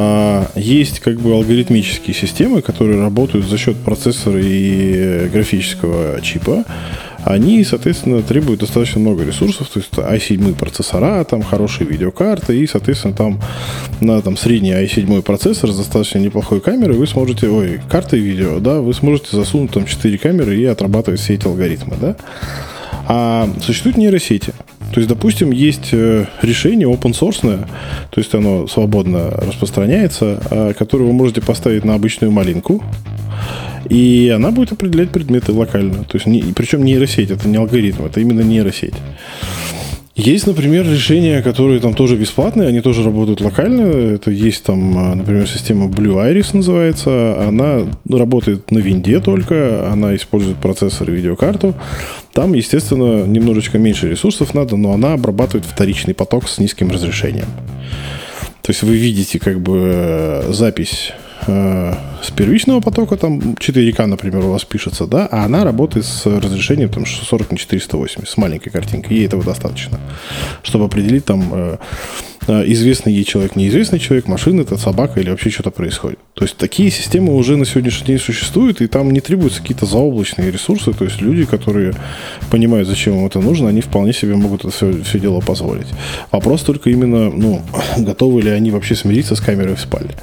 А, 0.00 0.46
есть 0.54 1.00
как 1.00 1.18
бы 1.18 1.32
алгоритмические 1.32 2.14
системы, 2.14 2.62
которые 2.62 3.00
работают 3.00 3.46
за 3.46 3.58
счет 3.58 3.76
процессора 3.78 4.40
и 4.40 5.28
графического 5.28 6.20
чипа. 6.20 6.64
Они, 7.24 7.64
соответственно, 7.64 8.22
требуют 8.22 8.60
достаточно 8.60 9.00
много 9.00 9.24
ресурсов, 9.24 9.68
то 9.68 9.80
есть 9.80 9.90
i7 9.92 10.54
процессора, 10.54 11.24
там 11.24 11.42
хорошие 11.42 11.88
видеокарты, 11.88 12.56
и, 12.56 12.66
соответственно, 12.68 13.12
там 13.12 13.40
на 14.00 14.22
там, 14.22 14.36
средний 14.36 14.70
i7 14.70 15.20
процессор 15.22 15.72
с 15.72 15.76
достаточно 15.76 16.18
неплохой 16.18 16.60
камерой 16.60 16.96
вы 16.96 17.08
сможете, 17.08 17.48
ой, 17.48 17.80
картой 17.90 18.20
видео, 18.20 18.60
да, 18.60 18.80
вы 18.80 18.94
сможете 18.94 19.36
засунуть 19.36 19.72
там 19.72 19.84
4 19.84 20.16
камеры 20.18 20.56
и 20.56 20.64
отрабатывать 20.64 21.18
все 21.18 21.34
эти 21.34 21.48
алгоритмы, 21.48 21.96
да. 22.00 22.16
А 23.08 23.50
существуют 23.62 23.96
нейросети. 23.96 24.54
То 24.92 25.00
есть, 25.00 25.08
допустим, 25.08 25.50
есть 25.50 25.90
э, 25.92 26.26
решение 26.42 26.88
open 26.88 27.12
source, 27.12 27.40
то 27.40 28.18
есть 28.18 28.34
оно 28.34 28.66
свободно 28.66 29.30
распространяется, 29.30 30.42
а, 30.50 30.72
которое 30.72 31.04
вы 31.04 31.12
можете 31.12 31.42
поставить 31.42 31.84
на 31.84 31.94
обычную 31.94 32.32
малинку, 32.32 32.82
и 33.88 34.32
она 34.34 34.50
будет 34.50 34.72
определять 34.72 35.10
предметы 35.10 35.52
локально. 35.52 36.04
То 36.04 36.16
есть, 36.16 36.26
не, 36.26 36.42
причем 36.54 36.84
нейросеть, 36.84 37.30
это 37.30 37.48
не 37.48 37.56
алгоритм, 37.56 38.04
это 38.04 38.20
именно 38.20 38.40
нейросеть. 38.40 38.94
Есть, 40.18 40.48
например, 40.48 40.84
решения, 40.84 41.42
которые 41.42 41.78
там 41.78 41.94
тоже 41.94 42.16
бесплатные, 42.16 42.66
они 42.66 42.80
тоже 42.80 43.04
работают 43.04 43.40
локально. 43.40 43.82
Это 43.82 44.32
есть 44.32 44.64
там, 44.64 44.98
а, 44.98 45.14
например, 45.14 45.48
система 45.48 45.86
Blue 45.86 46.16
Iris 46.16 46.56
называется. 46.56 47.40
Она 47.46 47.82
работает 48.10 48.72
на 48.72 48.78
винде 48.78 49.20
только, 49.20 49.88
она 49.92 50.16
использует 50.16 50.56
процессор 50.56 51.08
и 51.08 51.12
видеокарту. 51.12 51.76
Там, 52.38 52.54
естественно, 52.54 53.24
немножечко 53.26 53.78
меньше 53.78 54.08
ресурсов 54.08 54.54
надо, 54.54 54.76
но 54.76 54.92
она 54.92 55.14
обрабатывает 55.14 55.66
вторичный 55.66 56.14
поток 56.14 56.48
с 56.48 56.58
низким 56.58 56.88
разрешением. 56.88 57.48
То 58.62 58.70
есть 58.70 58.84
вы 58.84 58.96
видите 58.96 59.40
как 59.40 59.60
бы 59.60 59.80
э, 59.82 60.52
запись 60.52 61.10
э, 61.48 61.94
с 62.22 62.30
первичного 62.30 62.80
потока, 62.80 63.16
там 63.16 63.40
4К, 63.54 64.06
например, 64.06 64.44
у 64.44 64.52
вас 64.52 64.64
пишется, 64.64 65.08
да, 65.08 65.26
а 65.26 65.46
она 65.46 65.64
работает 65.64 66.06
с 66.06 66.26
разрешением 66.26 66.90
там 66.90 67.06
640 67.06 67.50
на 67.50 67.58
480, 67.58 68.28
с 68.28 68.36
маленькой 68.36 68.70
картинкой. 68.70 69.16
Ей 69.16 69.26
этого 69.26 69.42
достаточно, 69.42 69.98
чтобы 70.62 70.84
определить 70.84 71.24
там 71.24 71.42
э, 71.52 71.78
известный 72.48 73.12
ей 73.12 73.24
человек, 73.24 73.56
неизвестный 73.56 73.98
человек, 73.98 74.26
машина 74.26 74.62
это 74.62 74.76
собака 74.76 75.20
или 75.20 75.30
вообще 75.30 75.50
что-то 75.50 75.70
происходит. 75.70 76.18
То 76.34 76.44
есть 76.44 76.56
такие 76.56 76.90
системы 76.90 77.34
уже 77.34 77.56
на 77.56 77.64
сегодняшний 77.64 78.06
день 78.06 78.18
существуют, 78.18 78.80
и 78.80 78.86
там 78.86 79.10
не 79.10 79.20
требуются 79.20 79.60
какие-то 79.60 79.86
заоблачные 79.86 80.50
ресурсы, 80.50 80.92
то 80.92 81.04
есть 81.04 81.20
люди, 81.20 81.44
которые 81.44 81.94
понимают, 82.50 82.88
зачем 82.88 83.18
им 83.18 83.26
это 83.26 83.40
нужно, 83.40 83.68
они 83.68 83.80
вполне 83.80 84.12
себе 84.12 84.34
могут 84.36 84.64
это 84.64 84.70
все, 84.70 85.02
все 85.02 85.18
дело 85.18 85.40
позволить. 85.40 85.88
Вопрос 86.30 86.62
только 86.62 86.90
именно, 86.90 87.30
ну, 87.30 87.62
готовы 87.98 88.42
ли 88.42 88.50
они 88.50 88.70
вообще 88.70 88.94
смириться 88.94 89.36
с 89.36 89.40
камерой 89.40 89.76
в 89.76 89.80
спальне. 89.80 90.14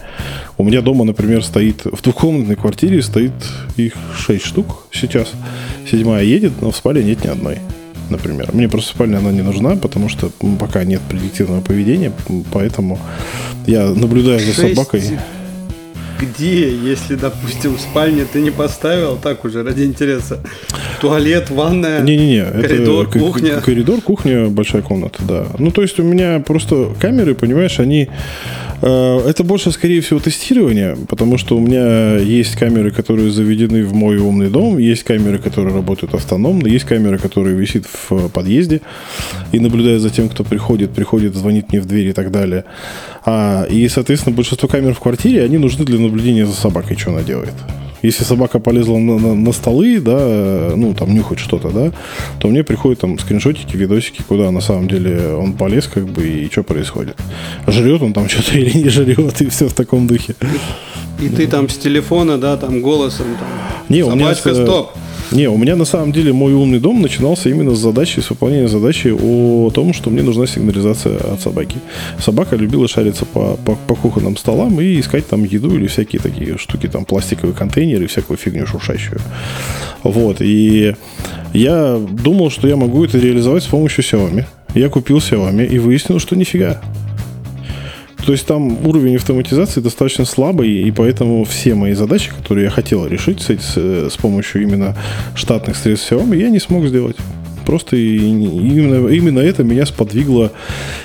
У 0.57 0.63
меня 0.63 0.81
дома, 0.81 1.03
например, 1.03 1.43
стоит 1.43 1.85
в 1.85 2.01
двухкомнатной 2.01 2.55
квартире 2.55 3.01
стоит 3.01 3.33
их 3.77 3.93
6 4.17 4.45
штук 4.45 4.87
сейчас. 4.91 5.31
Седьмая 5.89 6.23
едет, 6.23 6.53
но 6.61 6.71
в 6.71 6.75
спальне 6.75 7.03
нет 7.03 7.23
ни 7.23 7.29
одной. 7.29 7.59
Например. 8.09 8.49
Мне 8.53 8.69
просто 8.69 8.91
спальня 8.91 9.17
она 9.17 9.31
не 9.31 9.41
нужна, 9.41 9.75
потому 9.75 10.09
что 10.09 10.29
пока 10.59 10.83
нет 10.83 11.01
предиктивного 11.09 11.61
поведения, 11.61 12.11
поэтому 12.51 12.99
я 13.65 13.89
наблюдаю 13.89 14.39
за 14.39 14.53
собакой. 14.53 15.01
Где, 16.17 16.73
если, 16.73 17.15
допустим, 17.15 17.75
в 17.75 17.81
спальне 17.81 18.25
ты 18.31 18.39
не 18.41 18.49
поставил, 18.49 19.17
так 19.17 19.43
уже, 19.43 19.63
ради 19.63 19.83
интереса, 19.83 20.39
туалет, 21.01 21.49
ванная, 21.49 22.01
Не-не-не, 22.01 22.45
коридор, 22.61 23.07
это 23.09 23.19
кухня? 23.19 23.59
Коридор, 23.59 23.99
кухня, 23.99 24.47
большая 24.47 24.81
комната, 24.81 25.21
да. 25.27 25.47
Ну, 25.59 25.71
то 25.71 25.81
есть 25.81 25.99
у 25.99 26.03
меня 26.03 26.39
просто 26.39 26.93
камеры, 27.01 27.35
понимаешь, 27.35 27.79
они 27.79 28.07
это 28.89 29.43
больше, 29.43 29.71
скорее 29.71 30.01
всего, 30.01 30.19
тестирование, 30.19 30.95
потому 31.09 31.37
что 31.37 31.57
у 31.57 31.59
меня 31.59 32.17
есть 32.17 32.55
камеры, 32.55 32.91
которые 32.91 33.31
заведены 33.31 33.83
в 33.83 33.93
мой 33.93 34.17
умный 34.17 34.49
дом, 34.49 34.77
есть 34.77 35.03
камеры, 35.03 35.39
которые 35.39 35.73
работают 35.73 36.13
автономно, 36.13 36.67
есть 36.67 36.85
камера, 36.85 37.17
которая 37.17 37.55
висит 37.55 37.85
в 37.87 38.29
подъезде 38.29 38.81
и 39.51 39.59
наблюдает 39.59 40.01
за 40.01 40.09
тем, 40.09 40.29
кто 40.29 40.43
приходит, 40.43 40.91
приходит, 40.91 41.35
звонит 41.35 41.71
мне 41.71 41.81
в 41.81 41.85
дверь 41.85 42.07
и 42.07 42.13
так 42.13 42.31
далее. 42.31 42.65
А, 43.25 43.65
и, 43.65 43.87
соответственно, 43.87 44.35
большинство 44.35 44.69
камер 44.69 44.93
в 44.93 44.99
квартире, 44.99 45.43
они 45.43 45.57
нужны 45.57 45.83
для 45.83 45.99
наблюдения 45.99 46.45
за 46.45 46.53
собакой, 46.53 46.95
что 46.97 47.11
она 47.11 47.23
делает. 47.23 47.53
Если 48.05 48.23
собака 48.23 48.59
полезла 48.59 48.97
на, 48.97 49.19
на, 49.19 49.35
на 49.35 49.51
столы, 49.51 49.99
да, 49.99 50.73
ну, 50.75 50.93
там 50.93 51.13
нюхать 51.13 51.39
что-то, 51.39 51.69
да, 51.69 51.91
то 52.39 52.47
мне 52.47 52.63
приходят 52.63 52.99
там 52.99 53.17
скриншотики, 53.19 53.75
видосики, 53.75 54.21
куда 54.27 54.51
на 54.51 54.61
самом 54.61 54.87
деле 54.87 55.35
он 55.35 55.53
полез, 55.53 55.87
как 55.87 56.05
бы, 56.05 56.27
и 56.27 56.51
что 56.51 56.63
происходит. 56.63 57.17
Жрет 57.67 58.01
он 58.01 58.13
там 58.13 58.29
что-то 58.29 58.57
или 58.57 58.77
не 58.77 58.89
жрет, 58.89 59.41
и 59.41 59.49
все 59.49 59.67
в 59.67 59.73
таком 59.73 60.07
духе. 60.07 60.35
И 61.19 61.29
ты 61.29 61.47
там 61.47 61.69
с 61.69 61.77
телефона, 61.77 62.37
да, 62.37 62.57
там 62.57 62.81
голосом, 62.81 63.25
там, 63.39 63.47
не, 63.89 64.03
собачка, 64.03 64.49
у 64.49 64.53
меня, 64.53 64.65
стоп. 64.65 64.91
Не, 65.31 65.47
у 65.49 65.57
меня 65.57 65.75
на 65.75 65.85
самом 65.85 66.11
деле 66.11 66.33
мой 66.33 66.53
умный 66.53 66.79
дом 66.79 67.01
начинался 67.01 67.49
именно 67.49 67.73
с 67.75 67.79
задачи, 67.79 68.19
с 68.19 68.29
выполнения 68.29 68.67
задачи 68.67 69.07
о 69.07 69.71
том, 69.71 69.93
что 69.93 70.09
мне 70.09 70.21
нужна 70.21 70.45
сигнализация 70.45 71.17
от 71.17 71.41
собаки. 71.41 71.77
Собака 72.19 72.55
любила 72.55 72.87
шариться 72.87 73.25
по, 73.25 73.57
по, 73.65 73.75
по 73.75 73.95
кухонным 73.95 74.37
столам 74.37 74.79
и 74.79 74.99
искать 74.99 75.27
там 75.27 75.43
еду 75.43 75.75
или 75.75 75.87
всякие 75.87 76.21
такие 76.21 76.57
штуки, 76.57 76.87
там 76.87 77.05
пластиковые 77.05 77.55
контейнеры, 77.55 78.07
всякую 78.07 78.37
фигню 78.37 78.67
шуршащую. 78.67 79.19
Вот, 80.03 80.37
и 80.41 80.95
я 81.53 81.97
думал, 81.97 82.51
что 82.51 82.67
я 82.67 82.75
могу 82.75 83.03
это 83.03 83.17
реализовать 83.17 83.63
с 83.63 83.67
помощью 83.67 84.03
Xiaomi. 84.03 84.45
Я 84.75 84.89
купил 84.89 85.17
Xiaomi 85.17 85.65
и 85.65 85.79
выяснил, 85.79 86.19
что 86.19 86.35
нифига. 86.35 86.81
То 88.25 88.31
есть 88.31 88.47
там 88.47 88.85
уровень 88.87 89.17
автоматизации 89.17 89.81
достаточно 89.81 90.25
слабый, 90.25 90.69
и 90.69 90.91
поэтому 90.91 91.43
все 91.43 91.75
мои 91.75 91.93
задачи, 91.93 92.31
которые 92.31 92.65
я 92.65 92.69
хотел 92.71 93.05
решить 93.05 93.41
с, 93.41 93.49
с, 93.49 93.77
с 93.77 94.17
помощью 94.17 94.63
именно 94.63 94.97
штатных 95.35 95.77
средств 95.77 96.11
Xiaomi, 96.11 96.35
я 96.37 96.49
не 96.49 96.59
смог 96.59 96.87
сделать. 96.87 97.17
Просто 97.67 97.97
именно, 97.97 99.07
именно 99.07 99.39
это 99.39 99.63
меня 99.63 99.85
сподвигло 99.85 100.51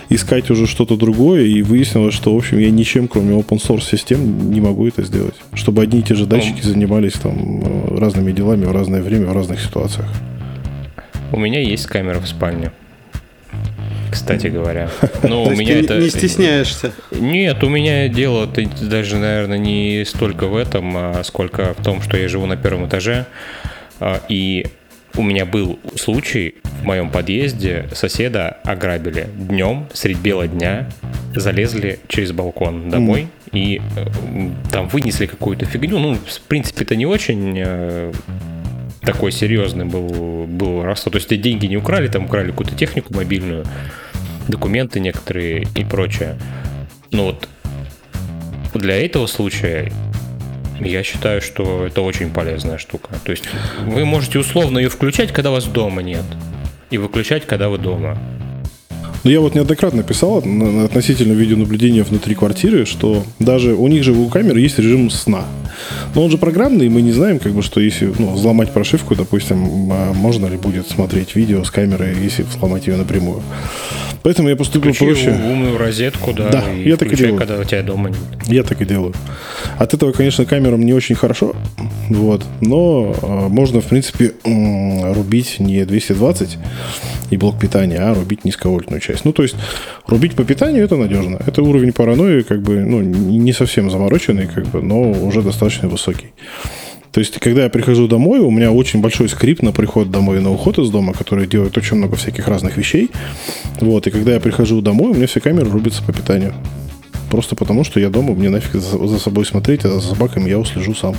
искать 0.09 0.51
уже 0.51 0.67
что-то 0.67 0.97
другое, 0.97 1.45
и 1.45 1.63
выяснилось, 1.63 2.15
что, 2.15 2.35
в 2.35 2.39
общем, 2.39 2.59
я 2.59 2.71
ничем, 2.71 3.07
кроме 3.07 3.35
open 3.35 3.61
source 3.61 3.91
систем, 3.91 4.51
не 4.51 4.61
могу 4.63 4.87
это 4.89 5.03
сделать. 5.03 5.35
Чтобы 5.53 5.83
одни 5.83 6.01
и 6.01 6.03
те 6.03 6.15
же 6.15 6.25
датчики 6.25 6.63
занимались 6.63 7.15
там 7.15 7.99
разными 7.99 8.33
делами 8.33 8.65
в 8.65 8.73
разное 8.73 9.03
время, 9.03 9.27
в 9.27 9.33
разных 9.35 9.61
ситуациях. 9.61 10.09
У 11.33 11.39
меня 11.39 11.61
есть 11.61 11.87
камера 11.87 12.19
в 12.19 12.27
спальне 12.27 12.73
кстати 14.11 14.49
говоря. 14.49 14.91
Ну, 15.23 15.45
у 15.45 15.51
меня 15.51 15.81
это... 15.81 15.99
не 15.99 16.09
стесняешься? 16.11 16.93
Нет, 17.11 17.63
у 17.63 17.69
меня 17.69 18.09
дело 18.09 18.49
даже, 18.81 19.17
наверное, 19.17 19.59
не 19.59 20.05
столько 20.05 20.47
в 20.47 20.57
этом, 20.57 20.97
а 20.97 21.23
сколько 21.25 21.75
в 21.75 21.83
том, 21.83 22.03
что 22.03 22.17
я 22.17 22.29
живу 22.29 22.47
на 22.47 22.57
первом 22.57 22.89
этаже, 22.89 23.27
а, 24.01 24.21
и 24.29 24.67
у 25.17 25.23
меня 25.23 25.45
был 25.45 25.79
случай 25.97 26.55
в 26.63 26.85
моем 26.85 27.11
подъезде, 27.11 27.89
соседа 27.93 28.59
ограбили 28.65 29.29
днем, 29.35 29.87
средь 29.93 30.19
бела 30.19 30.47
дня, 30.47 30.89
залезли 31.35 31.99
через 32.09 32.33
балкон 32.33 32.91
домой 32.91 33.29
mm. 33.47 33.59
и 33.59 33.81
э, 33.97 34.71
там 34.71 34.89
вынесли 34.89 35.27
какую-то 35.27 35.67
фигню. 35.67 35.99
Ну, 35.99 36.15
в 36.15 36.41
принципе, 36.43 36.85
это 36.85 36.97
не 36.97 37.07
очень 37.07 37.55
э, 37.59 38.13
такой 39.13 39.33
серьезный 39.33 39.85
был, 39.85 40.47
был 40.47 40.85
расход. 40.85 41.15
То 41.15 41.19
есть 41.19 41.33
эти 41.33 41.41
деньги 41.41 41.67
не 41.67 41.77
украли, 41.77 42.07
там 42.07 42.27
украли 42.27 42.51
какую-то 42.51 42.77
технику 42.77 43.13
мобильную, 43.13 43.65
документы 44.47 45.01
некоторые 45.01 45.67
и 45.75 45.85
прочее. 45.85 46.37
Но 47.11 47.27
вот 47.27 47.49
для 48.75 49.05
этого 49.05 49.27
случая 49.27 49.91
я 50.79 51.03
считаю, 51.03 51.43
что 51.43 51.87
это 51.87 52.03
очень 52.03 52.31
полезная 52.33 52.79
штука. 52.79 53.15
То 53.25 53.33
есть 53.33 53.49
вы 53.85 54.05
можете 54.05 54.39
условно 54.39 54.79
ее 54.79 54.89
включать, 54.89 55.33
когда 55.33 55.51
вас 55.51 55.65
дома 55.65 56.03
нет, 56.03 56.25
и 56.91 56.99
выключать, 56.99 57.47
когда 57.47 57.69
вы 57.69 57.79
дома. 57.79 58.17
Ну, 59.23 59.31
я 59.31 59.41
вот 59.41 59.55
неоднократно 59.55 60.03
писал 60.03 60.39
относительно 60.39 61.33
видеонаблюдения 61.33 62.05
внутри 62.05 62.35
квартиры, 62.35 62.87
что 62.87 63.25
даже 63.39 63.75
у 63.75 63.87
них 63.89 64.03
же 64.03 64.13
у 64.13 64.29
камер 64.29 64.57
есть 64.57 64.79
режим 64.79 65.11
сна. 65.11 65.45
Но 66.15 66.25
он 66.25 66.31
же 66.31 66.39
программный, 66.39 66.87
и 66.87 66.89
мы 66.89 67.03
не 67.03 67.13
знаем, 67.13 67.39
как 67.39 67.53
бы, 67.53 67.63
что 67.63 67.81
если 67.81 68.13
ну, 68.19 68.33
взломать 68.33 68.73
прошивку, 68.73 69.15
допустим, 69.15 69.93
а 69.93 70.13
можно 70.15 70.47
ли 70.47 70.57
будет 70.57 70.89
смотреть 70.89 71.37
видео 71.37 71.65
с 71.65 71.71
камеры, 71.71 72.17
если 72.21 72.43
взломать 72.43 72.87
ее 72.87 72.97
напрямую. 72.97 73.43
Поэтому 74.23 74.49
я 74.49 74.57
поступил 74.57 74.93
Включи 74.93 75.25
проще. 75.25 75.31
умную 75.31 75.79
розетку, 75.79 76.33
да. 76.33 76.51
Да, 76.51 76.65
и 76.73 76.89
я 76.89 76.97
так 76.97 77.13
и 77.13 77.17
делаю. 77.17 77.39
когда 77.39 77.59
у 77.59 77.65
тебя 77.65 77.83
дома 77.83 78.11
нет. 78.11 78.19
Я 78.47 78.63
так 78.63 78.81
и 78.83 78.85
делаю. 78.85 79.15
От 79.79 79.95
этого, 79.95 80.13
конечно, 80.13 80.45
камерам 80.45 80.85
не 80.85 80.93
очень 80.93 81.15
хорошо, 81.15 81.57
вот, 82.11 82.45
но 82.61 83.17
э, 83.21 83.49
можно, 83.49 83.81
в 83.81 83.87
принципе, 83.87 84.33
э, 84.45 85.13
рубить 85.15 85.59
не 85.59 85.85
220 85.85 86.59
и 87.31 87.37
блок 87.37 87.59
питания, 87.59 87.99
а 87.99 88.15
рубить 88.15 88.45
низковольтную 88.45 89.01
часть. 89.01 89.25
Ну, 89.25 89.33
то 89.33 89.43
есть, 89.43 89.57
рубить 90.07 90.35
по 90.35 90.45
питанию 90.45 90.85
это 90.85 90.97
надежно. 90.97 91.41
Это 91.47 91.63
уровень 91.63 91.93
паранойи, 91.93 92.43
как 92.43 92.61
бы, 92.63 92.81
ну, 92.81 93.01
не 93.01 93.53
совсем 93.53 93.91
замороченный, 93.91 94.47
как 94.47 94.67
бы, 94.67 94.83
но 94.83 95.13
уже 95.13 95.41
достаточно 95.43 95.89
высокий. 95.89 96.33
То 97.13 97.19
есть, 97.19 97.39
когда 97.41 97.65
я 97.65 97.69
прихожу 97.71 98.07
домой, 98.07 98.39
у 98.39 98.51
меня 98.51 98.71
очень 98.71 99.01
большой 99.01 99.29
скрипт 99.29 99.63
на 99.63 99.73
приход 99.73 100.11
домой 100.11 100.39
и 100.39 100.41
на 100.41 100.53
уход 100.53 100.79
из 100.79 100.91
дома, 100.91 101.13
который 101.13 101.49
делает 101.49 101.77
очень 101.77 101.97
много 101.97 102.17
всяких 102.17 102.47
разных 102.47 102.77
вещей. 102.77 103.11
Вот, 103.81 104.07
и 104.07 104.11
когда 104.11 104.35
я 104.35 104.41
прихожу 104.41 104.81
домой, 104.81 105.11
у 105.11 105.15
меня 105.15 105.27
все 105.27 105.41
камеры 105.41 105.71
рубятся 105.71 106.03
по 106.05 106.13
питанию. 106.13 106.55
Просто 107.29 107.57
потому, 107.57 107.83
что 107.83 107.99
я 107.99 108.11
дома, 108.11 108.35
мне 108.35 108.49
нафиг 108.49 108.81
за, 108.81 109.07
за 109.07 109.19
собой 109.19 109.45
смотреть, 109.45 109.85
а 109.85 109.89
за 109.89 110.01
собаками 110.01 110.49
я 110.49 110.59
услежу 110.59 110.95
сам. 110.95 111.17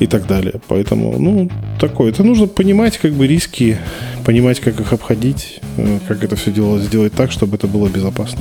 И 0.00 0.06
так 0.06 0.26
далее. 0.26 0.54
Поэтому, 0.66 1.16
ну, 1.16 1.48
такое. 1.78 2.10
Это 2.10 2.24
нужно 2.24 2.48
понимать, 2.48 2.98
как 2.98 3.12
бы, 3.12 3.28
риски, 3.28 3.78
понимать, 4.24 4.58
как 4.58 4.80
их 4.80 4.92
обходить, 4.92 5.60
э, 5.76 5.98
как 6.08 6.24
это 6.24 6.34
все 6.34 6.50
дело 6.50 6.80
сделать 6.80 7.12
так, 7.12 7.30
чтобы 7.30 7.54
это 7.54 7.68
было 7.68 7.88
безопасно. 7.88 8.40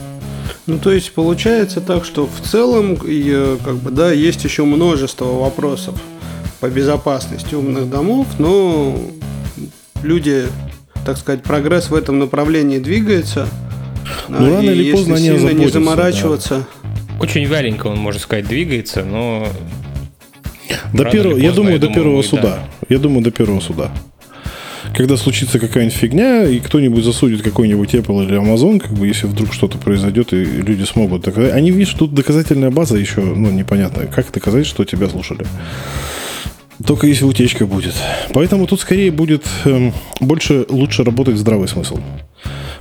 Ну, 0.66 0.80
то 0.80 0.92
есть 0.92 1.12
получается 1.14 1.82
так, 1.82 2.04
что 2.04 2.28
в 2.28 2.48
целом, 2.48 2.98
э, 3.06 3.58
как 3.64 3.76
бы, 3.76 3.92
да, 3.92 4.12
есть 4.12 4.44
еще 4.44 4.66
множество 4.66 5.26
вопросов 5.26 6.02
по 6.62 6.70
безопасности 6.70 7.56
умных 7.56 7.90
домов, 7.90 8.28
но 8.38 8.96
люди, 10.04 10.46
так 11.04 11.18
сказать, 11.18 11.42
прогресс 11.42 11.90
в 11.90 11.96
этом 11.96 12.20
направлении 12.20 12.78
двигается. 12.78 13.48
Ну, 14.30 14.38
а, 14.38 14.58
рано 14.58 14.70
или 14.70 14.92
поздно 14.92 15.16
они 15.16 15.26
сильно 15.26 15.50
не 15.50 15.68
заморачиваться. 15.68 16.68
Да. 16.84 17.20
Очень 17.20 17.46
вяленько 17.46 17.88
он, 17.88 17.98
можно 17.98 18.22
сказать, 18.22 18.48
двигается, 18.48 19.04
но... 19.04 19.48
До 20.94 21.06
первого, 21.06 21.32
поздно, 21.32 21.46
я 21.46 21.52
думаю, 21.52 21.74
я 21.74 21.80
до 21.80 21.88
думаю, 21.88 22.04
первого 22.04 22.22
суда. 22.22 22.42
Да. 22.42 22.86
Я 22.90 23.00
думаю, 23.00 23.24
до 23.24 23.32
первого 23.32 23.60
суда. 23.60 23.92
Когда 24.96 25.18
случится 25.18 25.58
какая-нибудь 25.58 25.98
фигня, 25.98 26.46
и 26.46 26.60
кто-нибудь 26.60 27.04
засудит 27.04 27.42
какой-нибудь 27.42 27.96
Apple 27.96 28.24
или 28.24 28.40
Amazon, 28.40 28.80
как 28.80 28.92
бы, 28.92 29.08
если 29.08 29.26
вдруг 29.26 29.54
что-то 29.54 29.78
произойдет, 29.78 30.34
и 30.34 30.44
люди 30.44 30.84
смогут 30.84 31.24
доказать. 31.24 31.54
Они, 31.54 31.72
видишь, 31.72 31.94
тут 31.94 32.14
доказательная 32.14 32.72
база 32.72 32.98
еще, 32.98 33.22
ну, 33.22 33.50
непонятно. 33.50 34.06
Как 34.06 34.32
доказать, 34.32 34.68
что 34.68 34.86
тебя 34.86 35.08
слушали? 35.08 35.46
Только 36.86 37.08
если 37.08 37.26
утечка 37.26 37.66
будет. 37.66 37.94
Поэтому 38.34 38.68
тут 38.68 38.80
скорее 38.82 39.12
будет 39.12 39.44
эм, 39.66 39.94
больше, 40.20 40.66
лучше 40.70 41.04
работать 41.04 41.38
здравый 41.38 41.68
смысл. 41.68 41.98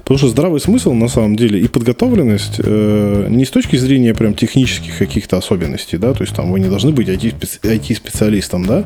Потому 0.00 0.18
что 0.18 0.28
здравый 0.28 0.60
смысл 0.60 0.92
на 0.92 1.08
самом 1.08 1.36
деле 1.36 1.60
и 1.60 1.68
подготовленность 1.68 2.56
э, 2.58 3.26
не 3.28 3.44
с 3.44 3.50
точки 3.50 3.76
зрения 3.76 4.14
прям 4.14 4.34
технических 4.34 4.98
каких-то 4.98 5.36
особенностей, 5.36 5.98
да, 5.98 6.14
то 6.14 6.22
есть 6.22 6.34
там 6.34 6.50
вы 6.50 6.58
не 6.60 6.68
должны 6.68 6.90
быть 6.90 7.08
IT-специалистом, 7.08 8.66
да, 8.66 8.84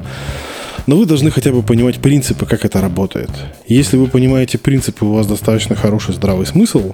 но 0.86 0.96
вы 0.96 1.06
должны 1.06 1.30
хотя 1.30 1.50
бы 1.50 1.62
понимать 1.62 1.96
принципы, 1.96 2.44
как 2.46 2.64
это 2.64 2.80
работает. 2.80 3.30
Если 3.66 3.96
вы 3.96 4.08
понимаете 4.08 4.58
принципы, 4.58 5.06
у 5.06 5.12
вас 5.12 5.26
достаточно 5.26 5.74
хороший 5.74 6.14
здравый 6.14 6.46
смысл, 6.46 6.92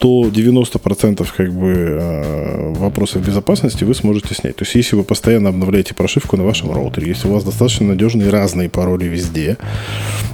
то 0.00 0.22
90% 0.28 1.28
как 1.36 1.52
бы 1.52 1.72
э, 1.72 2.72
вопросов 2.72 3.22
безопасности 3.22 3.84
вы 3.84 3.94
сможете 3.94 4.34
снять. 4.34 4.56
То 4.56 4.64
есть, 4.64 4.74
если 4.74 4.96
вы 4.96 5.04
постоянно 5.04 5.50
обновляете 5.50 5.92
прошивку 5.94 6.38
на 6.38 6.44
вашем 6.44 6.72
роутере, 6.72 7.08
если 7.08 7.28
у 7.28 7.32
вас 7.32 7.44
достаточно 7.44 7.86
надежные 7.86 8.30
разные 8.30 8.70
пароли 8.70 9.04
везде, 9.04 9.58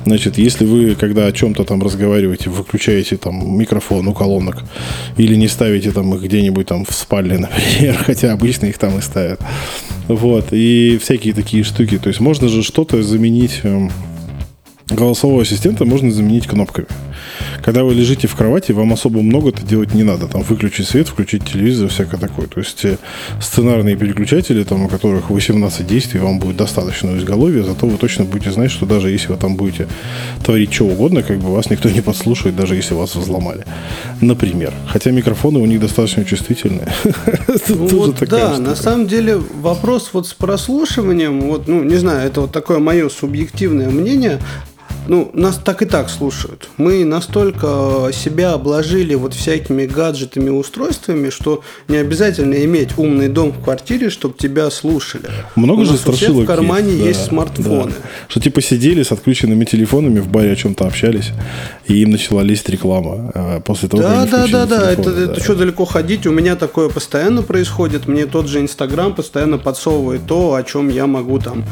значит, 0.04 0.38
если 0.38 0.64
вы, 0.64 0.94
когда 0.94 1.26
о 1.26 1.32
чем-то 1.32 1.64
там 1.64 1.82
разговариваете, 1.82 2.48
выключаете 2.48 3.16
там 3.16 3.58
микрофон 3.58 4.06
у 4.06 4.14
колонок 4.14 4.62
или 5.16 5.34
не 5.34 5.48
ставите 5.48 5.90
там 5.90 6.14
их 6.14 6.22
где-нибудь 6.22 6.68
там 6.68 6.84
в 6.84 6.92
спальне, 6.92 7.38
например, 7.50 7.96
хотя 7.96 8.32
обычно 8.34 8.66
их 8.66 8.78
там 8.78 8.96
и 8.96 9.02
ставят, 9.02 9.40
вот, 10.06 10.52
и 10.52 10.96
всякие 11.02 11.34
такие 11.34 11.64
штуки. 11.64 11.98
То 11.98 12.08
есть, 12.08 12.20
можно 12.20 12.46
же 12.46 12.62
что-то 12.62 13.02
заменить 13.02 13.62
эм, 13.64 13.90
голосового 14.88 15.42
ассистента 15.42 15.84
можно 15.84 16.12
заменить 16.12 16.46
кнопками. 16.46 16.86
Когда 17.62 17.84
вы 17.84 17.94
лежите 17.94 18.28
в 18.28 18.34
кровати, 18.34 18.72
вам 18.72 18.92
особо 18.92 19.22
много-то 19.22 19.64
делать 19.64 19.94
не 19.94 20.02
надо. 20.02 20.26
Там 20.26 20.42
выключить 20.42 20.88
свет, 20.88 21.08
включить 21.08 21.44
телевизор, 21.44 21.88
всякое 21.88 22.18
такое. 22.18 22.46
То 22.46 22.60
есть 22.60 22.84
э, 22.84 22.98
сценарные 23.40 23.96
переключатели, 23.96 24.64
там, 24.64 24.84
у 24.84 24.88
которых 24.88 25.30
18 25.30 25.86
действий, 25.86 26.20
вам 26.20 26.38
будет 26.38 26.56
достаточно 26.56 27.12
у 27.12 27.16
изголовья, 27.18 27.62
зато 27.62 27.86
вы 27.86 27.96
точно 27.96 28.24
будете 28.24 28.52
знать, 28.52 28.70
что 28.70 28.86
даже 28.86 29.10
если 29.10 29.28
вы 29.28 29.36
там 29.36 29.56
будете 29.56 29.88
творить 30.44 30.72
что 30.72 30.84
угодно, 30.84 31.22
как 31.22 31.38
бы 31.38 31.52
вас 31.52 31.70
никто 31.70 31.90
не 31.90 32.00
подслушает, 32.00 32.56
даже 32.56 32.76
если 32.76 32.94
вас 32.94 33.14
взломали. 33.14 33.64
Например. 34.20 34.72
Хотя 34.86 35.10
микрофоны 35.10 35.58
у 35.58 35.66
них 35.66 35.80
достаточно 35.80 36.24
чувствительные. 36.24 36.88
Да, 38.26 38.58
на 38.58 38.76
самом 38.76 39.06
деле 39.06 39.36
вопрос 39.36 40.10
вот 40.12 40.26
с 40.26 40.34
прослушиванием, 40.34 41.40
вот, 41.42 41.68
ну, 41.68 41.82
не 41.82 41.96
знаю, 41.96 42.26
это 42.26 42.42
вот 42.42 42.52
такое 42.52 42.78
мое 42.78 43.08
субъективное 43.08 43.88
мнение, 43.88 44.38
ну, 45.08 45.30
нас 45.32 45.56
так 45.56 45.82
и 45.82 45.86
так 45.86 46.10
слушают. 46.10 46.68
Мы 46.76 47.04
настолько 47.04 48.10
себя 48.12 48.52
обложили 48.52 49.14
вот 49.14 49.34
всякими 49.34 49.86
гаджетами, 49.86 50.50
устройствами, 50.50 51.30
что 51.30 51.62
не 51.88 51.96
обязательно 51.96 52.54
иметь 52.64 52.90
умный 52.96 53.28
дом 53.28 53.52
в 53.52 53.62
квартире, 53.62 54.10
чтобы 54.10 54.36
тебя 54.36 54.70
слушали. 54.70 55.28
Много 55.54 55.80
у 55.80 55.84
же 55.84 55.96
страшилок 55.96 56.44
в 56.44 56.46
кармане 56.46 56.92
есть, 56.92 57.06
есть 57.06 57.20
да, 57.20 57.26
смартфоны. 57.26 57.92
Да. 57.92 58.08
Что 58.28 58.40
типа 58.40 58.60
сидели 58.60 59.02
с 59.02 59.12
отключенными 59.12 59.64
телефонами 59.64 60.20
в 60.20 60.28
баре 60.28 60.52
о 60.52 60.56
чем-то 60.56 60.86
общались, 60.86 61.30
и 61.86 62.02
им 62.02 62.10
начала 62.10 62.42
лезть 62.42 62.68
реклама 62.68 63.30
а 63.34 63.60
после 63.60 63.88
того, 63.88 64.02
да, 64.02 64.26
Да, 64.26 64.46
да, 64.46 64.66
да, 64.66 64.92
это, 64.92 65.12
да. 65.12 65.32
это 65.32 65.42
что 65.42 65.54
далеко 65.54 65.84
ходить, 65.84 66.26
у 66.26 66.32
меня 66.32 66.56
такое 66.56 66.88
постоянно 66.88 67.42
происходит, 67.42 68.06
мне 68.06 68.26
тот 68.26 68.48
же 68.48 68.60
Инстаграм 68.60 69.14
постоянно 69.14 69.58
подсовывает 69.58 70.26
то, 70.26 70.54
о 70.54 70.62
чем 70.62 70.88
я 70.88 71.06
могу 71.06 71.38
там 71.38 71.64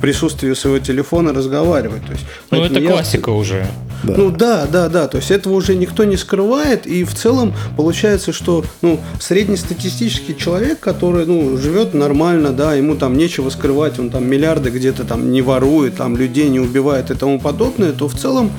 присутствии 0.00 0.54
своего 0.54 0.78
телефона 0.78 1.32
разговаривать. 1.32 2.04
То 2.06 2.12
есть, 2.12 2.24
ну, 2.50 2.64
это 2.64 2.80
я... 2.80 2.90
классика 2.90 3.30
уже. 3.30 3.66
Да. 4.02 4.14
Ну 4.16 4.30
да, 4.30 4.66
да, 4.66 4.88
да. 4.88 5.08
То 5.08 5.18
есть 5.18 5.30
этого 5.30 5.54
уже 5.54 5.74
никто 5.74 6.04
не 6.04 6.16
скрывает. 6.16 6.86
И 6.86 7.04
в 7.04 7.14
целом 7.14 7.54
получается, 7.76 8.32
что 8.32 8.64
ну, 8.82 8.98
среднестатистический 9.20 10.36
человек, 10.36 10.80
который 10.80 11.26
ну, 11.26 11.56
живет 11.58 11.94
нормально, 11.94 12.50
да, 12.50 12.74
ему 12.74 12.96
там 12.96 13.16
нечего 13.16 13.50
скрывать, 13.50 13.98
он 13.98 14.10
там 14.10 14.26
миллиарды 14.26 14.70
где-то 14.70 15.04
там 15.04 15.30
не 15.30 15.42
ворует, 15.42 15.96
там 15.96 16.16
людей 16.16 16.48
не 16.48 16.60
убивает 16.60 17.10
и 17.10 17.14
тому 17.14 17.38
подобное, 17.38 17.92
то 17.92 18.08
в 18.08 18.14
целом 18.14 18.50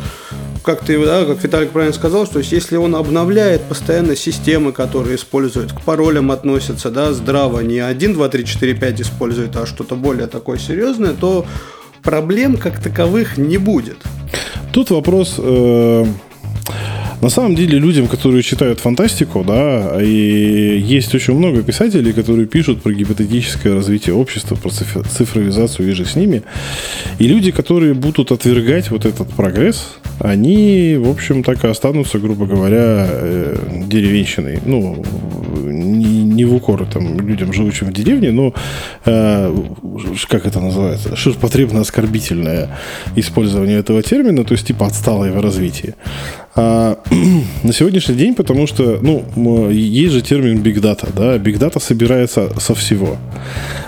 как 0.63 0.83
ты, 0.85 1.03
да, 1.03 1.25
как 1.25 1.43
Виталик 1.43 1.71
правильно 1.71 1.93
сказал, 1.93 2.25
что 2.25 2.39
если 2.39 2.77
он 2.77 2.95
обновляет 2.95 3.63
постоянно 3.63 4.15
системы, 4.15 4.71
которые 4.71 5.15
используют, 5.15 5.73
к 5.73 5.81
паролям 5.81 6.31
относятся, 6.31 6.89
да, 6.91 7.13
здраво, 7.13 7.61
не 7.61 7.79
1, 7.79 8.13
2, 8.13 8.29
3, 8.29 8.45
4, 8.45 8.73
5 8.75 9.01
использует, 9.01 9.55
а 9.55 9.65
что-то 9.65 9.95
более 9.95 10.27
такое 10.27 10.57
серьезное, 10.57 11.13
то 11.13 11.45
проблем 12.03 12.57
как 12.57 12.81
таковых 12.81 13.38
не 13.38 13.57
будет. 13.57 13.97
Тут 14.71 14.91
вопрос... 14.91 15.35
Э- 15.38 16.05
на 17.22 17.30
самом 17.30 17.56
деле 17.56 17.77
людям, 17.77 18.07
которые 18.07 18.41
читают 18.41 18.80
фантастику, 18.80 19.43
да, 19.43 20.02
и 20.02 20.80
есть 20.80 21.14
очень 21.14 21.35
много 21.35 21.61
писателей, 21.61 22.14
которые 22.14 22.48
пишут 22.48 22.81
про 22.81 22.93
гипотетическое 22.93 23.73
развитие 23.73 24.15
общества, 24.15 24.56
про 24.56 24.72
цифровизацию 24.72 25.89
и 25.89 25.93
же 25.93 26.06
с 26.06 26.15
ними. 26.15 26.41
И 27.19 27.27
люди, 27.27 27.52
которые 27.52 27.93
будут 27.93 28.31
отвергать 28.31 28.89
вот 28.89 29.06
этот 29.06 29.30
прогресс, 29.30 29.98
они, 30.19 30.98
в 30.98 31.10
общем, 31.10 31.43
так 31.43 31.64
и 31.64 31.68
останутся, 31.68 32.19
грубо 32.19 32.45
говоря, 32.45 33.07
э, 33.10 33.56
деревенщиной. 33.88 34.60
Ну, 34.65 35.03
не, 35.64 36.20
не 36.35 36.45
в 36.45 36.55
укор 36.55 36.85
там, 36.85 37.19
людям, 37.19 37.53
живущим 37.53 37.87
в 37.87 37.93
деревне, 37.93 38.31
но, 38.31 38.53
э, 39.05 39.55
как 40.29 40.45
это 40.45 40.59
называется, 40.59 41.15
ширпотребно 41.15 41.81
оскорбительное 41.81 42.69
использование 43.15 43.79
этого 43.79 44.01
термина, 44.01 44.43
то 44.43 44.53
есть 44.53 44.67
типа 44.67 44.87
отсталое 44.87 45.31
в 45.31 45.41
развитии. 45.41 45.95
А, 46.55 46.97
на 47.63 47.73
сегодняшний 47.73 48.15
день, 48.15 48.35
потому 48.35 48.67
что, 48.67 48.99
ну, 49.01 49.69
есть 49.69 50.13
же 50.13 50.21
термин 50.21 50.61
big 50.61 50.79
data, 50.81 51.09
да, 51.15 51.37
big 51.37 51.57
data 51.57 51.79
собирается 51.79 52.49
со 52.59 52.73
всего. 52.73 53.17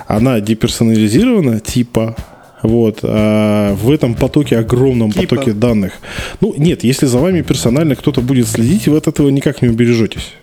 Она 0.07 0.39
деперсонализирована, 0.39 1.59
типа, 1.59 2.15
вот, 2.61 2.99
а 3.03 3.75
в 3.75 3.91
этом 3.91 4.15
потоке, 4.15 4.57
огромном 4.57 5.11
типа. 5.11 5.35
потоке 5.35 5.53
данных. 5.53 5.93
Ну, 6.41 6.53
нет, 6.57 6.83
если 6.83 7.07
за 7.07 7.17
вами 7.17 7.41
персонально 7.41 7.95
кто-то 7.95 8.21
будет 8.21 8.47
следить, 8.47 8.87
вы 8.87 8.97
от 8.97 9.07
этого 9.07 9.29
никак 9.29 9.61
не 9.61 9.67
убережетесь 9.67 10.33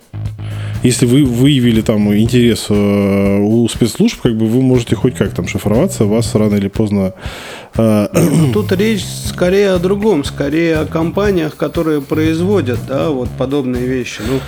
если 0.82 1.06
вы 1.06 1.24
выявили 1.24 1.82
там 1.82 2.14
интерес 2.14 2.66
э, 2.70 3.38
у 3.38 3.68
спецслужб, 3.68 4.20
как 4.22 4.36
бы 4.36 4.46
вы 4.46 4.62
можете 4.62 4.96
хоть 4.96 5.14
как 5.14 5.34
там 5.34 5.46
шифроваться, 5.46 6.04
вас 6.04 6.34
рано 6.34 6.56
или 6.56 6.68
поздно... 6.68 7.12
Э, 7.76 8.08
ну, 8.12 8.52
тут 8.52 8.72
речь 8.72 9.04
скорее 9.04 9.72
о 9.72 9.78
другом, 9.78 10.24
скорее 10.24 10.78
о 10.78 10.86
компаниях, 10.86 11.56
которые 11.56 12.00
производят, 12.00 12.78
да, 12.88 13.10
вот 13.10 13.28
подобные 13.38 13.86
вещи. 13.86 14.22
Ну, 14.26 14.40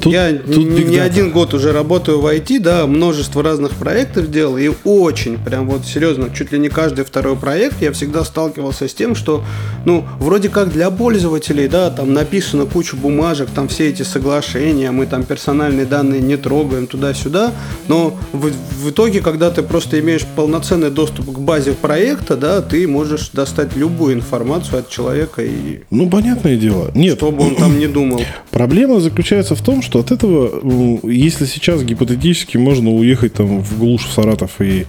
Тут, 0.00 0.12
я 0.12 0.32
тут 0.32 0.56
не 0.56 0.98
один 0.98 1.30
год 1.30 1.54
уже 1.54 1.72
работаю 1.72 2.20
в 2.20 2.26
IT, 2.26 2.60
да, 2.60 2.86
множество 2.86 3.42
разных 3.42 3.72
проектов 3.72 4.30
делал, 4.30 4.56
и 4.56 4.70
очень, 4.84 5.38
прям 5.38 5.68
вот 5.68 5.84
серьезно, 5.86 6.30
чуть 6.34 6.52
ли 6.52 6.58
не 6.58 6.68
каждый 6.68 7.04
второй 7.04 7.36
проект 7.36 7.80
я 7.80 7.92
всегда 7.92 8.24
сталкивался 8.24 8.88
с 8.88 8.94
тем, 8.94 9.14
что, 9.14 9.44
ну, 9.84 10.04
вроде 10.18 10.48
как 10.48 10.72
для 10.72 10.90
пользователей, 10.90 11.68
да, 11.68 11.90
там 11.90 12.12
написано 12.12 12.66
куча 12.66 12.96
бумажек, 12.96 13.48
там 13.54 13.68
все 13.68 13.88
эти 13.88 14.02
соглашения, 14.02 14.90
мы 14.90 15.06
там 15.06 15.24
персональные 15.24 15.86
данные 15.86 16.20
не 16.20 16.36
трогаем 16.36 16.86
туда-сюда, 16.86 17.52
но 17.88 18.16
в, 18.32 18.50
в 18.50 18.90
итоге, 18.90 19.20
когда 19.20 19.50
ты 19.50 19.62
просто 19.62 19.98
имеешь 20.00 20.24
полноценный 20.36 20.90
доступ 20.90 21.32
к 21.32 21.38
базе 21.38 21.72
проекта, 21.72 22.36
да, 22.36 22.60
ты 22.60 22.86
можешь 22.86 23.30
достать 23.30 23.76
любую 23.76 24.14
информацию 24.14 24.80
от 24.80 24.88
человека 24.88 25.42
и... 25.42 25.80
Ну, 25.90 26.08
понятное 26.08 26.56
дело. 26.56 26.90
Нет. 26.94 27.16
Чтобы 27.16 27.44
он 27.44 27.56
там 27.56 27.78
не 27.78 27.86
думал. 27.86 28.20
Проблема 28.50 29.00
заключается 29.00 29.54
в 29.54 29.62
том, 29.62 29.82
что 29.86 30.00
от 30.00 30.10
этого, 30.10 31.00
если 31.08 31.46
сейчас 31.46 31.82
гипотетически 31.82 32.56
можно 32.56 32.90
уехать 32.90 33.34
там 33.34 33.62
в 33.62 33.78
глушь 33.78 34.06
в 34.06 34.12
Саратов 34.12 34.60
и, 34.60 34.84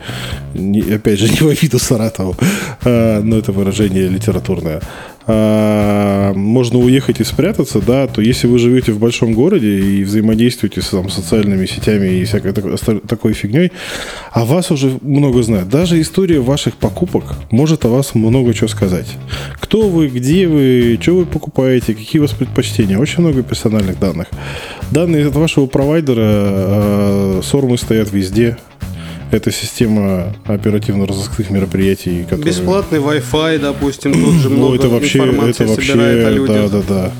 опять 0.92 1.20
же, 1.20 1.30
не 1.30 1.38
в 1.38 1.48
обиду 1.48 1.78
Саратову, 1.80 2.36
а, 2.84 3.22
но 3.22 3.38
это 3.38 3.52
выражение 3.52 4.08
литературное, 4.10 4.82
а, 5.30 6.34
можно 6.34 6.80
уехать 6.80 7.20
и 7.20 7.26
спрятаться, 7.26 7.82
да, 7.82 8.08
то 8.08 8.22
если 8.22 8.48
вы 8.48 8.60
живете 8.60 8.94
в 8.94 9.00
большом 9.00 9.34
городе 9.34 9.80
и 9.80 10.04
взаимодействуете 10.06 10.82
с 10.82 10.88
там, 10.88 11.10
социальными 11.10 11.66
сетями 11.66 12.08
и 12.08 12.24
всякой 12.24 12.54
такой, 12.54 12.78
такой 13.02 13.34
фигней, 13.34 13.74
а 14.32 14.46
вас 14.46 14.72
уже 14.72 14.98
много 15.02 15.44
знают. 15.44 15.68
Даже 15.68 16.00
история 16.00 16.40
ваших 16.40 16.78
покупок 16.78 17.36
может 17.52 17.84
о 17.84 17.90
вас 17.90 18.16
много 18.16 18.54
чего 18.54 18.70
сказать. 18.70 19.08
Кто 19.60 19.90
вы, 19.90 20.08
где 20.08 20.48
вы, 20.48 20.98
что 21.02 21.18
вы 21.18 21.26
покупаете, 21.26 21.94
какие 21.94 22.20
у 22.20 22.24
вас 22.24 22.32
предпочтения. 22.32 22.98
Очень 22.98 23.24
много 23.24 23.44
персональных 23.44 24.00
данных. 24.00 24.28
Данные 24.92 25.28
от 25.28 25.36
вашего 25.36 25.66
провайдера, 25.66 26.22
э, 26.22 27.42
сормы 27.44 27.78
стоят 27.78 28.14
везде, 28.14 28.58
это 29.32 29.52
система 29.52 30.34
оперативно-розыскных 30.46 31.50
мероприятий. 31.50 32.24
Которые... 32.24 32.46
Бесплатный 32.46 33.00
Wi-Fi, 33.00 33.60
допустим, 33.60 34.14
тут 34.14 34.36
же 34.36 34.50
много 34.50 34.70
ну, 34.70 34.76
это 34.76 34.90
вообще, 34.90 35.20
информации 35.20 35.64
это 35.64 35.74
вообще, 35.74 35.92
собирает 35.92 36.26
о 36.26 36.30
людях. 36.30 36.72
Да, 36.72 36.82
да, 36.82 36.84
да. 36.88 37.12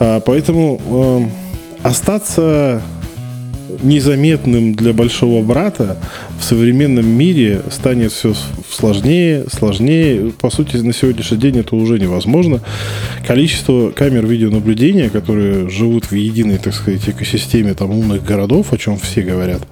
А, 0.00 0.20
поэтому 0.20 1.30
э, 1.82 1.86
остаться 1.86 2.82
незаметным 3.82 4.74
для 4.74 4.92
большого 4.92 5.42
брата 5.42 5.96
в 6.38 6.44
современном 6.44 7.06
мире 7.06 7.62
станет 7.70 8.12
все 8.12 8.34
сложнее, 8.70 9.44
сложнее. 9.52 10.32
По 10.40 10.50
сути, 10.50 10.76
на 10.76 10.92
сегодняшний 10.92 11.38
день 11.38 11.58
это 11.58 11.74
уже 11.74 11.98
невозможно. 11.98 12.60
Количество 13.26 13.90
камер 13.90 14.26
видеонаблюдения, 14.26 15.10
которые 15.10 15.68
живут 15.68 16.10
в 16.10 16.14
единой, 16.14 16.58
так 16.58 16.74
сказать, 16.74 17.08
экосистеме 17.08 17.74
там 17.74 17.90
умных 17.90 18.24
городов, 18.24 18.72
о 18.72 18.78
чем 18.78 18.98
все 18.98 19.22
говорят, 19.22 19.62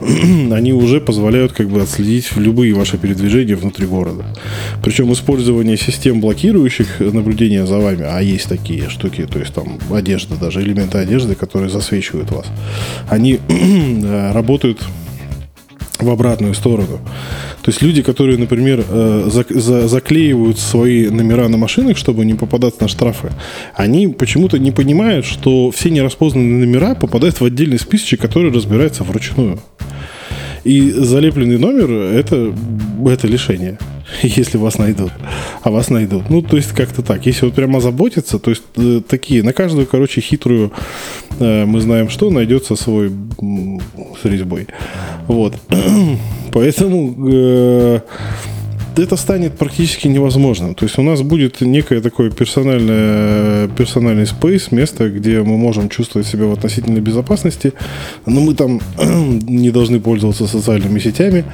они 0.00 0.72
уже 0.72 1.00
позволяют 1.00 1.52
как 1.52 1.68
бы 1.68 1.82
отследить 1.82 2.34
любые 2.36 2.72
ваши 2.72 2.96
передвижения 2.96 3.56
внутри 3.56 3.86
города. 3.86 4.24
Причем 4.82 5.12
использование 5.12 5.76
систем, 5.76 6.20
блокирующих 6.20 7.00
наблюдение 7.00 7.66
за 7.66 7.78
вами, 7.78 8.04
а 8.08 8.20
есть 8.20 8.48
такие 8.48 8.88
штуки, 8.88 9.26
то 9.30 9.38
есть 9.38 9.52
там 9.52 9.78
одежда, 9.92 10.36
даже 10.36 10.62
элементы 10.62 10.98
одежды, 10.98 11.34
которые 11.34 11.68
засвечивают 11.68 12.30
вас, 12.30 12.46
они 13.08 13.38
работают 14.32 14.80
в 16.06 16.10
обратную 16.10 16.54
сторону. 16.54 16.98
То 17.62 17.70
есть 17.70 17.82
люди, 17.82 18.02
которые, 18.02 18.38
например, 18.38 18.84
э, 18.88 19.28
заклеивают 19.88 20.58
свои 20.58 21.08
номера 21.08 21.48
на 21.48 21.56
машинах, 21.56 21.96
чтобы 21.96 22.24
не 22.24 22.34
попадаться 22.34 22.82
на 22.82 22.88
штрафы, 22.88 23.32
они 23.74 24.08
почему-то 24.08 24.58
не 24.58 24.70
понимают, 24.70 25.26
что 25.26 25.70
все 25.70 25.90
нераспознанные 25.90 26.66
номера 26.66 26.94
попадают 26.94 27.40
в 27.40 27.44
отдельный 27.44 27.78
списочек, 27.78 28.20
который 28.20 28.52
разбирается 28.52 29.04
вручную. 29.04 29.58
И 30.66 30.90
залепленный 30.90 31.58
номер 31.58 31.92
это, 31.92 32.52
это 33.06 33.28
лишение, 33.28 33.78
если 34.22 34.58
вас 34.58 34.78
найдут. 34.78 35.12
А 35.62 35.70
вас 35.70 35.90
найдут. 35.90 36.28
Ну, 36.28 36.42
то 36.42 36.56
есть 36.56 36.72
как-то 36.72 37.02
так. 37.02 37.24
Если 37.24 37.46
вот 37.46 37.54
прямо 37.54 37.80
заботиться, 37.80 38.40
то 38.40 38.50
есть 38.50 38.64
э, 38.76 39.00
такие, 39.08 39.44
на 39.44 39.52
каждую, 39.52 39.86
короче, 39.86 40.20
хитрую, 40.20 40.72
э, 41.38 41.64
мы 41.66 41.80
знаем 41.80 42.08
что, 42.08 42.30
найдется 42.30 42.74
свой 42.74 43.12
с 44.20 44.24
резьбой. 44.24 44.66
Вот. 45.28 45.54
Поэтому 46.52 47.14
э, 47.30 48.00
это 48.98 49.16
станет 49.16 49.58
практически 49.58 50.08
невозможным. 50.08 50.74
То 50.74 50.84
есть 50.84 50.98
у 50.98 51.02
нас 51.02 51.22
будет 51.22 51.60
некое 51.60 52.00
такое 52.00 52.30
персональное, 52.30 53.68
персональный 53.68 54.24
space, 54.24 54.74
место, 54.74 55.08
где 55.08 55.42
мы 55.42 55.56
можем 55.56 55.88
чувствовать 55.88 56.26
себя 56.26 56.46
в 56.46 56.52
относительной 56.52 57.00
безопасности, 57.00 57.72
но 58.24 58.40
мы 58.40 58.54
там 58.54 58.80
не 58.98 59.70
должны 59.70 60.00
пользоваться 60.00 60.46
социальными 60.46 60.98
сетями, 60.98 61.44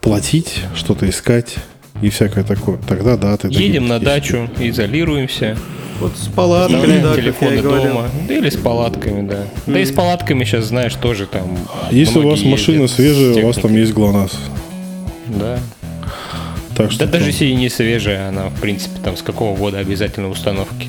платить, 0.00 0.60
что-то 0.74 1.08
искать 1.08 1.56
и 2.00 2.10
всякое 2.10 2.44
такое. 2.44 2.78
Тогда 2.88 3.16
да, 3.16 3.36
ты 3.36 3.48
Едем 3.48 3.88
на 3.88 3.98
дачу, 3.98 4.48
изолируемся. 4.58 5.56
Вот 6.00 6.12
с 6.16 6.26
палатками, 6.26 7.00
да, 7.00 7.14
телефоны 7.14 7.62
дома. 7.62 8.08
Да 8.26 8.34
или 8.34 8.50
с 8.50 8.56
палатками, 8.56 9.28
да. 9.28 9.44
Mm. 9.66 9.72
Да 9.72 9.80
и 9.80 9.84
с 9.84 9.92
палатками 9.92 10.44
сейчас, 10.44 10.64
знаешь, 10.64 10.94
тоже 10.94 11.26
там. 11.26 11.56
Если 11.92 12.18
у 12.18 12.28
вас 12.28 12.42
машина 12.42 12.88
свежая, 12.88 13.44
у 13.44 13.46
вас 13.46 13.56
там 13.56 13.72
есть 13.76 13.92
ГЛОНАСС. 13.92 14.36
Да. 15.28 15.58
Так 16.76 16.90
что 16.90 17.06
да 17.06 17.12
там... 17.12 17.20
даже 17.20 17.30
если 17.30 17.52
не 17.52 17.68
свежая, 17.68 18.28
она, 18.28 18.48
в 18.48 18.60
принципе, 18.60 19.00
там 19.02 19.16
с 19.16 19.22
какого 19.22 19.56
года 19.56 19.78
обязательно 19.78 20.28
установки. 20.28 20.88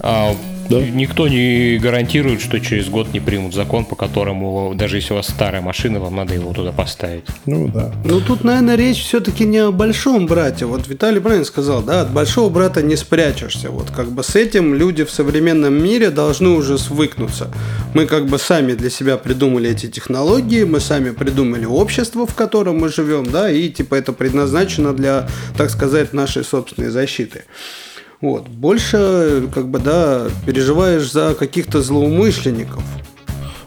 А 0.00 0.34
да. 0.68 0.80
Никто 0.80 1.28
не 1.28 1.78
гарантирует, 1.78 2.40
что 2.40 2.60
через 2.60 2.88
год 2.88 3.12
не 3.12 3.20
примут 3.20 3.54
закон, 3.54 3.84
по 3.84 3.96
которому, 3.96 4.74
даже 4.74 4.96
если 4.96 5.12
у 5.12 5.16
вас 5.16 5.28
старая 5.28 5.62
машина, 5.62 6.00
вам 6.00 6.16
надо 6.16 6.34
его 6.34 6.52
туда 6.52 6.72
поставить. 6.72 7.24
Ну 7.46 7.68
да. 7.68 7.92
Ну 8.04 8.20
тут, 8.20 8.44
наверное, 8.44 8.76
речь 8.76 9.02
все-таки 9.02 9.44
не 9.44 9.58
о 9.58 9.70
большом 9.70 10.26
брате. 10.26 10.66
Вот 10.66 10.86
Виталий 10.88 11.20
правильно 11.20 11.44
сказал, 11.44 11.82
да, 11.82 12.02
от 12.02 12.12
большого 12.12 12.50
брата 12.50 12.82
не 12.82 12.96
спрячешься. 12.96 13.70
Вот 13.70 13.90
как 13.90 14.10
бы 14.10 14.22
с 14.22 14.36
этим 14.36 14.74
люди 14.74 15.04
в 15.04 15.10
современном 15.10 15.74
мире 15.74 16.10
должны 16.10 16.50
уже 16.50 16.78
свыкнуться. 16.78 17.50
Мы 17.94 18.06
как 18.06 18.26
бы 18.26 18.38
сами 18.38 18.72
для 18.72 18.90
себя 18.90 19.16
придумали 19.16 19.70
эти 19.70 19.86
технологии, 19.86 20.64
мы 20.64 20.80
сами 20.80 21.10
придумали 21.10 21.64
общество, 21.64 22.26
в 22.26 22.34
котором 22.34 22.78
мы 22.78 22.88
живем, 22.88 23.26
да, 23.30 23.50
и 23.50 23.68
типа 23.68 23.94
это 23.94 24.12
предназначено 24.12 24.92
для, 24.92 25.28
так 25.56 25.70
сказать, 25.70 26.12
нашей 26.12 26.44
собственной 26.44 26.90
защиты. 26.90 27.44
Вот. 28.24 28.48
Больше, 28.48 29.50
как 29.52 29.68
бы, 29.68 29.78
да, 29.78 30.28
переживаешь 30.46 31.12
за 31.12 31.34
каких-то 31.34 31.82
злоумышленников. 31.82 32.82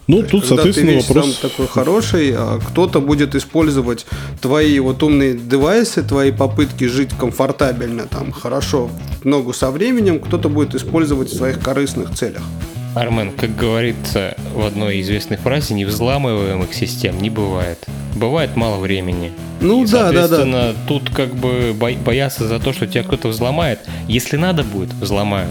Ну, 0.08 0.24
тут, 0.24 0.48
когда 0.48 0.64
соответственно, 0.64 1.00
ты 1.00 1.08
вопрос... 1.08 1.26
сам 1.26 1.50
такой 1.52 1.68
хороший, 1.68 2.34
а 2.36 2.60
кто-то 2.60 3.00
будет 3.00 3.36
использовать 3.36 4.08
твои 4.42 4.80
вот 4.80 5.04
умные 5.04 5.36
девайсы, 5.36 6.02
твои 6.02 6.32
попытки 6.32 6.86
жить 6.86 7.12
комфортабельно, 7.20 8.08
там, 8.08 8.32
хорошо, 8.32 8.90
ногу 9.24 9.54
со 9.54 9.70
временем, 9.70 10.20
кто-то 10.20 10.50
будет 10.50 10.74
использовать 10.74 11.30
в 11.30 11.38
своих 11.38 11.60
корыстных 11.60 12.16
целях. 12.16 12.42
Армен, 12.98 13.32
как 13.32 13.56
говорится 13.56 14.36
в 14.54 14.66
одной 14.66 15.02
известной 15.02 15.38
фразе, 15.38 15.74
невзламываемых 15.76 16.74
систем 16.74 17.22
не 17.22 17.30
бывает. 17.30 17.86
Бывает 18.16 18.56
мало 18.56 18.78
времени. 18.78 19.32
Ну 19.62 19.84
и, 19.84 19.88
да, 19.88 20.12
да, 20.12 20.28
да. 20.28 20.74
Тут 20.88 21.10
как 21.10 21.36
бы 21.36 21.76
бояться 21.76 22.48
за 22.48 22.60
то, 22.60 22.74
что 22.74 22.88
тебя 22.88 23.04
кто-то 23.04 23.28
взломает. 23.28 23.80
Если 24.08 24.38
надо 24.38 24.64
будет, 24.64 24.94
взломают. 24.94 25.50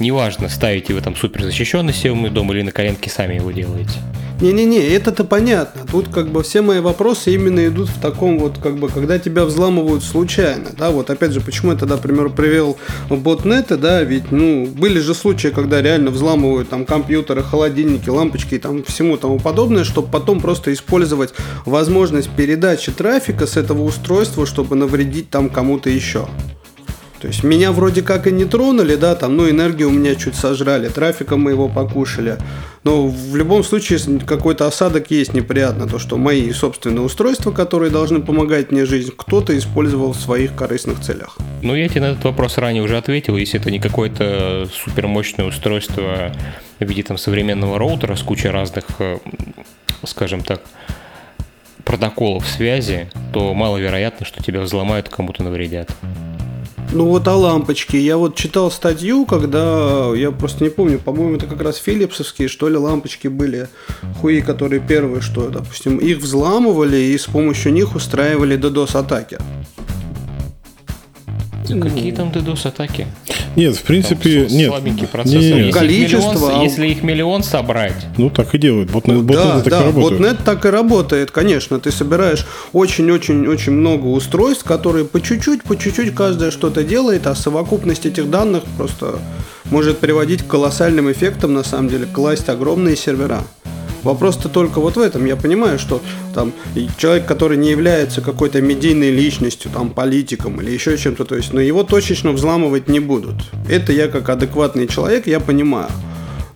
Неважно, 0.00 0.48
ставите 0.48 0.92
вы 0.94 1.00
там 1.00 1.16
супер 1.16 1.42
защищенный 1.42 1.92
съемный 1.92 2.30
дом 2.30 2.52
или 2.52 2.62
на 2.62 2.72
коленке 2.72 3.10
сами 3.10 3.34
его 3.34 3.52
делаете. 3.52 4.00
Не-не-не, 4.40 4.80
это-то 4.88 5.24
понятно. 5.24 5.82
Тут 5.90 6.08
как 6.08 6.28
бы 6.28 6.42
все 6.42 6.60
мои 6.60 6.80
вопросы 6.80 7.32
именно 7.32 7.66
идут 7.66 7.88
в 7.88 8.00
таком 8.00 8.38
вот, 8.38 8.58
как 8.58 8.76
бы, 8.76 8.88
когда 8.88 9.18
тебя 9.18 9.44
взламывают 9.44 10.02
случайно, 10.02 10.70
да, 10.76 10.90
вот 10.90 11.08
опять 11.08 11.30
же, 11.30 11.40
почему 11.40 11.70
я 11.72 11.78
тогда, 11.78 11.96
например, 11.96 12.30
привел 12.30 12.76
ботнеты, 13.08 13.76
да, 13.76 14.02
ведь, 14.02 14.32
ну, 14.32 14.66
были 14.66 14.98
же 14.98 15.14
случаи, 15.14 15.48
когда 15.48 15.80
реально 15.80 16.10
взламывают 16.10 16.68
там 16.68 16.84
компьютеры, 16.84 17.44
холодильники, 17.44 18.08
лампочки 18.08 18.56
и 18.56 18.58
там 18.58 18.82
всему 18.82 19.16
тому 19.16 19.38
подобное, 19.38 19.84
чтобы 19.84 20.08
потом 20.08 20.40
просто 20.40 20.72
использовать 20.72 21.32
возможность 21.64 22.30
передачи 22.30 22.90
трафика 22.90 23.46
с 23.46 23.56
этого 23.56 23.82
устройства, 23.82 24.46
чтобы 24.46 24.74
навредить 24.74 25.30
там 25.30 25.48
кому-то 25.48 25.90
еще. 25.90 26.26
То 27.24 27.28
есть 27.28 27.42
меня 27.42 27.72
вроде 27.72 28.02
как 28.02 28.26
и 28.26 28.30
не 28.30 28.44
тронули, 28.44 28.96
да, 28.96 29.14
там, 29.14 29.34
ну, 29.38 29.48
энергию 29.48 29.88
у 29.88 29.92
меня 29.92 30.14
чуть 30.14 30.34
сожрали, 30.34 30.90
трафика 30.90 31.38
мы 31.38 31.52
его 31.52 31.70
покушали. 31.70 32.36
Но 32.82 33.06
в 33.06 33.34
любом 33.34 33.64
случае 33.64 33.98
какой-то 34.26 34.66
осадок 34.66 35.10
есть 35.10 35.32
неприятно, 35.32 35.88
то, 35.88 35.98
что 35.98 36.18
мои 36.18 36.52
собственные 36.52 37.00
устройства, 37.00 37.50
которые 37.50 37.90
должны 37.90 38.20
помогать 38.20 38.70
мне 38.72 38.84
жизнь, 38.84 39.10
кто-то 39.16 39.56
использовал 39.56 40.12
в 40.12 40.20
своих 40.20 40.54
корыстных 40.54 41.00
целях. 41.00 41.38
Ну, 41.62 41.74
я 41.74 41.88
тебе 41.88 42.02
на 42.02 42.06
этот 42.10 42.24
вопрос 42.24 42.58
ранее 42.58 42.82
уже 42.82 42.98
ответил. 42.98 43.38
Если 43.38 43.58
это 43.58 43.70
не 43.70 43.78
какое-то 43.78 44.68
супермощное 44.70 45.46
устройство 45.46 46.30
в 46.78 46.84
виде 46.84 47.02
там 47.04 47.16
современного 47.16 47.78
роутера 47.78 48.16
с 48.16 48.22
кучей 48.22 48.48
разных, 48.48 48.84
э, 48.98 49.16
скажем 50.04 50.42
так, 50.42 50.60
протоколов 51.86 52.46
связи, 52.46 53.08
то 53.32 53.54
маловероятно, 53.54 54.26
что 54.26 54.42
тебя 54.42 54.60
взломают, 54.60 55.08
кому-то 55.08 55.42
навредят. 55.42 55.90
Ну 56.92 57.06
вот 57.06 57.26
о 57.26 57.36
лампочке. 57.36 57.98
Я 57.98 58.16
вот 58.16 58.36
читал 58.36 58.70
статью, 58.70 59.26
когда, 59.26 60.12
я 60.14 60.30
просто 60.30 60.62
не 60.62 60.70
помню, 60.70 60.98
по-моему, 60.98 61.36
это 61.36 61.46
как 61.46 61.60
раз 61.60 61.76
филипсовские, 61.76 62.48
что 62.48 62.68
ли, 62.68 62.76
лампочки 62.76 63.28
были, 63.28 63.68
хуи, 64.20 64.40
которые 64.40 64.80
первые, 64.80 65.20
что, 65.20 65.48
допустим, 65.48 65.98
их 65.98 66.18
взламывали 66.18 66.96
и 66.96 67.18
с 67.18 67.24
помощью 67.24 67.72
них 67.72 67.96
устраивали 67.96 68.56
DDoS-атаки. 68.56 69.38
Какие 71.66 72.12
там 72.12 72.28
DDoS-атаки? 72.28 73.06
Нет, 73.56 73.76
в 73.76 73.82
принципе, 73.82 74.44
там 74.44 74.56
нет. 74.56 74.68
Слабенький 74.68 75.06
процессор. 75.06 75.40
Нет. 75.40 75.66
Если 75.66 75.78
Количество. 75.78 76.30
Их 76.30 76.34
миллион, 76.34 76.62
если 76.62 76.86
их 76.88 77.02
миллион 77.02 77.42
собрать. 77.42 78.06
Ну, 78.18 78.30
так 78.30 78.54
и 78.54 78.58
делают. 78.58 78.90
Ботнет, 78.90 79.22
ботнет 79.22 79.44
да, 79.44 79.60
так 79.60 79.70
да, 79.70 79.80
и 79.80 79.84
работает. 79.84 80.20
Ботнет 80.20 80.44
так 80.44 80.64
и 80.66 80.68
работает, 80.68 81.30
конечно. 81.30 81.80
Ты 81.80 81.90
собираешь 81.90 82.46
очень-очень-очень 82.72 83.72
много 83.72 84.06
устройств, 84.06 84.64
которые 84.64 85.04
по 85.04 85.20
чуть-чуть, 85.20 85.62
по 85.62 85.76
чуть-чуть 85.76 86.14
каждое 86.14 86.50
что-то 86.50 86.82
делает, 86.82 87.26
а 87.26 87.34
совокупность 87.34 88.06
этих 88.06 88.28
данных 88.28 88.64
просто 88.76 89.18
может 89.70 89.98
приводить 89.98 90.42
к 90.42 90.46
колоссальным 90.46 91.10
эффектам, 91.10 91.54
на 91.54 91.62
самом 91.62 91.88
деле, 91.88 92.06
класть 92.06 92.48
огромные 92.48 92.96
сервера. 92.96 93.42
Вопрос-то 94.04 94.48
только 94.48 94.80
вот 94.80 94.96
в 94.96 95.00
этом. 95.00 95.24
Я 95.24 95.36
понимаю, 95.36 95.78
что 95.78 96.00
там 96.34 96.52
человек, 96.98 97.26
который 97.26 97.56
не 97.56 97.70
является 97.70 98.20
какой-то 98.20 98.60
медийной 98.60 99.10
личностью, 99.10 99.70
там, 99.70 99.90
политиком 99.90 100.60
или 100.60 100.70
еще 100.70 100.96
чем-то, 100.96 101.24
то 101.24 101.36
есть, 101.36 101.52
но 101.52 101.60
его 101.60 101.82
точечно 101.82 102.32
взламывать 102.32 102.88
не 102.88 103.00
будут. 103.00 103.34
Это 103.68 103.92
я 103.92 104.08
как 104.08 104.28
адекватный 104.28 104.86
человек, 104.86 105.26
я 105.26 105.40
понимаю. 105.40 105.90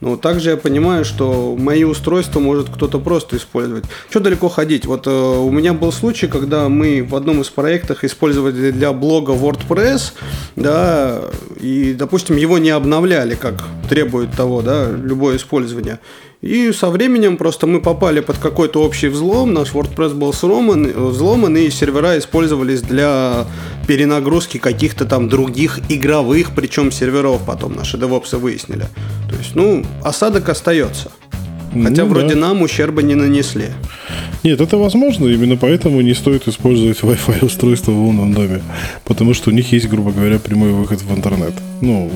Но 0.00 0.16
также 0.16 0.50
я 0.50 0.56
понимаю, 0.56 1.04
что 1.04 1.56
мои 1.58 1.82
устройства 1.82 2.38
может 2.38 2.68
кто-то 2.68 3.00
просто 3.00 3.36
использовать. 3.36 3.84
Что 4.08 4.20
далеко 4.20 4.48
ходить? 4.48 4.86
Вот 4.86 5.06
э, 5.06 5.10
у 5.10 5.50
меня 5.50 5.72
был 5.72 5.90
случай, 5.90 6.28
когда 6.28 6.68
мы 6.68 7.02
в 7.02 7.16
одном 7.16 7.40
из 7.40 7.48
проектов 7.48 8.04
использовали 8.04 8.70
для 8.70 8.92
блога 8.92 9.32
WordPress, 9.32 10.12
да, 10.54 11.22
и, 11.60 11.94
допустим, 11.94 12.36
его 12.36 12.58
не 12.58 12.70
обновляли, 12.70 13.34
как 13.34 13.64
требует 13.88 14.30
того, 14.36 14.62
да, 14.62 14.88
любое 14.88 15.36
использование. 15.36 15.98
И 16.40 16.70
со 16.70 16.88
временем 16.88 17.36
просто 17.36 17.66
мы 17.66 17.80
попали 17.80 18.20
под 18.20 18.38
какой-то 18.38 18.82
общий 18.82 19.08
взлом, 19.08 19.52
наш 19.52 19.72
WordPress 19.72 20.14
был 20.14 20.32
сломан, 20.32 20.86
взломан, 21.10 21.56
и 21.56 21.68
сервера 21.68 22.16
использовались 22.16 22.80
для 22.80 23.44
перенагрузки 23.88 24.58
каких-то 24.58 25.04
там 25.04 25.28
других 25.28 25.80
игровых, 25.88 26.52
причем 26.54 26.92
серверов 26.92 27.42
потом 27.44 27.74
наши 27.74 27.98
девопсы 27.98 28.36
выяснили. 28.36 28.86
То 29.28 29.36
есть, 29.36 29.56
ну, 29.56 29.84
осадок 30.04 30.48
остается. 30.48 31.10
Хотя 31.72 32.04
ну, 32.04 32.10
вроде 32.10 32.34
да. 32.34 32.40
нам 32.40 32.62
ущерба 32.62 33.02
не 33.02 33.16
нанесли. 33.16 33.66
Нет, 34.44 34.60
это 34.60 34.76
возможно, 34.76 35.26
именно 35.26 35.56
поэтому 35.56 36.00
не 36.00 36.14
стоит 36.14 36.46
использовать 36.46 37.00
Wi-Fi 37.00 37.44
устройство 37.44 37.90
в 37.90 38.06
умном 38.06 38.32
доме. 38.32 38.62
Потому 39.04 39.34
что 39.34 39.50
у 39.50 39.52
них 39.52 39.72
есть, 39.72 39.88
грубо 39.88 40.12
говоря, 40.12 40.38
прямой 40.38 40.72
выход 40.72 41.02
в 41.02 41.12
интернет. 41.14 41.54
Ну, 41.80 42.10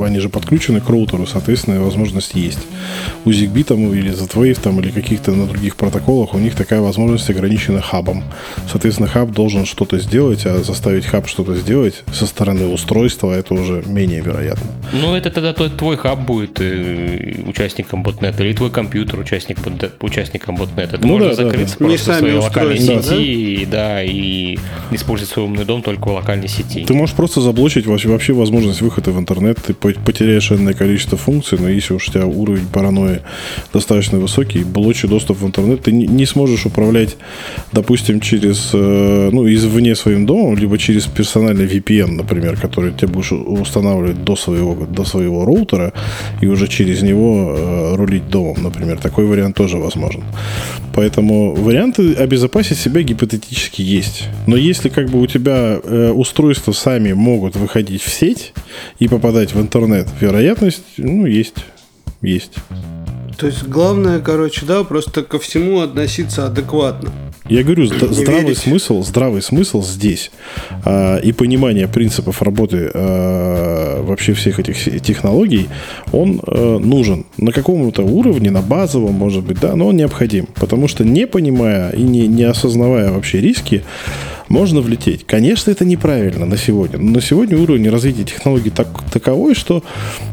они 0.00 0.18
же 0.18 0.28
подключены 0.28 0.80
к 0.80 0.88
роутеру, 0.88 1.26
соответственно, 1.26 1.80
возможность 1.80 2.34
есть. 2.34 2.60
У 3.24 3.30
ZigBee 3.30 3.64
там, 3.64 3.92
или 3.92 4.10
Z-Wave 4.10 4.60
там, 4.60 4.80
или 4.80 4.90
каких-то 4.90 5.32
на 5.32 5.46
других 5.46 5.76
протоколах 5.76 6.34
у 6.34 6.38
них 6.38 6.54
такая 6.54 6.80
возможность 6.80 7.28
ограничена 7.30 7.80
хабом. 7.80 8.24
Соответственно, 8.70 9.08
хаб 9.08 9.30
должен 9.30 9.66
что-то 9.66 9.98
сделать, 9.98 10.46
а 10.46 10.62
заставить 10.62 11.06
хаб 11.06 11.28
что-то 11.28 11.54
сделать 11.54 12.02
со 12.12 12.26
стороны 12.26 12.66
устройства 12.66 13.32
это 13.32 13.54
уже 13.54 13.82
менее 13.86 14.20
вероятно. 14.20 14.66
Ну, 14.92 15.14
это 15.14 15.30
тогда 15.30 15.52
твой 15.52 15.96
хаб 15.96 16.20
будет 16.20 16.60
э, 16.60 17.42
участником 17.46 18.02
ботнета, 18.02 18.42
или 18.44 18.52
твой 18.52 18.70
компьютер 18.70 19.20
участник, 19.20 19.58
участником 20.00 20.56
ботнета. 20.56 20.98
Ты 20.98 21.06
ну, 21.06 21.14
можешь 21.14 21.36
да, 21.36 21.44
закрыться 21.44 21.76
да. 21.78 21.86
просто 21.86 22.12
в 22.12 22.18
своей 22.18 22.38
локальной 22.38 22.78
сети, 22.78 23.66
да? 23.70 23.78
да, 23.78 24.02
и 24.02 24.58
использовать 24.90 25.32
свой 25.32 25.46
умный 25.46 25.64
дом 25.64 25.82
только 25.82 26.08
в 26.08 26.12
локальной 26.12 26.48
сети. 26.48 26.84
Ты 26.84 26.94
можешь 26.94 27.14
просто 27.14 27.40
заблочить 27.40 27.86
вообще 27.86 28.32
возможность 28.32 28.80
выхода 28.80 29.10
в 29.10 29.18
интернет, 29.18 29.58
ты 29.64 29.74
потеряешь 29.82 30.52
энное 30.52 30.74
количество 30.74 31.18
функций, 31.18 31.58
но 31.60 31.68
если 31.68 31.94
уж 31.94 32.08
у 32.08 32.12
тебя 32.12 32.26
уровень 32.26 32.66
паранойи 32.72 33.20
достаточно 33.72 34.18
высокий, 34.18 34.64
блочи 34.64 35.08
доступ 35.08 35.38
в 35.40 35.46
интернет, 35.46 35.82
ты 35.82 35.92
не 35.92 36.26
сможешь 36.26 36.66
управлять, 36.66 37.16
допустим, 37.72 38.20
через, 38.20 38.70
э, 38.74 39.30
ну, 39.32 39.46
извне 39.46 39.94
своим 39.94 40.26
домом, 40.26 40.56
либо 40.56 40.78
через 40.78 41.06
персональный 41.06 41.66
VPN, 41.66 42.16
например, 42.16 42.56
который 42.56 42.92
ты 42.92 43.06
будешь 43.06 43.32
устанавливать 43.32 44.24
до 44.24 44.36
своего, 44.36 44.86
до 44.86 45.04
своего 45.04 45.44
роутера 45.44 45.92
и 46.42 46.46
уже 46.46 46.68
через 46.68 47.02
него 47.02 47.54
э, 47.56 47.96
рулить 47.96 48.28
домом, 48.28 48.62
например. 48.62 48.98
Такой 48.98 49.26
вариант 49.26 49.56
тоже 49.56 49.76
возможен. 49.78 50.22
Поэтому 50.94 51.54
варианты 51.54 52.14
обезопасить 52.14 52.78
себя 52.78 53.02
гипотетически 53.02 53.82
есть. 53.82 54.28
Но 54.46 54.56
если 54.56 54.88
как 54.88 55.08
бы 55.08 55.20
у 55.20 55.26
тебя 55.26 55.80
э, 55.82 56.10
устройства 56.10 56.72
сами 56.72 57.12
могут 57.12 57.56
выходить 57.56 58.02
в 58.02 58.08
сеть 58.08 58.52
и 59.00 59.08
попадать 59.08 59.54
в 59.54 59.60
интернет, 59.60 59.71
интернет. 59.72 60.06
Вероятность, 60.20 60.82
ну, 60.98 61.24
есть. 61.24 61.56
Есть. 62.20 62.56
То 63.38 63.46
есть 63.46 63.64
главное, 63.64 64.20
короче, 64.20 64.66
да, 64.66 64.84
просто 64.84 65.22
ко 65.22 65.38
всему 65.38 65.80
относиться 65.80 66.46
адекватно. 66.46 67.10
Я 67.48 67.64
говорю, 67.64 67.86
здравый 67.86 68.42
верить. 68.42 68.58
смысл, 68.58 69.02
здравый 69.02 69.42
смысл 69.42 69.82
здесь 69.82 70.30
а, 70.84 71.16
и 71.16 71.32
понимание 71.32 71.88
принципов 71.88 72.42
работы 72.42 72.90
а, 72.94 74.02
вообще 74.02 74.34
всех 74.34 74.60
этих 74.60 75.02
технологий, 75.02 75.68
он 76.12 76.40
а, 76.46 76.78
нужен 76.78 77.24
на 77.38 77.50
каком-то 77.50 78.02
уровне, 78.02 78.50
на 78.50 78.62
базовом, 78.62 79.14
может 79.14 79.42
быть, 79.42 79.58
да, 79.58 79.74
но 79.74 79.88
он 79.88 79.96
необходим, 79.96 80.46
потому 80.54 80.86
что 80.86 81.02
не 81.02 81.26
понимая 81.26 81.90
и 81.90 82.02
не, 82.02 82.28
не 82.28 82.44
осознавая 82.44 83.10
вообще 83.10 83.40
риски, 83.40 83.82
можно 84.48 84.80
влететь. 84.80 85.24
Конечно, 85.26 85.70
это 85.70 85.84
неправильно 85.84 86.46
на 86.46 86.56
сегодня. 86.56 86.98
Но 86.98 87.12
на 87.12 87.20
сегодня 87.20 87.58
уровень 87.58 87.88
развития 87.90 88.24
технологий 88.24 88.70
так, 88.70 88.88
таковой, 89.12 89.54
что 89.54 89.82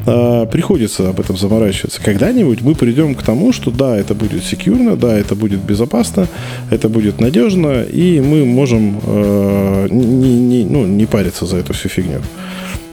э, 0.06 0.45
приходится 0.52 1.10
об 1.10 1.19
этом 1.19 1.38
заморачиваться. 1.38 2.02
Когда-нибудь 2.02 2.61
мы 2.61 2.76
придем 2.76 3.15
к 3.15 3.23
тому, 3.23 3.53
что 3.53 3.72
да, 3.72 3.98
это 3.98 4.14
будет 4.14 4.44
секьюрно, 4.44 4.95
да, 4.95 5.18
это 5.18 5.36
будет 5.36 5.60
безопасно, 5.60 6.27
это 6.69 6.90
будет 6.90 7.22
надежно, 7.22 7.84
и 7.84 8.19
мы 8.19 8.45
можем 8.45 8.99
э, 9.03 9.88
не, 9.91 10.40
не, 10.40 10.65
ну, 10.65 10.86
не 10.86 11.06
париться 11.06 11.45
за 11.45 11.57
эту 11.57 11.73
всю 11.73 11.90
фигню. 11.90 12.22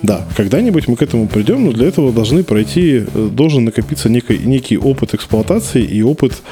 Да, 0.06 0.24
когда-нибудь 0.36 0.86
мы 0.86 0.94
к 0.94 1.02
этому 1.02 1.26
придем, 1.26 1.64
но 1.64 1.72
для 1.72 1.88
этого 1.88 2.12
должны 2.12 2.44
пройти, 2.44 3.02
э, 3.12 3.28
должен 3.32 3.64
накопиться 3.64 4.08
некий, 4.08 4.38
некий 4.38 4.78
опыт 4.78 5.14
эксплуатации 5.14 5.82
и 5.82 6.00
опыт 6.00 6.42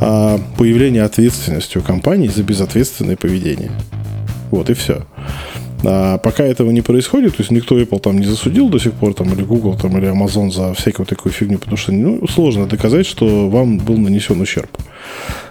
а, 0.00 0.40
появления 0.56 1.02
ответственности 1.02 1.76
у 1.76 1.82
компании 1.82 2.28
за 2.28 2.42
безответственное 2.42 3.16
поведение. 3.16 3.70
Вот 4.50 4.70
и 4.70 4.74
все. 4.74 5.04
А 5.86 6.18
пока 6.18 6.44
этого 6.44 6.70
не 6.70 6.82
происходит, 6.82 7.36
то 7.36 7.42
есть 7.42 7.50
никто 7.50 7.78
Apple 7.78 8.00
там 8.00 8.18
не 8.18 8.26
засудил 8.26 8.68
до 8.68 8.78
сих 8.78 8.92
пор, 8.92 9.14
там, 9.14 9.32
или 9.32 9.42
Google, 9.42 9.76
там, 9.76 9.96
или 9.98 10.10
Amazon 10.10 10.50
за 10.50 10.72
всякую 10.74 11.06
такую 11.06 11.32
фигню, 11.32 11.58
потому 11.58 11.76
что 11.76 11.92
ну, 11.92 12.26
сложно 12.28 12.66
доказать, 12.66 13.06
что 13.06 13.48
вам 13.48 13.78
был 13.78 13.98
нанесен 13.98 14.40
ущерб. 14.40 14.70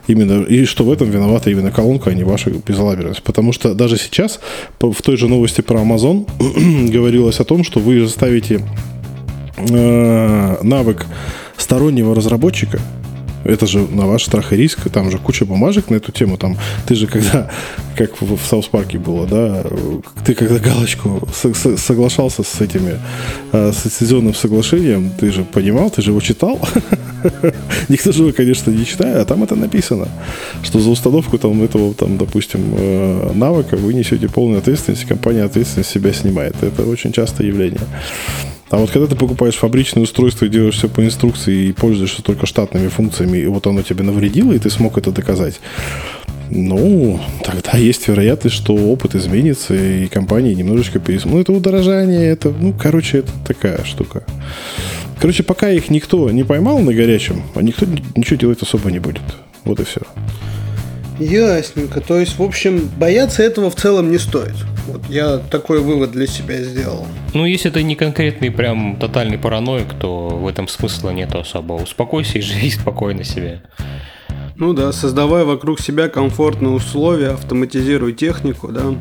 Именно, 0.07 0.43
и 0.43 0.65
что 0.65 0.83
в 0.83 0.91
этом 0.91 1.09
виновата 1.09 1.49
именно 1.49 1.71
колонка, 1.71 2.09
а 2.09 2.13
не 2.13 2.23
ваша 2.23 2.49
безалаберность. 2.49 3.23
Потому 3.23 3.53
что 3.53 3.73
даже 3.73 3.97
сейчас 3.97 4.39
в 4.79 5.01
той 5.01 5.17
же 5.17 5.27
новости 5.27 5.61
про 5.61 5.79
Amazon 5.79 6.27
говорилось 6.91 7.39
о 7.39 7.43
том, 7.45 7.63
что 7.63 7.79
вы 7.79 8.07
ставите 8.07 8.61
э, 9.57 10.57
навык 10.63 11.05
стороннего 11.57 12.15
разработчика– 12.15 12.79
это 13.43 13.67
же 13.67 13.79
на 13.79 14.07
ваш 14.07 14.25
страх 14.25 14.53
и 14.53 14.55
риск, 14.55 14.89
там 14.89 15.11
же 15.11 15.17
куча 15.17 15.45
бумажек 15.45 15.89
на 15.89 15.95
эту 15.95 16.11
тему, 16.11 16.37
там, 16.37 16.57
ты 16.85 16.95
же 16.95 17.07
когда, 17.07 17.49
как 17.97 18.21
в, 18.21 18.37
в 18.37 18.45
Саус 18.45 18.67
Парке 18.67 18.97
было, 18.97 19.27
да, 19.27 19.63
ты 20.25 20.33
когда 20.33 20.59
галочку 20.59 21.27
соглашался 21.77 22.43
с 22.43 22.61
этими, 22.61 22.99
э, 23.51 23.71
с 23.71 23.85
лицензионным 23.85 24.33
соглашением, 24.33 25.11
ты 25.19 25.31
же 25.31 25.43
понимал, 25.43 25.89
ты 25.89 26.01
же 26.01 26.11
его 26.11 26.21
читал, 26.21 26.59
никто 27.89 28.11
же 28.11 28.23
его, 28.23 28.33
конечно, 28.33 28.71
не 28.71 28.85
читает, 28.85 29.17
а 29.17 29.25
там 29.25 29.43
это 29.43 29.55
написано, 29.55 30.07
что 30.63 30.79
за 30.79 30.89
установку 30.89 31.37
там 31.37 31.61
этого, 31.63 31.93
там, 31.93 32.17
допустим, 32.17 32.61
э, 32.77 33.31
навыка 33.33 33.75
вы 33.75 33.93
несете 33.93 34.27
полную 34.27 34.59
ответственность, 34.59 35.05
компания 35.05 35.43
ответственность 35.43 35.89
себя 35.89 36.13
снимает, 36.13 36.55
это 36.61 36.83
очень 36.83 37.11
частое 37.11 37.47
явление. 37.47 37.81
А 38.73 38.77
вот 38.77 38.89
когда 38.89 39.05
ты 39.05 39.15
покупаешь 39.15 39.53
фабричное 39.53 40.01
устройство 40.01 40.45
и 40.45 40.49
делаешь 40.49 40.73
все 40.73 40.89
по 40.89 41.05
инструкции 41.05 41.67
и 41.67 41.71
пользуешься 41.73 42.23
только 42.23 42.47
штатными 42.47 42.87
функциями, 42.87 43.37
и 43.37 43.45
вот 43.45 43.67
оно 43.67 43.83
тебе 43.83 44.01
навредило, 44.01 44.51
и 44.51 44.57
ты 44.57 44.71
смог 44.71 44.97
это 44.97 45.11
доказать, 45.11 45.59
ну, 46.49 47.19
тогда 47.45 47.77
есть 47.77 48.07
вероятность, 48.07 48.55
что 48.55 48.73
опыт 48.73 49.13
изменится, 49.13 49.75
и 49.75 50.07
компании 50.07 50.55
немножечко 50.55 50.97
пересмотрят. 50.97 51.33
Ну, 51.33 51.41
это 51.41 51.51
удорожание, 51.51 52.25
это, 52.25 52.49
ну, 52.49 52.73
короче, 52.73 53.19
это 53.19 53.31
такая 53.45 53.83
штука. 53.83 54.23
Короче, 55.21 55.43
пока 55.43 55.69
их 55.69 55.91
никто 55.91 56.31
не 56.31 56.43
поймал 56.43 56.79
на 56.79 56.95
горячем, 56.95 57.43
а 57.53 57.61
никто 57.61 57.85
ничего 58.15 58.39
делать 58.39 58.63
особо 58.63 58.89
не 58.89 58.97
будет. 58.97 59.21
Вот 59.65 59.79
и 59.81 59.83
все. 59.83 60.01
Ясненько. 61.19 62.01
То 62.01 62.17
есть, 62.17 62.39
в 62.39 62.41
общем, 62.41 62.89
бояться 62.97 63.43
этого 63.43 63.69
в 63.69 63.75
целом 63.75 64.09
не 64.09 64.17
стоит. 64.17 64.55
Вот 64.87 65.01
я 65.09 65.37
такой 65.37 65.81
вывод 65.81 66.11
для 66.11 66.27
себя 66.27 66.61
сделал. 66.61 67.07
Ну, 67.33 67.45
если 67.45 67.71
это 67.71 67.81
не 67.81 67.95
конкретный 67.95 68.51
прям 68.51 68.97
тотальный 68.99 69.37
параноик, 69.37 69.93
то 69.93 70.27
в 70.27 70.47
этом 70.47 70.67
смысла 70.67 71.11
нет 71.11 71.33
особо. 71.35 71.73
Успокойся 71.73 72.39
и 72.39 72.41
живи 72.41 72.69
спокойно 72.71 73.23
себе. 73.23 73.61
Ну 74.55 74.73
да, 74.73 74.91
создавай 74.91 75.45
вокруг 75.45 75.79
себя 75.79 76.09
комфортные 76.09 76.71
условия, 76.71 77.29
автоматизируй 77.29 78.13
технику, 78.13 78.67
да. 78.67 78.93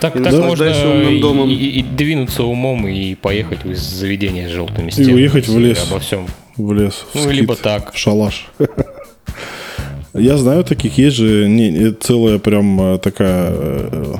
Так, 0.00 0.14
так 0.14 0.32
можно 0.32 0.66
умным 0.66 1.20
домом. 1.20 1.48
И, 1.48 1.54
и, 1.54 1.80
и 1.80 1.82
двинуться 1.82 2.44
умом 2.44 2.86
и 2.86 3.14
поехать 3.14 3.64
из 3.64 3.80
заведения 3.80 4.48
с 4.48 4.52
желтыми 4.52 4.90
стенами. 4.90 5.12
И 5.12 5.14
уехать 5.14 5.48
в 5.48 5.58
лес. 5.58 5.86
Обо 5.90 5.98
всем. 5.98 6.26
В 6.56 6.72
лес. 6.72 7.04
Ну, 7.14 7.22
в 7.22 7.30
либо 7.32 7.56
так. 7.56 7.92
В 7.92 7.98
шалаш. 7.98 8.46
Я 10.14 10.36
знаю 10.36 10.62
таких, 10.62 10.98
есть 10.98 11.16
же 11.16 11.48
не, 11.48 11.90
целая 11.92 12.38
прям 12.38 12.80
э, 12.80 12.98
такая 12.98 13.50
э, 13.50 14.14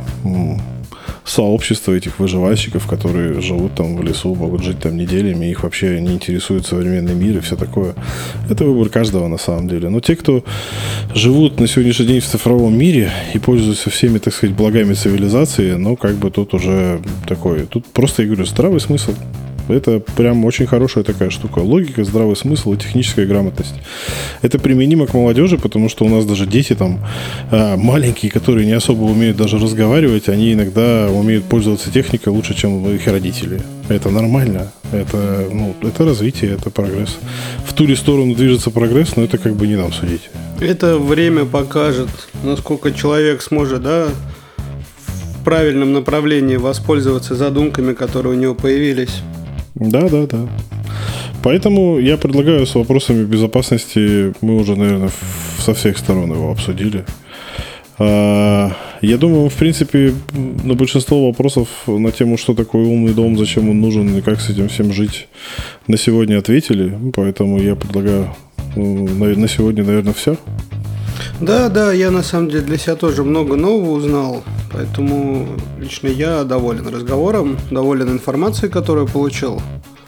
сообщество 1.24 1.92
этих 1.92 2.18
выживальщиков, 2.18 2.86
которые 2.86 3.40
живут 3.40 3.74
там 3.74 3.96
в 3.96 4.02
лесу, 4.02 4.34
могут 4.34 4.62
жить 4.62 4.80
там 4.80 4.96
неделями, 4.96 5.46
их 5.46 5.62
вообще 5.62 6.00
не 6.00 6.14
интересует 6.14 6.66
современный 6.66 7.14
мир 7.14 7.38
и 7.38 7.40
все 7.40 7.56
такое. 7.56 7.94
Это 8.50 8.64
выбор 8.64 8.88
каждого 8.88 9.28
на 9.28 9.38
самом 9.38 9.68
деле. 9.68 9.88
Но 9.88 10.00
те, 10.00 10.16
кто 10.16 10.44
живут 11.14 11.60
на 11.60 11.66
сегодняшний 11.66 12.06
день 12.06 12.20
в 12.20 12.26
цифровом 12.26 12.76
мире 12.76 13.10
и 13.34 13.38
пользуются 13.38 13.90
всеми, 13.90 14.18
так 14.18 14.34
сказать, 14.34 14.56
благами 14.56 14.94
цивилизации, 14.94 15.72
ну, 15.72 15.96
как 15.96 16.16
бы 16.16 16.30
тут 16.30 16.54
уже 16.54 17.00
такой, 17.26 17.66
тут 17.66 17.86
просто, 17.86 18.22
я 18.22 18.28
говорю, 18.28 18.46
здравый 18.46 18.80
смысл. 18.80 19.14
Это 19.68 20.00
прям 20.00 20.44
очень 20.44 20.66
хорошая 20.66 21.04
такая 21.04 21.30
штука. 21.30 21.60
Логика, 21.60 22.04
здравый 22.04 22.36
смысл 22.36 22.72
и 22.72 22.76
техническая 22.76 23.26
грамотность. 23.26 23.74
Это 24.42 24.58
применимо 24.58 25.06
к 25.06 25.14
молодежи, 25.14 25.58
потому 25.58 25.88
что 25.88 26.04
у 26.04 26.08
нас 26.08 26.24
даже 26.24 26.46
дети 26.46 26.74
там 26.74 27.00
а, 27.50 27.76
маленькие, 27.76 28.30
которые 28.30 28.66
не 28.66 28.72
особо 28.72 29.04
умеют 29.04 29.36
даже 29.36 29.58
разговаривать, 29.58 30.28
они 30.28 30.52
иногда 30.52 31.08
умеют 31.10 31.44
пользоваться 31.44 31.90
техникой 31.90 32.32
лучше, 32.32 32.54
чем 32.54 32.86
их 32.88 33.06
родители. 33.06 33.60
Это 33.88 34.10
нормально. 34.10 34.72
Это, 34.92 35.48
ну, 35.50 35.74
это 35.82 36.04
развитие, 36.04 36.52
это 36.52 36.70
прогресс. 36.70 37.16
В 37.64 37.72
ту 37.72 37.86
ли 37.86 37.96
сторону 37.96 38.34
движется 38.34 38.70
прогресс, 38.70 39.16
но 39.16 39.24
это 39.24 39.38
как 39.38 39.54
бы 39.54 39.66
не 39.66 39.76
нам 39.76 39.92
судить. 39.92 40.30
Это 40.60 40.98
время 40.98 41.44
покажет, 41.44 42.10
насколько 42.42 42.92
человек 42.92 43.42
сможет, 43.42 43.82
да, 43.82 44.08
в 45.06 45.44
правильном 45.44 45.92
направлении 45.92 46.56
воспользоваться 46.56 47.34
задумками, 47.34 47.94
которые 47.94 48.36
у 48.36 48.38
него 48.38 48.54
появились. 48.54 49.22
Да, 49.74 50.08
да, 50.08 50.26
да. 50.26 50.48
Поэтому 51.42 51.98
я 51.98 52.16
предлагаю 52.16 52.66
с 52.66 52.74
вопросами 52.74 53.24
безопасности, 53.24 54.32
мы 54.40 54.56
уже, 54.56 54.76
наверное, 54.76 55.10
со 55.58 55.74
всех 55.74 55.98
сторон 55.98 56.32
его 56.32 56.52
обсудили. 56.52 57.04
А, 57.98 58.72
я 59.00 59.18
думаю, 59.18 59.48
в 59.48 59.54
принципе, 59.54 60.14
на 60.32 60.74
большинство 60.74 61.26
вопросов 61.26 61.68
на 61.86 62.12
тему, 62.12 62.36
что 62.36 62.54
такое 62.54 62.84
умный 62.84 63.12
дом, 63.12 63.36
зачем 63.36 63.68
он 63.68 63.80
нужен 63.80 64.16
и 64.16 64.20
как 64.20 64.40
с 64.40 64.50
этим 64.50 64.68
всем 64.68 64.92
жить, 64.92 65.28
на 65.88 65.96
сегодня 65.96 66.38
ответили. 66.38 66.96
Поэтому 67.14 67.60
я 67.60 67.74
предлагаю 67.74 68.28
ну, 68.76 69.06
на 69.08 69.48
сегодня, 69.48 69.84
наверное, 69.84 70.14
все. 70.14 70.36
Да, 71.40 71.68
да, 71.68 71.92
я 71.92 72.10
на 72.10 72.22
самом 72.22 72.50
деле 72.50 72.62
для 72.62 72.78
себя 72.78 72.94
тоже 72.94 73.24
много 73.24 73.56
нового 73.56 73.92
узнал, 73.92 74.44
поэтому 74.70 75.48
лично 75.78 76.08
я 76.08 76.44
доволен 76.44 76.86
разговором, 76.88 77.58
доволен 77.70 78.10
информацией, 78.10 78.70
которую 78.70 79.06
получил. 79.06 79.60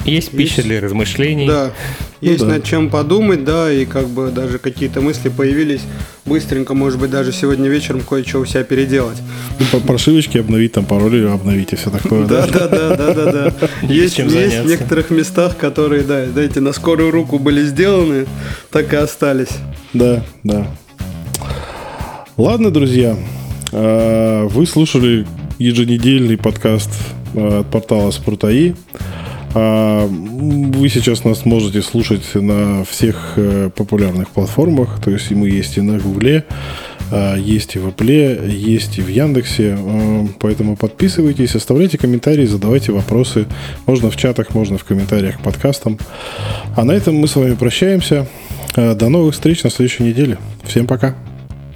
Есть 0.05 0.33
пища 0.33 0.57
есть, 0.57 0.69
для 0.69 0.81
размышлений. 0.81 1.47
Да, 1.47 1.73
ну 2.21 2.29
есть 2.29 2.43
ну, 2.43 2.49
да. 2.49 2.55
над 2.55 2.65
чем 2.65 2.91
подумать, 2.91 3.45
да, 3.45 3.73
и 3.73 3.87
как 3.87 4.09
бы 4.09 4.31
даже 4.31 4.59
какие-то 4.59 5.01
мысли 5.01 5.31
появились 5.31 5.81
быстренько, 6.27 6.75
может 6.75 7.01
быть, 7.01 7.11
даже 7.11 7.33
сегодня 7.33 7.69
вечером 7.69 8.03
кое-что 8.03 8.41
у 8.41 8.45
себя 8.45 8.65
переделать. 8.65 9.17
Ну, 9.59 9.81
прошивочки 9.81 10.39
обновить, 10.39 10.73
там 10.73 10.85
пароли 10.85 11.25
обновить 11.25 11.73
и 11.73 11.77
все 11.77 11.91
такое. 11.91 12.27
Да, 12.27 12.47
да, 12.47 12.69
да, 12.69 12.97
да, 12.97 13.15
да, 13.15 13.33
да. 13.33 13.55
Есть 13.83 14.19
в 14.19 14.67
некоторых 14.67 15.11
местах, 15.11 15.57
которые, 15.57 16.03
да, 16.03 16.27
знаете, 16.27 16.61
на 16.61 16.73
скорую 16.73 17.11
руку 17.11 17.39
были 17.39 17.65
сделаны, 17.65 18.27
так 18.71 18.93
и 18.93 18.97
остались. 18.97 19.57
Да, 19.95 20.23
да. 20.43 20.67
Ладно, 22.37 22.73
друзья, 22.73 23.17
а, 23.71 24.49
вы 24.49 24.67
слушали 24.67 25.25
еженедельный 25.61 26.37
подкаст 26.37 26.91
а, 27.37 27.61
от 27.61 27.71
портала 27.71 28.11
Спорт.аи. 28.11 28.75
А, 29.55 30.09
вы 30.09 30.89
сейчас 30.89 31.23
нас 31.23 31.45
можете 31.45 31.81
слушать 31.81 32.35
на 32.35 32.85
всех 32.85 33.35
э, 33.37 33.71
популярных 33.71 34.31
платформах. 34.31 35.01
То 35.01 35.13
есть 35.13 35.31
мы 35.31 35.49
есть 35.49 35.79
и 35.79 35.81
на 35.81 36.01
Гугле, 36.01 36.45
есть 37.39 37.77
и 37.77 37.79
в 37.79 37.87
Apple, 37.87 38.51
есть 38.51 38.99
и 38.99 39.03
в 39.03 39.07
Яндексе. 39.07 39.79
Поэтому 40.41 40.77
подписывайтесь, 40.77 41.55
оставляйте 41.55 41.99
комментарии, 41.99 42.47
задавайте 42.47 42.91
вопросы. 42.91 43.47
Можно 43.87 44.11
в 44.11 44.17
чатах, 44.17 44.55
можно 44.55 44.77
в 44.77 44.83
комментариях 44.83 45.39
к 45.39 45.43
подкастам. 45.43 46.01
А 46.75 46.83
на 46.83 46.91
этом 46.91 47.15
мы 47.15 47.29
с 47.29 47.37
вами 47.37 47.55
прощаемся. 47.55 48.27
До 48.75 49.09
новых 49.09 49.35
встреч 49.35 49.63
на 49.63 49.71
следующей 49.71 50.03
неделе. 50.03 50.39
Всем 50.65 50.89
пока. 50.89 51.15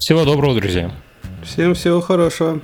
Всего 0.08 0.24
доброго, 0.24 0.54
друзья. 0.54 0.90
Всем 1.44 1.74
всего 1.74 2.00
хорошего. 2.00 2.62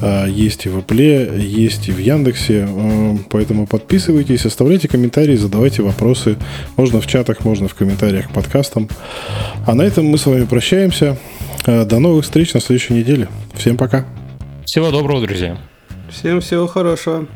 А, 0.00 0.24
есть 0.24 0.64
и 0.64 0.70
в 0.70 0.78
Apple, 0.78 1.38
есть 1.38 1.88
и 1.88 1.92
в 1.92 1.98
Яндексе, 1.98 2.66
а, 2.66 3.18
поэтому 3.28 3.66
подписывайтесь, 3.66 4.46
оставляйте 4.46 4.88
комментарии, 4.88 5.36
задавайте 5.36 5.82
вопросы. 5.82 6.38
Можно 6.78 7.02
в 7.02 7.06
чатах, 7.06 7.44
можно 7.44 7.68
в 7.68 7.74
комментариях 7.74 8.30
к 8.30 8.32
подкастам. 8.32 8.88
А 9.66 9.74
на 9.74 9.82
этом 9.82 10.06
мы 10.06 10.16
с 10.16 10.24
вами 10.24 10.46
прощаемся. 10.46 11.18
А, 11.66 11.84
до 11.84 11.98
новых 11.98 12.24
встреч 12.24 12.54
на 12.54 12.60
следующей 12.60 12.94
неделе. 12.94 13.28
Всем 13.52 13.76
пока. 13.76 14.06
Всего 14.64 14.90
доброго, 14.90 15.20
друзья. 15.20 15.58
Всем 16.10 16.40
всего 16.40 16.66
хорошего. 16.66 17.28